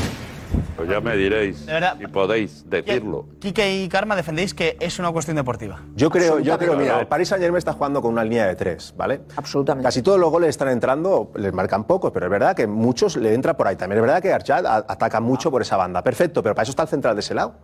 Pues 0.76 0.88
ya 0.88 1.00
me 1.00 1.14
diréis 1.16 1.66
De 1.66 1.72
verdad. 1.74 1.96
si 1.98 2.06
podéis 2.06 2.68
decirlo. 2.68 3.26
Quique 3.38 3.82
y 3.82 3.88
Karma 3.88 4.16
defendéis 4.16 4.52
que 4.54 4.76
es 4.80 4.98
una 4.98 5.10
cuestión 5.12 5.36
deportiva. 5.36 5.80
Yo 5.94 6.10
creo, 6.10 6.38
yo 6.40 6.58
creo, 6.58 6.74
mira, 6.76 7.00
el 7.00 7.06
Paris 7.06 7.28
Saint 7.28 7.42
Germain 7.42 7.58
está 7.58 7.72
jugando 7.72 8.00
con 8.02 8.12
una 8.12 8.24
línea 8.24 8.46
de 8.46 8.54
tres, 8.54 8.94
¿vale? 8.96 9.22
Absolutamente. 9.36 9.86
Casi 9.86 10.02
todos 10.02 10.18
los 10.18 10.30
goles 10.30 10.50
están 10.50 10.68
entrando, 10.68 11.30
les 11.36 11.52
marcan 11.52 11.84
pocos, 11.84 12.12
pero 12.12 12.26
es 12.26 12.30
verdad 12.30 12.54
que 12.56 12.66
muchos 12.66 13.16
le 13.16 13.32
entran 13.34 13.56
por 13.56 13.66
ahí. 13.66 13.76
También 13.76 13.98
es 13.98 14.02
verdad 14.02 14.22
que 14.22 14.32
Archad 14.32 14.64
ataca 14.66 15.20
mucho 15.20 15.50
por 15.50 15.62
esa 15.62 15.76
banda. 15.76 16.02
Perfecto, 16.02 16.42
pero 16.42 16.54
para 16.54 16.62
eso 16.64 16.70
está 16.72 16.82
el 16.84 16.88
central 16.88 17.14
de 17.16 17.20
ese 17.20 17.34
lado 17.34 17.54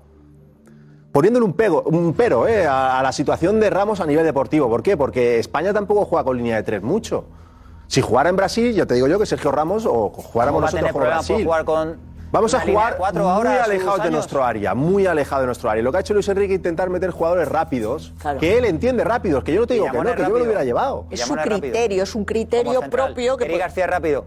poniéndole 1.16 1.46
un, 1.46 1.54
pego, 1.54 1.82
un 1.84 2.12
pero 2.12 2.46
eh, 2.46 2.66
a, 2.66 3.00
la 3.02 3.10
situación 3.10 3.58
de 3.58 3.70
Ramos 3.70 4.02
a 4.02 4.06
nivel 4.06 4.22
deportivo. 4.22 4.68
¿Por 4.68 4.82
qué? 4.82 4.98
Porque 4.98 5.38
España 5.38 5.72
tampoco 5.72 6.04
juega 6.04 6.24
con 6.24 6.36
línea 6.36 6.56
de 6.56 6.62
tres 6.62 6.82
mucho. 6.82 7.24
Si 7.86 8.02
jugara 8.02 8.28
en 8.28 8.36
Brasil, 8.36 8.74
ya 8.74 8.84
te 8.84 8.92
digo 8.92 9.08
yo 9.08 9.18
que 9.18 9.24
Sergio 9.24 9.50
Ramos 9.50 9.86
o 9.86 10.10
jugáramos 10.10 10.60
nosotros 10.60 10.92
con 10.92 11.00
Brasil. 11.00 11.42
Jugar 11.42 11.64
Vamos 12.30 12.52
a 12.52 12.60
jugar 12.60 12.98
muy 13.14 13.46
alejados 13.46 14.02
de 14.02 14.10
nuestro 14.10 14.44
área, 14.44 14.74
muy 14.74 15.06
alejado 15.06 15.40
de 15.40 15.46
nuestro 15.46 15.70
área. 15.70 15.82
Lo 15.82 15.90
que 15.90 15.96
ha 15.96 16.00
hecho 16.00 16.12
Luis 16.12 16.28
Enrique 16.28 16.52
es 16.52 16.58
intentar 16.58 16.90
meter 16.90 17.12
jugadores 17.12 17.48
rápidos, 17.48 18.12
que 18.38 18.58
él 18.58 18.66
entiende 18.66 19.02
rápidos, 19.02 19.42
que 19.42 19.54
yo 19.54 19.60
no 19.60 19.66
te 19.66 19.72
digo 19.72 19.86
que 19.90 19.96
no, 19.96 20.14
que 20.14 20.22
yo 20.22 20.28
me 20.28 20.40
lo 20.40 20.44
hubiera 20.44 20.64
llevado. 20.64 21.06
Es 21.10 21.26
un 21.30 21.38
criterio, 21.38 22.02
es 22.02 22.14
un 22.14 22.26
criterio 22.26 22.82
propio. 22.90 23.38
Que 23.38 23.46
Eric 23.46 23.60
García 23.60 23.86
rápido, 23.86 24.26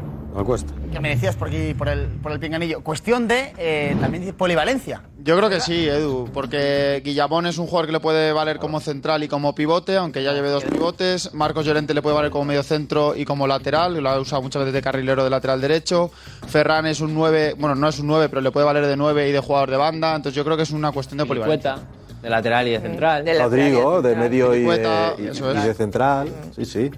no 0.33 0.45
cuesta. 0.45 0.73
Que 0.91 0.99
me 0.99 1.09
decías 1.09 1.35
por 1.35 1.49
aquí, 1.49 1.73
por 1.73 1.89
el, 1.89 2.07
por 2.07 2.31
el 2.31 2.39
pinganillo. 2.39 2.81
Cuestión 2.81 3.27
de, 3.27 3.53
eh, 3.57 3.95
también 3.99 4.33
polivalencia. 4.33 5.01
Yo 5.23 5.37
creo 5.37 5.49
que 5.49 5.59
sí, 5.59 5.87
Edu, 5.87 6.29
porque 6.33 7.01
Guillamón 7.03 7.45
es 7.45 7.57
un 7.57 7.67
jugador 7.67 7.87
que 7.87 7.91
le 7.91 7.99
puede 7.99 8.31
valer 8.33 8.57
como 8.57 8.79
central 8.79 9.23
y 9.23 9.27
como 9.27 9.53
pivote, 9.53 9.97
aunque 9.97 10.23
ya 10.23 10.33
lleve 10.33 10.49
dos 10.49 10.63
pivotes. 10.63 11.33
Marcos 11.33 11.65
Llorente 11.65 11.93
le 11.93 12.01
puede 12.01 12.15
valer 12.15 12.31
como 12.31 12.45
medio 12.45 12.63
centro 12.63 13.15
y 13.15 13.25
como 13.25 13.45
lateral, 13.45 14.01
lo 14.01 14.09
ha 14.09 14.19
usado 14.19 14.41
muchas 14.41 14.61
veces 14.61 14.73
de 14.73 14.81
carrilero 14.81 15.23
de 15.23 15.29
lateral 15.29 15.61
derecho. 15.61 16.11
Ferran 16.47 16.85
es 16.85 17.01
un 17.01 17.13
9, 17.13 17.55
bueno, 17.57 17.75
no 17.75 17.87
es 17.87 17.99
un 17.99 18.07
9, 18.07 18.29
pero 18.29 18.41
le 18.41 18.51
puede 18.51 18.65
valer 18.65 18.87
de 18.87 18.97
9 18.97 19.29
y 19.29 19.31
de 19.31 19.39
jugador 19.39 19.69
de 19.69 19.77
banda. 19.77 20.15
Entonces 20.15 20.35
yo 20.35 20.43
creo 20.43 20.57
que 20.57 20.63
es 20.63 20.71
una 20.71 20.91
cuestión 20.91 21.17
de 21.19 21.25
polivalencia. 21.25 21.77
De 22.21 22.29
lateral 22.29 22.67
y 22.67 22.71
de 22.71 22.79
central. 22.79 23.25
Rodrigo, 23.39 24.01
de, 24.01 24.15
medio 24.15 24.55
y, 24.55 24.63
de, 24.63 25.13
y 25.17 25.67
de 25.67 25.73
central. 25.73 26.29
Sí, 26.55 26.65
sí. 26.65 26.91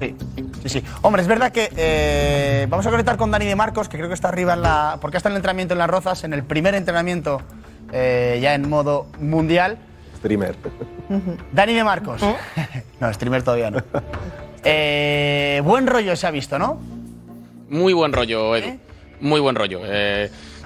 Sí. 0.00 0.16
Sí, 0.62 0.68
sí. 0.68 0.84
Hombre, 1.02 1.22
es 1.22 1.28
verdad 1.28 1.50
que 1.50 1.70
eh, 1.76 2.66
vamos 2.68 2.86
a 2.86 2.90
conectar 2.90 3.16
con 3.16 3.30
Dani 3.30 3.46
de 3.46 3.56
Marcos, 3.56 3.88
que 3.88 3.96
creo 3.96 4.08
que 4.08 4.14
está 4.14 4.28
arriba 4.28 4.54
en 4.54 4.62
la. 4.62 4.98
Porque 5.00 5.16
está 5.16 5.28
en 5.28 5.34
el 5.34 5.38
entrenamiento 5.38 5.74
en 5.74 5.78
las 5.78 5.90
Rozas, 5.90 6.22
en 6.24 6.32
el 6.32 6.44
primer 6.44 6.74
entrenamiento 6.74 7.42
eh, 7.92 8.38
ya 8.40 8.54
en 8.54 8.68
modo 8.68 9.06
mundial. 9.18 9.78
Streamer. 10.18 10.56
Dani 11.52 11.74
de 11.74 11.84
Marcos. 11.84 12.22
¿Eh? 12.22 12.36
no, 13.00 13.12
streamer 13.12 13.42
todavía 13.42 13.70
no. 13.70 13.82
Eh, 14.64 15.60
buen 15.64 15.88
rollo 15.88 16.14
se 16.14 16.26
ha 16.26 16.30
visto, 16.30 16.58
¿no? 16.58 16.80
Muy 17.68 17.92
buen 17.92 18.12
rollo, 18.12 18.54
Edu. 18.54 18.78
Muy 19.20 19.40
buen 19.40 19.56
rollo. 19.56 19.80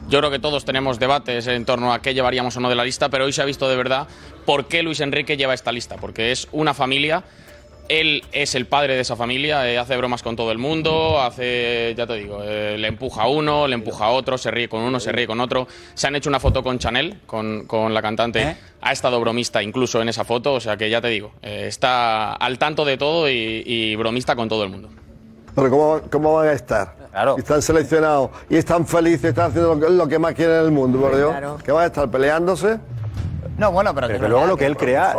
Yo 0.08 0.20
creo 0.20 0.30
que 0.30 0.38
todos 0.38 0.64
tenemos 0.64 1.00
debates 1.00 1.46
en 1.48 1.64
torno 1.64 1.92
a 1.92 2.00
qué 2.00 2.14
llevaríamos 2.14 2.56
o 2.56 2.60
no 2.60 2.68
de 2.68 2.76
la 2.76 2.84
lista, 2.84 3.08
pero 3.08 3.24
hoy 3.24 3.32
se 3.32 3.42
ha 3.42 3.44
visto 3.44 3.68
de 3.68 3.76
verdad 3.76 4.06
por 4.44 4.68
qué 4.68 4.82
Luis 4.82 5.00
Enrique 5.00 5.36
lleva 5.36 5.54
esta 5.54 5.72
lista, 5.72 5.96
porque 5.96 6.30
es 6.30 6.48
una 6.52 6.74
familia 6.74 7.24
él 7.88 8.24
es 8.32 8.54
el 8.54 8.66
padre 8.66 8.94
de 8.94 9.00
esa 9.00 9.16
familia, 9.16 9.70
eh, 9.70 9.78
hace 9.78 9.96
bromas 9.96 10.22
con 10.22 10.36
todo 10.36 10.52
el 10.52 10.58
mundo, 10.58 11.20
hace, 11.20 11.94
ya 11.96 12.06
te 12.06 12.14
digo, 12.14 12.40
eh, 12.42 12.76
le 12.78 12.88
empuja 12.88 13.22
a 13.22 13.28
uno, 13.28 13.66
le 13.66 13.74
empuja 13.74 14.06
a 14.06 14.10
otro, 14.10 14.38
se 14.38 14.50
ríe 14.50 14.68
con 14.68 14.82
uno, 14.82 15.00
se 15.00 15.12
ríe 15.12 15.26
con 15.26 15.40
otro. 15.40 15.66
Se 15.94 16.06
han 16.06 16.16
hecho 16.16 16.28
una 16.28 16.40
foto 16.40 16.62
con 16.62 16.78
Chanel, 16.78 17.20
con, 17.26 17.66
con 17.66 17.94
la 17.94 18.02
cantante. 18.02 18.42
¿Eh? 18.42 18.56
Ha 18.80 18.92
estado 18.92 19.20
bromista 19.20 19.62
incluso 19.62 20.00
en 20.02 20.08
esa 20.08 20.24
foto, 20.24 20.54
o 20.54 20.60
sea 20.60 20.76
que 20.76 20.90
ya 20.90 21.00
te 21.00 21.08
digo, 21.08 21.32
está 21.42 22.32
al 22.34 22.58
tanto 22.58 22.84
de 22.84 22.96
todo 22.96 23.28
y, 23.28 23.94
bromista 23.96 24.36
con 24.36 24.48
todo 24.48 24.64
el 24.64 24.70
mundo. 24.70 24.90
Pero 25.54 25.70
¿cómo, 25.70 26.00
cómo 26.10 26.34
van 26.34 26.48
a 26.48 26.52
estar? 26.52 26.94
Claro. 27.10 27.34
Y 27.38 27.40
están 27.40 27.62
seleccionados 27.62 28.30
y 28.50 28.56
están 28.56 28.86
felices, 28.86 29.24
están 29.24 29.50
haciendo 29.50 29.74
lo 29.74 30.06
que, 30.06 30.18
más 30.18 30.34
quieren 30.34 30.56
en 30.56 30.64
el 30.66 30.70
mundo, 30.70 31.00
por 31.00 31.16
Dios. 31.16 31.30
Claro. 31.30 31.56
¿Que 31.64 31.72
van 31.72 31.84
a 31.84 31.86
estar 31.86 32.10
peleándose? 32.10 32.78
No, 33.58 33.72
bueno, 33.72 33.94
pero, 33.94 34.28
luego 34.28 34.46
lo 34.46 34.56
que 34.56 34.66
él 34.66 34.76
crea, 34.76 35.14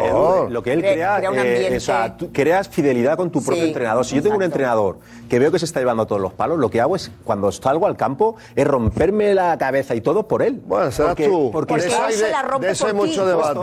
lo 0.50 0.62
que 0.62 0.74
él 0.74 0.82
crea, 0.82 1.18
crea, 1.18 1.32
crea 1.32 1.70
eh, 1.70 1.78
o 1.78 1.80
sea, 1.80 2.16
tú 2.16 2.32
creas 2.32 2.70
fidelidad 2.70 3.18
con 3.18 3.32
tu 3.32 3.44
propio 3.44 3.64
entrenador. 3.64 4.06
Si 4.06 4.16
yo 4.16 4.22
tengo 4.22 4.36
un 4.36 4.44
entrenador 4.44 5.00
que 5.28 5.40
veo 5.40 5.52
que 5.52 5.58
se 5.58 5.66
está 5.66 5.80
llevando 5.80 6.06
todos 6.06 6.22
los 6.22 6.34
palos, 6.34 6.60
lo 6.60 6.70
que 6.70 6.80
hago 6.80 6.96
es 6.96 7.12
cuando 7.24 7.52
salgo 7.52 7.88
al 7.88 7.98
campo 7.98 8.36
es 8.56 8.68
romperme 8.68 9.34
la 9.34 9.58
cabeza 9.58 9.96
y 9.96 10.02
todo 10.02 10.28
por 10.28 10.44
él. 10.44 10.62
Bueno, 10.66 10.92
serás 10.92 11.12
porque, 11.12 11.28
tú. 11.28 11.50
Porque, 11.52 11.76
eso 11.76 12.04
hay 12.04 12.16
de, 12.16 12.30
la 12.30 12.60
de, 12.60 12.72
eso 12.72 12.88
hay 12.88 12.94
mucho 12.94 13.26
debate. 13.26 13.60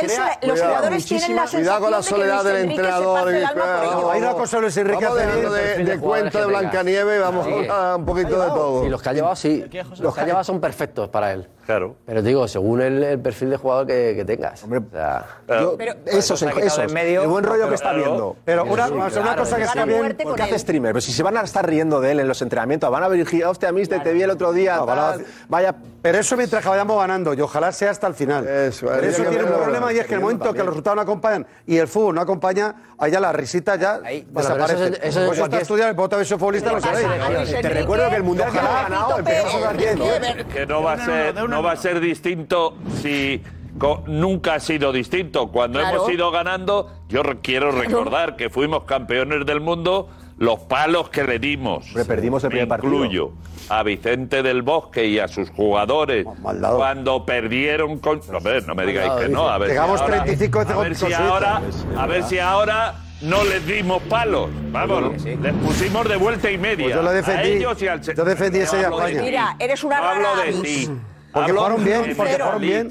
Él, 0.00 0.10
los 0.48 0.60
jugadores 0.60 1.06
tienen 1.06 1.36
la 1.36 1.46
sensación 1.46 1.82
con 1.82 1.90
la 1.90 2.02
soledad 2.02 2.44
de 2.44 2.52
del 2.52 2.70
entrenador. 2.70 3.28
Hay 4.12 4.20
una 4.20 4.32
cosa 4.34 4.60
Luis 4.60 4.76
Enrique 4.76 5.06
de 5.06 5.98
cuento 5.98 6.40
de 6.40 6.46
Blancanieve, 6.46 7.18
vamos 7.18 7.46
un 7.46 8.04
poquito 8.04 8.40
de 8.40 8.48
todo. 8.48 8.86
Y 8.86 8.90
los 8.90 9.00
que 9.00 9.08
ha 9.08 9.12
llevado 9.14 9.36
sí, 9.36 9.64
los 9.98 10.14
que 10.14 10.20
ha 10.20 10.26
llevado 10.26 10.44
son 10.44 10.60
perfectos 10.60 11.08
para 11.08 11.32
él. 11.32 11.48
Claro. 11.68 11.96
Pero 12.06 12.22
digo, 12.22 12.48
según 12.48 12.80
el, 12.80 13.20
perfil 13.20 13.50
de 13.50 13.58
jugador 13.58 13.86
que, 13.86 14.24
tengas. 14.26 14.64
Hombre, 14.64 14.80
o 14.80 15.76
pero, 15.76 15.76
en 15.76 16.94
medio, 16.94 17.20
el 17.20 17.28
buen 17.28 17.44
rollo 17.44 17.64
pero, 17.64 17.68
que 17.68 17.74
está 17.74 17.92
viendo. 17.92 18.36
Pero 18.42 18.64
una, 18.64 18.88
cosa 19.36 19.56
que 19.58 19.64
está 19.64 19.84
bien, 19.84 20.16
porque 20.22 20.44
hace 20.44 20.58
streamer, 20.60 20.94
pero 20.94 21.02
si 21.02 21.12
se 21.12 21.22
van 21.22 21.36
a 21.36 21.42
estar 21.42 21.68
riendo 21.68 22.00
de 22.00 22.12
él 22.12 22.20
en 22.20 22.28
los 22.28 22.40
entrenamientos, 22.40 22.90
van 22.90 23.02
a 23.02 23.10
dirigir, 23.10 23.44
hostia, 23.44 23.70
mister, 23.70 23.98
claro. 23.98 24.10
te 24.10 24.14
vi 24.14 24.22
el 24.22 24.30
otro 24.30 24.54
día, 24.54 24.80
vaya... 25.48 25.74
Pero 26.00 26.18
eso 26.18 26.36
mientras 26.36 26.62
que 26.62 26.68
vayamos 26.70 26.96
ganando, 26.96 27.34
y 27.34 27.40
ojalá 27.40 27.72
sea 27.72 27.90
hasta 27.90 28.06
el 28.06 28.14
final. 28.14 28.46
Eso, 28.46 28.86
pero 28.86 29.06
eso 29.06 29.24
tiene 29.24 29.44
un 29.44 29.52
problema 29.52 29.92
y 29.92 29.98
es 29.98 30.06
que 30.06 30.14
en 30.14 30.20
el 30.20 30.22
momento 30.22 30.52
que 30.54 30.60
los 30.60 30.68
resultados 30.68 30.96
no 30.96 31.02
acompañan 31.02 31.46
y 31.66 31.76
el 31.76 31.88
fútbol 31.88 32.14
no 32.14 32.20
acompaña, 32.20 32.74
allá 32.96 33.20
la 33.20 33.32
risita 33.32 33.76
ya 33.76 33.98
desaparece. 33.98 34.86
Eso, 34.86 35.20
eso, 35.20 35.26
pues 35.26 35.38
está 35.40 35.58
estudiando, 35.58 35.94
vos 35.94 36.08
también 36.08 36.26
sos 36.26 36.38
futbolista, 36.38 36.72
lo 36.72 36.80
sabéis. 36.80 37.60
Te 37.60 37.68
recuerdo 37.68 38.08
que 38.08 38.16
el 38.16 38.22
Mundial 38.22 38.52
que 38.52 38.58
ha 38.58 38.82
ganado 38.84 39.18
empezó 39.18 39.46
a 39.46 39.50
jugar 39.50 39.76
bien. 39.76 39.98
¿eh? 40.00 40.46
Que 40.50 40.66
no 40.66 40.82
va 40.82 40.92
a 40.92 41.04
ser 41.04 41.34
no 41.58 41.64
va 41.64 41.72
a 41.72 41.76
ser 41.76 42.00
distinto 42.00 42.76
si 43.02 43.42
nunca 44.06 44.54
ha 44.54 44.60
sido 44.60 44.92
distinto. 44.92 45.48
Cuando 45.48 45.80
hemos 45.80 46.10
ido 46.10 46.30
ganando, 46.30 46.90
yo 47.08 47.22
quiero 47.42 47.72
recordar 47.72 48.36
que 48.36 48.50
fuimos 48.50 48.84
campeones 48.84 49.44
del 49.44 49.60
mundo 49.60 50.08
los 50.38 50.60
palos 50.60 51.08
que 51.10 51.24
le 51.24 51.38
dimos. 51.38 51.86
Perdimos 52.06 52.44
el 52.44 52.50
primer 52.50 52.68
partido. 52.68 52.94
incluyo 52.94 53.32
a 53.68 53.82
Vicente 53.82 54.42
del 54.42 54.62
Bosque 54.62 55.06
y 55.06 55.18
a 55.18 55.26
sus 55.26 55.50
jugadores 55.50 56.24
cuando 56.42 57.26
perdieron 57.26 57.98
con... 57.98 58.20
A 58.32 58.38
ver, 58.38 58.66
no 58.66 58.74
me 58.74 58.86
digáis 58.86 59.12
que 59.20 59.28
no. 59.28 59.58
Llegamos 59.58 60.04
35 60.04 60.60
a 60.60 60.76
ver 60.76 60.94
si 60.94 61.12
ahora, 61.12 61.60
a 61.96 62.06
ver 62.06 62.22
si 62.22 62.38
ahora 62.38 62.94
no 63.20 63.44
les 63.44 63.66
dimos 63.66 64.00
palos. 64.04 64.48
Vamos, 64.70 65.24
les 65.24 65.54
pusimos 65.54 66.08
de 66.08 66.16
vuelta 66.16 66.50
y 66.50 66.56
media. 66.56 66.84
Pues 66.84 66.94
yo 66.94 67.02
lo 67.02 67.10
defendí. 67.10 67.40
A 67.40 67.44
ellos 67.44 67.82
y 67.82 67.88
al... 67.88 68.00
Yo 68.00 68.24
defendí 68.24 68.60
ese 68.60 68.82
no 68.88 69.00
Mira, 69.00 69.56
eres 69.58 69.82
una 69.82 70.14
no 70.14 70.36
de 70.36 70.52
ti. 70.52 70.88
Porque 71.38 71.50
Habló 71.50 71.60
fueron 71.62 71.84
bien, 71.84 72.16
porque 72.16 72.32
fueron 72.38 72.60
bien. 72.60 72.90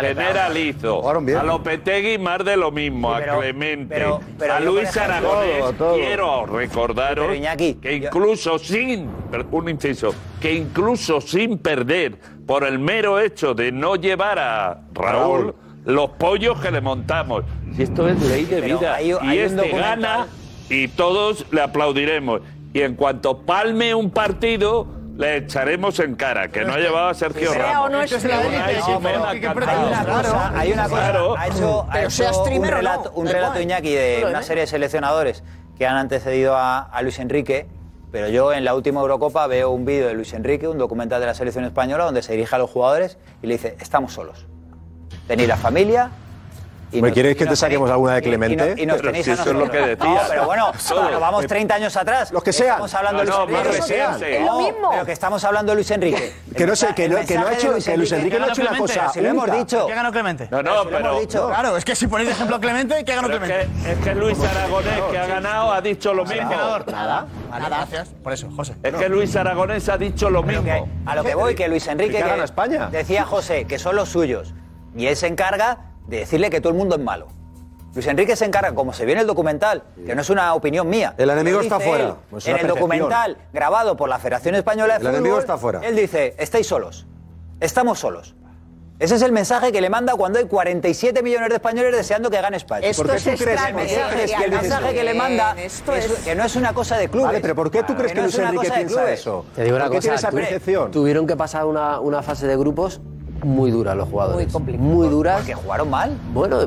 Generalizo. 0.00 1.00
A 1.40 1.42
Lopetegui 1.42 2.18
más 2.18 2.44
de 2.44 2.56
lo 2.56 2.70
mismo, 2.70 3.12
a 3.14 3.22
Clemente, 3.22 4.04
a 4.04 4.60
Luis 4.60 4.88
ejemplo- 4.94 5.02
Aragonés. 5.02 5.74
Quiero 5.94 6.46
recordaros 6.46 7.26
que 7.80 7.94
incluso 7.96 8.58
sin, 8.58 9.08
un 9.50 9.68
inciso, 9.68 10.14
que 10.40 10.52
incluso 10.52 11.20
sin 11.22 11.56
perder 11.58 12.18
por 12.46 12.64
el 12.64 12.78
mero 12.78 13.18
hecho 13.20 13.54
de 13.54 13.72
no 13.72 13.96
llevar 13.96 14.38
a 14.38 14.82
Raúl, 14.92 15.54
los 15.86 16.10
pollos 16.10 16.60
que 16.60 16.70
le 16.70 16.82
montamos. 16.82 17.44
Si 17.74 17.84
esto 17.84 18.06
es 18.06 18.20
ley 18.20 18.44
de 18.44 18.60
vida 18.60 19.00
y 19.00 19.12
hay 19.12 19.38
este 19.38 19.70
gana 19.70 20.26
y 20.68 20.88
todos 20.88 21.46
le 21.52 21.62
aplaudiremos. 21.62 22.42
Y 22.74 22.82
en 22.82 22.94
cuanto 22.96 23.38
palme 23.38 23.94
un 23.94 24.10
partido, 24.10 24.86
le 25.20 25.36
echaremos 25.36 25.98
en 26.00 26.16
cara 26.16 26.48
que 26.48 26.64
no 26.64 26.72
ha 26.72 26.78
llevado 26.78 27.08
a 27.08 27.14
Sergio 27.14 27.52
Ramos. 27.52 27.90
No 27.90 28.02
es 28.02 28.12
hay 28.12 28.24
una 30.72 30.88
cosa, 30.88 31.12
claro. 31.12 31.36
ha 31.36 31.46
hecho, 31.46 31.86
ha 31.90 32.02
hecho 32.02 32.44
un 32.44 32.64
relato, 32.64 33.12
un 33.12 33.26
relato 33.26 33.60
Iñaki 33.60 33.90
de 33.90 34.24
una 34.28 34.42
serie 34.42 34.62
de 34.62 34.66
seleccionadores 34.66 35.44
que 35.76 35.86
han 35.86 35.96
antecedido 35.96 36.56
a, 36.56 36.80
a 36.80 37.02
Luis 37.02 37.18
Enrique 37.18 37.68
pero 38.10 38.28
yo 38.28 38.52
en 38.52 38.64
la 38.64 38.74
última 38.74 39.00
Eurocopa 39.00 39.46
veo 39.46 39.70
un 39.70 39.84
vídeo 39.84 40.08
de 40.08 40.14
Luis 40.14 40.32
Enrique, 40.32 40.66
un 40.66 40.78
documental 40.78 41.20
de 41.20 41.26
la 41.26 41.34
selección 41.34 41.64
española, 41.64 42.04
donde 42.04 42.22
se 42.22 42.32
dirige 42.32 42.56
a 42.56 42.58
los 42.58 42.68
jugadores 42.68 43.18
y 43.40 43.46
le 43.46 43.54
dice, 43.54 43.76
estamos 43.78 44.12
solos. 44.12 44.46
Tenéis 45.28 45.48
la 45.48 45.56
familia, 45.56 46.10
y 46.92 47.00
¿Me 47.00 47.12
quieres 47.12 47.36
que 47.36 47.46
te 47.46 47.54
saquemos 47.54 47.90
alguna 47.90 48.14
de 48.14 48.22
Clemente? 48.22 48.74
Y, 48.76 48.82
y, 48.82 48.86
nos 48.86 49.00
pero 49.00 49.14
si 49.14 49.30
eso 49.30 49.42
es 49.42 49.56
lo 49.56 49.70
que 49.70 49.78
decía. 49.78 50.14
No, 50.14 50.20
pero 50.28 50.46
bueno, 50.46 50.72
vamos 51.20 51.44
eh, 51.44 51.48
30 51.48 51.74
años 51.74 51.96
atrás. 51.96 52.32
Los 52.32 52.42
que 52.42 52.52
sean. 52.52 52.70
Estamos 52.70 52.94
hablando 52.94 53.24
no, 53.24 53.46
de 53.46 53.64
Luis 53.64 53.90
Enrique. 53.90 54.40
Lo 54.44 54.58
mismo. 54.58 54.90
Pero 54.90 55.06
que 55.06 55.12
estamos 55.12 55.44
hablando 55.44 55.72
de 55.72 55.76
Luis 55.76 55.90
Enrique. 55.90 56.32
Que 56.60 56.66
no 56.66 56.74
sé, 56.74 56.88
que, 56.94 57.08
no, 57.08 57.24
que 57.24 57.38
no 57.38 57.46
ha 57.46 57.54
hecho, 57.54 57.70
Luis 57.70 57.84
que 57.84 57.96
Luis 57.96 58.12
Enrique 58.12 58.38
no 58.38 58.46
ha 58.46 58.48
hecho 58.48 58.62
una 58.62 58.76
cosa. 58.76 59.08
Si 59.10 59.20
lo 59.20 59.28
hemos 59.28 59.50
dicho. 59.52 59.86
¿Qué 59.86 59.94
ganó 59.94 60.10
Clemente? 60.10 60.48
No, 60.50 60.62
no, 60.62 60.84
pero. 60.84 61.20
Claro, 61.26 61.76
es 61.76 61.84
que 61.84 61.94
si 61.94 62.06
ponéis 62.06 62.30
ejemplo 62.30 62.56
a 62.56 62.60
Clemente, 62.60 63.04
¿qué 63.04 63.14
ganó 63.14 63.28
Clemente? 63.28 63.68
Es 63.86 63.98
que 63.98 64.14
Luis 64.14 64.36
pues, 64.36 64.50
Aragonés, 64.50 65.00
que 65.10 65.18
ha 65.18 65.26
ganado, 65.26 65.72
ha 65.72 65.80
dicho 65.80 66.12
lo 66.12 66.24
mismo. 66.24 66.50
Nada, 66.50 66.84
nada. 66.90 67.26
Gracias. 67.68 68.08
Por 68.22 68.32
eso, 68.32 68.50
José. 68.54 68.74
Es 68.82 68.94
que 68.94 69.08
Luis 69.08 69.34
Aragonés 69.36 69.88
ha 69.88 69.96
dicho 69.96 70.28
lo 70.28 70.42
mismo. 70.42 70.88
A 71.06 71.14
lo 71.14 71.24
que 71.24 71.34
voy, 71.34 71.54
que 71.54 71.68
Luis 71.68 71.86
Enrique. 71.86 72.22
Decía 72.90 73.24
José 73.24 73.64
que 73.66 73.78
son 73.78 73.96
los 73.96 74.08
suyos. 74.08 74.52
Y 74.96 75.06
él 75.06 75.16
se 75.16 75.28
encarga 75.28 75.89
de 76.10 76.18
decirle 76.18 76.50
que 76.50 76.60
todo 76.60 76.72
el 76.72 76.78
mundo 76.78 76.96
es 76.96 77.00
malo. 77.00 77.28
Luis 77.94 78.06
Enrique 78.06 78.36
se 78.36 78.44
encarga, 78.44 78.74
como 78.74 78.92
se 78.92 79.04
ve 79.04 79.12
en 79.12 79.18
el 79.18 79.26
documental, 79.26 79.82
que 80.06 80.14
no 80.14 80.20
es 80.20 80.30
una 80.30 80.54
opinión 80.54 80.88
mía. 80.88 81.14
El 81.16 81.30
enemigo 81.30 81.60
está 81.60 81.80
fuera. 81.80 82.16
Pues 82.30 82.46
en 82.46 82.56
el 82.58 82.66
documental 82.66 83.36
grabado 83.52 83.96
por 83.96 84.08
la 84.08 84.18
Federación 84.18 84.54
Española 84.54 84.94
de 84.94 85.00
el 85.00 85.00
Fútbol, 85.00 85.14
enemigo 85.14 85.38
está 85.40 85.56
fuera. 85.56 85.80
Él 85.82 85.96
dice, 85.96 86.34
estáis 86.38 86.66
solos, 86.66 87.06
estamos 87.60 87.98
solos. 87.98 88.36
Ese 89.00 89.14
es 89.14 89.22
el 89.22 89.32
mensaje 89.32 89.72
que 89.72 89.80
le 89.80 89.88
manda 89.88 90.14
cuando 90.14 90.38
hay 90.38 90.44
47 90.44 91.22
millones 91.22 91.48
de 91.48 91.54
españoles 91.54 91.96
deseando 91.96 92.30
que 92.30 92.40
gane 92.40 92.58
España. 92.58 92.86
Esto 92.86 93.02
¿Por 93.02 93.12
qué 93.12 93.16
es 93.16 93.24
tú 93.24 93.44
crees 93.44 93.60
el 93.66 93.74
mensaje, 93.74 94.26
que, 94.26 94.44
el 94.44 94.50
mensaje 94.50 94.94
que 94.94 95.04
le 95.04 95.14
manda 95.14 95.56
que 96.24 96.34
no 96.34 96.44
es 96.44 96.54
una 96.54 96.74
cosa 96.74 96.98
de 96.98 97.08
clubes? 97.08 97.26
Vale, 97.28 97.40
pero 97.40 97.54
¿por 97.54 97.70
qué 97.70 97.82
tú 97.82 97.96
crees 97.96 98.12
que, 98.12 98.20
Luis 98.20 98.38
Enrique 98.38 98.70
piensa 98.70 99.10
eso? 99.10 99.46
Te 99.54 99.64
digo 99.64 99.76
una 99.76 99.88
cosa, 99.88 100.00
tienes 100.00 100.22
esa 100.22 100.90
tuvieron 100.90 101.26
que 101.26 101.34
pasar 101.34 101.64
una, 101.64 101.98
una 101.98 102.22
fase 102.22 102.46
de 102.46 102.56
grupos 102.58 103.00
muy 103.42 103.70
duras 103.70 103.96
los 103.96 104.08
jugadores. 104.08 104.46
Muy 104.46 104.52
complicadas. 104.52 104.90
Muy. 104.90 105.08
Porque 105.08 105.54
jugaron 105.54 105.90
mal. 105.90 106.18
Bueno, 106.32 106.58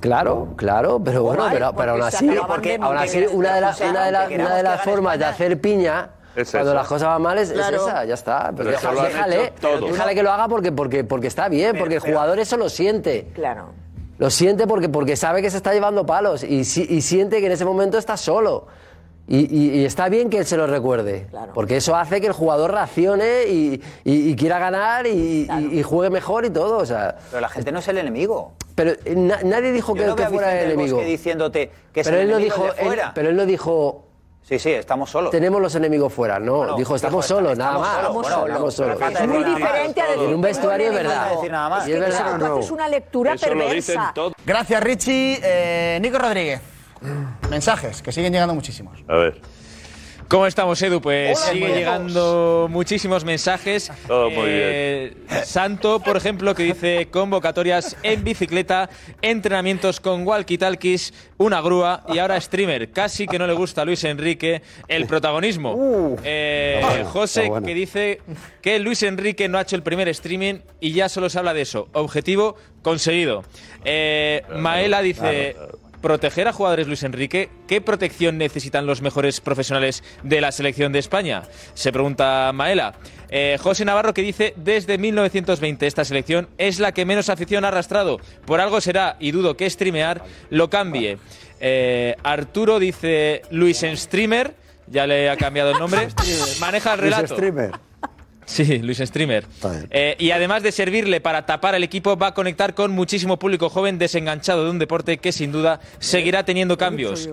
claro, 0.00 0.48
claro, 0.56 1.00
pero 1.02 1.22
bueno, 1.22 1.44
mal, 1.44 1.52
pero, 1.52 1.72
pero 1.76 1.92
aún 1.92 2.02
así, 2.02 2.30
porque, 2.46 2.78
aún 2.80 2.96
así 2.96 3.26
una 3.32 3.54
de, 3.54 3.60
la, 3.60 3.76
una 3.90 4.04
de, 4.04 4.12
la, 4.12 4.28
una 4.28 4.56
de 4.56 4.62
las 4.62 4.82
formas 4.82 5.18
de 5.18 5.24
hacer 5.24 5.60
piña 5.60 6.10
es 6.36 6.50
cuando 6.50 6.74
las 6.74 6.86
cosas 6.86 7.08
van 7.08 7.22
mal 7.22 7.38
es, 7.38 7.50
claro. 7.50 7.76
es 7.76 7.82
esa, 7.82 8.04
ya 8.04 8.14
está. 8.14 8.52
Pero, 8.56 8.70
pero 8.80 9.02
déjale, 9.02 9.08
déjale, 9.08 9.52
déjale, 9.90 10.14
que 10.14 10.22
lo 10.22 10.30
haga 10.30 10.48
porque, 10.48 10.70
porque, 10.70 11.04
porque 11.04 11.26
está 11.28 11.48
bien, 11.48 11.72
pero, 11.72 11.84
porque 11.84 11.94
el 11.96 12.00
jugador 12.00 12.38
eso 12.38 12.56
lo 12.56 12.68
siente. 12.68 13.30
Claro. 13.34 13.70
Lo 14.18 14.30
siente 14.30 14.66
porque, 14.66 14.88
porque 14.88 15.16
sabe 15.16 15.42
que 15.42 15.50
se 15.50 15.56
está 15.56 15.72
llevando 15.72 16.04
palos 16.06 16.42
y, 16.42 16.60
y 16.60 16.64
siente 16.64 17.40
que 17.40 17.46
en 17.46 17.52
ese 17.52 17.64
momento 17.64 17.98
está 17.98 18.16
solo. 18.16 18.66
Y, 19.28 19.38
y, 19.38 19.80
y, 19.80 19.84
está 19.84 20.08
bien 20.08 20.30
que 20.30 20.38
él 20.38 20.46
se 20.46 20.56
lo 20.56 20.68
recuerde, 20.68 21.26
claro. 21.30 21.52
porque 21.52 21.78
eso 21.78 21.96
hace 21.96 22.20
que 22.20 22.28
el 22.28 22.32
jugador 22.32 22.70
reaccione 22.70 23.44
y, 23.48 23.82
y 24.04 24.36
quiera 24.36 24.60
ganar 24.60 25.04
claro. 25.04 25.60
y, 25.72 25.82
juegue 25.82 26.10
mejor 26.10 26.44
y 26.44 26.50
todo. 26.50 26.78
O 26.78 26.86
sea, 26.86 27.16
pero 27.30 27.40
la 27.40 27.48
gente 27.48 27.72
no 27.72 27.80
es 27.80 27.88
el 27.88 27.98
enemigo. 27.98 28.52
Pero 28.76 28.92
eh, 28.92 29.16
na, 29.16 29.38
nadie 29.42 29.72
dijo 29.72 29.94
que, 29.94 30.06
no 30.06 30.14
que 30.14 30.26
fuera 30.26 30.60
el 30.60 30.70
enemigo. 30.70 31.00
diciéndote 31.00 31.72
que 31.92 32.00
es 32.00 32.06
pero 32.06 32.18
el 32.20 32.24
él 32.24 32.30
enemigo 32.34 32.56
no 32.56 32.64
dijo, 32.64 32.76
fuera. 32.84 33.06
Él, 33.06 33.12
pero 33.14 33.30
él 33.30 33.36
no 33.36 33.46
dijo. 33.46 34.04
Sí, 34.42 34.60
sí, 34.60 34.70
estamos 34.70 35.10
solos. 35.10 35.32
Tenemos 35.32 35.60
los 35.60 35.74
enemigos 35.74 36.12
fuera, 36.12 36.38
no. 36.38 36.58
Bueno, 36.58 36.76
dijo, 36.76 36.94
estamos 36.94 37.26
solos, 37.26 37.58
nada 37.58 37.78
más. 37.78 37.96
Estamos 37.96 38.26
solos. 38.28 38.28
Solos. 38.28 38.40
Bueno, 38.40 38.54
estamos 38.54 38.74
solos. 38.74 39.20
Es 39.20 39.28
muy 39.28 39.44
diferente 39.56 40.00
a 40.00 40.06
decir. 40.06 40.22
En 40.22 40.34
un 40.34 40.40
vestuario 40.40 40.86
es 40.86 40.94
verdad. 40.94 41.32
Es, 41.32 42.00
verdad. 42.00 42.58
Es 42.60 42.70
una 42.70 42.88
lectura 42.88 43.34
perversa. 43.34 44.14
Gracias, 44.44 44.84
Richie. 44.84 45.40
Eh, 45.42 45.98
Nico 46.00 46.18
Rodríguez. 46.18 46.75
Mensajes, 47.50 48.02
que 48.02 48.12
siguen 48.12 48.32
llegando 48.32 48.54
muchísimos. 48.54 48.98
A 49.08 49.16
ver. 49.16 49.40
¿Cómo 50.28 50.48
estamos, 50.48 50.82
Edu? 50.82 51.00
Pues 51.00 51.38
Hola, 51.38 51.52
siguen 51.52 51.74
llegando 51.74 52.66
muchísimos 52.68 53.24
mensajes. 53.24 53.92
Todo 54.08 54.28
muy 54.28 54.46
bien. 54.46 54.60
Eh, 54.60 55.16
Santo, 55.44 56.00
por 56.00 56.16
ejemplo, 56.16 56.52
que 56.52 56.64
dice 56.64 57.06
convocatorias 57.12 57.96
en 58.02 58.24
bicicleta, 58.24 58.90
entrenamientos 59.22 60.00
con 60.00 60.26
walkie-talkies, 60.26 61.14
una 61.36 61.60
grúa 61.60 62.02
y 62.08 62.18
ahora 62.18 62.40
streamer. 62.40 62.90
Casi 62.90 63.28
que 63.28 63.38
no 63.38 63.46
le 63.46 63.52
gusta 63.52 63.82
a 63.82 63.84
Luis 63.84 64.02
Enrique 64.02 64.62
el 64.88 65.06
protagonismo. 65.06 65.74
Uh. 65.74 66.16
Eh, 66.24 67.04
José, 67.12 67.48
que 67.64 67.74
dice 67.74 68.20
que 68.62 68.80
Luis 68.80 69.04
Enrique 69.04 69.48
no 69.48 69.58
ha 69.58 69.62
hecho 69.62 69.76
el 69.76 69.84
primer 69.84 70.08
streaming 70.08 70.56
y 70.80 70.90
ya 70.90 71.08
solo 71.08 71.30
se 71.30 71.38
habla 71.38 71.54
de 71.54 71.62
eso. 71.62 71.88
Objetivo 71.92 72.56
conseguido. 72.82 73.44
Eh, 73.84 74.42
Maela 74.56 75.02
dice 75.02 75.54
proteger 76.06 76.46
a 76.46 76.52
jugadores 76.52 76.86
Luis 76.86 77.02
Enrique, 77.02 77.50
¿qué 77.66 77.80
protección 77.80 78.38
necesitan 78.38 78.86
los 78.86 79.02
mejores 79.02 79.40
profesionales 79.40 80.04
de 80.22 80.40
la 80.40 80.52
selección 80.52 80.92
de 80.92 81.00
España? 81.00 81.42
Se 81.74 81.90
pregunta 81.90 82.52
Maela. 82.54 82.94
Eh, 83.28 83.58
José 83.60 83.84
Navarro 83.84 84.14
que 84.14 84.22
dice, 84.22 84.54
desde 84.54 84.98
1920 84.98 85.84
esta 85.84 86.04
selección 86.04 86.48
es 86.58 86.78
la 86.78 86.92
que 86.92 87.04
menos 87.04 87.28
afición 87.28 87.64
ha 87.64 87.68
arrastrado. 87.68 88.20
Por 88.44 88.60
algo 88.60 88.80
será, 88.80 89.16
y 89.18 89.32
dudo 89.32 89.56
que 89.56 89.68
streamear 89.68 90.22
lo 90.48 90.70
cambie. 90.70 91.18
Eh, 91.58 92.14
Arturo 92.22 92.78
dice, 92.78 93.42
Luis 93.50 93.82
en 93.82 93.96
streamer. 93.96 94.54
Ya 94.86 95.08
le 95.08 95.28
ha 95.28 95.36
cambiado 95.36 95.72
el 95.72 95.78
nombre. 95.80 96.06
Maneja 96.60 96.94
el 96.94 97.00
relato. 97.00 97.22
Luis 97.22 97.32
streamer. 97.32 97.72
Sí, 98.46 98.78
Luis 98.78 98.98
Streamer. 98.98 99.44
Eh, 99.90 100.16
y 100.18 100.30
además 100.30 100.62
de 100.62 100.72
servirle 100.72 101.20
para 101.20 101.44
tapar 101.44 101.74
el 101.74 101.84
equipo, 101.84 102.16
va 102.16 102.28
a 102.28 102.34
conectar 102.34 102.74
con 102.74 102.92
muchísimo 102.92 103.38
público 103.38 103.68
joven 103.68 103.98
desenganchado 103.98 104.64
de 104.64 104.70
un 104.70 104.78
deporte 104.78 105.18
que 105.18 105.32
sin 105.32 105.52
duda 105.52 105.80
seguirá 105.98 106.44
teniendo 106.44 106.78
cambios. 106.78 107.28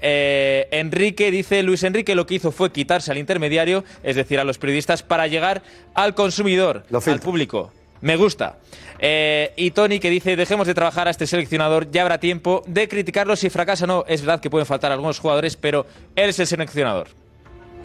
Eh, 0.00 0.68
Enrique 0.70 1.30
dice, 1.30 1.62
Luis 1.62 1.82
Enrique 1.82 2.14
lo 2.14 2.26
que 2.26 2.34
hizo 2.34 2.50
fue 2.50 2.72
quitarse 2.72 3.10
al 3.10 3.18
intermediario, 3.18 3.84
es 4.02 4.16
decir, 4.16 4.40
a 4.40 4.44
los 4.44 4.58
periodistas, 4.58 5.02
para 5.02 5.26
llegar 5.26 5.62
al 5.94 6.14
consumidor, 6.14 6.84
al 7.06 7.20
público. 7.20 7.72
Me 8.00 8.16
gusta. 8.16 8.58
Eh, 9.00 9.52
y 9.56 9.72
Tony 9.72 9.98
que 9.98 10.10
dice, 10.10 10.36
dejemos 10.36 10.66
de 10.66 10.74
trabajar 10.74 11.08
a 11.08 11.10
este 11.10 11.26
seleccionador, 11.26 11.90
ya 11.90 12.02
habrá 12.02 12.18
tiempo 12.18 12.62
de 12.66 12.88
criticarlo 12.88 13.36
si 13.36 13.50
fracasa 13.50 13.84
o 13.84 13.86
no. 13.86 14.04
Es 14.08 14.22
verdad 14.22 14.40
que 14.40 14.50
pueden 14.50 14.66
faltar 14.66 14.92
algunos 14.92 15.18
jugadores, 15.18 15.56
pero 15.56 15.86
él 16.16 16.30
es 16.30 16.38
el 16.38 16.46
seleccionador. 16.46 17.08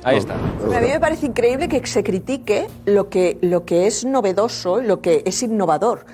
Ahí 0.03 0.17
está. 0.17 0.33
A 0.33 0.79
mí 0.81 0.87
me 0.87 0.99
parece 0.99 1.25
increíble 1.25 1.67
que 1.67 1.85
se 1.85 2.03
critique 2.03 2.67
lo 2.85 3.09
que, 3.09 3.37
lo 3.41 3.65
que 3.65 3.87
es 3.87 4.05
novedoso, 4.05 4.81
lo 4.81 5.01
que 5.01 5.23
es 5.25 5.43
innovador 5.43 6.05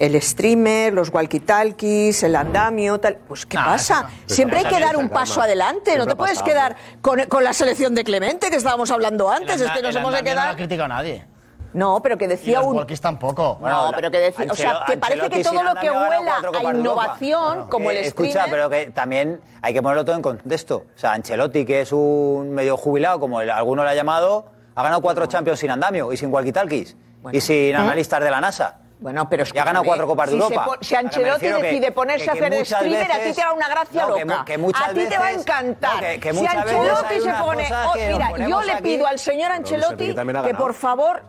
el 0.00 0.20
streamer, 0.22 0.94
los 0.94 1.12
walkie-talkies, 1.12 2.22
el 2.22 2.34
andamio, 2.34 2.98
tal. 2.98 3.18
Pues, 3.28 3.44
¿qué 3.44 3.56
pasa? 3.56 4.08
Siempre 4.24 4.60
hay 4.60 4.64
que 4.64 4.80
dar 4.80 4.96
un 4.96 5.10
paso 5.10 5.42
adelante. 5.42 5.96
No 5.98 6.06
te 6.06 6.16
puedes 6.16 6.42
quedar 6.42 6.74
con, 7.02 7.20
con, 7.24 7.44
la 7.44 7.52
selección 7.52 7.94
de 7.94 8.02
Clemente, 8.02 8.48
que 8.50 8.56
estábamos 8.56 8.90
hablando 8.90 9.30
antes. 9.30 9.60
Es 9.60 9.70
que 9.70 9.82
nos 9.82 9.94
hemos 9.94 10.14
de 10.14 10.22
quedar. 10.22 10.46
No 10.46 10.52
ha 10.52 10.56
criticado 10.56 10.86
a 10.86 10.88
nadie. 10.88 11.26
No, 11.72 12.00
pero 12.02 12.18
que 12.18 12.28
decía 12.28 12.60
un. 12.60 12.76
Walkies 12.76 13.00
tampoco. 13.00 13.58
No, 13.62 13.92
pero 13.94 14.10
que 14.10 14.18
decía. 14.18 14.46
O 14.50 14.54
sea, 14.54 14.84
que 14.86 14.96
parece 14.96 15.28
que 15.30 15.44
todo 15.44 15.62
lo 15.62 15.74
que 15.74 15.90
huela 15.90 16.42
a 16.42 16.74
innovación, 16.74 17.68
como 17.68 17.90
el 17.90 18.04
streamer... 18.06 18.30
Escucha, 18.30 18.46
pero 18.50 18.68
que 18.68 18.90
también 18.90 19.40
hay 19.62 19.72
que 19.72 19.82
ponerlo 19.82 20.04
todo 20.04 20.16
en 20.16 20.22
contexto. 20.22 20.86
O 20.94 20.98
sea, 20.98 21.12
Ancelotti, 21.12 21.64
que 21.64 21.82
es 21.82 21.92
un 21.92 22.50
medio 22.50 22.76
jubilado, 22.76 23.20
como 23.20 23.38
alguno 23.38 23.84
le 23.84 23.90
ha 23.90 23.94
llamado, 23.94 24.46
ha 24.74 24.82
ganado 24.82 25.00
cuatro. 25.00 25.26
Champions 25.26 25.60
sin 25.60 25.70
andamio 25.70 26.12
y 26.12 26.16
sin 26.16 26.32
walkie-talkies. 26.32 26.96
Y 27.32 27.40
sin 27.40 27.56
¿Eh? 27.56 27.76
analistas 27.76 28.22
de 28.22 28.30
la 28.30 28.40
NASA. 28.40 28.78
Bueno, 29.00 29.28
pero 29.28 29.44
es. 29.44 29.52
Ya 29.52 29.62
ha 29.62 29.64
ganado 29.64 29.84
cuatro 29.84 30.06
Copas 30.06 30.30
de 30.30 30.36
Europa. 30.36 30.78
Si 30.80 30.94
Ancelotti 30.94 31.46
decide 31.46 31.92
ponerse 31.92 32.28
a 32.28 32.34
hacer 32.34 32.66
streamer, 32.66 33.10
a 33.10 33.18
ti 33.20 33.32
te 33.32 33.42
hará 33.42 33.52
una 33.52 33.68
gracia 33.68 34.02
no, 34.02 34.18
loca. 34.18 34.44
a 34.44 34.92
ti 34.92 35.06
te 35.06 35.18
va 35.18 35.26
a 35.26 35.32
encantar. 35.32 36.02
No, 36.02 36.40
si 36.40 36.46
Ancelotti 36.46 37.20
se 37.20 37.32
pone. 37.32 37.68
Oh, 37.86 37.94
mira, 37.94 38.48
yo 38.48 38.62
le 38.62 38.76
pido 38.82 39.06
al 39.06 39.18
señor 39.18 39.52
Ancelotti 39.52 40.14
que 40.14 40.54
por 40.54 40.74
favor 40.74 41.22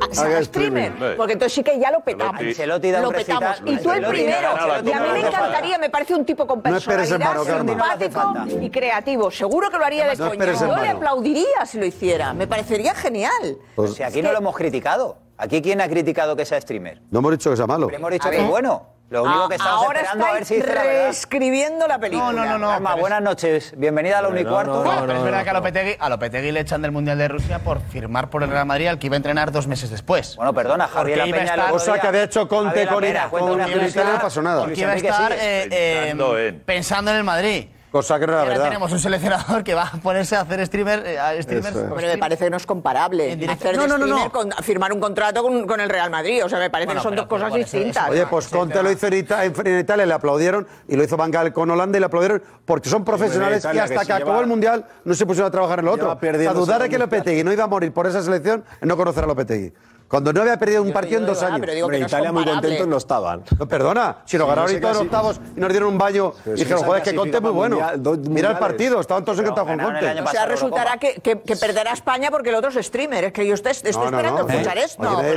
Ah, 0.00 0.06
sea, 0.12 0.44
streamer, 0.44 1.16
porque 1.16 1.32
entonces 1.32 1.54
sí 1.54 1.64
que 1.64 1.78
ya 1.78 1.90
lo 1.90 2.00
petamos. 2.00 2.40
Y 3.64 3.76
tú 3.78 3.90
el 3.92 4.06
primero. 4.06 4.48
Y 4.84 4.92
a 4.92 5.00
mí 5.00 5.08
me 5.12 5.20
encantaría, 5.26 5.78
me 5.78 5.90
parece 5.90 6.14
un 6.14 6.24
tipo 6.24 6.46
con 6.46 6.62
personalidad, 6.62 7.44
simpático 7.44 8.34
y 8.60 8.70
creativo. 8.70 9.30
Seguro 9.30 9.70
que 9.70 9.78
lo 9.78 9.84
haría 9.84 10.06
de 10.06 10.16
no. 10.16 10.34
Yo 10.34 10.76
le 10.76 10.88
aplaudiría 10.88 11.66
si 11.66 11.78
lo 11.78 11.86
hiciera. 11.86 12.32
Me 12.32 12.46
parecería 12.46 12.94
genial. 12.94 13.58
Pues, 13.74 13.90
o 13.90 13.94
sea, 13.94 14.08
aquí 14.08 14.22
no 14.22 14.30
lo 14.32 14.38
hemos 14.38 14.56
criticado. 14.56 15.18
¿Aquí 15.36 15.62
quién 15.62 15.80
ha 15.80 15.88
criticado 15.88 16.34
que 16.36 16.44
sea 16.44 16.60
streamer? 16.60 17.00
No 17.10 17.20
hemos 17.20 17.32
dicho 17.32 17.50
que 17.50 17.56
sea 17.56 17.66
malo. 17.66 17.86
Pero 17.86 17.98
hemos 17.98 18.10
dicho 18.10 18.30
que 18.30 18.38
es 18.38 18.48
bueno. 18.48 18.97
Lo 19.10 19.22
único 19.22 19.44
ah, 19.44 19.48
que 19.48 19.54
estamos 19.54 19.84
ahora 19.84 20.00
esperando 20.00 20.26
a 20.26 20.32
ver 20.34 20.44
si 20.44 20.60
la 20.60 20.66
reescribiendo 20.66 21.88
la 21.88 21.98
película. 21.98 22.30
No, 22.30 22.44
no, 22.44 22.52
no. 22.52 22.58
no 22.58 22.70
Arma, 22.70 22.94
buenas 22.94 23.22
noches. 23.22 23.72
Bienvenida 23.74 24.18
a 24.18 24.22
la 24.22 24.28
Unicuarto. 24.28 24.84
No, 24.84 24.84
no, 24.84 25.00
no, 25.00 25.06
pero 25.06 25.18
es 25.18 25.24
verdad 25.24 25.44
que 25.44 25.50
a 25.50 25.52
Lopetegui, 25.54 25.96
a 25.98 26.08
Lopetegui 26.10 26.52
le 26.52 26.60
echan 26.60 26.82
del 26.82 26.92
Mundial 26.92 27.16
de 27.16 27.28
Rusia 27.28 27.58
por 27.60 27.80
firmar 27.80 28.28
por 28.28 28.42
el 28.42 28.50
Real 28.50 28.66
Madrid 28.66 28.88
al 28.88 28.98
que 28.98 29.06
iba 29.06 29.16
a 29.16 29.16
entrenar 29.16 29.50
dos 29.50 29.66
meses 29.66 29.88
después. 29.88 30.36
Bueno, 30.36 30.52
perdona, 30.52 30.88
Javier 30.88 31.20
Porque 31.20 31.32
Peña. 31.32 31.54
Estar, 31.54 31.70
cosa 31.70 31.98
que 31.98 32.06
había 32.06 32.24
hecho 32.24 32.46
con 32.46 32.70
Tecorina. 32.70 33.30
Con 33.30 33.56
Militario 33.56 34.12
no 34.12 34.20
pasó 34.20 34.42
nada. 34.42 34.64
Porque 34.64 34.80
iba 34.80 34.92
a 34.92 34.96
estar 34.96 35.32
eh, 35.32 35.68
eh, 35.70 36.60
pensando 36.66 37.10
en 37.10 37.16
el 37.16 37.24
Madrid. 37.24 37.68
Cosa 37.90 38.18
que 38.20 38.26
no 38.26 38.34
era 38.34 38.44
verdad. 38.44 38.64
Tenemos 38.64 38.92
un 38.92 38.98
seleccionador 38.98 39.64
que 39.64 39.74
va 39.74 39.84
a 39.84 39.96
ponerse 39.96 40.36
a 40.36 40.42
hacer 40.42 40.64
streamer, 40.66 41.02
eh, 41.06 41.42
streamers. 41.42 41.74
Me 41.74 42.18
parece 42.18 42.44
que 42.44 42.50
no 42.50 42.58
es 42.58 42.66
comparable. 42.66 43.32
Hacer 43.48 43.76
no, 43.76 43.82
de 43.82 43.88
no, 43.88 43.98
no, 43.98 44.30
firmar 44.62 44.92
un 44.92 45.00
contrato 45.00 45.42
con, 45.42 45.80
el 45.80 45.88
Real 45.88 46.10
Madrid. 46.10 46.44
O 46.44 46.48
sea, 46.48 46.58
me 46.58 46.68
parece 46.68 46.94
que 46.94 47.00
son 47.00 47.16
dos 47.16 47.26
cosas 47.26 47.52
distintas. 47.54 48.10
Oye, 48.10 48.26
pues 48.26 48.48
Conte 48.48 48.82
lo 48.82 48.90
hizo 48.90 49.06
en, 49.06 49.14
Italia, 49.14 50.06
le 50.06 50.12
aplaudieron. 50.12 50.66
Y 50.86 50.96
lo 50.96 51.04
hizo 51.04 51.16
Van 51.16 51.32
con 51.52 51.70
Holanda 51.70 51.96
y 51.96 52.00
le 52.00 52.06
aplaudieron. 52.06 52.42
Porque 52.64 52.88
son 52.90 53.04
profesionales 53.04 53.66
que 53.66 53.80
hasta 53.80 54.04
que, 54.04 54.12
acabó 54.12 54.40
el 54.40 54.46
Mundial 54.46 54.84
no 55.04 55.14
se 55.14 55.24
pusieron 55.24 55.48
a 55.48 55.50
trabajar 55.50 55.78
en 55.78 55.86
lo 55.86 55.92
otro. 55.92 56.10
A 56.10 56.52
dudar 56.52 56.82
de 56.82 56.88
que 56.88 56.98
Lopetegui 56.98 57.42
no 57.42 57.52
iba 57.52 57.64
a 57.64 57.68
morir 57.68 57.92
por 57.92 58.06
esa 58.06 58.22
selección, 58.22 58.64
no 58.82 58.96
conocer 58.96 59.24
a 59.24 59.26
Lopetegui. 59.26 59.72
Cuando 60.08 60.32
no 60.32 60.40
había 60.40 60.58
perdido 60.58 60.82
un 60.82 60.92
partido 60.92 61.20
en 61.20 61.26
dos 61.26 61.42
años. 61.42 61.60
Pero 61.60 61.74
digo 61.74 61.92
Italia 61.92 62.32
muy 62.32 62.44
contentos 62.44 62.86
no 62.86 62.96
estaban. 62.96 63.42
Perdona, 63.68 64.18
si 64.24 64.38
nos 64.38 64.48
ganaron 64.48 64.64
no 64.64 64.68
sé 64.78 64.84
ahorita 64.86 65.00
en 65.00 65.06
octavos 65.06 65.40
y 65.56 65.60
nos 65.60 65.70
dieron 65.70 65.88
un 65.90 65.98
baño 65.98 66.32
y 66.46 66.50
dijeron, 66.52 66.78
se 66.80 66.84
joder, 66.86 67.02
que 67.02 67.14
Conte 67.14 67.36
es 67.36 67.42
muy 67.42 67.52
bueno. 67.52 67.78
Mira 68.28 68.50
el 68.52 68.58
partido, 68.58 69.00
estaban 69.00 69.24
todos 69.24 69.38
encantados 69.38 69.68
con 69.68 69.78
Conte. 69.78 70.20
O 70.22 70.26
sea, 70.28 70.46
resultará 70.46 70.96
que, 70.98 71.20
perderá 71.60 71.92
España 71.92 72.30
porque 72.30 72.48
el 72.48 72.54
otro 72.54 72.70
es 72.70 72.86
streamer. 72.86 73.24
Es 73.24 73.32
que 73.32 73.46
yo 73.46 73.54
estoy, 73.54 73.72
estoy 73.72 73.92
No, 73.92 73.98
no, 73.98 74.04
esperando 74.06 74.42
no. 74.42 74.48
Eh. 74.48 74.52
escuchar 74.52 74.78
esto. 74.78 75.02
No 75.02 75.20
es 75.20 75.34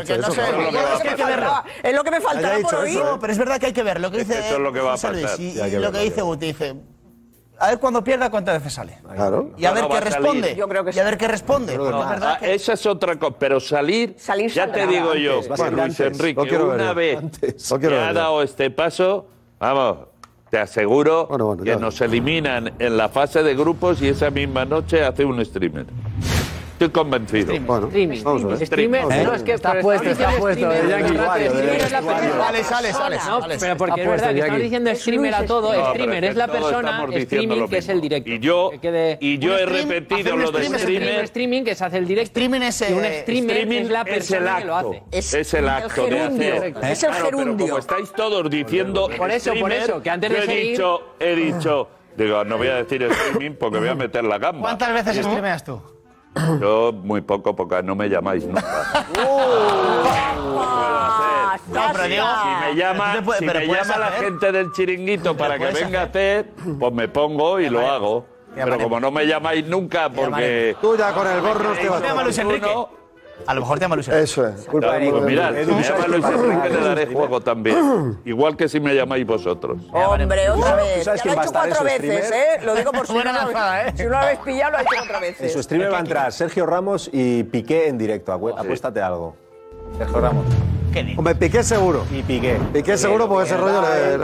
lo 1.95 2.03
que 2.03 2.11
me 2.11 2.22
faltaba- 2.22 2.59
por 2.61 2.76
oír. 2.76 3.01
Pero 3.19 3.34
es 3.34 3.39
verdad 3.39 3.59
que 3.59 3.65
hay 3.67 3.74
que 3.74 3.84
ver 3.84 3.99
lo 3.99 4.11
que 4.11 4.19
dice 4.19 4.39
Eso 4.39 4.55
es 4.55 4.59
lo 4.59 4.72
que 4.72 4.80
va 4.80 4.89
a 4.89 4.93
pasar. 4.93 5.15
lo 5.15 5.91
que 5.91 5.99
dice 5.99 6.22
Guti. 6.22 6.45
Dice, 6.47 6.76
a 7.62 7.68
ver 7.70 7.80
cuando 7.80 8.03
pierda 8.03 8.32
cuántas 8.32 8.57
veces 8.57 8.74
sale. 8.74 8.97
Claro. 9.14 9.51
Y 9.55 9.66
a 9.66 9.72
ver 9.72 9.88
qué 9.88 9.99
responde. 10.01 10.55
Y 10.57 10.99
a 10.99 11.03
ver 11.03 11.18
qué 11.18 11.28
responde. 11.28 11.80
Esa 12.41 12.74
es 12.74 12.86
otra 12.88 13.16
cosa. 13.18 13.36
Pero 13.38 13.59
salir, 13.59 14.16
ya 14.51 14.72
te 14.72 14.88
digo 14.88 15.14
yo, 15.14 15.41
Luis 15.72 16.00
Enrique, 16.00 16.58
una 16.58 16.93
vez 16.93 17.20
que 17.39 17.88
ha 17.88 18.13
dado 18.13 18.42
este 18.42 18.71
paso, 18.71 19.28
vamos, 19.59 20.08
te 20.50 20.58
aseguro 20.58 21.29
que 21.63 21.75
nos 21.75 22.01
eliminan 22.01 22.74
en 22.79 22.97
la 22.97 23.09
fase 23.09 23.43
de 23.43 23.54
grupos 23.54 24.01
y 24.01 24.08
esa 24.08 24.32
misma 24.32 24.66
noche 24.66 25.04
hace 25.04 25.24
un 25.24 25.43
streamer. 25.46 25.86
Estoy 26.82 26.89
convencido. 26.89 27.43
Streamer, 27.43 27.67
bueno, 27.67 27.87
streamer. 27.87 28.66
Streamer, 28.66 29.05
no, 29.05 29.33
es 29.36 29.43
que 29.43 29.53
está 29.53 29.79
puesto, 29.82 30.16
sale, 32.63 32.91
sale. 32.91 33.20
Pero 33.59 33.78
porque 33.78 34.03
es 34.03 34.62
diciendo 34.63 34.95
streamer 34.95 35.36
a 35.36 35.45
todo. 35.45 35.91
Streamer 35.91 36.25
es 36.25 36.36
la 36.36 36.47
persona, 36.47 37.08
streaming 37.12 37.67
es 37.70 37.87
el 37.87 38.01
directo. 38.01 38.32
Y 38.32 38.39
yo, 38.39 39.58
he 39.59 39.66
repetido 39.67 40.36
lo 40.36 40.51
de 40.51 40.66
streamer. 40.79 41.24
Streaming 41.25 41.63
que 41.63 41.75
se 41.75 41.86
hace 41.86 41.99
el 41.99 42.08
directo. 42.08 42.32
Streaming 42.32 42.62
es 42.62 42.82
eh, 42.82 42.87
el... 42.87 42.95
Un 42.95 43.91
es 45.12 45.53
el 45.53 45.70
acto 45.70 46.08
de 46.08 46.20
hacer. 46.20 46.74
Es 46.82 47.03
el 47.03 47.13
gerundio. 47.13 47.67
Como 47.67 47.78
estáis 47.78 48.12
todos 48.12 48.49
diciendo 48.49 49.08
Por 49.16 49.29
eso, 49.29 49.53
por 49.59 49.71
eso. 49.71 50.01
He 51.20 51.36
dicho, 51.36 51.89
digo, 52.17 52.43
no 52.43 52.58
voy 52.58 52.70
a 52.70 52.75
decir 52.78 53.03
streaming 53.03 53.55
porque 53.55 53.78
voy 53.78 53.89
a 53.89 53.95
meter 53.95 54.24
la 54.24 54.39
gamba. 54.39 54.62
¿Cuántas 54.62 54.93
veces 54.93 55.24
streameas 55.24 55.63
tú? 55.63 55.79
Yo 56.62 56.93
muy 56.93 57.21
poco, 57.21 57.55
poca, 57.55 57.82
no 57.82 57.95
me 57.95 58.08
llamáis 58.09 58.45
nunca. 58.45 58.63
No, 61.67 61.82
pero 61.93 62.03
digo, 62.05 62.25
si 62.25 62.66
me 62.67 62.75
llama, 62.75 63.13
si 63.37 63.45
me 63.45 63.67
llama 63.67 63.97
la 63.97 64.12
gente 64.12 64.51
del 64.51 64.71
chiringuito 64.71 65.36
para 65.37 65.58
que 65.58 65.66
venga 65.71 66.01
a 66.03 66.12
Ted, 66.12 66.45
pues 66.79 66.93
me 66.93 67.08
pongo 67.08 67.59
y 67.59 67.70
lo 67.70 67.86
hago. 67.87 68.25
Pero 68.53 68.78
como 68.79 68.99
no 68.99 69.12
me 69.12 69.25
llamáis 69.25 69.66
nunca 69.66 70.09
porque... 70.09 70.75
Tú 70.82 70.97
ya 70.97 71.13
con 71.13 71.25
el 71.28 71.39
gorro 71.41 71.71
te 71.74 71.87
vas 71.89 72.01
a- 72.03 73.00
a 73.47 73.54
lo 73.54 73.62
mejor 73.62 73.80
te 73.80 73.86
llama 73.86 73.96
Luis 73.96 74.08
Enrique. 74.08 74.24
Eso 74.24 74.47
es. 74.47 74.66
Culpa 74.66 74.93
de 74.93 75.09
pues 75.09 75.24
mirad, 75.24 75.54
si 75.54 75.72
me 75.72 75.84
llama 75.84 76.08
Luis 76.08 76.26
Enrique 76.26 76.70
le 76.70 76.82
daré 76.82 77.05
juego 77.08 77.42
también. 77.42 78.20
Igual 78.26 78.55
que 78.55 78.68
si 78.68 78.80
me 78.80 78.93
llamáis 78.96 79.26
vosotros. 79.26 79.82
Hombre, 79.92 80.50
otra 80.50 80.76
vez. 80.76 81.05
Ya 81.05 81.13
lo 81.13 81.18
he 81.18 81.34
hecho 81.34 81.51
cuatro 81.51 81.84
veces, 81.84 82.32
¿eh? 82.32 82.59
Lo 82.63 82.76
digo 82.76 82.92
por 82.92 83.08
si 83.08 83.13
una 83.13 83.46
vez. 83.46 83.55
Eh. 83.88 83.93
Si 83.96 84.05
una 84.05 84.26
vez 84.26 84.39
pillado, 84.39 84.72
lo 84.72 84.78
he 84.78 84.82
hecho 84.82 84.92
cuatro 84.97 85.20
veces. 85.20 85.42
En 85.42 85.50
su 85.50 85.63
streamer 85.63 85.92
va 85.92 85.97
a 85.97 86.01
entrar 86.01 86.32
Sergio 86.32 86.66
Ramos 86.66 87.09
y 87.12 87.43
Piqué 87.43 87.88
en 87.88 87.97
directo. 87.97 88.32
Apuéstate 88.32 89.01
algo. 89.01 89.36
Sergio 89.97 90.22
Ramos. 90.22 90.46
¿Qué? 90.92 91.13
Hombre, 91.18 91.36
Piqué 91.36 91.63
seguro. 91.63 92.05
Y 92.12 92.22
Piqué. 92.22 92.59
Piqué 92.74 92.97
seguro 92.97 93.28
porque 93.30 93.46
ese 93.46 93.58
rollo 93.58 93.82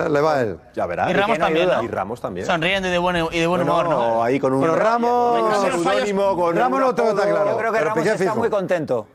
le, 0.10 0.22
va 0.22 0.36
a 0.36 0.42
él. 0.42 0.58
Ya 0.76 0.86
verá 0.86 1.10
Y 1.10 1.14
Ramos 1.14 1.38
también. 1.38 1.70
Y 1.82 1.88
Ramos 1.88 2.22
también. 2.22 2.46
Sonriendo 2.46 2.90
y 2.90 2.92
de 2.92 2.98
buen, 2.98 3.16
y 3.32 3.40
de 3.40 3.48
buen 3.48 3.62
humor, 3.62 4.26
ahí 4.26 4.40
con 4.40 4.54
un... 4.54 4.62
Pero 4.62 4.76
Ramos... 4.76 5.58
Con 6.36 6.56
Ramos 6.56 6.80
no 6.80 6.96
todo 6.96 7.10
está 7.12 7.30
claro. 7.30 7.52
Yo 7.52 7.58
creo 7.58 7.72
que 7.72 7.80
Ramos 7.80 8.06
está 8.06 8.36
muy 8.36 8.50
contento. 8.50 9.08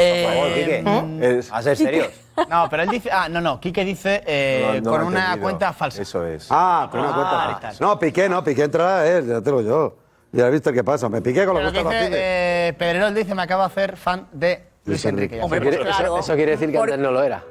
Eh, 0.00 0.82
¿Eh? 1.20 1.40
A 1.50 1.62
ser 1.62 1.76
serios. 1.76 2.08
No, 2.48 2.68
pero 2.70 2.84
él 2.84 2.88
dice. 2.90 3.10
Ah, 3.12 3.28
no, 3.28 3.40
no. 3.40 3.58
Quique 3.58 3.84
dice 3.84 4.22
eh, 4.24 4.80
con 4.84 5.02
una 5.02 5.36
cuenta 5.40 5.72
falsa. 5.72 6.00
Eso 6.00 6.24
es. 6.24 6.46
Ah, 6.50 6.86
con 6.88 7.00
una 7.00 7.10
ah, 7.10 7.14
cuenta 7.14 7.60
falsa. 7.60 7.84
No, 7.84 7.98
Piqué 7.98 8.28
no. 8.28 8.44
Piqué 8.44 8.62
entrará 8.62 9.04
él, 9.08 9.26
ya 9.26 9.40
te 9.40 9.50
lo 9.50 9.60
yo. 9.60 9.96
Ya 10.30 10.46
he 10.46 10.50
visto 10.52 10.70
el 10.70 10.76
que 10.76 10.84
pasa. 10.84 11.08
Me 11.08 11.20
piqué 11.20 11.44
con 11.44 11.56
la 11.56 11.62
cuenta 11.62 11.82
falsa. 11.82 12.10
Pedrerol 12.10 13.12
dice: 13.12 13.34
Me 13.34 13.42
acabo 13.42 13.62
de 13.62 13.66
hacer 13.66 13.96
fan 13.96 14.28
de 14.30 14.68
Luis 14.88 15.04
Enrique. 15.04 15.40
Hombre, 15.40 15.58
eso, 15.60 15.68
quiere, 15.68 15.84
claro. 15.84 16.18
eso, 16.18 16.34
quiere 16.34 16.50
decir 16.52 16.70
que 16.72 16.78
Por... 16.78 16.88
antes 16.88 16.98
no 16.98 17.12
lo 17.12 17.22
era. 17.22 17.42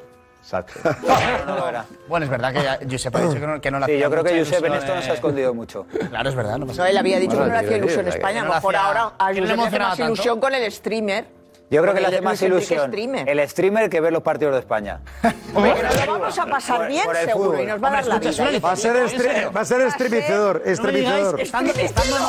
Exacto. 0.41 0.73
no, 0.84 1.45
no 1.45 1.55
lo 1.57 1.69
era. 1.69 1.85
Bueno, 2.07 2.23
es 2.26 2.30
verdad 2.30 2.53
que 2.53 2.88
Josep 2.89 3.15
ha 3.15 3.22
dicho 3.22 3.34
que 3.34 3.47
no, 3.47 3.61
que 3.61 3.72
no 3.72 3.80
la 3.80 3.85
Sí, 3.85 3.97
yo 3.97 4.09
creo 4.09 4.23
que 4.23 4.39
Josep 4.39 4.64
en 4.65 4.73
esto 4.73 4.95
no 4.95 5.01
se 5.01 5.11
ha 5.11 5.14
escondido 5.14 5.53
mucho. 5.53 5.85
Claro, 6.09 6.30
es 6.30 6.35
verdad. 6.35 6.57
No, 6.57 6.65
pasa 6.65 6.84
no 6.84 6.88
él 6.88 6.97
había 6.97 7.19
dicho 7.19 7.35
bueno, 7.35 7.45
que 7.45 7.51
no 7.51 7.61
le 7.61 7.65
hacía 7.65 7.77
ilusión 7.77 8.01
en 8.01 8.14
España. 8.14 8.41
A 8.43 8.45
mejor 8.45 8.76
ahora 8.76 9.14
a 9.18 9.27
Josep 9.27 9.45
le 9.45 9.64
hace 9.64 9.80
más 9.80 9.99
ilusión 9.99 10.39
con 10.39 10.53
el 10.53 10.72
streamer. 10.72 11.36
Yo 11.69 11.81
creo 11.81 11.94
que 11.94 11.99
le 11.99 12.07
hace 12.07 12.22
más 12.22 12.41
ilusión 12.41 12.88
streamer. 12.88 13.27
el 13.27 13.49
streamer 13.49 13.89
que 13.89 13.99
ver 13.99 14.14
los 14.14 14.23
partidos 14.23 14.53
de 14.53 14.60
España. 14.60 15.02
Pero 15.22 16.06
lo 16.06 16.11
vamos 16.14 16.39
a 16.39 16.45
pasar 16.45 16.77
por, 16.77 16.88
bien, 16.88 17.03
por 17.03 17.15
seguro, 17.18 17.61
y 17.61 17.65
nos 17.65 17.84
va 17.84 17.89
a 17.89 17.91
dar 17.91 18.06
la 18.07 18.19
vida. 18.19 18.60
Va 18.60 18.72
a 18.72 18.76
ser, 18.76 18.95
¿eh? 18.95 19.49
va 19.49 19.61
a 19.61 19.65
ser 19.65 19.81
estremecedor, 19.81 20.61
estremecedor. 20.65 21.35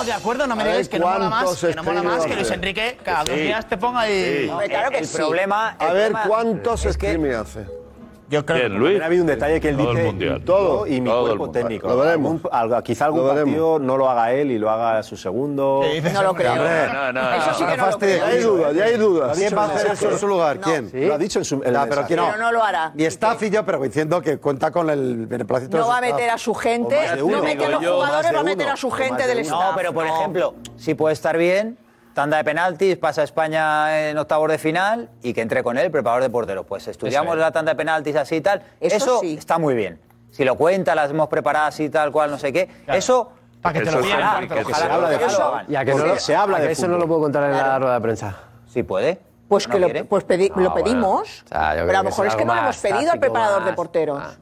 De 0.04 0.12
acuerdo, 0.12 0.46
no 0.46 0.56
me 0.56 0.64
digáis 0.64 0.88
que 0.88 0.98
no 0.98 1.06
mola 1.06 1.28
más, 1.30 1.60
que 1.60 1.74
no 1.74 1.84
mola 1.84 2.02
más 2.02 2.26
que 2.26 2.34
Luis 2.34 2.50
Enrique 2.50 2.98
cada 3.04 3.24
dos 3.24 3.36
días 3.36 3.68
te 3.68 3.76
ponga 3.76 4.00
ahí. 4.00 4.50
Claro 4.68 4.90
que 4.90 4.98
el 4.98 5.08
problema... 5.08 5.76
A 5.78 5.92
ver, 5.92 6.12
¿cuántos 6.26 6.82
streamers 6.82 7.36
hace? 7.36 7.87
Yo 8.30 8.44
creo 8.44 8.68
Bien, 8.68 8.98
que 8.98 9.02
ha 9.02 9.06
habido 9.06 9.22
un 9.22 9.26
detalle 9.26 9.58
que 9.58 9.70
él 9.70 9.76
todo 9.76 9.92
dice 9.94 10.40
todo 10.44 10.86
y 10.86 11.00
mi 11.00 11.08
todo 11.08 11.26
cuerpo 11.26 11.50
técnico. 11.50 11.88
Lo 11.88 11.96
veremos. 11.96 12.40
Algún, 12.52 12.82
quizá 12.82 13.06
algún 13.06 13.26
lo 13.26 13.34
partido 13.34 13.78
no 13.78 13.96
lo 13.96 14.10
haga 14.10 14.32
él 14.32 14.50
y 14.50 14.58
lo 14.58 14.70
haga 14.70 15.02
su 15.02 15.16
segundo. 15.16 15.82
Sí, 15.90 16.00
no 16.12 16.22
lo 16.22 16.34
creo. 16.34 16.56
No, 16.56 17.12
no, 17.12 17.12
no, 17.12 17.34
eso 17.34 17.54
sí 17.54 17.64
que 17.64 17.76
no 17.76 17.90
lo 17.90 17.98
creo. 17.98 18.18
Ya 18.18 18.26
hay 18.26 18.42
dudas, 18.42 18.74
ya 18.76 18.84
hay 18.84 18.96
dudas. 18.96 19.30
También 19.30 19.56
va 19.56 19.64
a 19.64 19.66
hacer 19.68 19.92
eso 19.92 20.10
en 20.10 20.18
su 20.18 20.28
lugar. 20.28 20.60
¿Quién? 20.60 20.90
¿Sí? 20.90 21.06
Lo 21.06 21.14
ha 21.14 21.18
dicho 21.18 21.38
en 21.38 21.44
su 21.46 21.62
en 21.64 21.72
nah, 21.72 21.86
pero, 21.88 22.04
¿quién 22.06 22.18
no? 22.18 22.26
pero 22.26 22.38
no 22.38 22.52
lo 22.52 22.62
hará. 22.62 22.92
Y 22.96 23.04
Staffillo, 23.06 23.64
pero 23.64 23.80
diciendo 23.80 24.20
que 24.20 24.38
cuenta 24.38 24.70
con 24.70 24.90
el 24.90 25.26
beneplácito 25.26 25.78
No 25.78 25.88
va 25.88 25.98
a 25.98 26.00
meter 26.02 26.28
a 26.28 26.38
su 26.38 26.54
gente, 26.54 26.98
no 27.16 27.42
mete 27.42 27.68
los 27.68 27.84
jugadores, 27.84 28.34
va 28.34 28.40
a 28.40 28.44
meter 28.44 28.68
a 28.68 28.76
su 28.76 28.90
gente 28.90 29.26
del 29.26 29.38
Estado. 29.38 29.70
No, 29.70 29.76
pero 29.76 29.94
por 29.94 30.06
ejemplo, 30.06 30.54
si 30.76 30.94
puede 30.94 31.14
estar 31.14 31.38
bien 31.38 31.78
tanda 32.18 32.36
de 32.36 32.42
penaltis, 32.42 32.96
pasa 32.96 33.20
a 33.20 33.24
España 33.24 34.10
en 34.10 34.18
octavos 34.18 34.50
de 34.50 34.58
final 34.58 35.08
y 35.22 35.32
que 35.32 35.40
entre 35.40 35.62
con 35.62 35.78
él 35.78 35.88
preparador 35.88 36.24
de 36.24 36.30
porteros. 36.30 36.66
Pues 36.66 36.88
estudiamos 36.88 37.38
la 37.38 37.52
tanda 37.52 37.70
de 37.70 37.76
penaltis 37.76 38.16
así 38.16 38.34
y 38.34 38.40
tal. 38.40 38.60
Eso, 38.80 39.20
está 39.22 39.56
muy 39.58 39.76
bien. 39.76 40.00
Si 40.32 40.44
lo 40.44 40.56
cuenta, 40.56 40.96
las 40.96 41.12
hemos 41.12 41.28
preparado 41.28 41.66
así 41.66 41.88
tal 41.88 42.10
cual, 42.10 42.32
no 42.32 42.36
sé 42.36 42.52
qué. 42.52 42.66
Claro. 42.66 42.98
Eso 42.98 43.32
para 43.62 43.78
que 43.78 43.84
te 43.84 43.92
lo 43.92 44.02
vean. 44.02 44.42
Es 44.52 44.66
que 44.66 44.74
se 44.74 44.84
habla 44.84 45.08
de 45.10 45.18
fútbol. 45.20 45.64
Y 45.68 45.76
a 45.76 45.84
que 45.84 46.72
eso 46.72 46.88
no 46.88 46.98
lo 46.98 47.06
puedo 47.06 47.20
contar 47.20 47.44
en 47.44 47.52
la 47.52 47.78
rueda 47.78 47.94
de 47.94 48.00
prensa. 48.00 48.36
Sí 48.66 48.82
puede. 48.82 49.20
Pues 49.46 49.68
que 49.68 49.78
lo, 49.78 49.88
pues 50.06 50.24
pedi 50.24 50.50
lo 50.56 50.74
pedimos, 50.74 51.44
pero 51.48 51.62
a 51.62 52.02
lo 52.02 52.02
mejor 52.02 52.26
es 52.26 52.34
que 52.34 52.44
no 52.44 52.52
lo 52.52 52.62
hemos 52.62 52.78
pedido 52.78 53.12
al 53.12 53.20
preparador 53.20 53.64
de 53.64 53.72
porteros. 53.74 54.38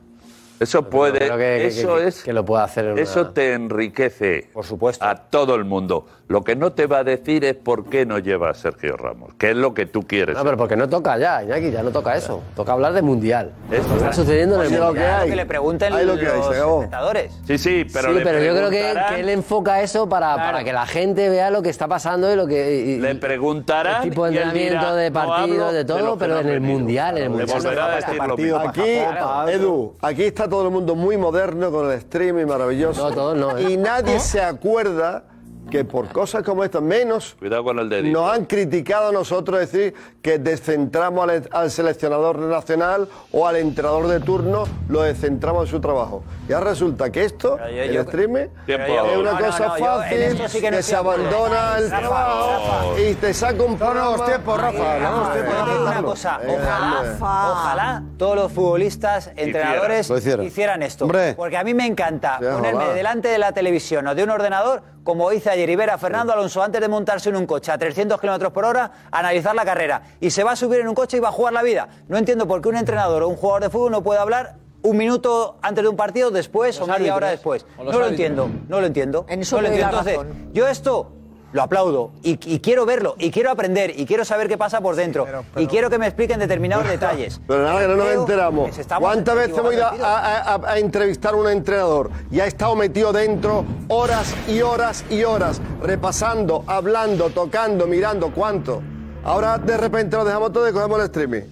Eso 0.58 0.88
puede, 0.88 1.18
que, 1.18 1.66
eso 1.66 1.98
es 1.98 2.22
que 2.22 2.32
lo 2.32 2.44
pueda 2.44 2.64
hacer. 2.64 2.98
Eso 2.98 3.28
te 3.28 3.52
enriquece, 3.52 4.48
por 4.54 4.64
supuesto, 4.64 5.04
a 5.04 5.14
todo 5.14 5.54
el 5.54 5.66
mundo. 5.66 6.06
Lo 6.28 6.42
que 6.42 6.56
no 6.56 6.72
te 6.72 6.86
va 6.86 6.98
a 6.98 7.04
decir 7.04 7.44
es 7.44 7.54
por 7.54 7.88
qué 7.88 8.04
no 8.04 8.18
lleva 8.18 8.50
a 8.50 8.54
Sergio 8.54 8.96
Ramos, 8.96 9.34
que 9.34 9.50
es 9.50 9.56
lo 9.56 9.74
que 9.74 9.86
tú 9.86 10.02
quieres. 10.02 10.36
No, 10.36 10.42
pero 10.42 10.56
porque 10.56 10.74
no 10.74 10.88
toca 10.88 11.16
ya, 11.18 11.44
Iñaki, 11.44 11.70
ya 11.70 11.84
no 11.84 11.92
toca 11.92 12.16
eso. 12.16 12.42
Toca 12.56 12.72
hablar 12.72 12.94
de 12.94 13.02
mundial. 13.02 13.52
Eso 13.70 13.94
está 13.94 14.12
sucediendo 14.12 14.56
en 14.56 14.62
el 14.62 14.80
mundial. 14.80 15.20
Lo 15.20 15.24
que, 15.24 15.30
que 15.30 15.36
le 15.36 15.46
pregunten 15.46 15.92
lo 16.06 16.16
que 16.16 16.24
los 16.24 16.56
espectadores. 16.56 17.32
Sí, 17.46 17.58
sí, 17.58 17.86
pero, 17.92 18.12
sí, 18.12 18.20
pero 18.24 18.42
yo 18.42 18.56
creo 18.56 18.70
que, 18.70 18.94
que, 19.08 19.20
él 19.20 19.28
enfoca 19.28 19.80
eso 19.82 20.08
para, 20.08 20.34
claro. 20.34 20.52
para 20.52 20.64
que 20.64 20.72
la 20.72 20.86
gente 20.86 21.28
vea 21.28 21.50
lo 21.50 21.62
que 21.62 21.70
está 21.70 21.86
pasando 21.86 22.32
y 22.32 22.34
lo 22.34 22.48
que. 22.48 22.74
Y, 22.74 22.98
le 22.98 23.14
preguntarán. 23.14 24.02
El 24.02 24.10
tipo 24.10 24.24
de 24.24 24.30
entrenamiento, 24.30 24.94
de 24.96 25.12
partidos, 25.12 25.58
no 25.58 25.72
de 25.72 25.84
todo, 25.84 26.12
de 26.12 26.18
pero 26.18 26.40
en 26.40 26.48
el 26.48 26.60
mundial. 26.60 27.18
En 27.18 27.24
el 27.24 27.30
mundial. 27.30 27.62
Le 27.62 27.80
a 27.80 27.98
este 27.98 28.12
decir 28.12 28.26
lo 28.26 28.36
mismo. 28.36 28.56
Aquí, 28.56 28.80
claro, 28.80 29.48
Edu, 29.48 29.94
aquí 30.02 30.24
está 30.24 30.48
todo 30.48 30.64
el 30.64 30.70
mundo 30.70 30.96
muy 30.96 31.16
moderno 31.16 31.70
con 31.70 31.86
el 31.86 31.98
streaming 31.98 32.46
maravilloso. 32.46 33.10
No, 33.10 33.14
todo 33.14 33.34
no. 33.36 33.56
¿eh? 33.56 33.70
Y 33.70 33.76
nadie 33.76 34.16
¿Eh? 34.16 34.20
se 34.20 34.42
acuerda 34.42 35.22
que 35.70 35.84
por 35.84 36.08
cosas 36.08 36.42
como 36.42 36.64
estas, 36.64 36.82
menos 36.82 37.36
Cuidado 37.38 37.64
con 37.64 37.78
el 37.78 38.12
nos 38.12 38.32
han 38.32 38.44
criticado 38.44 39.08
a 39.08 39.12
nosotros 39.12 39.58
decir 39.60 39.94
que 40.22 40.38
descentramos 40.38 41.28
al, 41.50 41.70
seleccionador 41.70 42.38
nacional 42.38 43.08
o 43.32 43.46
al 43.46 43.56
entrenador 43.56 44.08
de 44.08 44.20
turno, 44.20 44.64
lo 44.88 45.02
descentramos 45.02 45.64
en 45.64 45.70
su 45.70 45.80
trabajo. 45.80 46.22
Ya 46.48 46.60
resulta 46.60 47.10
que 47.10 47.24
esto, 47.24 47.58
el 47.58 47.96
streaming, 47.96 48.46
es 48.66 49.18
una 49.18 49.38
cosa 49.38 49.70
fácil, 49.70 50.48
sí 50.48 50.60
que 50.60 50.70
que, 50.70 50.82
se 50.82 50.96
abandona 50.96 51.78
el 51.78 51.90
Rafa, 51.90 52.00
trabajo 52.00 52.92
Rafa. 52.92 53.00
y 53.00 53.14
te 53.14 53.34
saca 53.34 53.62
un 53.62 53.76
programa. 53.76 54.16
Rafa, 54.16 54.98
no, 54.98 55.26
no, 55.26 55.32
tiempo, 55.32 55.82
una 55.82 56.02
cosa. 56.02 56.40
Ojalá, 56.46 57.16
ojalá 57.20 58.02
todos 58.16 58.36
los 58.36 58.52
futbolistas, 58.52 59.30
entrenadores 59.36 60.10
hicieran. 60.10 60.82
esto. 60.82 61.08
Porque 61.36 61.56
a 61.56 61.64
mí 61.64 61.74
me 61.74 61.86
encanta 61.86 62.38
ponerme 62.38 62.88
delante 62.94 63.28
de 63.28 63.38
la 63.38 63.52
televisión 63.52 64.06
o 64.06 64.14
de 64.14 64.22
un 64.22 64.30
ordenador 64.30 64.95
como 65.06 65.30
dice 65.30 65.50
ayer 65.50 65.70
Ibera, 65.70 65.96
Fernando 65.98 66.32
Alonso, 66.32 66.60
antes 66.60 66.80
de 66.80 66.88
montarse 66.88 67.28
en 67.28 67.36
un 67.36 67.46
coche 67.46 67.70
a 67.70 67.78
300 67.78 68.20
kilómetros 68.20 68.52
por 68.52 68.64
hora, 68.64 68.90
analizar 69.12 69.54
la 69.54 69.64
carrera. 69.64 70.02
Y 70.20 70.30
se 70.30 70.42
va 70.42 70.50
a 70.50 70.56
subir 70.56 70.80
en 70.80 70.88
un 70.88 70.96
coche 70.96 71.18
y 71.18 71.20
va 71.20 71.28
a 71.28 71.32
jugar 71.32 71.52
la 71.52 71.62
vida. 71.62 71.88
No 72.08 72.18
entiendo 72.18 72.48
por 72.48 72.60
qué 72.60 72.68
un 72.68 72.76
entrenador 72.76 73.22
o 73.22 73.28
un 73.28 73.36
jugador 73.36 73.62
de 73.62 73.70
fútbol 73.70 73.92
no 73.92 74.02
puede 74.02 74.18
hablar 74.18 74.56
un 74.82 74.96
minuto 74.96 75.58
antes 75.62 75.84
de 75.84 75.88
un 75.88 75.96
partido, 75.96 76.32
después 76.32 76.80
o 76.80 76.88
media 76.88 77.14
hora 77.14 77.30
después. 77.30 77.64
No 77.78 78.00
lo 78.00 78.08
entiendo, 78.08 78.50
no 78.68 78.80
lo 78.80 78.86
entiendo. 78.86 79.26
En 79.28 79.42
eso 79.42 79.56
no 79.56 79.62
lo 79.62 79.68
entiendo. 79.68 79.96
Entonces, 79.96 80.18
yo 80.52 80.66
esto 80.66 81.12
lo 81.56 81.62
aplaudo 81.62 82.10
y, 82.22 82.36
quiero 82.36 82.84
verlo 82.84 83.16
y 83.18 83.30
quiero 83.30 83.50
aprender 83.50 83.98
y 83.98 84.04
quiero 84.04 84.24
saber 84.24 84.46
qué 84.46 84.58
pasa 84.58 84.80
por 84.80 84.94
dentro 84.94 85.26
y 85.56 85.66
quiero 85.66 85.88
que 85.88 85.98
me 85.98 86.06
expliquen 86.06 86.38
determinados 86.38 86.86
detalles. 86.86 87.40
Pero 87.48 87.64
nada, 87.64 87.80
que 87.80 87.88
no 87.88 87.96
nos 87.96 88.08
enteramos. 88.10 88.70
¿Cuántas 89.00 89.34
veces 89.34 89.62
voy 89.62 89.76
a, 89.76 89.88
a, 89.88 90.54
a, 90.54 90.78
entrevistar 90.78 91.32
a 91.32 91.36
un 91.38 91.48
entrenador 91.48 92.10
y 92.30 92.40
ha 92.40 92.46
estado 92.46 92.76
metido 92.76 93.12
dentro 93.12 93.64
horas 93.88 94.34
y 94.46 94.60
horas 94.60 95.04
y 95.08 95.24
horas, 95.24 95.60
repasando, 95.82 96.62
hablando, 96.66 97.30
tocando, 97.30 97.86
mirando, 97.86 98.30
cuánto? 98.32 98.82
Ahora 99.24 99.56
de 99.56 99.78
repente 99.78 100.16
lo 100.16 100.24
dejamos 100.26 100.52
todo 100.52 100.68
y 100.68 100.72
cogemos 100.72 100.98
el 100.98 101.06
streaming. 101.06 101.42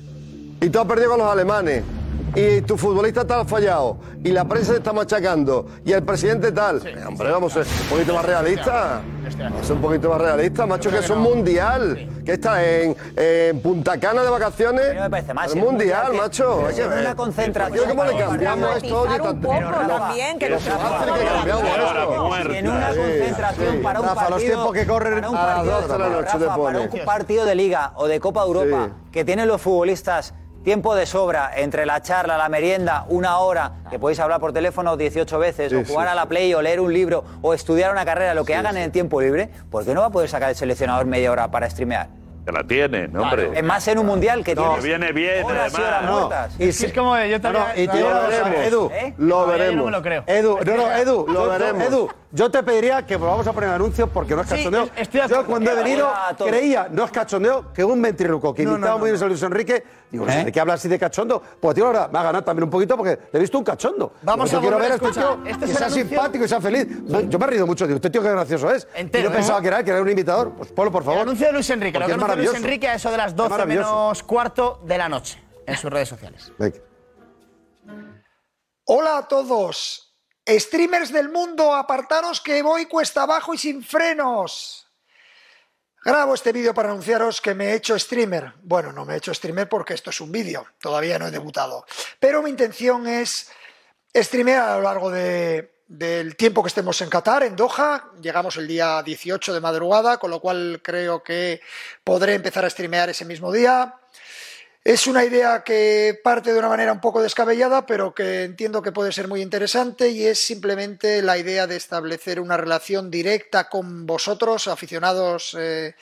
Y 0.61 0.69
tú 0.69 0.81
has 0.81 0.87
perdido 0.87 1.11
con 1.11 1.19
los 1.19 1.29
alemanes 1.29 1.83
y 2.35 2.61
tu 2.63 2.77
futbolista 2.77 3.25
tal 3.25 3.41
ha 3.41 3.45
fallado 3.45 3.97
y 4.23 4.31
la 4.33 4.45
prensa 4.45 4.73
te 4.73 4.79
está 4.79 4.93
machacando 4.93 5.67
y 5.85 5.93
el 5.93 6.03
presidente 6.03 6.51
tal. 6.53 6.83
Hombre, 7.07 7.31
vamos 7.31 7.57
a 7.57 7.65
ser 7.65 7.73
un 7.85 7.89
poquito 7.91 8.15
más 8.15 8.25
realista. 8.25 9.01
Ser 9.63 9.73
un 9.77 9.81
poquito 9.83 10.11
más 10.11 10.21
realista, 10.21 10.67
macho, 10.67 10.91
que 10.91 10.99
es 10.99 11.11
un 11.11 11.21
mundial. 11.21 12.09
Que 12.25 12.33
está 12.33 12.65
en, 12.65 12.97
en 13.17 13.61
Punta 13.61 13.99
Cana 14.01 14.23
de 14.23 14.31
vacaciones. 14.31 14.95
me 14.95 15.11
parece 15.11 15.35
más, 15.35 15.47
Es 15.47 15.53
es 15.53 15.57
un 15.57 15.63
mundial, 15.69 16.11
que- 16.13 16.17
macho. 16.17 16.67
Hay 16.67 16.75
que 16.75 16.81
es 16.81 16.87
una 16.87 16.97
ver. 16.97 17.17
concentración 17.17 17.89
¿Cómo 17.89 18.05
le 18.05 18.13
para 18.13 18.27
cambiamos 18.27 18.77
esto? 18.83 19.01
Oye, 19.03 19.17
tanto- 19.19 19.41
poco 19.49 19.55
Pero- 19.59 19.87
también, 19.99 20.39
que 20.39 20.55
esto. 20.55 20.71
En 22.55 22.69
una 22.69 22.93
Sí, 22.93 22.99
concentración 22.99 23.73
sí. 23.77 23.79
para 23.83 24.01
un 24.01 24.07
Rafa, 24.07 24.21
los 24.23 24.31
partido, 24.31 24.55
tiempos 24.55 24.73
que 24.73 24.87
corren 24.87 25.15
para 25.15 25.31
un 25.31 25.37
a 25.37 25.41
las 25.47 25.55
partido- 25.57 25.75
12 25.81 25.93
de 25.93 25.99
la 25.99 26.09
noche 26.09 26.23
Rafa, 26.25 26.39
te 26.39 26.45
para 26.45 26.57
ponen. 26.57 26.91
un 26.93 27.05
partido 27.05 27.45
de 27.45 27.55
Liga 27.55 27.93
o 27.97 28.07
de 28.09 28.21
Copa 28.21 28.43
Europa 28.43 28.89
que 29.13 29.25
tienen 29.25 29.49
los 29.49 29.61
futbolistas 29.61 30.35
tiempo 30.65 30.95
de 30.95 31.07
sobra 31.07 31.51
entre 31.55 31.85
la 31.87 32.01
charla, 32.03 32.37
la 32.39 32.49
merienda, 32.49 33.05
una 33.09 33.39
hora, 33.39 33.73
que 33.91 33.99
podéis 33.99 34.19
hablar 34.19 34.41
por 34.41 34.53
teléfono 34.53 34.97
18 34.97 35.39
veces, 35.39 35.71
Sí, 35.71 35.77
o 35.77 35.85
jugar 35.85 36.07
sí, 36.09 36.13
a 36.13 36.15
la 36.15 36.27
play, 36.27 36.53
o 36.55 36.63
leer 36.63 36.81
un 36.81 36.93
libro, 36.93 37.23
o 37.43 37.53
estudiar 37.55 37.93
una 37.93 38.05
carrera, 38.05 38.35
lo 38.35 38.45
que 38.45 38.55
hagan 38.57 38.77
en 38.77 38.85
el 38.85 38.91
tiempo 38.91 39.21
libre, 39.21 39.51
¿por 39.71 39.85
qué 39.85 39.95
no 39.95 40.01
va 40.01 40.07
a 40.07 40.11
poder 40.11 40.29
sacar 40.29 40.49
el 40.51 40.57
seleccionador 40.57 41.07
media 41.07 41.31
hora 41.31 41.51
para 41.51 41.69
streamear? 41.69 42.09
Que 42.47 42.53
la 42.53 42.63
tiene, 42.65 43.09
¿no, 43.09 43.23
hombre? 43.23 43.51
Es 43.55 43.65
más 43.65 43.87
en 43.89 43.99
un 43.99 44.05
mundial 44.07 44.45
que 44.45 44.55
No, 44.55 44.63
tienes 44.65 44.85
viene 44.85 45.13
bien, 45.13 45.45
horas 45.45 45.73
y 45.73 45.81
horas 45.81 45.93
además. 45.99 46.21
muertas. 46.21 46.55
Y 46.61 46.73
si- 46.73 46.87
es 46.87 46.93
como 46.93 47.17
yo 47.19 47.41
también. 47.41 47.65
no, 47.75 47.83
y 47.83 47.89
te 47.89 47.97
digo 47.97 48.09
una 48.11 48.21
cosa, 48.21 48.65
Edu, 48.67 48.91
¿Eh? 48.93 49.15
Lo 49.17 49.47
veremos. 49.47 49.77
no 49.77 49.85
me 49.87 49.91
lo 49.91 50.03
creo. 50.03 50.25
Edu, 50.27 50.59
no, 50.65 50.77
no, 50.77 50.93
Edu, 50.97 51.27
Lo 51.27 51.49
veremos. 51.49 51.83
Edu, 51.85 52.09
yo 52.37 52.51
te 52.51 52.63
pediría 52.65 53.07
que 53.07 53.15
volvamos 53.17 53.47
a 53.47 53.53
poner 53.53 53.71
anuncios 53.71 54.09
porque 54.13 54.35
no 54.35 54.43
es 54.43 54.49
Sí, 54.49 54.57
cachondeo. 54.57 54.89
estoy 54.97 55.21
de 55.21 55.29
yo 55.29 55.47
cuando 55.47 55.71
he 55.71 55.75
venido 55.77 56.09
a 56.09 56.35
todos. 56.37 56.51
creía, 56.51 56.89
no 56.91 57.05
es 57.05 57.11
cachondeo, 57.13 57.73
que 57.73 57.85
un 57.85 58.03
ventriloco 58.03 58.53
que 58.53 58.65
No, 58.65 58.71
no, 58.73 58.77
imitaba 58.77 58.95
no, 58.95 58.99
muy 58.99 59.11
bien 59.13 59.23
a 59.23 59.27
Luis 59.27 59.43
Enrique, 59.45 59.85
digo, 60.11 60.29
¿Eh? 60.29 60.45
¿de 60.47 60.51
qué 60.53 60.59
habla 60.59 60.75
así 60.75 60.89
de 60.89 60.99
cachondo? 60.99 61.41
Pues 61.61 61.77
tío, 61.77 61.87
ahora 61.87 62.09
me 62.13 62.19
ha 62.19 62.23
ganado 62.25 62.43
también 62.45 62.65
un 62.65 62.71
poquito 62.71 62.97
porque 62.97 63.11
le 63.33 63.39
he 63.39 63.41
visto 63.41 63.57
un 63.57 63.63
cachondo. 63.63 64.15
Vamos 64.23 64.51
Yo 64.51 64.59
a 64.59 64.61
quiero 64.61 64.79
ver 64.79 64.93
a 64.93 64.95
este 64.97 65.11
tío 65.13 65.39
Este 65.47 65.65
que 65.67 65.73
es 65.73 65.79
sea 65.79 65.87
anuncio. 65.87 66.09
simpático 66.09 66.45
y 66.45 66.49
sea 66.49 66.61
feliz. 66.61 66.87
Yo 67.29 67.39
me 67.39 67.45
he 67.45 67.49
rido 67.49 67.67
mucho, 67.69 67.87
digo, 67.87 67.97
este 67.97 68.11
tío 68.11 68.21
qué 68.21 68.31
gracioso 68.31 68.71
es. 68.71 68.89
Entero, 68.97 69.23
y 69.27 69.31
yo 69.31 69.33
pensaba 69.33 69.61
¿eh? 69.61 69.63
que 69.63 69.69
era, 69.69 69.85
que 69.85 69.91
era 69.93 70.03
un 70.03 70.11
imitador. 70.11 70.51
Pues 70.57 70.73
ponlo, 70.73 70.91
por 70.91 71.05
favor. 71.05 71.19
El 71.21 71.29
anuncio 71.29 71.47
de 71.47 71.53
Luis 71.53 71.71
Enrique, 71.71 71.99
lo 72.01 72.07
que 72.07 72.37
Luis. 72.37 72.55
Enrique 72.55 72.89
a 72.89 72.95
eso 72.95 73.11
de 73.13 73.17
las 73.17 73.29
Es 73.29 73.37
12 73.37 73.51
maravilloso. 73.51 73.89
menos 73.95 74.23
cuarto 74.25 74.81
de 74.85 74.99
la 74.99 75.09
noche 75.09 75.41
en 75.67 75.77
sus 75.77 75.89
redes 75.89 76.09
sociales. 76.09 76.53
Venga. 76.59 76.79
Hola 78.87 79.19
a 79.19 79.29
todos. 79.29 80.04
Streamers 80.47 81.11
del 81.13 81.31
mundo, 81.31 81.75
apartaros 81.75 82.41
que 82.41 82.63
voy 82.63 82.87
cuesta 82.87 83.23
abajo 83.23 83.55
y 83.55 83.59
sin 83.59 83.83
frenos. 83.83 84.87
Grabo 86.05 86.35
este 86.35 86.53
vídeo 86.53 86.75
para 86.75 86.91
anunciaros 86.91 87.41
que 87.41 87.55
me 87.55 87.71
he 87.71 87.75
hecho 87.77 87.99
streamer. 87.99 88.53
Bueno, 88.63 88.93
no 88.93 89.07
me 89.07 89.15
he 89.15 89.17
hecho 89.17 89.33
streamer 89.33 89.69
porque 89.71 89.95
esto 89.95 90.11
es 90.11 90.21
un 90.21 90.31
vídeo, 90.31 90.67
todavía 90.81 91.19
no 91.19 91.27
he 91.27 91.31
debutado. 91.31 91.87
Pero 92.21 92.43
mi 92.43 92.51
intención 92.51 93.07
es 93.07 93.51
streamear 94.15 94.69
a 94.69 94.77
lo 94.77 94.83
largo 94.83 95.11
de- 95.11 95.73
del 95.87 96.37
tiempo 96.37 96.63
que 96.63 96.69
estemos 96.69 97.01
en 97.01 97.09
Qatar, 97.09 97.43
en 97.45 97.57
Doha. 97.57 98.11
Llegamos 98.21 98.57
el 98.59 98.67
día 98.69 99.03
18 99.03 99.55
de 99.55 99.61
madrugada, 99.61 100.19
con 100.19 100.31
lo 100.31 100.41
cual 100.41 100.81
creo 100.85 101.23
que 101.23 101.63
podré 102.03 102.35
empezar 102.35 102.67
a 102.67 102.71
streamear 102.71 103.09
ese 103.09 103.25
mismo 103.25 103.51
día. 103.51 103.95
Es 104.85 105.07
una 105.07 105.25
idea 105.25 105.65
que 105.65 106.21
parte 106.23 106.53
de 106.53 106.59
una 106.59 106.69
manera 106.69 106.93
un 106.93 107.01
poco 107.01 107.23
descabellada, 107.23 107.87
pero 107.87 108.15
que 108.15 108.45
entiendo 108.45 108.83
que 108.83 108.93
puede 108.93 109.13
ser 109.13 109.29
muy 109.29 109.41
interesante 109.41 110.11
y 110.11 110.27
es 110.27 110.39
simplemente 110.39 111.23
la 111.23 111.39
idea 111.39 111.67
de 111.67 111.77
establecer 111.77 112.39
una 112.39 112.59
relación 112.59 113.11
directa 113.11 113.71
con 113.71 114.05
vosotros, 114.05 114.69
aficionados 114.69 115.57
eh, 115.59 115.95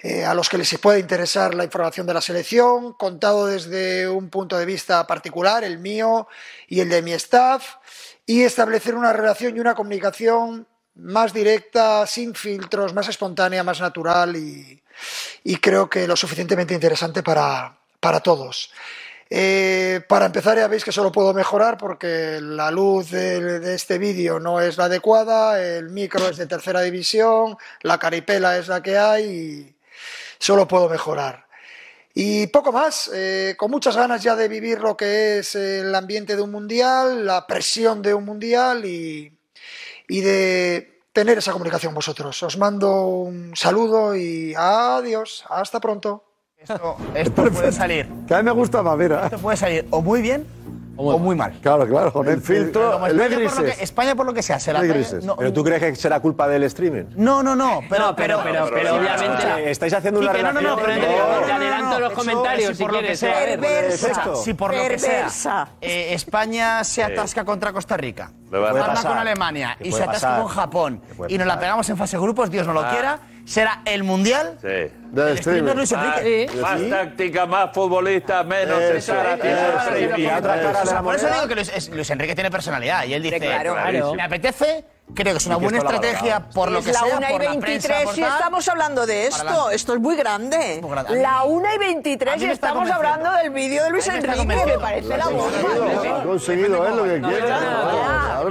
eh, 0.00 0.24
a 0.24 0.34
los 0.34 0.48
que 0.48 0.58
les 0.58 0.76
puede 0.78 0.98
interesar 0.98 1.54
la 1.54 1.62
información 1.62 2.08
de 2.08 2.14
la 2.14 2.20
selección, 2.20 2.94
contado 2.94 3.46
desde 3.46 4.08
un 4.08 4.30
punto 4.30 4.58
de 4.58 4.66
vista 4.66 5.06
particular, 5.06 5.62
el 5.62 5.78
mío 5.78 6.26
y 6.66 6.80
el 6.80 6.88
de 6.88 7.02
mi 7.02 7.12
staff, 7.12 7.76
y 8.26 8.42
establecer 8.42 8.96
una 8.96 9.12
relación 9.12 9.56
y 9.56 9.60
una 9.60 9.76
comunicación 9.76 10.66
más 10.96 11.32
directa, 11.32 12.04
sin 12.04 12.34
filtros, 12.34 12.94
más 12.94 13.08
espontánea, 13.08 13.62
más 13.62 13.80
natural 13.80 14.34
y 14.34 14.82
creo 15.60 15.88
que 15.88 16.08
lo 16.08 16.16
suficientemente 16.16 16.74
interesante 16.74 17.22
para, 17.22 17.77
para 18.00 18.20
todos. 18.20 18.70
Eh, 19.30 20.00
para 20.08 20.24
empezar 20.26 20.56
ya 20.56 20.68
veis 20.68 20.84
que 20.84 20.92
solo 20.92 21.12
puedo 21.12 21.34
mejorar 21.34 21.76
porque 21.76 22.38
la 22.40 22.70
luz 22.70 23.10
de, 23.10 23.74
este 23.74 23.98
vídeo 23.98 24.40
no 24.40 24.60
es 24.60 24.78
la 24.78 24.84
adecuada, 24.84 25.62
el 25.62 25.90
micro 25.90 26.28
es 26.28 26.38
de 26.38 26.46
tercera 26.46 26.80
división, 26.80 27.58
la 27.82 27.98
caripela 27.98 28.56
es 28.56 28.68
la 28.68 28.82
que 28.82 28.96
hay 28.96 29.24
y 29.24 29.76
solo 30.38 30.66
puedo 30.66 30.88
mejorar. 30.88 31.46
Y 32.14 32.46
poco 32.48 32.72
más, 32.72 33.10
eh, 33.14 33.54
con 33.58 33.70
muchas 33.70 33.96
ganas 33.96 34.22
ya 34.22 34.34
de 34.34 34.48
vivir 34.48 34.80
lo 34.80 34.96
que 34.96 35.38
es 35.38 35.54
el 35.54 35.94
ambiente 35.94 36.34
de 36.34 36.42
un 36.42 36.50
mundial, 36.50 37.26
la 37.26 37.46
presión 37.46 38.00
de 38.02 38.14
un 38.14 38.24
mundial 38.24 38.84
y, 38.86 39.38
y 40.08 40.20
de 40.22 41.02
tener 41.12 41.38
esa 41.38 41.52
comunicación 41.52 41.94
vosotros. 41.94 42.42
Os 42.42 42.56
mando 42.56 43.06
un 43.06 43.54
saludo 43.54 44.16
y 44.16 44.54
adiós, 44.56 45.44
hasta 45.48 45.80
pronto. 45.80 46.27
Esto, 46.58 46.96
esto 47.14 47.44
puede 47.50 47.72
salir. 47.72 48.08
Que 48.26 48.34
a 48.34 48.38
mí 48.38 48.42
me 48.44 48.50
gusta 48.52 48.82
más, 48.82 48.96
mira. 48.98 49.24
Esto 49.26 49.38
puede 49.38 49.56
salir 49.56 49.86
o 49.90 50.02
muy 50.02 50.20
bien 50.20 50.46
o 51.00 51.16
muy 51.16 51.36
mal. 51.36 51.52
Claro, 51.62 51.86
claro, 51.86 52.12
con 52.12 52.26
el 52.28 52.40
filtro, 52.40 52.90
Como 52.94 53.06
el 53.06 53.20
España, 53.20 53.36
por 53.48 53.56
lo 53.60 53.64
que, 53.64 53.82
España, 53.84 54.14
por 54.16 54.26
lo 54.26 54.34
que 54.34 54.42
sea, 54.42 54.58
será. 54.58 54.82
Grises. 54.82 55.24
No, 55.24 55.36
¿Pero 55.36 55.52
tú 55.52 55.62
crees 55.62 55.80
que 55.80 55.94
será 55.94 56.18
culpa 56.18 56.48
del 56.48 56.64
streaming? 56.64 57.04
no, 57.14 57.40
no, 57.44 57.54
no, 57.54 57.82
pero, 57.88 58.06
No, 58.06 58.16
pero- 58.16 58.40
pero- 58.42 58.68
pero 58.74 58.96
obviamente- 58.96 59.70
Estáis 59.70 59.92
haciendo 59.94 60.18
una 60.18 60.32
Quique, 60.32 60.42
no, 60.42 60.52
no, 60.54 60.58
relación... 60.60 60.76
no, 60.80 60.84
pero 60.84 61.00
te 61.00 61.08
digo, 61.08 61.46
te 61.46 61.52
adelanto 61.52 62.00
los 62.00 62.12
comentarios, 62.14 62.76
si 62.76 62.82
por 62.82 62.92
lo 62.92 62.98
que 62.98 63.04
quieres, 63.04 63.20
sea, 63.20 63.44
eh. 63.44 63.58
Perversa. 63.58 64.34
si 64.42 64.54
por 64.54 64.74
lo 64.74 64.88
que 64.88 64.98
sea 64.98 65.10
Perversa. 65.12 65.68
eh, 65.80 66.14
España 66.14 66.82
se 66.82 67.04
atasca 67.04 67.44
contra 67.44 67.72
Costa 67.72 67.96
Rica, 67.96 68.32
Le 68.50 68.58
va 68.58 68.70
a 68.70 68.72
palma 68.72 68.86
pasar. 68.88 69.10
con 69.12 69.18
Alemania 69.18 69.76
Que 69.78 69.86
y 69.86 69.90
puede 69.92 70.02
se 70.02 70.08
atasca 70.10 70.26
pasar. 70.28 70.42
con 70.42 70.48
Japón 70.52 71.00
Que 71.06 71.14
puede 71.14 71.32
y 71.32 71.38
nos 71.38 71.46
la 71.46 71.52
pasar. 71.54 71.60
pegamos 71.60 71.90
en 71.90 71.96
fase 71.96 72.18
grupos, 72.18 72.50
Dios 72.50 72.66
no 72.66 72.72
lo 72.72 72.80
Ah. 72.80 72.90
quiera, 72.90 73.18
será 73.48 73.80
el 73.86 74.04
mundial 74.04 74.58
Sí. 74.60 74.92
Del 75.10 75.38
streamer 75.38 75.74
Más, 75.74 75.90
Enrique. 75.92 76.50
más 76.60 76.80
táctica, 76.90 77.46
más 77.46 77.70
futbolista, 77.72 78.44
menos 78.44 78.78
Eso, 78.78 78.94
eso, 78.94 79.14
la 79.14 79.36
la 80.84 81.02
por 81.02 81.14
eso 81.16 81.28
digo 81.32 81.48
que 81.48 81.54
Luis, 81.54 81.72
es- 81.74 81.88
Luis 81.88 82.10
Enrique 82.10 82.34
tiene 82.34 82.50
personalidad 82.50 83.04
y 83.06 83.14
él 83.14 83.22
dice, 83.22 83.40
Claro. 83.40 83.72
Clarísimo. 83.72 84.14
me 84.14 84.22
apetece, 84.22 84.84
creo 85.14 85.32
que 85.32 85.38
es 85.38 85.46
una 85.46 85.56
que 85.56 85.62
buena 85.62 85.78
estrategia 85.78 86.34
valorado. 86.34 86.50
por 86.52 86.70
lo 86.70 86.78
es 86.80 86.84
que 86.86 86.92
la 86.92 86.98
sea, 87.00 87.16
1 87.16 87.26
y 87.26 87.32
por 87.32 87.42
la 87.42 87.50
23 87.50 87.86
prensa, 87.86 88.04
por 88.04 88.18
y 88.18 88.22
estamos 88.22 88.68
hablando 88.68 89.06
de 89.06 89.26
esto. 89.28 89.70
Esto 89.70 89.94
es 89.94 90.00
muy 90.00 90.16
grande. 90.16 90.78
Muy 90.82 90.90
grande. 90.90 91.22
La 91.22 91.44
1 91.44 91.68
y 91.72 91.74
A 91.74 91.78
23 91.78 92.36
mí 92.38 92.44
y 92.44 92.50
estamos 92.50 92.90
hablando 92.90 93.32
del 93.32 93.48
vídeo 93.50 93.84
de 93.84 93.90
Luis 93.90 94.06
Enrique, 94.08 94.44
me 94.44 94.78
parece 94.78 95.16
la 95.16 95.24
Conseguido, 95.24 95.84
bomba. 95.86 96.18
ha 96.18 96.22
conseguido 96.22 96.86
él 96.86 96.96
lo 96.96 97.04
que 97.04 97.20
quiere. 97.22 97.46
Claro, 97.46 98.48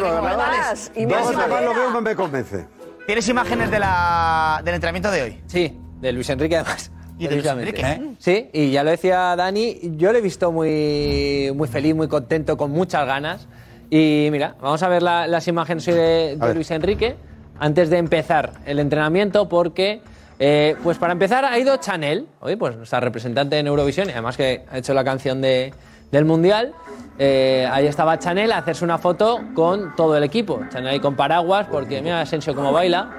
y 0.96 1.06
Vamos 1.06 1.36
más 1.36 1.62
lo 1.62 1.74
mismo, 1.76 2.02
me 2.02 2.16
convence. 2.16 2.77
¿Tienes 3.08 3.28
imágenes 3.30 3.72
de 3.72 3.80
la, 3.80 4.62
del 4.64 4.76
entrenamiento 4.76 5.10
de 5.10 5.22
hoy? 5.24 5.42
Sí, 5.48 5.76
de 6.02 6.12
Luis 6.12 6.30
Enrique 6.30 6.58
además. 6.58 6.92
Y 7.18 7.26
de 7.28 7.36
Luis. 7.38 7.46
Enrique, 7.48 7.82
¿eh? 7.82 8.02
Sí, 8.20 8.50
y 8.54 8.70
ya 8.70 8.84
lo 8.84 8.92
decía 8.92 9.36
Dani, 9.36 9.80
yo 9.96 10.12
lo 10.12 10.20
he 10.20 10.22
visto 10.22 10.52
muy, 10.52 11.52
muy 11.56 11.68
feliz, 11.68 11.96
muy 11.96 12.08
contento, 12.08 12.58
con 12.58 12.70
muchas 12.72 13.08
ganas. 13.08 13.48
Y 13.90 14.28
mira, 14.32 14.56
vamos 14.62 14.84
a 14.84 14.90
ver 14.90 15.02
la- 15.02 15.26
las 15.26 15.48
imágenes 15.48 15.86
de, 15.86 16.36
de. 16.38 16.54
Luis 16.54 16.70
Enrique 16.70 17.16
antes 17.60 17.90
de 17.90 17.98
empezar 17.98 18.52
el 18.66 18.78
entrenamiento, 18.78 19.48
porque, 19.50 20.02
eh, 20.38 20.76
pues 20.84 20.98
para 21.00 21.14
empezar, 21.14 21.44
ha 21.46 21.58
ido 21.58 21.78
Chanel, 21.78 22.28
hoy, 22.42 22.56
pues 22.56 22.76
nuestra 22.76 23.00
representante 23.00 23.58
en 23.58 23.66
Eurovisión, 23.68 24.10
y 24.10 24.12
además 24.12 24.38
que 24.38 24.64
ha 24.70 24.78
hecho 24.78 24.94
la 24.94 25.04
canción 25.04 25.42
de- 25.42 25.74
del 26.12 26.26
Mundial. 26.26 26.74
Eh, 27.20 27.68
ahí 27.72 27.88
estaba 27.88 28.20
Chanel 28.20 28.52
a 28.52 28.60
hacerse 28.60 28.86
una 28.86 29.00
foto 29.00 29.40
con 29.56 29.96
todo 29.96 30.16
el 30.16 30.24
equipo. 30.24 30.62
Chanel 30.70 30.90
ahí 30.94 31.00
con 31.00 31.16
paraguas, 31.16 31.68
porque 31.72 32.00
mira 32.02 32.22
Asensio 32.22 32.54
cómo 32.54 32.72
baila, 32.72 33.10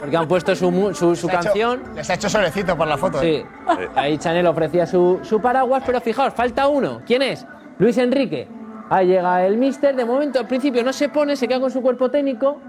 porque 0.00 0.16
han 0.16 0.26
puesto 0.26 0.54
su, 0.56 0.70
mu- 0.72 0.92
su, 0.94 1.14
su 1.14 1.28
Les 1.28 1.36
ha 1.36 1.38
hecho- 1.38 1.44
canción. 1.44 1.82
les 1.94 2.10
ha 2.10 2.14
hecho 2.14 2.28
solecito 2.28 2.76
por 2.76 2.88
la 2.88 2.96
foto. 2.98 3.22
¿eh? 3.22 3.44
Sí, 3.68 3.84
ahí 3.94 4.18
Chanel 4.18 4.46
ofrecía 4.48 4.84
su, 4.84 5.20
su 5.22 5.40
paraguas, 5.40 5.82
pero 5.86 6.00
fijaos, 6.00 6.34
falta 6.34 6.66
uno. 6.66 7.02
¿Quién 7.06 7.22
es? 7.22 7.46
Luis 7.78 7.98
Enrique. 7.98 8.48
Ahí 8.88 9.06
llega 9.06 9.46
el 9.46 9.56
mister, 9.58 9.94
de 9.94 10.04
momento 10.04 10.40
al 10.40 10.48
principio 10.48 10.82
no 10.82 10.92
se 10.92 11.08
pone, 11.08 11.36
se 11.36 11.46
queda 11.46 11.60
con 11.60 11.70
su 11.70 11.80
cuerpo 11.80 12.10
técnico, 12.10 12.60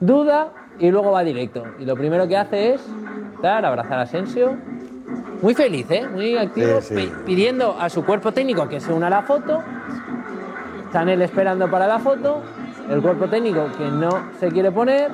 duda 0.00 0.48
y 0.78 0.90
luego 0.90 1.10
va 1.12 1.22
directo. 1.22 1.62
Y 1.78 1.84
lo 1.84 1.94
primero 1.94 2.26
que 2.26 2.38
hace 2.38 2.72
es 2.74 2.80
dar, 3.42 3.66
abrazar 3.66 3.98
a 3.98 4.02
Asensio. 4.02 4.56
Muy 5.42 5.54
feliz, 5.54 5.86
¿eh? 5.90 6.06
Muy 6.06 6.36
activo, 6.36 6.80
Sí, 6.80 6.94
sí. 6.94 7.06
pi- 7.06 7.12
pidiendo 7.24 7.76
a 7.80 7.88
su 7.88 8.04
cuerpo 8.04 8.32
técnico 8.32 8.68
que 8.68 8.80
se 8.80 8.92
una 8.92 9.06
a 9.06 9.10
la 9.10 9.22
foto. 9.22 9.62
Chanel 10.92 11.22
esperando 11.22 11.70
para 11.70 11.86
la 11.86 11.98
foto. 11.98 12.42
El 12.90 13.00
cuerpo 13.00 13.26
técnico 13.28 13.66
que 13.78 13.84
no 13.84 14.10
se 14.38 14.48
quiere 14.48 14.70
poner. 14.72 15.10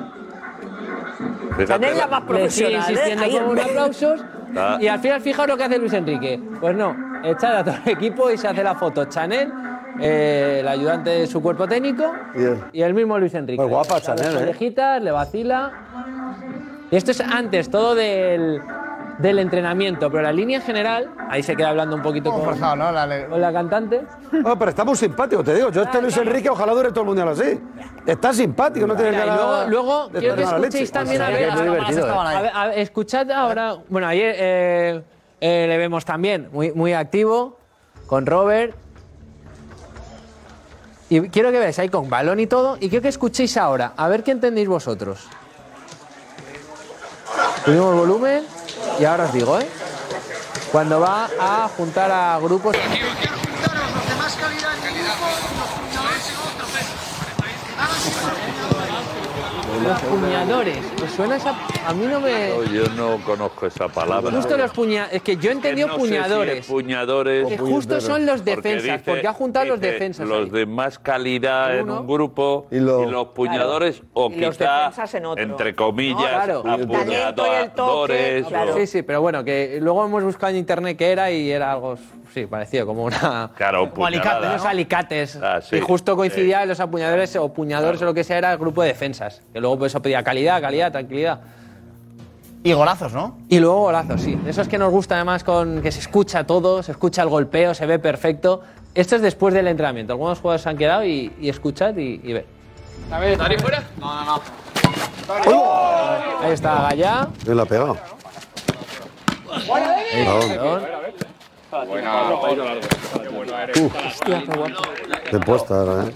Chanel 1.65 1.97
la 1.97 2.07
más 2.07 2.23
Le 2.29 2.49
sigue 2.49 2.69
profesional, 2.69 2.73
¿eh? 2.73 2.91
insistiendo 2.91 3.23
Ahí 3.23 3.31
con 3.39 3.57
en- 3.57 3.63
aplausos. 3.63 4.25
Ah. 4.55 4.77
Y 4.79 4.87
al 4.87 4.99
final, 4.99 5.21
fijaos 5.21 5.47
lo 5.47 5.57
que 5.57 5.63
hace 5.63 5.77
Luis 5.77 5.93
Enrique. 5.93 6.41
Pues 6.59 6.75
no, 6.75 6.95
echar 7.23 7.55
a 7.57 7.63
todo 7.63 7.75
el 7.85 7.91
equipo 7.91 8.29
y 8.31 8.37
se 8.37 8.47
hace 8.47 8.63
la 8.63 8.75
foto. 8.75 9.05
Chanel, 9.05 9.51
eh, 9.99 10.57
el 10.61 10.67
ayudante 10.67 11.09
de 11.11 11.27
su 11.27 11.41
cuerpo 11.41 11.67
técnico 11.67 12.11
Bien. 12.35 12.63
y 12.73 12.81
el 12.81 12.93
mismo 12.93 13.17
Luis 13.19 13.33
Enrique. 13.33 13.61
Muy 13.61 13.69
guapa 13.69 13.99
Chanel, 14.01 14.35
¿eh? 14.37 14.43
orejitas, 14.43 15.01
le 15.01 15.11
vacila. 15.11 15.71
Y 16.89 16.95
esto 16.95 17.11
es 17.11 17.21
antes 17.21 17.69
todo 17.69 17.93
del, 17.95 18.61
del 19.17 19.39
entrenamiento, 19.39 20.11
pero 20.11 20.23
la 20.23 20.31
línea 20.31 20.57
en 20.59 20.63
general, 20.63 21.09
ahí 21.29 21.41
se 21.41 21.55
queda 21.55 21.69
hablando 21.69 21.95
un 21.95 22.01
poquito 22.01 22.31
con, 22.31 22.43
con 22.43 23.41
la 23.41 23.53
cantante. 23.53 24.03
No, 24.31 24.57
pero 24.57 24.69
está 24.69 24.83
muy 24.83 24.95
simpático, 24.95 25.43
te 25.43 25.55
digo. 25.55 25.71
Yo 25.71 25.83
este 25.83 26.01
Luis 26.01 26.15
Enrique 26.17 26.49
ojalá 26.49 26.73
dure 26.73 26.89
todo 26.89 27.01
el 27.01 27.07
mundial 27.07 27.29
así. 27.29 27.59
Está 28.05 28.33
simpático, 28.33 28.85
no 28.85 28.95
tiene 28.95 29.11
y 29.11 29.15
nada 29.15 29.65
luego, 29.67 29.69
luego 29.69 30.09
quiero 30.11 30.35
que 30.35 30.43
la 30.43 30.57
escuchéis 30.57 30.91
también 30.91 31.21
a 31.21 31.29
ver, 31.29 31.49
a 31.49 31.55
ver, 31.55 32.51
a 32.53 32.67
ver, 32.67 32.79
escuchad 32.79 33.29
ahora, 33.31 33.77
bueno, 33.89 34.07
ayer 34.07 34.35
eh, 34.37 35.01
eh, 35.41 35.65
le 35.67 35.77
vemos 35.77 36.05
también 36.05 36.49
muy, 36.51 36.71
muy 36.71 36.93
activo 36.93 37.57
con 38.05 38.25
Robert. 38.25 38.75
Y 41.09 41.21
quiero 41.29 41.51
que 41.51 41.59
veáis 41.59 41.79
ahí 41.79 41.89
con 41.89 42.09
balón 42.09 42.39
y 42.39 42.47
todo, 42.47 42.77
y 42.79 42.89
quiero 42.89 43.01
que 43.01 43.07
escuchéis 43.07 43.55
ahora, 43.57 43.93
a 43.95 44.07
ver 44.09 44.23
qué 44.23 44.31
entendéis 44.31 44.67
vosotros. 44.67 45.27
Subimos 47.63 47.95
volumen 47.95 48.43
y 48.99 49.05
ahora 49.05 49.25
os 49.25 49.33
digo, 49.33 49.59
¿eh? 49.59 49.67
Cuando 50.71 50.99
va 50.99 51.29
a 51.39 51.69
juntar 51.75 52.11
a 52.11 52.39
grupos. 52.39 52.75
Los 59.87 60.01
puñadores. 60.01 60.77
¿Os 61.03 61.11
suena 61.11 61.35
esa.? 61.37 61.55
A 61.87 61.93
mí 61.93 62.05
no 62.05 62.19
me. 62.19 62.49
No, 62.49 62.63
yo 62.65 62.83
no 62.95 63.23
conozco 63.23 63.65
esa 63.67 63.87
palabra. 63.87 64.31
Justo 64.31 64.57
los 64.57 64.71
puñadores. 64.71 65.15
Es 65.15 65.21
que 65.21 65.37
yo 65.37 65.49
he 65.49 65.53
entendido 65.53 65.87
no 65.87 65.93
sé 65.95 65.99
si 66.01 66.07
puñadores. 66.07 66.59
es 66.59 66.65
puñadores. 66.67 67.47
Que 67.47 67.57
justo 67.57 68.01
son 68.01 68.25
los 68.25 68.41
Porque 68.41 68.55
defensas, 68.55 68.83
dice- 68.83 69.01
porque 69.05 69.27
ha 69.27 69.33
juntado 69.33 69.65
los 69.67 69.79
dice 69.79 69.93
defensas 69.93 70.27
Los 70.27 70.45
ahí. 70.45 70.49
de 70.51 70.65
más 70.65 70.99
calidad 70.99 71.77
en 71.77 71.89
un 71.89 72.05
grupo 72.07 72.67
y, 72.71 72.79
los 72.79 73.27
puñadores 73.29 74.01
o 74.13 74.29
Y 74.31 74.35
los 74.41 74.57
quizá, 74.57 74.77
defensas 74.79 75.13
en 75.15 75.25
otro. 75.25 75.43
entre 75.43 75.75
comillas, 75.75 76.17
Claro. 76.29 76.63
apuñadores. 76.67 78.45
Sí, 78.75 78.87
sí, 78.87 79.01
pero 79.03 79.21
bueno, 79.21 79.43
que 79.43 79.79
luego 79.81 80.05
hemos 80.05 80.23
buscado 80.23 80.51
en 80.51 80.57
internet 80.57 80.97
qué 80.97 81.11
era 81.11 81.31
y 81.31 81.49
era 81.49 81.71
algo, 81.73 81.97
sí, 82.41 82.45
parecido, 82.45 82.85
como 82.85 83.03
una. 83.03 83.51
Claro, 83.55 83.89
como 83.93 84.05
alicates, 84.05 84.31
puñalada. 84.33 84.53
unos 84.55 84.65
alicates. 84.65 85.35
Ah, 85.41 85.59
sí, 85.61 85.77
y 85.77 85.81
justo 85.81 86.15
coincidía 86.15 86.63
en 86.63 86.69
los 86.69 86.79
apuñadores 86.79 87.35
o 87.35 87.51
puñadores 87.51 88.01
o 88.01 88.05
lo 88.05 88.13
que 88.13 88.23
sea, 88.23 88.37
era 88.37 88.51
el 88.51 88.57
grupo 88.57 88.81
de 88.81 88.89
defensas. 88.89 89.41
Que 89.53 89.59
luego 89.59 89.77
por 89.79 89.87
eso 89.87 90.01
pedía 90.01 90.23
calidad, 90.23 90.61
calidad, 90.61 90.91
tranquilidad. 90.91 91.39
Y 92.63 92.73
golazos, 92.73 93.13
¿no? 93.13 93.37
Y 93.49 93.59
luego 93.59 93.81
golazos, 93.81 94.21
sí. 94.21 94.37
Eso 94.47 94.61
es 94.61 94.67
que 94.67 94.77
nos 94.77 94.91
gusta 94.91 95.15
además 95.15 95.43
con 95.43 95.81
que 95.81 95.91
se 95.91 95.99
escucha 95.99 96.43
todo, 96.45 96.83
se 96.83 96.91
escucha 96.91 97.21
el 97.21 97.29
golpeo, 97.29 97.73
se 97.73 97.85
ve 97.85 97.97
perfecto. 97.97 98.61
Esto 98.93 99.15
es 99.15 99.21
después 99.21 99.53
del 99.53 99.67
entrenamiento. 99.67 100.13
Algunos 100.13 100.39
jugadores 100.39 100.63
se 100.63 100.69
han 100.69 100.77
quedado 100.77 101.05
y, 101.05 101.31
y 101.39 101.49
escuchad 101.49 101.95
y, 101.97 102.19
y 102.23 102.33
ve. 102.33 102.45
A 103.11 103.19
ver, 103.19 103.37
¿Dari 103.37 103.57
fuera? 103.57 103.83
No, 103.99 104.25
no, 104.25 104.25
no. 104.35 104.41
Ahí 106.41 106.51
está 106.51 106.81
Gallá. 106.89 107.27
¿Quién 107.43 107.57
la 107.57 107.63
ha 107.63 107.65
pegado? 107.65 107.97
Perdón. 111.69 112.81
De 115.31 115.39
puesta 115.39 115.79
ahora, 115.79 116.03
¿eh? 116.05 116.13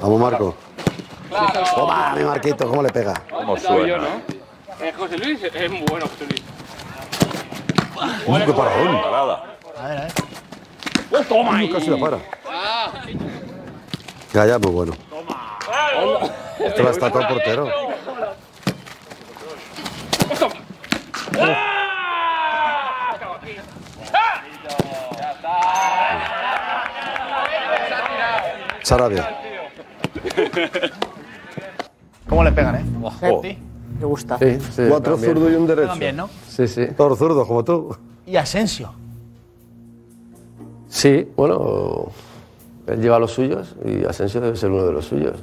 Vamos, 0.00 0.20
Marco. 0.20 0.54
Toma, 1.74 2.14
mi 2.16 2.24
Marquito, 2.24 2.68
¿cómo 2.68 2.82
le 2.82 2.88
pega? 2.88 3.14
¿Cómo 3.30 3.56
Yo, 3.56 3.98
¿no? 3.98 4.06
Eh, 4.80 4.92
José 4.96 5.18
Luis 5.18 5.42
es 5.42 5.70
muy 5.70 5.82
bueno, 5.90 6.06
José 6.06 6.26
Luis. 6.26 6.42
Uh, 8.26 8.38
qué 8.46 8.52
paradón. 8.52 9.02
Parada. 9.02 9.44
A 9.76 9.88
ver, 9.88 9.98
a 9.98 10.00
ver. 10.02 10.12
Toma 11.28 11.62
Uh, 11.64 11.72
casi 11.72 11.90
la 11.90 11.96
para. 11.98 12.18
Gaya, 14.32 14.58
muy 14.58 14.70
bueno. 14.72 14.92
Esto 16.58 16.82
la 16.82 16.90
está 16.90 17.10
todo 17.10 17.22
el 17.22 17.28
portero. 17.28 17.68
Sarabia. 28.88 29.28
¿Cómo 32.26 32.42
le 32.42 32.52
pegan, 32.52 32.76
eh? 32.76 32.84
Ojo. 33.02 33.42
Me 33.42 34.06
gusta. 34.06 34.38
Sí, 34.38 34.58
sí, 34.74 34.82
Cuatro 34.88 35.12
también. 35.12 35.34
zurdos 35.34 35.52
y 35.52 35.54
un 35.56 35.66
derecho. 35.66 35.88
También, 35.88 36.16
¿no? 36.16 36.30
Sí, 36.48 36.66
sí. 36.66 36.86
Todos 36.96 37.18
zurdos, 37.18 37.46
como 37.46 37.62
tú. 37.62 37.94
Y 38.24 38.36
Asensio. 38.36 38.94
Sí, 40.88 41.28
bueno, 41.36 42.06
él 42.86 43.02
lleva 43.02 43.18
los 43.18 43.32
suyos 43.32 43.76
y 43.84 44.06
Asensio 44.06 44.40
debe 44.40 44.56
ser 44.56 44.70
uno 44.70 44.86
de 44.86 44.92
los 44.94 45.04
suyos. 45.04 45.36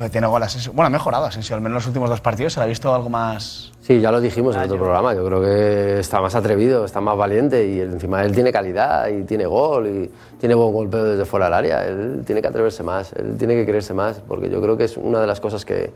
Pero 0.00 0.10
tiene 0.10 0.26
gol 0.28 0.42
Asensio. 0.42 0.72
Bueno, 0.72 0.86
ha 0.86 0.90
mejorado 0.90 1.26
Asensio. 1.26 1.54
Al 1.54 1.60
menos 1.60 1.72
en 1.72 1.74
los 1.74 1.86
últimos 1.88 2.08
dos 2.08 2.22
partidos 2.22 2.54
se 2.54 2.60
le 2.60 2.64
ha 2.64 2.66
visto 2.66 2.94
algo 2.94 3.10
más. 3.10 3.70
Sí, 3.82 4.00
ya 4.00 4.10
lo 4.10 4.18
dijimos 4.18 4.56
en 4.56 4.62
otro 4.62 4.78
programa. 4.78 5.12
Yo 5.12 5.22
creo 5.26 5.42
que 5.42 6.00
está 6.00 6.22
más 6.22 6.34
atrevido, 6.34 6.86
está 6.86 7.02
más 7.02 7.18
valiente 7.18 7.68
y 7.68 7.82
encima 7.82 8.24
él 8.24 8.32
tiene 8.32 8.50
calidad 8.50 9.08
y 9.08 9.24
tiene 9.24 9.44
gol 9.44 9.86
y 9.88 10.10
tiene 10.38 10.54
buen 10.54 10.72
golpeo 10.72 11.04
desde 11.04 11.26
fuera 11.26 11.44
del 11.44 11.52
área. 11.52 11.86
Él 11.86 12.22
tiene 12.24 12.40
que 12.40 12.48
atreverse 12.48 12.82
más, 12.82 13.12
él 13.12 13.36
tiene 13.36 13.54
que 13.56 13.66
creerse 13.66 13.92
más 13.92 14.22
porque 14.26 14.48
yo 14.48 14.62
creo 14.62 14.74
que 14.74 14.84
es 14.84 14.96
una 14.96 15.20
de 15.20 15.26
las 15.26 15.38
cosas 15.38 15.66
que, 15.66 15.92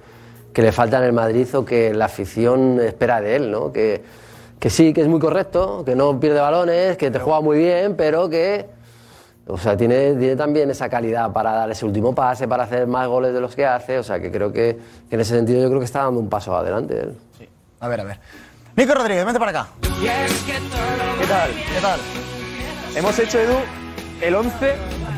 que 0.53 0.61
le 0.61 0.71
falta 0.71 0.99
en 0.99 1.05
el 1.05 1.15
Madrid 1.15 1.49
o 1.55 1.65
que 1.65 1.95
la 1.95 2.05
afición 2.05 2.81
espera 2.81 3.23
de 3.23 3.37
él, 3.37 3.51
¿no? 3.51 3.73
Que, 3.73 4.05
que 4.61 4.69
sí, 4.69 4.93
que 4.93 5.01
es 5.01 5.09
muy 5.09 5.19
correcto, 5.19 5.83
que 5.83 5.97
no 5.97 6.21
pierde 6.21 6.41
balones, 6.41 6.99
que 6.99 7.11
te 7.11 7.21
juega 7.21 7.41
muy 7.41 7.57
bien, 7.57 7.97
pero 7.97 8.29
que 8.29 8.67
o 9.47 9.59
sea, 9.59 9.77
tiene, 9.77 10.15
tiene 10.15 10.37
también 10.37 10.71
esa 10.71 10.89
calidad 10.89 11.31
para 11.33 11.53
dar 11.53 11.71
ese 11.71 11.85
último 11.85 12.15
pase, 12.15 12.49
para 12.49 12.65
hacer 12.65 12.87
más 12.87 13.07
goles 13.09 13.35
de 13.35 13.41
los 13.41 13.55
que 13.55 13.67
hace. 13.67 13.99
O 13.99 14.03
sea, 14.03 14.19
que 14.21 14.31
creo 14.31 14.53
que, 14.53 14.79
que 15.09 15.15
en 15.15 15.21
ese 15.21 15.35
sentido 15.35 15.61
yo 15.61 15.69
creo 15.69 15.81
que 15.81 15.85
está 15.85 16.05
dando 16.05 16.21
un 16.21 16.29
paso 16.29 16.57
adelante 16.57 16.99
él. 16.99 17.17
A 17.81 17.89
ver, 17.89 18.01
a 18.01 18.05
ver. 18.05 18.21
Nico 18.77 18.95
Rodríguez, 18.95 19.25
vente 19.25 19.39
para 19.39 19.51
acá. 19.51 19.69
¿Qué 19.83 21.27
tal? 21.27 21.51
¿Qué 21.51 21.81
tal? 21.81 22.01
Hemos 22.97 23.19
hecho, 23.19 23.39
Edu, 23.39 23.57
el 24.21 24.35
11 24.35 24.75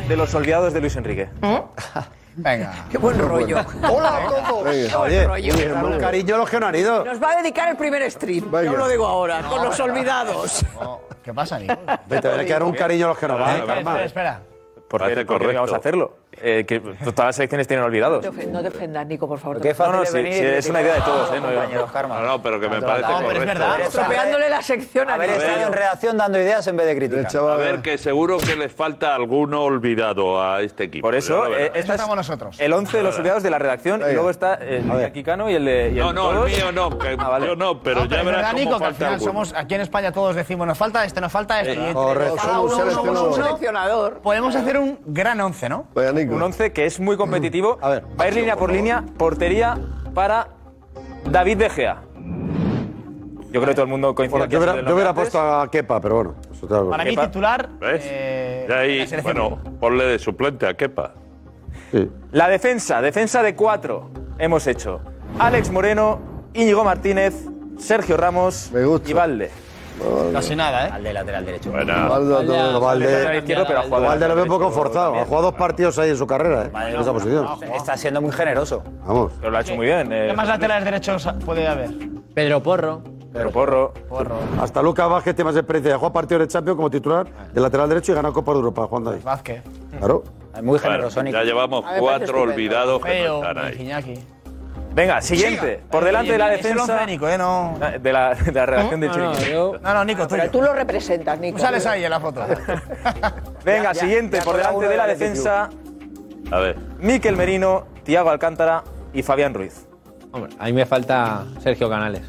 de 0.08 0.16
los 0.16 0.34
olvidados 0.34 0.72
de 0.72 0.80
Luis 0.80 0.96
Enrique. 0.96 1.28
Venga. 2.36 2.86
Qué 2.90 2.98
buen 2.98 3.18
rollo. 3.18 3.58
Hola 3.90 4.16
a 4.16 4.28
todos. 4.28 4.64
Venga. 4.64 4.98
Oye, 5.00 5.24
rollo. 5.26 5.54
oye, 5.54 5.98
cariño 5.98 6.34
a 6.34 6.38
los 6.38 6.50
que 6.50 6.60
no 6.60 6.66
han 6.66 6.74
ido. 6.74 7.04
Nos 7.04 7.22
va 7.22 7.32
a 7.32 7.42
dedicar 7.42 7.68
el 7.70 7.76
primer 7.76 8.10
stream. 8.10 8.50
Yo 8.50 8.76
lo 8.76 8.88
digo 8.88 9.06
ahora, 9.06 9.42
con 9.42 9.64
los 9.64 9.78
olvidados. 9.80 10.64
¿Qué 11.22 11.34
pasa, 11.34 11.58
Nico? 11.58 11.76
Vete, 12.06 12.28
hay 12.28 12.46
que 12.46 12.52
dar 12.52 12.62
un 12.62 12.74
cariño 12.74 13.06
a 13.06 13.08
los 13.08 13.18
que 13.18 13.28
no 13.28 13.38
van. 13.38 13.56
Espera, 13.56 13.78
espera, 13.78 14.04
espera. 14.04 14.40
¿Por 14.88 15.00
correcto. 15.00 15.54
vamos 15.54 15.72
a 15.72 15.76
hacerlo? 15.76 16.16
Eh, 16.42 16.64
que 16.66 16.80
todas 16.80 17.26
las 17.26 17.36
selecciones 17.36 17.66
tienen 17.66 17.84
olvidados. 17.84 18.24
No 18.24 18.30
te 18.30 18.36
ofen- 18.36 18.50
No 18.50 18.62
defendas, 18.62 19.06
Nico, 19.06 19.26
por 19.26 19.38
favor. 19.38 19.60
Qué 19.60 19.74
fácil 19.74 19.92
No, 19.92 19.96
no, 19.98 20.02
es 20.04 20.10
sí, 20.10 20.16
venir 20.16 20.32
sí, 20.34 20.44
es 20.44 20.68
una 20.68 20.82
idea 20.82 20.94
de 20.96 21.00
todos, 21.00 21.32
¿eh? 21.32 21.40
No. 21.40 22.08
No, 22.08 22.20
no, 22.22 22.42
pero 22.42 22.60
que 22.60 22.68
me 22.68 22.82
parece 22.82 23.08
No, 23.10 23.18
pero 23.26 23.40
es 23.40 23.46
verdad. 23.46 23.80
Estropeándole 23.80 24.48
la 24.50 24.62
sección 24.62 25.08
a 25.10 25.14
Haber 25.14 25.30
Nico. 25.30 25.42
estado 25.42 25.66
en 25.66 25.72
redacción 25.72 26.16
dando 26.16 26.38
ideas 26.40 26.66
en 26.66 26.76
vez 26.76 26.86
de 26.86 26.96
criticar. 26.96 27.36
A 27.50 27.56
ver, 27.56 27.80
que 27.82 27.98
seguro 27.98 28.38
que 28.38 28.54
les 28.56 28.72
falta 28.72 29.14
alguno 29.14 29.62
olvidado 29.62 30.42
a 30.42 30.60
este 30.62 30.84
equipo. 30.84 31.06
Por 31.06 31.14
eso, 31.14 31.46
eh, 31.46 31.66
esta 31.74 31.78
es 31.94 32.00
Estamos 32.00 32.16
nosotros. 32.16 32.56
el 32.60 32.72
11 32.72 32.96
de 32.98 33.02
los 33.02 33.18
olvidados 33.18 33.42
de 33.42 33.50
la 33.50 33.58
redacción 33.58 34.02
y 34.08 34.12
luego 34.12 34.30
está 34.30 34.54
el 34.54 34.86
de 34.88 35.22
Cano 35.22 35.50
y 35.50 35.54
el 35.54 35.64
de. 35.64 35.90
y 35.94 35.98
el 35.98 36.04
No, 36.04 36.12
no, 36.12 36.30
el 36.30 36.36
todos. 36.36 36.50
mío 36.50 36.72
no, 36.72 36.98
que 36.98 37.16
Ah, 37.18 37.28
vale. 37.28 37.46
yo 37.46 37.56
no, 37.56 37.82
pero 37.82 38.00
No, 38.00 38.06
ya 38.06 38.16
verás 38.22 38.24
verdad, 38.26 38.50
cómo 38.52 38.58
Nico, 38.64 38.78
que 38.78 38.84
al 38.84 38.94
final 38.94 39.20
somos, 39.20 39.54
aquí 39.56 39.74
en 39.74 39.80
España 39.80 40.12
todos 40.12 40.36
decimos, 40.36 40.66
nos 40.66 40.76
falta 40.76 41.04
este, 41.04 41.20
nos 41.20 41.32
falta 41.32 41.60
este. 41.62 41.92
Correcto, 41.92 42.36
cada 42.36 42.52
somos 42.54 42.76
uno. 43.02 43.32
Seleccionador. 43.32 44.18
Podemos 44.20 44.54
hacer 44.54 44.78
un 44.78 44.98
gran 45.06 45.40
once, 45.40 45.68
¿no? 45.68 45.86
Vaya, 45.94 46.12
Un 46.34 46.42
11 46.42 46.72
que 46.72 46.86
es 46.86 47.00
muy 47.00 47.16
competitivo. 47.16 47.78
A 47.80 47.88
ver. 47.90 48.04
Va 48.18 48.24
a 48.24 48.28
ir 48.28 48.34
línea 48.34 48.56
por 48.56 48.72
línea, 48.72 49.04
portería 49.16 49.78
para 50.14 50.48
David 51.30 51.58
De 51.58 51.70
Gea. 51.70 52.02
Yo 53.52 53.60
creo 53.62 53.66
que 53.66 53.74
todo 53.74 53.84
el 53.84 53.90
mundo 53.90 54.14
coincide 54.14 54.32
Bueno, 54.32 54.44
aquí 54.44 54.52
yo 54.52 54.58
hubiera, 54.58 54.86
yo 54.88 54.94
hubiera 54.94 55.14
puesto 55.14 55.40
a 55.40 55.70
Kepa, 55.70 56.00
pero 56.00 56.14
bueno. 56.16 56.34
Eso 56.52 56.90
Para 56.90 57.04
mí 57.04 57.16
titular. 57.16 57.68
¿Ves? 57.80 58.02
eh, 58.04 58.68
ahí, 58.70 59.22
bueno, 59.22 59.58
ponle 59.80 60.04
de 60.04 60.18
suplente 60.18 60.66
a 60.66 60.74
Kepa. 60.74 61.14
Sí. 61.92 62.10
La 62.32 62.48
defensa, 62.48 63.00
defensa 63.00 63.42
de 63.42 63.54
cuatro. 63.54 64.10
Hemos 64.38 64.66
hecho 64.66 65.00
Alex 65.38 65.70
Moreno, 65.70 66.18
Íñigo 66.52 66.84
Martínez, 66.84 67.46
Sergio 67.78 68.16
Ramos 68.16 68.70
Me 68.72 68.84
gusta. 68.84 69.10
y 69.10 69.12
Valde. 69.14 69.50
Casi 70.32 70.54
nada, 70.54 70.86
¿eh? 70.86 70.90
Al 70.92 71.02
de 71.02 71.12
lateral 71.12 71.44
derecho. 71.44 71.70
Bueno, 71.70 71.92
Valde, 72.08 72.32
Valde, 72.34 72.52
Lateral 72.54 72.80
Valde, 72.80 73.38
izquierdo, 73.38 73.64
pero 73.66 73.78
ha 73.78 73.82
jugado 73.82 74.04
Valde 74.04 74.28
lo 74.28 74.34
veo 74.34 74.44
un 74.44 74.50
poco 74.50 74.70
forzado. 74.70 75.14
Ha 75.16 75.24
jugado 75.24 75.42
dos 75.44 75.54
partidos 75.54 75.98
ahí 75.98 76.10
en 76.10 76.16
su 76.16 76.26
carrera, 76.26 76.64
¿eh? 76.64 76.92
En 76.94 77.00
esa 77.00 77.12
posición. 77.12 77.46
Está 77.74 77.96
siendo 77.96 78.20
muy 78.20 78.32
generoso. 78.32 78.82
Vamos. 79.06 79.32
Pero 79.40 79.50
lo 79.50 79.58
ha 79.58 79.60
hecho 79.62 79.74
muy 79.74 79.86
bien. 79.86 80.12
eh, 80.12 80.26
¿Qué 80.30 80.36
más 80.36 80.48
laterales 80.48 80.84
derechos 80.84 81.28
puede 81.44 81.66
haber? 81.66 81.90
Pedro 82.34 82.62
Porro. 82.62 83.02
Pedro 83.32 83.50
Porro. 83.50 83.92
Porro. 84.08 84.36
Hasta 84.60 84.80
Lucas 84.82 85.08
Vázquez 85.08 85.34
tiene 85.34 85.50
más 85.50 85.56
experiencia. 85.56 85.94
Ha 85.94 85.98
jugado 85.98 86.12
partidos 86.12 86.40
de 86.42 86.48
Champions 86.48 86.76
como 86.76 86.90
titular 86.90 87.26
de 87.52 87.60
lateral 87.60 87.88
derecho 87.88 88.12
y 88.12 88.14
ganado 88.14 88.34
Copa 88.34 88.52
de 88.52 88.58
Europa 88.58 88.86
jugando 88.88 89.10
ahí. 89.10 89.20
Vázquez. 89.22 89.62
Claro. 89.98 90.22
Muy 90.56 90.62
bueno, 90.62 90.78
generoso, 90.80 91.22
Nico. 91.22 91.36
ya 91.36 91.44
llevamos 91.44 91.84
cuatro 91.98 92.40
olvidados 92.42 93.02
que 93.02 93.24
no 93.26 93.36
están 93.44 93.58
ahí. 93.58 94.24
Venga, 94.96 95.20
siguiente. 95.20 95.82
Por 95.90 96.04
delante 96.04 96.32
de 96.32 96.38
la 96.38 96.48
defensa. 96.48 97.00
de 97.00 97.06
Nico, 97.06 97.28
¿eh? 97.28 97.36
No. 97.36 97.78
De 98.00 98.12
la, 98.14 98.34
de 98.34 98.50
la 98.50 98.64
redacción 98.64 98.98
no, 99.00 99.12
Chiringuito. 99.12 99.44
yo- 99.44 99.78
No, 99.82 99.92
no, 99.92 100.04
Nico, 100.06 100.26
tú. 100.26 100.36
Pero 100.36 100.50
tú 100.50 100.62
lo 100.62 100.72
representas, 100.72 101.38
Nico. 101.38 101.58
Tú 101.58 101.62
sales 101.62 101.84
ahí 101.84 102.02
en 102.02 102.10
la 102.10 102.18
foto. 102.18 102.40
Venga, 103.64 103.92
Ya, 103.92 103.94
siguiente. 104.00 104.38
ya 104.38 104.44
por 104.44 104.56
delante 104.56 104.88
de 104.88 104.96
la 104.96 105.06
defensa, 105.06 105.68
A 106.50 106.58
ver, 106.60 106.78
Miquel 106.98 107.36
Merino, 107.36 107.86
Tiago 108.04 108.30
Alcántara 108.30 108.82
y 109.12 109.22
Fabián 109.22 109.52
Ruiz. 109.52 109.86
Hombre, 110.32 110.52
a 110.58 110.64
mí 110.64 110.72
me 110.72 110.86
falta 110.86 111.44
Sergio 111.60 111.90
Canales. 111.90 112.22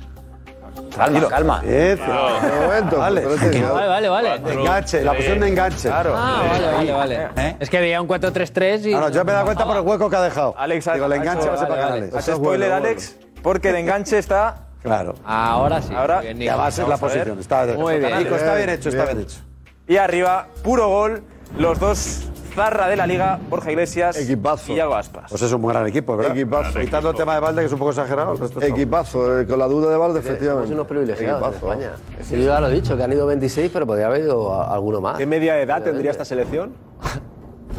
Calma, 0.95 1.27
calma. 1.27 1.61
Un 1.63 2.65
momento. 2.65 2.97
Vale, 2.97 3.21
vale, 3.21 4.09
vale. 4.09 4.35
Enganche, 4.35 5.03
la 5.03 5.13
posición 5.13 5.39
de 5.39 5.47
enganche. 5.47 5.87
Claro. 5.87 6.13
Ah, 6.15 6.43
vale, 6.49 6.71
vale, 6.71 6.93
vale. 6.93 7.29
¿Eh? 7.37 7.55
Es 7.59 7.69
que 7.69 7.79
veía 7.79 8.01
un 8.01 8.07
4-3-3 8.07 8.79
y... 8.85 8.91
Claro, 8.91 9.09
yo 9.09 9.23
me 9.23 9.31
he 9.31 9.33
dado 9.33 9.45
cuenta 9.45 9.65
por 9.65 9.77
el 9.77 9.83
hueco 9.83 10.09
que 10.09 10.15
ha 10.15 10.21
dejado. 10.21 10.55
Alex, 10.57 10.89
Digo, 10.93 11.05
el 11.05 11.13
enganche 11.13 11.47
va 11.47 11.53
a 11.53 11.57
ser 11.57 11.67
para 11.67 11.81
Canales. 11.81 12.13
Haz 12.15 12.25
spoiler, 12.25 12.71
Alex, 12.71 13.15
porque 13.41 13.69
el 13.69 13.75
enganche 13.77 14.17
está... 14.17 14.63
Claro. 14.81 15.15
Ahora 15.25 15.81
sí. 15.81 15.93
Ahora 15.93 16.23
ya 16.23 16.55
va 16.55 16.67
a 16.67 16.71
ser 16.71 16.87
la 16.87 16.97
posición. 16.97 17.39
Está 17.39 17.65
bien. 17.65 17.79
Está 17.79 18.55
bien 18.55 18.69
hecho, 18.69 18.89
está 18.89 19.05
bien 19.05 19.19
hecho. 19.19 19.39
Y 19.87 19.97
arriba, 19.97 20.47
puro 20.63 20.87
gol. 20.87 21.23
Los 21.57 21.79
dos 21.79 22.29
pizarra 22.57 22.87
de 22.87 22.95
la 22.95 23.05
Liga, 23.05 23.39
Borja 23.49 23.69
Iglesias 23.71 24.17
Equipazo. 24.17 24.73
y 24.73 24.77
Yago 24.77 24.95
Aspas. 24.95 25.29
Pues 25.29 25.41
es 25.43 25.53
un 25.53 25.61
gran 25.67 25.85
equipo, 25.85 26.17
¿verdad? 26.17 26.35
Equipazo. 26.35 26.79
Quitando 26.79 27.11
el 27.11 27.15
tema 27.15 27.35
de 27.35 27.39
Valde, 27.39 27.61
que 27.61 27.67
es 27.67 27.71
un 27.73 27.77
poco 27.77 27.91
exagerado. 27.91 28.33
Equipazo, 28.61 29.41
eh, 29.41 29.45
con 29.45 29.59
la 29.59 29.67
duda 29.67 29.91
de 29.91 29.97
Valde, 29.97 30.19
efectivamente. 30.19 30.69
Somos 30.69 30.71
unos 30.71 30.87
privilegiados 30.87 31.39
en 31.39 31.49
Equipazo. 31.49 31.71
España. 31.71 31.91
Sí, 32.23 32.35
yo 32.37 32.47
ya 32.47 32.59
lo 32.59 32.69
he 32.69 32.71
dicho, 32.71 32.97
que 32.97 33.03
han 33.03 33.13
ido 33.13 33.27
26, 33.27 33.69
pero 33.71 33.85
podría 33.85 34.07
haber 34.07 34.21
ido 34.21 34.59
alguno 34.59 35.01
más. 35.01 35.19
¿Qué 35.19 35.27
media 35.27 35.61
edad 35.61 35.83
tendría 35.83 36.09
esta 36.09 36.25
selección? 36.25 36.73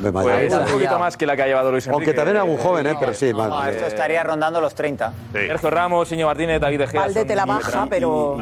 Pues 0.01 0.53
un 0.53 0.65
poquito 0.67 0.99
más 0.99 1.17
que 1.17 1.27
la 1.27 1.37
que 1.37 1.43
ha 1.43 1.47
llevado 1.47 1.71
Luis 1.71 1.87
Enrique. 1.87 2.05
Aunque 2.05 2.15
también 2.15 2.37
era 2.37 2.45
un 2.45 2.57
joven, 2.57 2.87
¿eh? 2.87 2.95
pero 2.99 3.15
sí, 3.15 3.33
no. 3.33 3.65
Esto 3.67 3.87
estaría 3.87 4.23
rondando 4.23 4.61
los 4.61 4.75
30. 4.75 5.13
Erzo 5.35 5.71
Ramos, 5.71 6.11
Iñigo 6.13 6.29
Martínez, 6.29 6.61
David 6.61 6.83
Ejea. 6.83 7.01
Valde 7.01 7.25
te 7.25 7.35
la 7.35 7.47
baja, 7.47 7.87
pero... 7.89 8.35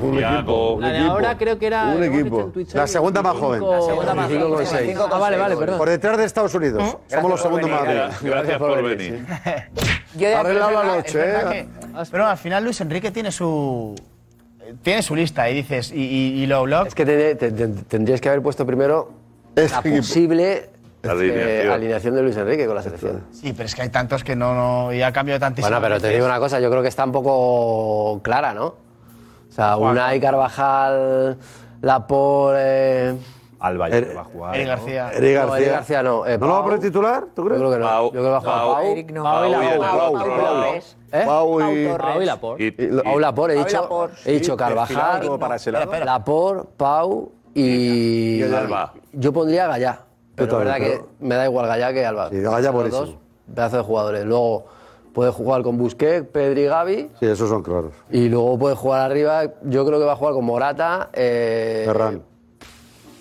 Un 0.00 0.18
equipo. 0.18 0.80
Ahora 1.08 1.36
creo 1.36 1.58
que 1.58 1.66
era... 1.66 1.84
Un 1.86 2.04
equipo. 2.04 2.52
La 2.72 2.86
segunda 2.86 3.22
más 3.22 3.36
joven. 3.36 3.60
La 3.68 3.82
segunda 3.82 4.14
más 4.14 4.30
joven. 4.30 4.96
Ah, 4.98 5.18
vale, 5.18 5.36
vale, 5.36 5.56
perdón. 5.56 5.78
Por 5.78 5.88
detrás 5.88 6.18
de 6.18 6.24
Estados 6.24 6.54
Unidos. 6.54 6.82
Eh, 6.82 7.14
Somos 7.14 7.30
los 7.30 7.40
segundos 7.42 7.70
más 7.70 7.80
jóvenes. 7.80 8.22
Gracias 8.22 8.58
por 8.58 8.82
venir. 8.82 9.24
Eh. 10.18 10.34
Arreglado 10.34 10.72
la 10.72 10.84
noche. 10.84 11.20
Eh. 11.24 11.68
Pero 12.10 12.26
al 12.26 12.36
final 12.36 12.64
Luis 12.64 12.80
Enrique 12.80 13.10
tiene 13.10 13.32
su 13.32 13.94
tienes 14.82 15.04
su 15.04 15.14
lista 15.14 15.48
y 15.50 15.54
dices, 15.54 15.92
y, 15.92 16.00
y, 16.00 16.42
y 16.42 16.46
lo 16.46 16.62
blog. 16.62 16.86
Es 16.86 16.94
que 16.94 17.04
te, 17.04 17.34
te, 17.34 17.50
te, 17.50 17.68
tendrías 17.68 18.20
que 18.20 18.28
haber 18.28 18.42
puesto 18.42 18.64
primero 18.66 19.10
la 19.54 19.82
posible 19.82 20.70
eh, 21.02 21.70
alineación. 21.70 22.14
de 22.14 22.22
Luis 22.22 22.36
Enrique 22.36 22.66
con 22.66 22.74
la 22.76 22.82
selección. 22.82 23.24
Sí, 23.32 23.52
pero 23.52 23.66
es 23.66 23.74
que 23.74 23.82
hay 23.82 23.88
tantos 23.88 24.24
que 24.24 24.36
no, 24.36 24.54
no 24.54 24.92
y 24.92 25.02
ha 25.02 25.12
cambiado 25.12 25.40
tantísimo. 25.40 25.68
Bueno, 25.68 25.82
pero 25.82 26.00
te 26.00 26.08
digo 26.10 26.26
una 26.26 26.38
cosa, 26.38 26.60
yo 26.60 26.70
creo 26.70 26.82
que 26.82 26.88
está 26.88 27.04
un 27.04 27.12
poco 27.12 28.20
clara, 28.22 28.54
¿no? 28.54 28.66
O 28.66 29.54
sea, 29.54 29.74
Juan. 29.74 29.92
Unai 29.92 30.20
Carvajal, 30.20 31.38
Laporte... 31.82 32.58
Eh... 33.10 33.16
Alba 33.60 33.88
er, 33.90 34.16
va 34.16 34.22
a 34.22 34.24
jugar. 34.24 34.56
Eric 34.56 34.66
García. 34.66 35.04
¿no? 35.04 35.18
Eric 35.18 35.34
García. 35.36 35.46
No, 35.46 35.56
Eric 35.56 35.70
García 35.70 36.02
no. 36.02 36.26
Eh, 36.26 36.38
¿No 36.38 36.46
lo 36.46 36.52
va 36.54 36.58
a 36.58 36.62
poner 36.64 36.80
titular? 36.80 37.26
¿Tú 37.32 37.44
crees? 37.44 37.60
Yo 37.60 37.68
creo 37.68 37.78
que 37.78 37.78
no. 37.78 37.86
Pau, 37.86 38.04
yo 38.06 38.10
creo 38.10 38.24
que 38.24 38.30
va 38.30 38.36
a 38.36 38.40
jugar 38.40 38.58
Pau. 38.58 38.72
Pau, 38.72 39.12
no. 39.12 39.22
Pau, 39.22 39.52
Pau, 39.52 40.12
Pau, 40.12 40.14
Pau 40.14 40.80
¿Eh? 41.12 41.24
Pau 41.26 41.60
y... 41.60 41.86
Pau 41.86 42.22
y 42.22 42.24
Laporte. 42.24 42.72
Pau 43.04 43.18
Laporte, 43.18 43.54
he 43.54 43.58
dicho, 43.58 43.82
Laporte, 43.82 44.16
he 44.24 44.32
dicho 44.32 44.56
Carvajal, 44.56 45.38
para. 45.38 46.04
Laporte, 46.04 46.68
Pau 46.76 47.32
y... 47.54 48.38
y 48.38 48.42
el 48.42 48.54
Alba. 48.54 48.94
Yo 49.12 49.32
pondría 49.32 49.66
Gallá, 49.66 50.00
pero 50.34 50.52
la 50.52 50.58
verdad 50.58 50.76
que 50.78 51.04
me 51.20 51.34
da 51.34 51.44
igual 51.44 51.66
Gallá 51.66 51.92
que 51.92 52.06
Alba. 52.06 52.30
Sí, 52.30 52.40
Gallá 52.40 52.72
por 52.72 52.86
eso. 52.86 53.18
Pedazos 53.54 53.78
de 53.78 53.84
jugadores. 53.84 54.24
Luego 54.24 54.64
puede 55.12 55.30
jugar 55.30 55.62
con 55.62 55.76
Busquets, 55.76 56.26
Pedri 56.28 56.62
y 56.62 56.66
Gavi. 56.66 57.10
Sí, 57.20 57.26
esos 57.26 57.50
son 57.50 57.62
claros. 57.62 57.92
Y 58.10 58.30
luego 58.30 58.58
puede 58.58 58.74
jugar 58.74 59.02
arriba, 59.02 59.42
yo 59.64 59.84
creo 59.84 59.98
que 59.98 60.06
va 60.06 60.12
a 60.12 60.16
jugar 60.16 60.32
con 60.32 60.46
Morata. 60.46 61.10
Eh, 61.12 61.82
Ferran. 61.84 62.22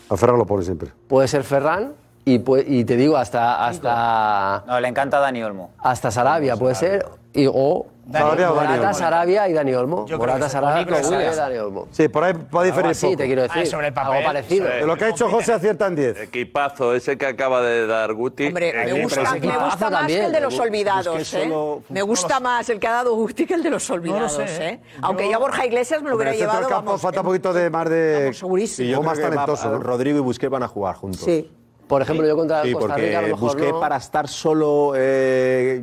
A 0.09 0.15
Ferran 0.15 0.37
lo 0.37 0.45
pone 0.45 0.63
siempre. 0.63 0.91
Puede 1.09 1.27
ser 1.27 1.43
Ferran. 1.43 1.93
Y, 2.23 2.39
te 2.85 2.95
digo, 2.97 3.17
hasta. 3.17 3.65
hasta 3.65 4.63
no, 4.67 4.79
le 4.79 4.87
encanta 4.87 5.19
Dani 5.19 5.43
Olmo. 5.43 5.71
Hasta 5.79 6.11
Sarabia, 6.11 6.55
puede 6.55 6.75
ser 6.75 7.05
y, 7.33 7.47
o 7.47 7.87
Dani, 8.11 8.25
Morata, 8.25 8.53
Morata, 8.53 8.93
Sarabia 8.93 9.47
y 9.47 9.53
Dani 9.53 9.73
Olmo. 9.73 10.05
Yo 10.05 10.17
Morata, 10.17 10.49
Sarabia 10.49 10.81
y 10.81 11.35
Dani 11.35 11.57
Olmo. 11.57 11.87
Sí, 11.91 12.07
por 12.07 12.23
ahí 12.23 12.33
va 12.33 12.61
a 12.61 12.63
diferir 12.65 12.95
Sí, 12.95 13.15
te 13.15 13.25
quiero 13.25 13.43
ah, 13.43 13.47
decir. 13.47 13.63
Ah, 13.63 13.65
sobre 13.65 13.87
el 13.87 13.93
papel, 13.93 14.13
algo 14.13 14.25
parecido. 14.25 14.65
Sobre 14.65 14.85
lo 14.85 14.97
que 14.97 15.05
ha 15.05 15.09
hecho 15.09 15.29
José 15.29 15.53
acierta 15.53 15.87
en 15.87 15.95
10. 15.95 16.21
Equipazo 16.21 16.93
ese 16.93 17.17
que 17.17 17.25
acaba 17.25 17.61
de 17.61 17.87
dar 17.87 18.13
Guti. 18.13 18.47
Hombre, 18.47 18.73
me 18.73 19.03
gusta, 19.03 19.35
me 19.35 19.57
gusta 19.57 19.89
más 19.89 20.07
que 20.07 20.25
el 20.25 20.31
de 20.31 20.41
los 20.41 20.59
olvidados. 20.59 21.19
Es 21.19 21.31
que 21.31 21.37
¿eh? 21.37 21.43
solo... 21.43 21.83
Me 21.89 22.01
gusta 22.01 22.39
más 22.39 22.69
el 22.69 22.79
que 22.79 22.87
ha 22.87 22.91
dado 22.91 23.15
Guti 23.15 23.45
que 23.45 23.53
el 23.53 23.63
de 23.63 23.69
los 23.69 23.89
olvidados. 23.89 24.33
No 24.33 24.39
lo 24.39 24.47
sé, 24.47 24.65
eh. 24.65 24.69
Eh. 24.71 24.79
Aunque 25.01 25.29
yo 25.29 25.35
a 25.35 25.39
Borja 25.39 25.65
Iglesias 25.65 26.01
me 26.01 26.09
lo 26.09 26.15
hubiera 26.15 26.33
llevado. 26.33 26.97
Falta 26.97 27.19
eh, 27.19 27.21
un 27.21 27.25
poquito 27.25 27.53
de 27.53 27.69
más 27.69 27.89
de... 27.89 28.33
Segurísimo. 28.33 28.87
Y 28.87 28.91
yo 28.91 29.01
más 29.01 29.19
talentoso. 29.19 29.75
Eh, 29.75 29.79
Rodrigo 29.79 30.17
y 30.17 30.21
Busquets 30.21 30.51
van 30.51 30.63
a 30.63 30.67
jugar 30.67 30.95
juntos. 30.95 31.21
Sí. 31.21 31.49
Por 31.91 32.01
ejemplo, 32.01 32.25
yo 32.25 32.37
contra 32.37 32.63
sí, 32.63 32.71
Costa 32.71 32.87
porque 32.87 33.07
Rica 33.07 33.19
a 33.19 33.21
lo 33.23 33.27
mejor 33.27 33.49
busqué 33.49 33.69
no. 33.69 33.79
para 33.81 33.97
estar 33.97 34.29
solo, 34.29 34.93
eh, 34.95 35.81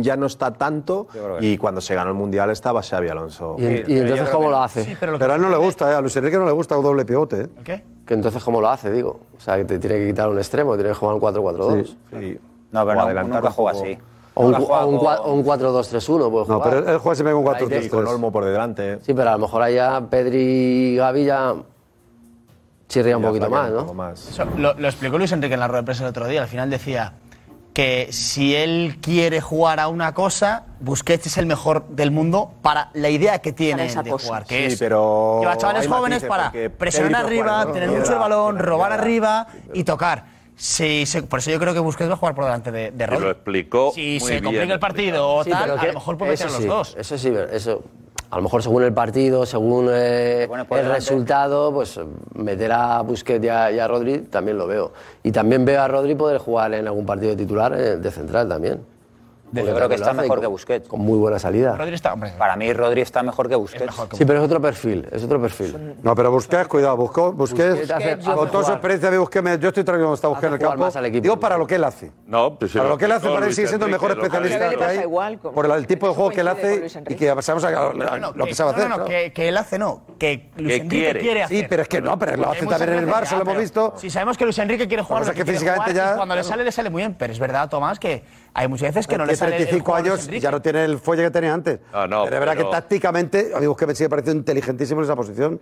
ya 0.00 0.16
no 0.16 0.24
está 0.24 0.54
tanto, 0.54 1.06
y 1.38 1.58
cuando 1.58 1.82
se 1.82 1.94
ganó 1.94 2.08
el 2.08 2.16
Mundial 2.16 2.48
estaba 2.48 2.82
Xavi 2.82 3.10
Alonso. 3.10 3.56
¿Y, 3.58 3.64
y 3.64 3.98
entonces 3.98 4.30
cómo 4.30 4.46
que... 4.46 4.52
lo 4.52 4.62
hace? 4.62 4.84
Sí, 4.84 4.96
pero, 4.98 5.18
pero, 5.18 5.34
a 5.34 5.36
él 5.36 5.42
no 5.42 5.50
le 5.50 5.58
gusta, 5.58 5.92
eh. 5.92 5.94
a 5.96 6.00
Luis 6.00 6.16
Enrique 6.16 6.38
no 6.38 6.46
le 6.46 6.52
gusta 6.52 6.78
un 6.78 6.82
doble 6.82 7.04
pivote. 7.04 7.42
Eh. 7.42 7.48
¿Qué? 7.62 7.84
Que 8.06 8.14
entonces 8.14 8.42
cómo 8.42 8.62
lo 8.62 8.70
hace, 8.70 8.90
digo. 8.90 9.20
O 9.36 9.40
sea, 9.40 9.58
que 9.58 9.66
te 9.66 9.78
tiene 9.78 9.96
que 9.98 10.06
quitar 10.06 10.30
un 10.30 10.38
extremo, 10.38 10.76
tiene 10.76 10.88
que 10.88 10.94
jugar 10.94 11.16
un 11.16 11.20
4-4-2. 11.20 11.84
Sí, 11.84 11.96
sí. 12.18 12.38
No, 12.72 12.86
pero 12.86 13.22
nunca 13.22 13.50
juega 13.50 13.70
así. 13.72 13.98
O 14.32 14.46
un, 14.46 14.54
un 14.54 15.44
4-2-3-1. 15.44 16.46
No, 16.48 16.62
pero 16.62 16.78
él 16.78 16.98
juega 16.98 17.14
siempre 17.14 17.34
con 17.34 17.44
4-3-3. 17.44 17.88
Con 17.90 18.06
Olmo 18.06 18.32
por 18.32 18.46
delante. 18.46 18.92
Eh. 18.94 18.98
Sí, 19.02 19.12
pero 19.12 19.28
a 19.28 19.32
lo 19.32 19.40
mejor 19.40 19.60
allá 19.60 20.00
Pedri 20.08 20.96
y 20.96 21.24
ya 21.26 21.54
chirría 22.90 23.16
un 23.16 23.22
poquito 23.22 23.48
más, 23.48 23.70
¿no? 23.70 24.74
Lo, 24.76 24.88
explicó 24.88 25.16
Luis 25.16 25.32
Enrique 25.32 25.54
en 25.54 25.60
la 25.60 25.68
rueda 25.68 25.82
de 25.82 25.86
prensa 25.86 26.04
el 26.04 26.10
otro 26.10 26.26
día. 26.26 26.42
Al 26.42 26.48
final 26.48 26.68
decía 26.68 27.14
que 27.72 28.08
si 28.10 28.54
él 28.54 28.98
quiere 29.00 29.40
jugar 29.40 29.78
a 29.78 29.88
una 29.88 30.12
cosa, 30.12 30.64
Busquets 30.80 31.28
es 31.28 31.38
el 31.38 31.46
mejor 31.46 31.86
del 31.88 32.10
mundo 32.10 32.52
para 32.62 32.90
la 32.94 33.08
idea 33.08 33.38
que 33.38 33.52
tiene 33.52 33.86
esa 33.86 34.02
de 34.02 34.10
jugar, 34.10 34.44
que 34.44 34.66
sí, 34.66 34.72
es 34.74 34.78
pero 34.78 35.38
llevar 35.40 35.56
chavales 35.56 35.86
jóvenes 35.86 36.24
para 36.24 36.52
presionar 36.76 37.24
arriba, 37.24 37.72
tener 37.72 37.90
mucho 37.90 38.12
el 38.12 38.18
balón, 38.18 38.58
robar 38.58 38.92
arriba 38.92 39.46
y 39.72 39.84
tocar. 39.84 40.40
Por 41.28 41.38
eso 41.38 41.50
yo 41.50 41.58
creo 41.58 41.72
que 41.72 41.80
Busquets 41.80 42.10
va 42.10 42.14
a 42.14 42.18
jugar 42.18 42.34
por 42.34 42.44
delante 42.44 42.70
de, 42.70 42.90
de 42.90 43.06
Rodri. 43.06 43.24
Lo 43.24 43.30
explicó. 43.30 43.92
Si 43.94 44.20
se 44.20 44.42
complica 44.42 44.74
el 44.74 44.80
partido 44.80 45.26
o 45.26 45.44
tal, 45.44 45.70
a 45.70 45.86
lo 45.86 45.92
mejor 45.94 46.18
puede 46.18 46.36
ser 46.36 46.50
sí, 46.50 46.56
los 46.56 46.66
dos. 46.66 46.96
Eso 46.98 47.16
sí, 47.16 47.32
eso 47.50 47.82
a 48.30 48.36
lo 48.36 48.42
mejor 48.42 48.62
según 48.62 48.84
el 48.84 48.92
partido, 48.92 49.44
según 49.44 49.88
eh, 49.90 50.48
el 50.70 50.86
resultado, 50.86 51.72
pues 51.72 51.98
meter 52.34 52.70
a 52.70 53.02
Busquets 53.02 53.44
y 53.44 53.48
a, 53.48 53.72
y 53.72 53.78
a, 53.80 53.88
Rodri 53.88 54.18
también 54.20 54.56
lo 54.56 54.68
veo. 54.68 54.92
Y 55.24 55.32
también 55.32 55.64
veo 55.64 55.82
a 55.82 55.88
Rodri 55.88 56.14
poder 56.14 56.38
jugar 56.38 56.72
en 56.74 56.86
algún 56.86 57.04
partido 57.04 57.36
titular 57.36 57.72
eh, 57.72 57.96
de 57.96 58.10
central 58.10 58.48
también. 58.48 58.80
Pues 59.52 59.66
yo 59.66 59.74
creo 59.74 59.88
que 59.88 59.94
está 59.96 60.12
mejor 60.12 60.40
que 60.40 60.46
Busquets. 60.46 60.88
Con 60.88 61.00
muy 61.00 61.18
buena 61.18 61.38
salida. 61.38 61.76
Rodri 61.76 61.94
está, 61.94 62.12
hombre. 62.12 62.32
Para 62.38 62.56
mí 62.56 62.72
Rodri 62.72 63.00
está 63.00 63.22
mejor 63.22 63.48
que 63.48 63.56
Busquets. 63.56 63.94
Sí, 64.12 64.24
pero 64.24 64.38
es 64.38 64.44
otro 64.44 64.60
perfil, 64.60 65.08
es 65.10 65.24
otro 65.24 65.40
perfil. 65.40 65.96
No, 66.02 66.14
pero 66.14 66.30
Busquets, 66.30 66.68
cuidado, 66.68 66.96
Busquets, 66.96 67.36
Busquets, 67.36 67.92
con 68.24 68.50
toda 68.50 68.64
su 68.64 68.72
experiencia 68.72 69.10
de 69.10 69.18
Busquets, 69.18 69.60
yo 69.60 69.68
estoy 69.68 69.84
tranquilo 69.84 70.14
está 70.14 70.28
Busquets 70.28 70.46
en 70.48 70.52
el 70.54 70.58
campo. 70.58 70.90
Digo 71.20 71.38
para 71.38 71.56
lo 71.56 71.66
que 71.66 71.76
él 71.76 71.84
hace. 71.84 72.10
No, 72.26 72.58
pues, 72.58 72.72
para 72.72 72.88
lo 72.88 72.98
que 72.98 73.04
él 73.06 73.12
hace, 73.12 73.28
para 73.28 73.46
él 73.46 73.54
sigue 73.54 73.68
siendo 73.68 73.86
el 73.86 73.92
mejor 73.92 74.12
especialista 74.12 74.68
que 74.70 74.84
hay. 74.84 75.36
Por 75.36 75.66
el 75.66 75.86
tipo 75.86 76.08
de 76.08 76.14
juego 76.14 76.30
que 76.30 76.40
él 76.40 76.48
hace 76.48 76.86
y 77.08 77.14
que 77.14 77.34
pasamos 77.34 77.64
a 77.64 77.70
lo 77.70 78.44
que 78.46 78.54
sabe 78.54 78.70
hacer. 78.70 78.88
No, 78.88 78.98
no, 78.98 79.04
que 79.04 79.48
él 79.48 79.56
hace 79.56 79.78
no, 79.78 80.02
que 80.18 80.50
Luis 80.56 80.80
Enrique 80.80 81.18
quiere 81.20 81.42
hacer. 81.42 81.58
Sí, 81.58 81.66
pero 81.68 81.82
es 81.82 81.88
que 81.88 82.00
no, 82.00 82.18
pero 82.18 82.36
lo 82.36 82.50
hace 82.50 82.66
también 82.66 82.92
en 82.92 82.98
el 83.00 83.08
Barça, 83.08 83.36
lo 83.36 83.42
hemos 83.42 83.58
visto. 83.58 83.94
Si 83.96 84.10
sabemos 84.10 84.36
que 84.36 84.44
Luis 84.44 84.58
Enrique 84.58 84.86
quiere 84.86 85.02
jugar, 85.02 85.24
cuando 86.16 86.36
le 86.36 86.44
sale, 86.44 86.64
le 86.64 86.72
sale 86.72 86.90
muy 86.90 87.02
bien, 87.02 87.14
pero 87.18 87.32
es 87.32 87.38
verdad, 87.38 87.68
Tomás, 87.68 87.98
que 87.98 88.22
hay 88.54 88.68
muchas 88.68 88.94
veces 88.94 89.06
que 89.06 89.16
no 89.16 89.24
le 89.24 89.36
sale 89.36 89.56
35 89.56 89.98
el 89.98 90.04
años 90.04 90.28
ya 90.28 90.50
no 90.50 90.60
tiene 90.60 90.84
el 90.84 90.98
fuelle 90.98 91.22
que 91.24 91.30
tenía 91.30 91.54
antes. 91.54 91.80
No, 91.92 92.24
pero 92.24 92.36
es 92.36 92.40
verdad 92.40 92.56
que 92.56 92.64
tácticamente, 92.64 93.52
amigos, 93.54 93.76
que 93.76 93.86
me 93.86 93.94
sigue 93.94 94.08
pareciendo 94.08 94.40
inteligentísimo 94.40 95.00
en 95.00 95.04
esa 95.04 95.16
posición 95.16 95.60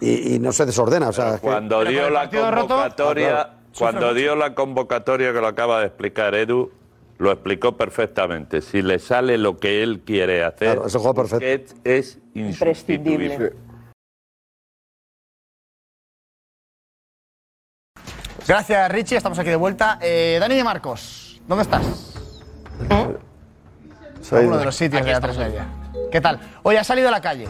y, 0.00 0.38
no 0.38 0.52
se 0.52 0.66
desordena. 0.66 1.10
Cuando 1.40 1.84
dio 1.84 2.08
la 2.10 2.30
convocatoria, 2.30 3.40
ah, 3.40 3.54
cuando 3.78 4.14
dio 4.14 4.34
la 4.36 4.54
convocatoria 4.54 5.32
que 5.32 5.40
lo 5.40 5.46
acaba 5.46 5.80
de 5.80 5.86
explicar 5.86 6.34
Edu, 6.34 6.70
lo 7.18 7.30
explicó 7.30 7.76
perfectamente. 7.76 8.62
Si 8.62 8.80
le 8.80 8.98
sale 8.98 9.36
lo 9.36 9.58
que 9.58 9.82
él 9.82 10.00
quiere 10.04 10.42
hacer, 10.42 10.80
claro, 10.80 10.86
es 11.84 12.18
imprescindible. 12.34 13.52
Gracias, 18.48 18.90
Richie. 18.90 19.16
Estamos 19.16 19.38
aquí 19.38 19.50
de 19.50 19.56
vuelta. 19.56 19.98
Eh, 20.00 20.38
Dani 20.40 20.56
de 20.56 20.64
Marcos, 20.64 21.40
¿dónde 21.46 21.62
estás? 21.62 22.19
¿Eh? 22.88 23.16
Uno 24.32 24.58
de 24.58 24.64
los 24.64 24.76
sitios 24.76 25.04
de 25.04 25.12
la 25.12 25.20
tres 25.20 25.36
¿Qué 26.10 26.20
tal? 26.20 26.40
Hoy 26.62 26.76
ha 26.76 26.84
salido 26.84 27.08
a 27.08 27.10
la 27.10 27.20
calle. 27.20 27.48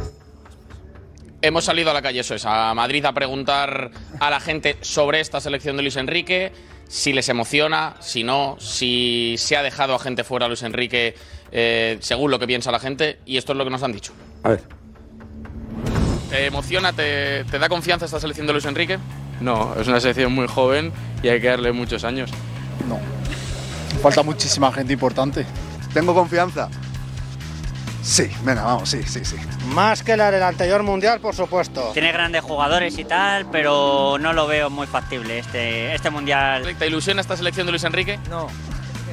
Hemos 1.43 1.65
salido 1.65 1.91
a 1.91 1.95
la 1.95 2.03
calle, 2.03 2.21
eso 2.21 2.35
es, 2.35 2.45
a 2.45 2.75
Madrid 2.75 3.05
a 3.07 3.13
preguntar 3.13 3.91
a 4.19 4.31
la 4.31 4.41
gente 4.41 4.77
sobre 4.83 5.21
esta 5.21 5.41
selección 5.41 5.77
de 5.77 5.83
Luis 5.83 5.97
Enrique, 5.97 6.53
si 6.87 7.15
les 7.15 7.29
emociona, 7.31 7.95
si 8.01 8.25
no, 8.25 8.57
si 8.61 9.37
se 9.39 9.57
ha 9.57 9.63
dejado 9.63 9.95
a 9.95 9.99
gente 9.99 10.23
fuera 10.23 10.49
Luis 10.49 10.63
Enrique 10.63 11.15
eh, 11.51 11.97
según 12.01 12.31
lo 12.31 12.39
que 12.39 12.47
piensa 12.47 12.71
la 12.71 12.79
gente, 12.79 13.21
y 13.25 13.39
esto 13.39 13.53
es 13.53 13.59
lo 13.59 13.65
que 13.65 13.71
nos 13.71 13.83
han 13.83 13.93
dicho. 13.93 14.13
A 14.43 14.51
ver. 14.51 14.63
¿Te 16.29 16.47
emociona, 16.47 16.93
te 16.93 17.45
da 17.45 17.69
confianza 17.71 18.05
esta 18.05 18.21
selección 18.21 18.47
de 18.47 18.53
Luis 18.53 18.67
Enrique? 18.67 18.99
No, 19.41 19.75
es 19.81 19.89
una 19.89 20.01
selección 20.01 20.33
muy 20.33 20.47
joven 20.47 20.93
y 21.23 21.29
hay 21.29 21.41
que 21.41 21.49
darle 21.49 21.73
muchos 21.73 22.05
años. 22.05 22.31
No. 22.87 22.99
Falta 24.03 24.23
muchísima 24.23 24.73
gente 24.73 24.93
importante. 24.93 25.47
Tengo 25.93 26.15
confianza. 26.15 26.69
Sí, 28.03 28.31
venga, 28.43 28.63
vamos, 28.63 28.89
sí, 28.89 29.03
sí, 29.03 29.25
sí. 29.25 29.37
Más 29.75 30.03
que 30.03 30.17
la 30.17 30.31
del 30.31 30.43
anterior 30.43 30.83
mundial, 30.83 31.21
por 31.21 31.35
supuesto. 31.35 31.91
Tiene 31.93 32.13
grandes 32.13 32.43
jugadores 32.43 32.99
y 32.99 33.05
tal, 33.05 33.47
pero 33.51 34.17
no 34.19 34.33
lo 34.33 34.47
veo 34.47 34.71
muy 34.71 34.87
factible 34.87 35.39
este, 35.39 35.95
este 35.95 36.09
mundial. 36.09 36.75
¿Te 36.79 36.87
ilusiona 36.87 37.21
esta 37.21 37.37
selección 37.37 37.67
de 37.67 37.73
Luis 37.73 37.85
Enrique? 37.85 38.19
No. 38.31 38.47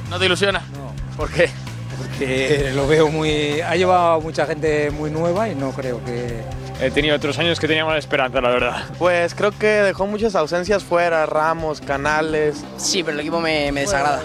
¿No 0.08 0.18
te 0.18 0.24
ilusiona? 0.24 0.62
No. 0.72 1.16
¿Por 1.16 1.30
qué? 1.30 1.50
Porque 1.98 2.72
lo 2.74 2.86
veo 2.86 3.08
muy. 3.08 3.60
Ha 3.60 3.76
llevado 3.76 4.12
a 4.14 4.20
mucha 4.20 4.46
gente 4.46 4.90
muy 4.90 5.10
nueva 5.10 5.48
y 5.48 5.54
no 5.54 5.72
creo 5.72 6.02
que. 6.04 6.42
He 6.80 6.92
tenido 6.92 7.16
otros 7.16 7.36
años 7.40 7.58
que 7.58 7.66
tenía 7.66 7.84
más 7.84 7.98
esperanza, 7.98 8.40
la 8.40 8.50
verdad. 8.50 8.84
Pues 9.00 9.34
creo 9.34 9.50
que 9.50 9.66
dejó 9.66 10.06
muchas 10.06 10.36
ausencias 10.36 10.84
fuera, 10.84 11.26
Ramos, 11.26 11.80
Canales. 11.80 12.64
Sí, 12.76 13.02
pero 13.02 13.14
el 13.14 13.20
equipo 13.20 13.40
me, 13.40 13.72
me 13.72 13.80
desagrada. 13.80 14.22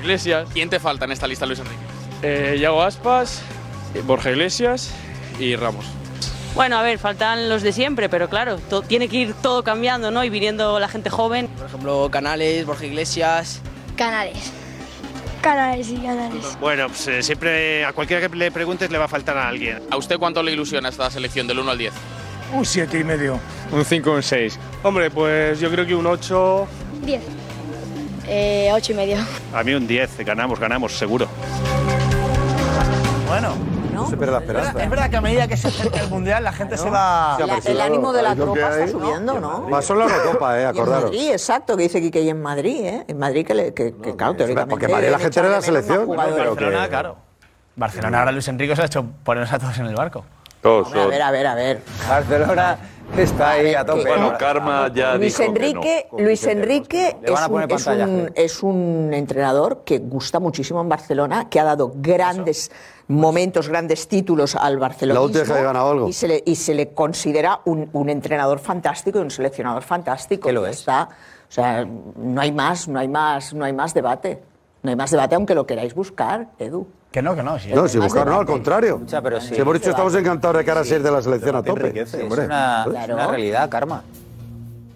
Iglesias. 0.00 0.48
¿Quién 0.52 0.68
te 0.68 0.80
falta 0.80 1.04
en 1.04 1.12
esta 1.12 1.26
lista, 1.26 1.46
Luis 1.46 1.58
Enrique? 1.58 1.80
Eh, 2.22 2.58
Yago 2.60 2.82
Aspas, 2.82 3.42
Borja 4.04 4.30
Iglesias 4.30 4.92
y 5.38 5.56
Ramos. 5.56 5.86
Bueno, 6.54 6.76
a 6.76 6.82
ver, 6.82 6.98
faltan 6.98 7.48
los 7.48 7.62
de 7.62 7.72
siempre, 7.72 8.08
pero 8.08 8.28
claro, 8.28 8.58
tiene 8.88 9.08
que 9.08 9.16
ir 9.18 9.34
todo 9.34 9.62
cambiando, 9.62 10.10
¿no? 10.10 10.24
Y 10.24 10.30
viniendo 10.30 10.80
la 10.80 10.88
gente 10.88 11.08
joven. 11.08 11.46
Por 11.48 11.66
ejemplo, 11.66 12.08
Canales, 12.10 12.66
Borja 12.66 12.86
Iglesias. 12.86 13.60
Canales. 13.96 14.52
Canales 15.40 15.88
y 15.88 15.96
Canales. 15.96 16.58
Bueno, 16.60 16.88
pues 16.88 17.06
eh, 17.06 17.22
siempre 17.22 17.84
a 17.84 17.92
cualquiera 17.92 18.28
que 18.28 18.36
le 18.36 18.50
preguntes 18.50 18.90
le 18.90 18.98
va 18.98 19.04
a 19.04 19.08
faltar 19.08 19.38
a 19.38 19.48
alguien. 19.48 19.80
¿A 19.90 19.96
usted 19.96 20.18
cuánto 20.18 20.42
le 20.42 20.52
ilusiona 20.52 20.88
esta 20.88 21.10
selección 21.10 21.46
del 21.46 21.60
1 21.60 21.70
al 21.70 21.78
10? 21.78 21.92
Un 22.52 22.66
7 22.66 22.98
y 22.98 23.04
medio. 23.04 23.38
Un 23.70 23.84
5 23.84 24.10
un 24.10 24.22
6. 24.22 24.58
Hombre, 24.82 25.10
pues 25.10 25.60
yo 25.60 25.70
creo 25.70 25.86
que 25.86 25.94
un 25.94 26.06
8. 26.06 26.66
10. 27.04 27.22
Eh, 28.26 28.70
ocho 28.72 28.92
y 28.92 28.94
medio. 28.94 29.16
A 29.54 29.62
mí 29.62 29.72
un 29.74 29.86
10. 29.86 30.24
Ganamos, 30.24 30.58
ganamos, 30.60 30.96
seguro. 30.96 31.26
Bueno. 33.28 33.54
Se 34.08 34.16
pierde 34.16 34.32
la 34.32 34.38
Es 34.38 34.46
verdad, 34.46 34.62
esperanza. 34.64 34.82
es 34.84 34.90
verdad 34.90 35.10
que 35.10 35.16
a 35.16 35.20
medida 35.20 35.46
que 35.46 35.56
se 35.56 35.68
acerca 35.68 36.00
el 36.00 36.08
mundial, 36.08 36.42
la 36.42 36.52
gente 36.52 36.76
se 36.78 36.88
va. 36.90 37.34
Sí, 37.36 37.42
hombre, 37.42 37.60
sí, 37.60 37.72
claro, 37.72 37.94
ahí 37.94 38.36
lo 38.36 38.52
que 38.54 38.64
hay- 38.64 39.72
Va 39.72 39.82
solo 39.82 40.08
la 40.08 40.16
Eurocopa, 40.16 40.56
eh, 40.58 40.60
Y 40.60 40.62
en 40.62 40.68
acordaros. 40.68 41.04
Madrid, 41.04 41.30
exacto, 41.32 41.76
que 41.76 41.82
dice 41.84 42.00
Quique, 42.00 42.20
y 42.22 42.28
en 42.30 42.40
Madrid, 42.42 42.80
¿eh? 42.86 43.04
En 43.06 43.18
Madrid, 43.18 43.46
que, 43.46 43.54
le- 43.54 43.74
que, 43.74 43.94
que 43.94 44.16
claro, 44.16 44.34
teóricamente... 44.34 44.70
porque 44.70 44.86
en 44.86 44.92
Madrid 44.92 45.08
la 45.10 45.18
gente 45.18 45.38
era 45.38 45.48
de 45.48 45.52
la 45.54 45.60
de 45.60 45.66
selección, 45.66 46.08
más. 46.08 46.16
Barcelona, 46.34 46.88
claro. 46.88 47.16
Barcelona 47.76 48.18
ahora 48.20 48.32
Luis 48.32 48.48
Enrique 48.48 48.74
se 48.74 48.82
ha 48.82 48.86
hecho 48.86 49.04
ponernos 49.22 49.52
a 49.52 49.58
todos 49.58 49.78
en 49.78 49.86
el 49.86 49.94
barco. 49.94 50.24
Hombre, 50.64 51.00
a 51.00 51.06
ver, 51.06 51.22
a 51.22 51.30
ver, 51.30 51.46
a 51.46 51.54
ver. 51.54 51.82
Barcelona 52.08 52.78
está 53.16 53.50
ahí 53.50 53.74
a 53.74 53.84
tope. 53.84 54.06
Bueno, 54.06 54.34
Karma 54.38 54.90
ya 54.92 55.16
Luis 55.16 55.36
dijo 55.36 55.50
Enrique, 55.50 56.06
que 56.10 56.16
no. 56.16 56.24
Luis 56.24 56.44
Enrique 56.46 57.16
es, 57.22 57.48
un, 57.48 57.70
es, 57.70 57.86
un, 57.86 58.32
es 58.34 58.62
un 58.62 59.10
entrenador 59.12 59.82
que 59.84 59.98
gusta 59.98 60.40
muchísimo 60.40 60.80
en 60.80 60.88
Barcelona, 60.88 61.48
que 61.48 61.60
ha 61.60 61.64
dado 61.64 61.92
grandes 61.96 62.70
momentos, 63.08 63.68
grandes 63.68 64.06
títulos 64.08 64.54
al 64.54 64.78
Barcelona. 64.78 65.20
La 65.20 65.24
última 65.24 65.44
vez 65.44 65.52
que 65.52 65.62
ganado 65.62 65.90
algo. 65.90 66.08
Y 66.08 66.12
se 66.12 66.28
le, 66.28 66.42
y 66.44 66.54
se 66.56 66.74
le 66.74 66.92
considera 66.94 67.60
un, 67.64 67.90
un 67.92 68.08
entrenador 68.08 68.58
fantástico 68.58 69.18
y 69.18 69.22
un 69.22 69.30
seleccionador 69.30 69.82
fantástico. 69.82 70.46
Que 70.46 70.52
lo 70.52 70.66
Está, 70.66 71.08
o 71.48 71.52
sea, 71.52 71.84
no 71.84 72.40
hay 72.40 72.52
más, 72.52 72.86
no 72.86 72.98
hay 72.98 73.08
más, 73.08 73.52
no 73.52 73.64
hay 73.64 73.72
más 73.72 73.92
debate. 73.92 74.42
No 74.82 74.90
hay 74.90 74.96
más 74.96 75.10
debate, 75.10 75.34
aunque 75.34 75.54
lo 75.54 75.66
queráis 75.66 75.94
buscar, 75.94 76.48
Edu. 76.58 76.86
Que 77.10 77.22
no, 77.22 77.34
que 77.34 77.42
no. 77.42 77.56
No, 77.74 77.88
si 77.88 77.98
buscar 77.98 78.26
no, 78.26 78.38
al 78.38 78.46
contrario. 78.46 79.00
pero 79.22 79.40
sí. 79.40 79.54
Si 79.54 79.60
hemos 79.60 79.74
dicho, 79.74 79.90
estamos 79.90 80.14
encantados 80.14 80.58
de 80.58 80.64
cara 80.64 80.80
a 80.80 80.84
ser 80.84 81.02
de 81.02 81.10
la 81.10 81.20
selección 81.20 81.56
a 81.56 81.62
tope. 81.62 81.90
Sí, 82.06 82.16
es 82.18 82.32
una, 82.32 82.84
es 82.84 83.08
una 83.08 83.26
realidad, 83.26 83.68
Karma. 83.68 84.02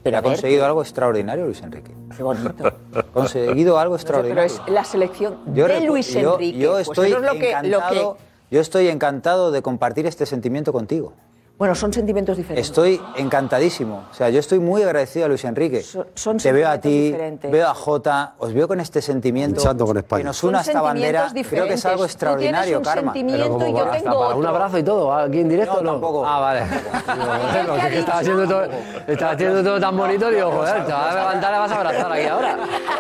Pero 0.05 0.19
ha 0.19 0.23
conseguido 0.23 0.65
algo 0.67 0.83
extraordinario 0.83 1.47
Luis 1.47 1.61
Enrique. 1.63 1.91
Qué 2.17 2.23
bonito. 2.23 2.73
Ha 2.95 3.03
conseguido 3.05 3.79
algo 3.79 3.95
Pero 3.97 4.03
extraordinario. 4.03 4.45
es 4.45 4.61
la 4.69 4.85
selección 4.85 5.39
Yo 5.55 5.67
de 5.67 5.81
Luis 5.81 6.15
Enrique. 6.15 6.59
Yo 6.59 6.73
Pues 6.75 6.89
estoy 6.89 7.09
eso 7.09 7.17
es 7.19 7.25
lo 7.25 7.33
que, 7.33 7.39
lo 7.53 7.79
encantado. 7.79 8.15
que- 8.17 8.55
Yo 8.55 8.61
estoy 8.61 8.89
encantado 8.89 9.51
de 9.51 9.63
compartir 9.63 10.07
este 10.07 10.27
sentimiento 10.27 10.73
contigo. 10.73 11.15
Bueno, 11.57 11.77
son 11.77 11.93
sentimientos 11.93 12.37
diferentes. 12.37 12.67
Estoy 12.69 13.01
encantadísimo. 13.17 14.07
O 14.11 14.15
sea, 14.15 14.29
yo 14.29 14.41
estoy 14.41 14.59
muy 14.59 14.83
agradecido 14.83 15.27
a 15.27 15.29
Luis 15.29 15.45
Enrique. 15.45 15.85
son 16.15 16.39
Te 16.39 16.51
veo 16.51 16.69
a 16.69 16.79
ti, 16.79 17.13
diferentes. 17.13 17.49
veo 17.49 17.69
a 17.69 17.75
Jota, 17.75 18.35
os 18.39 18.53
veo 18.53 18.67
con 18.67 18.81
este 18.81 19.01
sentimiento 19.01 19.61
Luchando 19.61 19.87
con 19.87 19.97
España. 19.99 20.21
que 20.23 20.25
nos 20.25 20.43
una 20.43 20.63
esta 20.63 20.83
bandera. 20.83 21.29
Creo 21.49 21.67
que 21.69 21.75
es 21.75 21.87
algo 21.87 22.05
extraordinario, 22.05 22.79
un 22.79 22.85
Karma. 22.85 23.13
sentimiento 23.13 23.45
Pero 23.45 23.47
y 23.47 23.49
como 23.53 23.79
yo 23.79 23.85
para- 23.85 23.97
tengo 23.97 24.11
hasta 24.11 24.21
para 24.27 24.35
un 24.35 24.47
abrazo 24.47 24.79
y 24.79 24.83
todo, 24.83 25.15
aquí 25.15 25.41
en 25.41 25.49
directo 25.49 25.75
No, 25.77 25.83
no. 25.83 25.91
tampoco. 25.93 26.27
Ah, 26.27 26.41
vale. 26.41 26.63
Es 27.85 27.91
que 27.91 27.99
estaba 28.01 28.19
haciendo 28.19 28.49
todo, 28.49 28.63
estaba 29.07 29.31
haciendo 29.33 29.63
todo 29.63 29.81
tan 29.81 29.97
bonito, 29.97 30.31
digo, 30.31 30.51
joder, 30.51 30.85
te 30.87 30.93
vas 30.93 31.15
a 31.15 31.19
levantar, 31.19 31.53
le 31.53 31.59
vas 31.59 31.71
a 31.71 31.77
abrazar 31.77 32.13
aquí 32.13 32.27
ahora. 32.27 32.59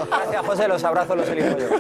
Gracias, 0.09 0.47
José, 0.47 0.69
los 0.69 0.85
abrazos 0.85 1.17
los 1.17 1.29
elijo 1.29 1.59
yo. 1.59 1.67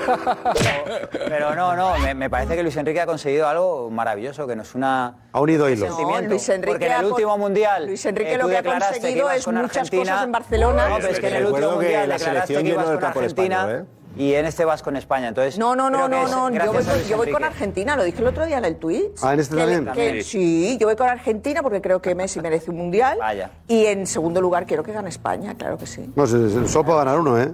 Pero, 0.54 1.28
pero 1.28 1.54
no, 1.54 1.74
no, 1.76 1.98
me, 1.98 2.14
me 2.14 2.28
parece 2.30 2.56
que 2.56 2.62
Luis 2.62 2.76
Enrique 2.76 3.00
ha 3.00 3.06
conseguido 3.06 3.46
algo 3.48 3.90
maravilloso, 3.90 4.46
que 4.46 4.56
nos 4.56 4.74
una... 4.74 5.14
Ha 5.32 5.40
unido 5.40 5.68
hilos. 5.68 5.88
sentimiento. 5.88 6.34
Luis 6.64 6.74
Enrique 6.74 6.86
Porque 6.86 6.86
en 6.86 6.92
el 7.06 7.12
último 7.12 7.38
mundial. 7.38 7.86
Luis 7.86 8.06
Enrique 8.06 8.34
eh, 8.34 8.38
lo 8.38 8.48
que 8.48 8.56
ha 8.58 8.62
conseguido 8.62 9.30
es 9.30 9.46
muchas 9.46 9.64
Argentina. 9.64 10.02
cosas 10.02 10.24
en 10.24 10.32
Barcelona. 10.32 10.88
No, 10.88 10.96
pero 10.96 11.08
es 11.08 11.20
que 11.20 11.28
en 11.28 11.34
el 11.34 11.46
último 11.46 11.68
que 11.68 11.74
mundial 11.76 12.08
la 12.08 12.14
declaraste 12.16 12.54
selección 12.54 12.62
que 12.64 12.68
ibas 12.70 12.84
llenó 12.84 12.92
el 12.92 13.00
con 13.00 13.00
de 13.00 13.18
Argentina. 13.20 13.66
¿eh? 13.70 13.84
Y 14.16 14.34
en 14.34 14.46
este 14.46 14.64
vas 14.64 14.80
con 14.80 14.96
España, 14.96 15.26
entonces. 15.28 15.58
No, 15.58 15.74
no, 15.74 15.90
no, 15.90 16.06
no, 16.08 16.28
no. 16.28 16.48
Yo 16.50 16.72
voy, 16.72 16.84
con, 16.84 16.94
Luis 16.94 17.08
yo 17.08 17.16
voy 17.16 17.26
con 17.32 17.42
Enrique. 17.42 17.44
Argentina, 17.46 17.96
lo 17.96 18.04
dije 18.04 18.20
el 18.20 18.28
otro 18.28 18.46
día 18.46 18.58
en 18.58 18.64
el 18.64 18.76
tweet. 18.76 19.10
Ah, 19.22 19.34
¿en 19.34 19.40
este 19.40 19.56
Que- 19.56 19.62
también? 19.62 19.92
que- 19.94 20.22
sí, 20.22 20.78
yo 20.80 20.86
voy 20.86 20.94
con 20.94 21.08
Argentina 21.08 21.62
porque 21.62 21.80
creo 21.80 22.00
que 22.00 22.14
Messi 22.14 22.40
merece 22.40 22.70
un 22.70 22.76
mundial. 22.76 23.18
Vaya. 23.18 23.50
Y 23.66 23.86
en 23.86 24.06
segundo 24.06 24.40
lugar 24.40 24.66
quiero 24.66 24.84
que 24.84 24.92
gane 24.92 25.08
España, 25.08 25.54
claro 25.56 25.76
que 25.78 25.86
sí. 25.86 26.12
No, 26.14 26.28
se, 26.28 26.48
se, 26.48 26.68
solo 26.68 26.84
puede 26.84 26.98
ganar 26.98 27.18
uno, 27.18 27.40
¿eh? 27.40 27.50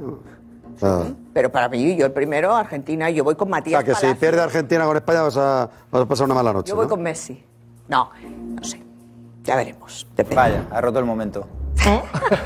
O 0.82 1.04
Pero 1.32 1.50
para 1.50 1.68
mí, 1.68 1.96
yo 1.96 2.06
el 2.06 2.12
primero, 2.12 2.54
Argentina, 2.54 3.10
y 3.10 3.14
yo 3.14 3.24
voy 3.24 3.36
con 3.36 3.48
o 3.48 3.50
Matías 3.50 3.82
sea, 3.84 3.94
que 3.94 4.06
si 4.06 4.14
pierde 4.14 4.40
Argentina 4.42 4.84
con 4.84 4.96
España 4.96 5.22
vas 5.22 5.36
a, 5.36 5.68
vas 5.90 6.02
a 6.02 6.06
pasar 6.06 6.26
una 6.26 6.34
mala 6.34 6.52
noche. 6.52 6.68
Yo 6.70 6.76
voy 6.76 6.84
¿no? 6.86 6.90
con 6.90 7.02
Messi. 7.02 7.42
No, 7.88 8.10
no 8.54 8.64
sé. 8.64 8.82
Ya 9.50 9.56
veremos. 9.56 10.06
Depende. 10.16 10.36
Vaya, 10.36 10.64
ha 10.70 10.80
roto 10.80 11.00
el 11.00 11.04
momento. 11.04 11.44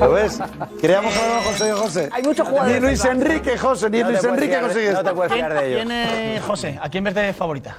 ¿Lo 0.00 0.12
ves? 0.12 0.38
Que 0.80 0.88
lo 0.88 0.96
habíamos 0.96 1.14
conseguido, 1.44 1.76
José. 1.76 2.08
Hay 2.10 2.22
muchos 2.22 2.48
jugadores 2.48 2.80
Ni 2.80 2.86
Luis. 2.88 3.04
Enrique, 3.04 3.58
José, 3.58 3.90
ni 3.90 4.00
No 4.00 4.08
Luis 4.08 4.24
Enrique 4.24 4.58
consigue 4.58 4.92
no 4.92 5.04
te 5.04 5.12
puedes 5.12 5.30
¿Quién, 5.30 5.46
fiar 5.46 5.60
de 5.60 5.66
ellos. 5.66 5.80
quién, 5.84 5.92
eh, 5.92 6.40
José, 6.46 6.78
¿a 6.80 6.88
quién 6.88 7.04
ves 7.04 7.14
de 7.14 7.34
favorita? 7.34 7.76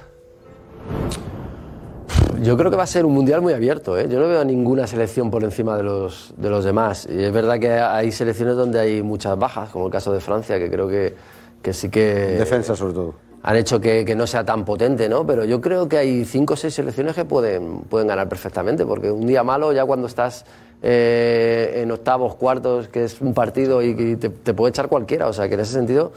Yo 2.40 2.56
creo 2.56 2.70
que 2.70 2.76
va 2.76 2.84
a 2.84 2.86
ser 2.86 3.04
un 3.04 3.14
mundial 3.14 3.42
muy 3.42 3.52
abierto. 3.52 3.98
¿eh? 3.98 4.06
Yo 4.08 4.20
no 4.20 4.28
veo 4.28 4.42
a 4.42 4.44
ninguna 4.44 4.86
selección 4.86 5.28
por 5.28 5.42
encima 5.42 5.76
de 5.76 5.82
los, 5.82 6.32
de 6.36 6.48
los 6.48 6.64
demás. 6.64 7.08
Y 7.10 7.24
es 7.24 7.32
verdad 7.32 7.58
que 7.58 7.72
hay 7.72 8.12
selecciones 8.12 8.54
donde 8.54 8.78
hay 8.78 9.02
muchas 9.02 9.36
bajas, 9.36 9.70
como 9.70 9.86
el 9.86 9.92
caso 9.92 10.12
de 10.12 10.20
Francia, 10.20 10.56
que 10.60 10.70
creo 10.70 10.86
que, 10.86 11.16
que 11.62 11.72
sí 11.72 11.88
que 11.88 12.36
Defensa, 12.38 12.76
sobre 12.76 12.94
todo. 12.94 13.25
Han 13.46 13.54
hecho 13.54 13.80
que, 13.80 14.12
no 14.16 14.26
sea 14.26 14.44
tan 14.44 14.64
potente, 14.64 15.08
¿no? 15.08 15.24
Pero 15.24 15.44
yo 15.44 15.60
creo 15.60 15.88
que 15.88 15.96
hay 15.98 16.24
cinco 16.24 16.54
o 16.54 16.56
seis 16.56 16.74
selecciones 16.74 17.14
que 17.14 17.24
pueden, 17.24 17.82
pueden 17.82 18.08
ganar 18.08 18.28
perfectamente, 18.28 18.84
porque 18.84 19.08
un 19.08 19.24
día 19.24 19.44
malo, 19.44 19.72
ya 19.72 19.84
cuando 19.84 20.08
estás 20.08 20.44
eh, 20.82 21.80
en 21.80 21.92
octavos, 21.92 22.34
cuartos, 22.34 22.88
que 22.88 23.04
es 23.04 23.20
un 23.20 23.34
partido 23.34 23.84
y, 23.84 24.16
te, 24.16 24.30
puede 24.30 24.70
echar 24.70 24.88
cualquiera. 24.88 25.28
O 25.28 25.32
sea, 25.32 25.46
que 25.46 25.54
en 25.54 25.60
ese 25.60 25.74
sentido 25.74 26.10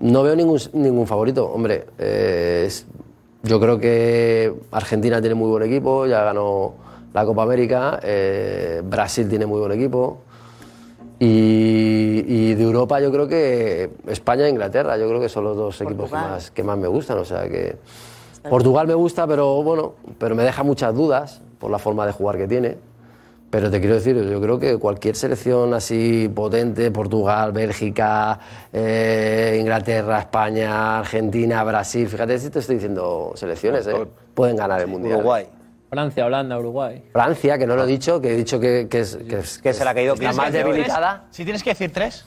no 0.00 0.22
veo 0.22 0.36
ningún, 0.36 0.60
ningún 0.74 1.06
favorito. 1.06 1.46
Hombre, 1.46 1.86
eh, 1.96 2.68
yo 3.42 3.58
creo 3.58 3.80
que 3.80 4.52
Argentina 4.70 5.18
tiene 5.22 5.34
muy 5.34 5.48
buen 5.48 5.62
equipo, 5.62 6.04
ya 6.04 6.24
ganó 6.24 6.74
la 7.14 7.24
Copa 7.24 7.42
América, 7.42 8.00
eh, 8.02 8.82
Brasil 8.84 9.26
tiene 9.30 9.46
muy 9.46 9.60
buen 9.60 9.72
equipo. 9.72 10.18
Y, 11.18 12.24
y 12.26 12.54
de 12.54 12.62
Europa 12.62 13.00
yo 13.00 13.10
creo 13.10 13.26
que 13.26 13.90
España 14.06 14.46
e 14.46 14.50
Inglaterra, 14.50 14.98
yo 14.98 15.08
creo 15.08 15.20
que 15.20 15.28
son 15.28 15.44
los 15.44 15.56
dos 15.56 15.80
equipos 15.80 16.06
que 16.06 16.10
Portugal. 16.10 16.30
más, 16.30 16.50
que 16.50 16.62
más 16.62 16.78
me 16.78 16.88
gustan. 16.88 17.18
O 17.18 17.24
sea 17.24 17.48
que 17.48 17.76
Portugal 18.48 18.86
me 18.86 18.94
gusta, 18.94 19.26
pero 19.26 19.62
bueno, 19.62 19.94
pero 20.18 20.34
me 20.34 20.44
deja 20.44 20.62
muchas 20.62 20.94
dudas 20.94 21.40
por 21.58 21.70
la 21.70 21.78
forma 21.78 22.06
de 22.06 22.12
jugar 22.12 22.36
que 22.36 22.46
tiene. 22.46 22.76
Pero 23.48 23.70
te 23.70 23.80
quiero 23.80 23.94
decir, 23.94 24.16
yo 24.28 24.40
creo 24.40 24.58
que 24.58 24.76
cualquier 24.76 25.14
selección 25.14 25.72
así 25.72 26.28
potente, 26.34 26.90
Portugal, 26.90 27.52
Bélgica, 27.52 28.38
eh, 28.72 29.56
Inglaterra, 29.60 30.18
España, 30.18 30.98
Argentina, 30.98 31.62
Brasil, 31.62 32.08
fíjate 32.08 32.38
si 32.38 32.50
te 32.50 32.58
estoy 32.58 32.74
diciendo 32.74 33.32
selecciones, 33.36 33.86
¿eh? 33.86 34.06
pueden 34.34 34.56
ganar 34.56 34.80
el 34.80 34.88
Mundial. 34.88 35.18
Uruguay. 35.18 35.46
Francia, 35.90 36.26
Holanda, 36.26 36.58
Uruguay. 36.58 37.04
Francia, 37.12 37.56
que 37.58 37.66
no 37.66 37.76
lo 37.76 37.84
he 37.84 37.86
dicho, 37.86 38.20
que 38.20 38.32
he 38.32 38.36
dicho 38.36 38.58
que, 38.58 38.88
que 38.90 39.00
es, 39.00 39.16
que, 39.16 39.38
es- 39.38 39.58
Que 39.58 39.72
se 39.72 39.84
la 39.84 39.92
ha 39.92 39.94
caído 39.94 40.14
la 40.16 40.32
más 40.32 40.52
debilitada. 40.52 41.24
Si 41.30 41.44
tienes 41.44 41.62
que 41.62 41.70
decir 41.70 41.92
tres, 41.92 42.24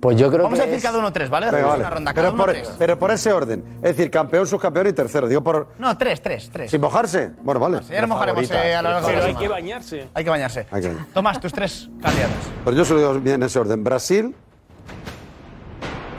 Pues 0.00 0.16
yo 0.16 0.30
creo 0.30 0.44
vamos 0.44 0.58
que 0.58 0.62
a 0.62 0.66
decir 0.66 0.78
es- 0.78 0.82
cada 0.84 0.98
uno 0.98 1.12
tres, 1.12 1.28
¿vale? 1.28 1.46
Venga, 1.46 1.58
Hacemos 1.58 1.72
vale. 1.72 1.82
una 1.84 1.90
ronda, 1.90 2.14
cada 2.14 2.28
Pero 2.30 2.36
por, 2.42 2.50
tres. 2.52 2.72
pero 2.78 2.98
por 2.98 3.10
ese 3.10 3.32
orden. 3.32 3.62
Es 3.82 3.96
decir, 3.96 4.10
campeón, 4.10 4.46
subcampeón 4.46 4.86
y 4.86 4.92
tercero. 4.94 5.28
Digo 5.28 5.42
por. 5.42 5.68
No, 5.78 5.98
tres, 5.98 6.22
tres, 6.22 6.48
tres. 6.50 6.70
¿Sin 6.70 6.80
mojarse? 6.80 7.32
Bueno, 7.42 7.60
vale. 7.60 7.80
Ya 7.90 8.00
nos 8.00 8.08
mojaremos 8.08 8.46
Favorita. 8.48 8.66
eh, 8.66 8.74
a 8.76 8.80
lo 8.82 8.90
largo 8.92 9.08
de 9.08 9.12
Pero 9.12 9.24
la 9.26 9.28
hay 9.30 9.36
que 9.36 9.48
bañarse. 9.48 10.08
Hay 10.14 10.24
que 10.24 10.30
bañarse. 10.30 10.66
Hay 10.70 10.80
que- 10.82 10.96
Tomás, 11.12 11.38
tus 11.40 11.52
tres 11.52 11.90
candidatos. 12.00 12.36
Pero 12.64 12.76
yo 12.76 12.84
se 12.86 12.94
lo 12.94 12.98
digo 13.00 13.14
bien 13.20 13.34
en 13.34 13.42
ese 13.42 13.58
orden. 13.58 13.84
Brasil, 13.84 14.34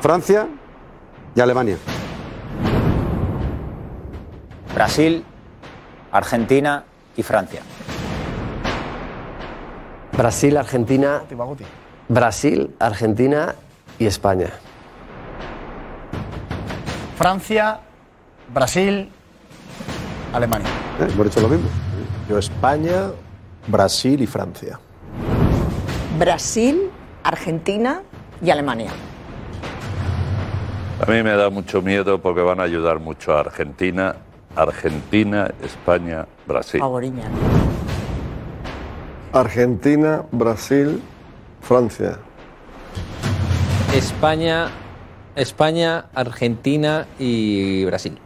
Francia 0.02 0.48
y 1.34 1.40
Alemania. 1.42 1.78
Brasil, 4.76 5.26
Argentina 6.12 6.84
y 7.16 7.24
Francia. 7.24 7.62
Brasil, 10.18 10.58
Argentina. 10.58 11.22
Brasil, 12.10 12.76
Argentina 12.80 13.56
y 13.98 14.06
España. 14.06 14.50
Francia, 17.18 17.80
Brasil, 18.54 19.10
Alemania. 20.34 20.68
¿Eh? 21.00 21.08
Hemos 21.14 21.26
dicho 21.26 21.42
lo 21.42 21.48
mismo. 21.48 21.70
Yo 22.28 22.38
España, 22.38 23.12
Brasil 23.68 24.22
y 24.22 24.28
Francia. 24.28 24.80
Brasil, 26.20 26.90
Argentina 27.24 28.02
y 28.42 28.50
Alemania. 28.50 28.92
A 31.00 31.10
mí 31.10 31.24
me 31.24 31.32
da 31.32 31.50
mucho 31.50 31.82
miedo 31.82 32.22
porque 32.22 32.42
van 32.42 32.60
a 32.60 32.64
ayudar 32.64 33.00
mucho 33.00 33.36
a 33.36 33.40
Argentina, 33.40 34.16
Argentina, 34.56 35.52
España, 35.64 36.28
Brasil. 36.46 36.80
Favoriña. 36.80 37.24
Argentina, 39.34 40.24
Brasil, 40.32 41.02
Francia. 41.62 42.18
España, 43.94 44.70
España, 45.36 46.06
Argentina 46.14 47.08
y 47.18 47.86
Brasil. 47.86 48.18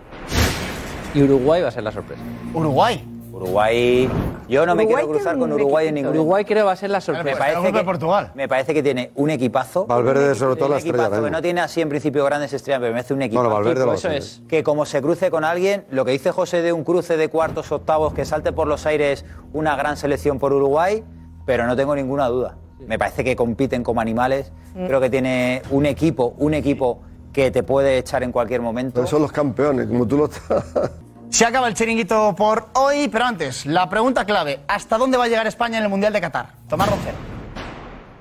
Y 1.14 1.24
Uruguay 1.24 1.62
va 1.62 1.70
a 1.70 1.72
ser 1.72 1.84
la 1.84 1.92
sorpresa. 1.92 2.22
Uruguay. 2.54 3.15
Uruguay. 3.36 4.10
Yo 4.48 4.66
no 4.66 4.76
me 4.76 4.88
quiero 4.88 5.08
cruzar 5.08 5.38
con 5.38 5.52
Uruguay 5.52 5.90
en 5.90 5.96
ningún. 5.96 6.14
Uruguay 6.14 6.46
creo 6.46 6.66
va 6.68 6.72
a 6.72 6.76
ser 6.76 6.90
la 6.90 7.00
Me 7.00 7.02
sorpresa. 7.02 7.38
parece, 7.38 7.74
que, 7.74 8.32
me 8.34 8.48
parece 8.48 8.74
que 8.74 8.82
tiene 8.82 9.12
un 9.16 9.30
equipazo. 9.30 9.86
Valverde, 9.86 10.36
sobre 10.36 10.56
todo, 10.56 10.70
la 10.70 10.78
estrella 10.78 11.10
que 11.10 11.30
no 11.30 11.42
tiene 11.42 11.60
así 11.60 11.82
en 11.82 11.90
principio 11.90 12.24
grandes 12.24 12.54
estrellas, 12.54 12.80
pero 12.80 12.94
me 12.94 13.02
hace 13.02 13.14
un 13.14 13.22
equipo. 13.22 13.42
Bueno, 13.42 13.54
Valverde 13.54 13.86
lo 13.86 13.96
tiene. 13.96 14.22
Que 14.48 14.64
como 14.64 14.86
se 14.86 15.02
cruce 15.02 15.30
con 15.30 15.44
alguien, 15.44 15.86
lo 15.92 16.06
que 16.06 16.12
dice 16.12 16.32
José 16.32 16.62
de 16.62 16.72
un 16.72 16.86
cruce 16.86 17.18
de 17.18 17.28
cuartos, 17.28 17.72
octavos, 17.72 18.14
que 18.14 18.24
salte 18.24 18.54
por 18.54 18.68
los 18.68 18.86
aires 18.86 19.26
una 19.52 19.76
gran 19.76 19.98
selección 19.98 20.40
por 20.40 20.54
Uruguay, 20.54 21.04
pero 21.46 21.68
no 21.68 21.76
tengo 21.76 21.94
ninguna 21.94 22.28
duda. 22.28 22.56
Me 22.88 22.98
parece 22.98 23.24
que 23.26 23.36
compiten 23.36 23.84
como 23.84 24.00
animales. 24.00 24.54
Mm. 24.76 24.86
Creo 24.86 25.02
que 25.02 25.10
tiene 25.10 25.62
un 25.72 25.86
equipo, 25.86 26.36
un 26.38 26.54
equipo 26.54 27.02
que 27.34 27.52
te 27.52 27.64
puede 27.64 27.98
echar 27.98 28.24
en 28.24 28.32
cualquier 28.32 28.62
momento. 28.62 28.96
Pero 28.96 29.08
son 29.08 29.22
los 29.24 29.32
campeones, 29.32 29.88
como 29.88 30.08
tú 30.08 30.18
lo 30.18 30.26
estás. 30.26 30.64
Se 31.36 31.44
acaba 31.44 31.68
el 31.68 31.74
chiringuito 31.74 32.34
por 32.34 32.70
hoy, 32.76 33.10
pero 33.10 33.26
antes, 33.26 33.66
la 33.66 33.90
pregunta 33.90 34.24
clave: 34.24 34.62
¿hasta 34.70 34.98
dónde 34.98 35.18
va 35.18 35.26
a 35.26 35.28
llegar 35.28 35.46
España 35.46 35.80
en 35.80 35.84
el 35.84 35.90
Mundial 35.90 36.14
de 36.14 36.22
Qatar? 36.22 36.54
Tomás 36.70 36.90
Roncero. 36.90 37.18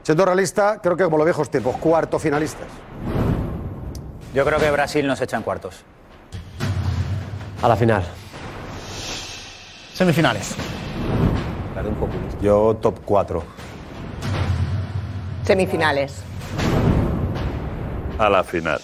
Siendo 0.03 0.25
realista, 0.25 0.81
creo 0.83 0.97
que 0.97 1.05
como 1.05 1.19
los 1.19 1.25
viejos 1.25 1.49
tiempos, 1.49 1.77
cuarto 1.77 2.19
finalistas. 2.19 2.67
Yo 4.35 4.45
creo 4.45 4.59
que 4.59 4.69
Brasil 4.69 5.07
nos 5.07 5.21
echa 5.21 5.37
en 5.37 5.45
cuartos. 5.45 5.85
A 7.63 7.69
la 7.69 7.77
final. 7.77 8.03
Semifinales. 9.93 10.57
Yo 12.43 12.77
top 12.83 12.99
4. 13.05 13.45
Semifinales. 15.45 16.17
A 18.19 18.29
la 18.29 18.43
final. 18.43 18.81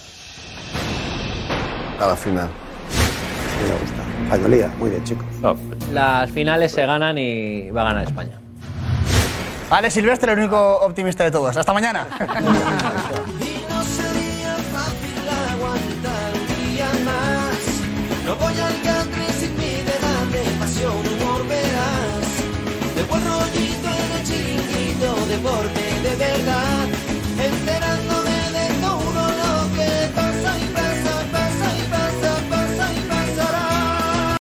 A 1.99 2.07
la 2.07 2.15
final. 2.15 2.47
Me 3.61 3.73
gusta. 3.73 4.00
Españolía, 4.23 4.71
muy 4.77 4.89
bien, 4.89 5.03
chicos. 5.03 5.25
Pues, 5.41 5.57
Las 5.91 6.29
finales 6.31 6.71
se 6.71 6.85
ganan 6.85 7.17
y 7.17 7.69
va 7.71 7.81
a 7.81 7.85
ganar 7.85 8.07
España. 8.07 8.39
Ale 9.69 9.89
Silvestre, 9.89 10.33
el 10.33 10.39
único 10.39 10.79
optimista 10.81 11.23
de 11.23 11.31
todos. 11.31 11.55
Hasta 11.55 11.73
mañana. 11.73 12.07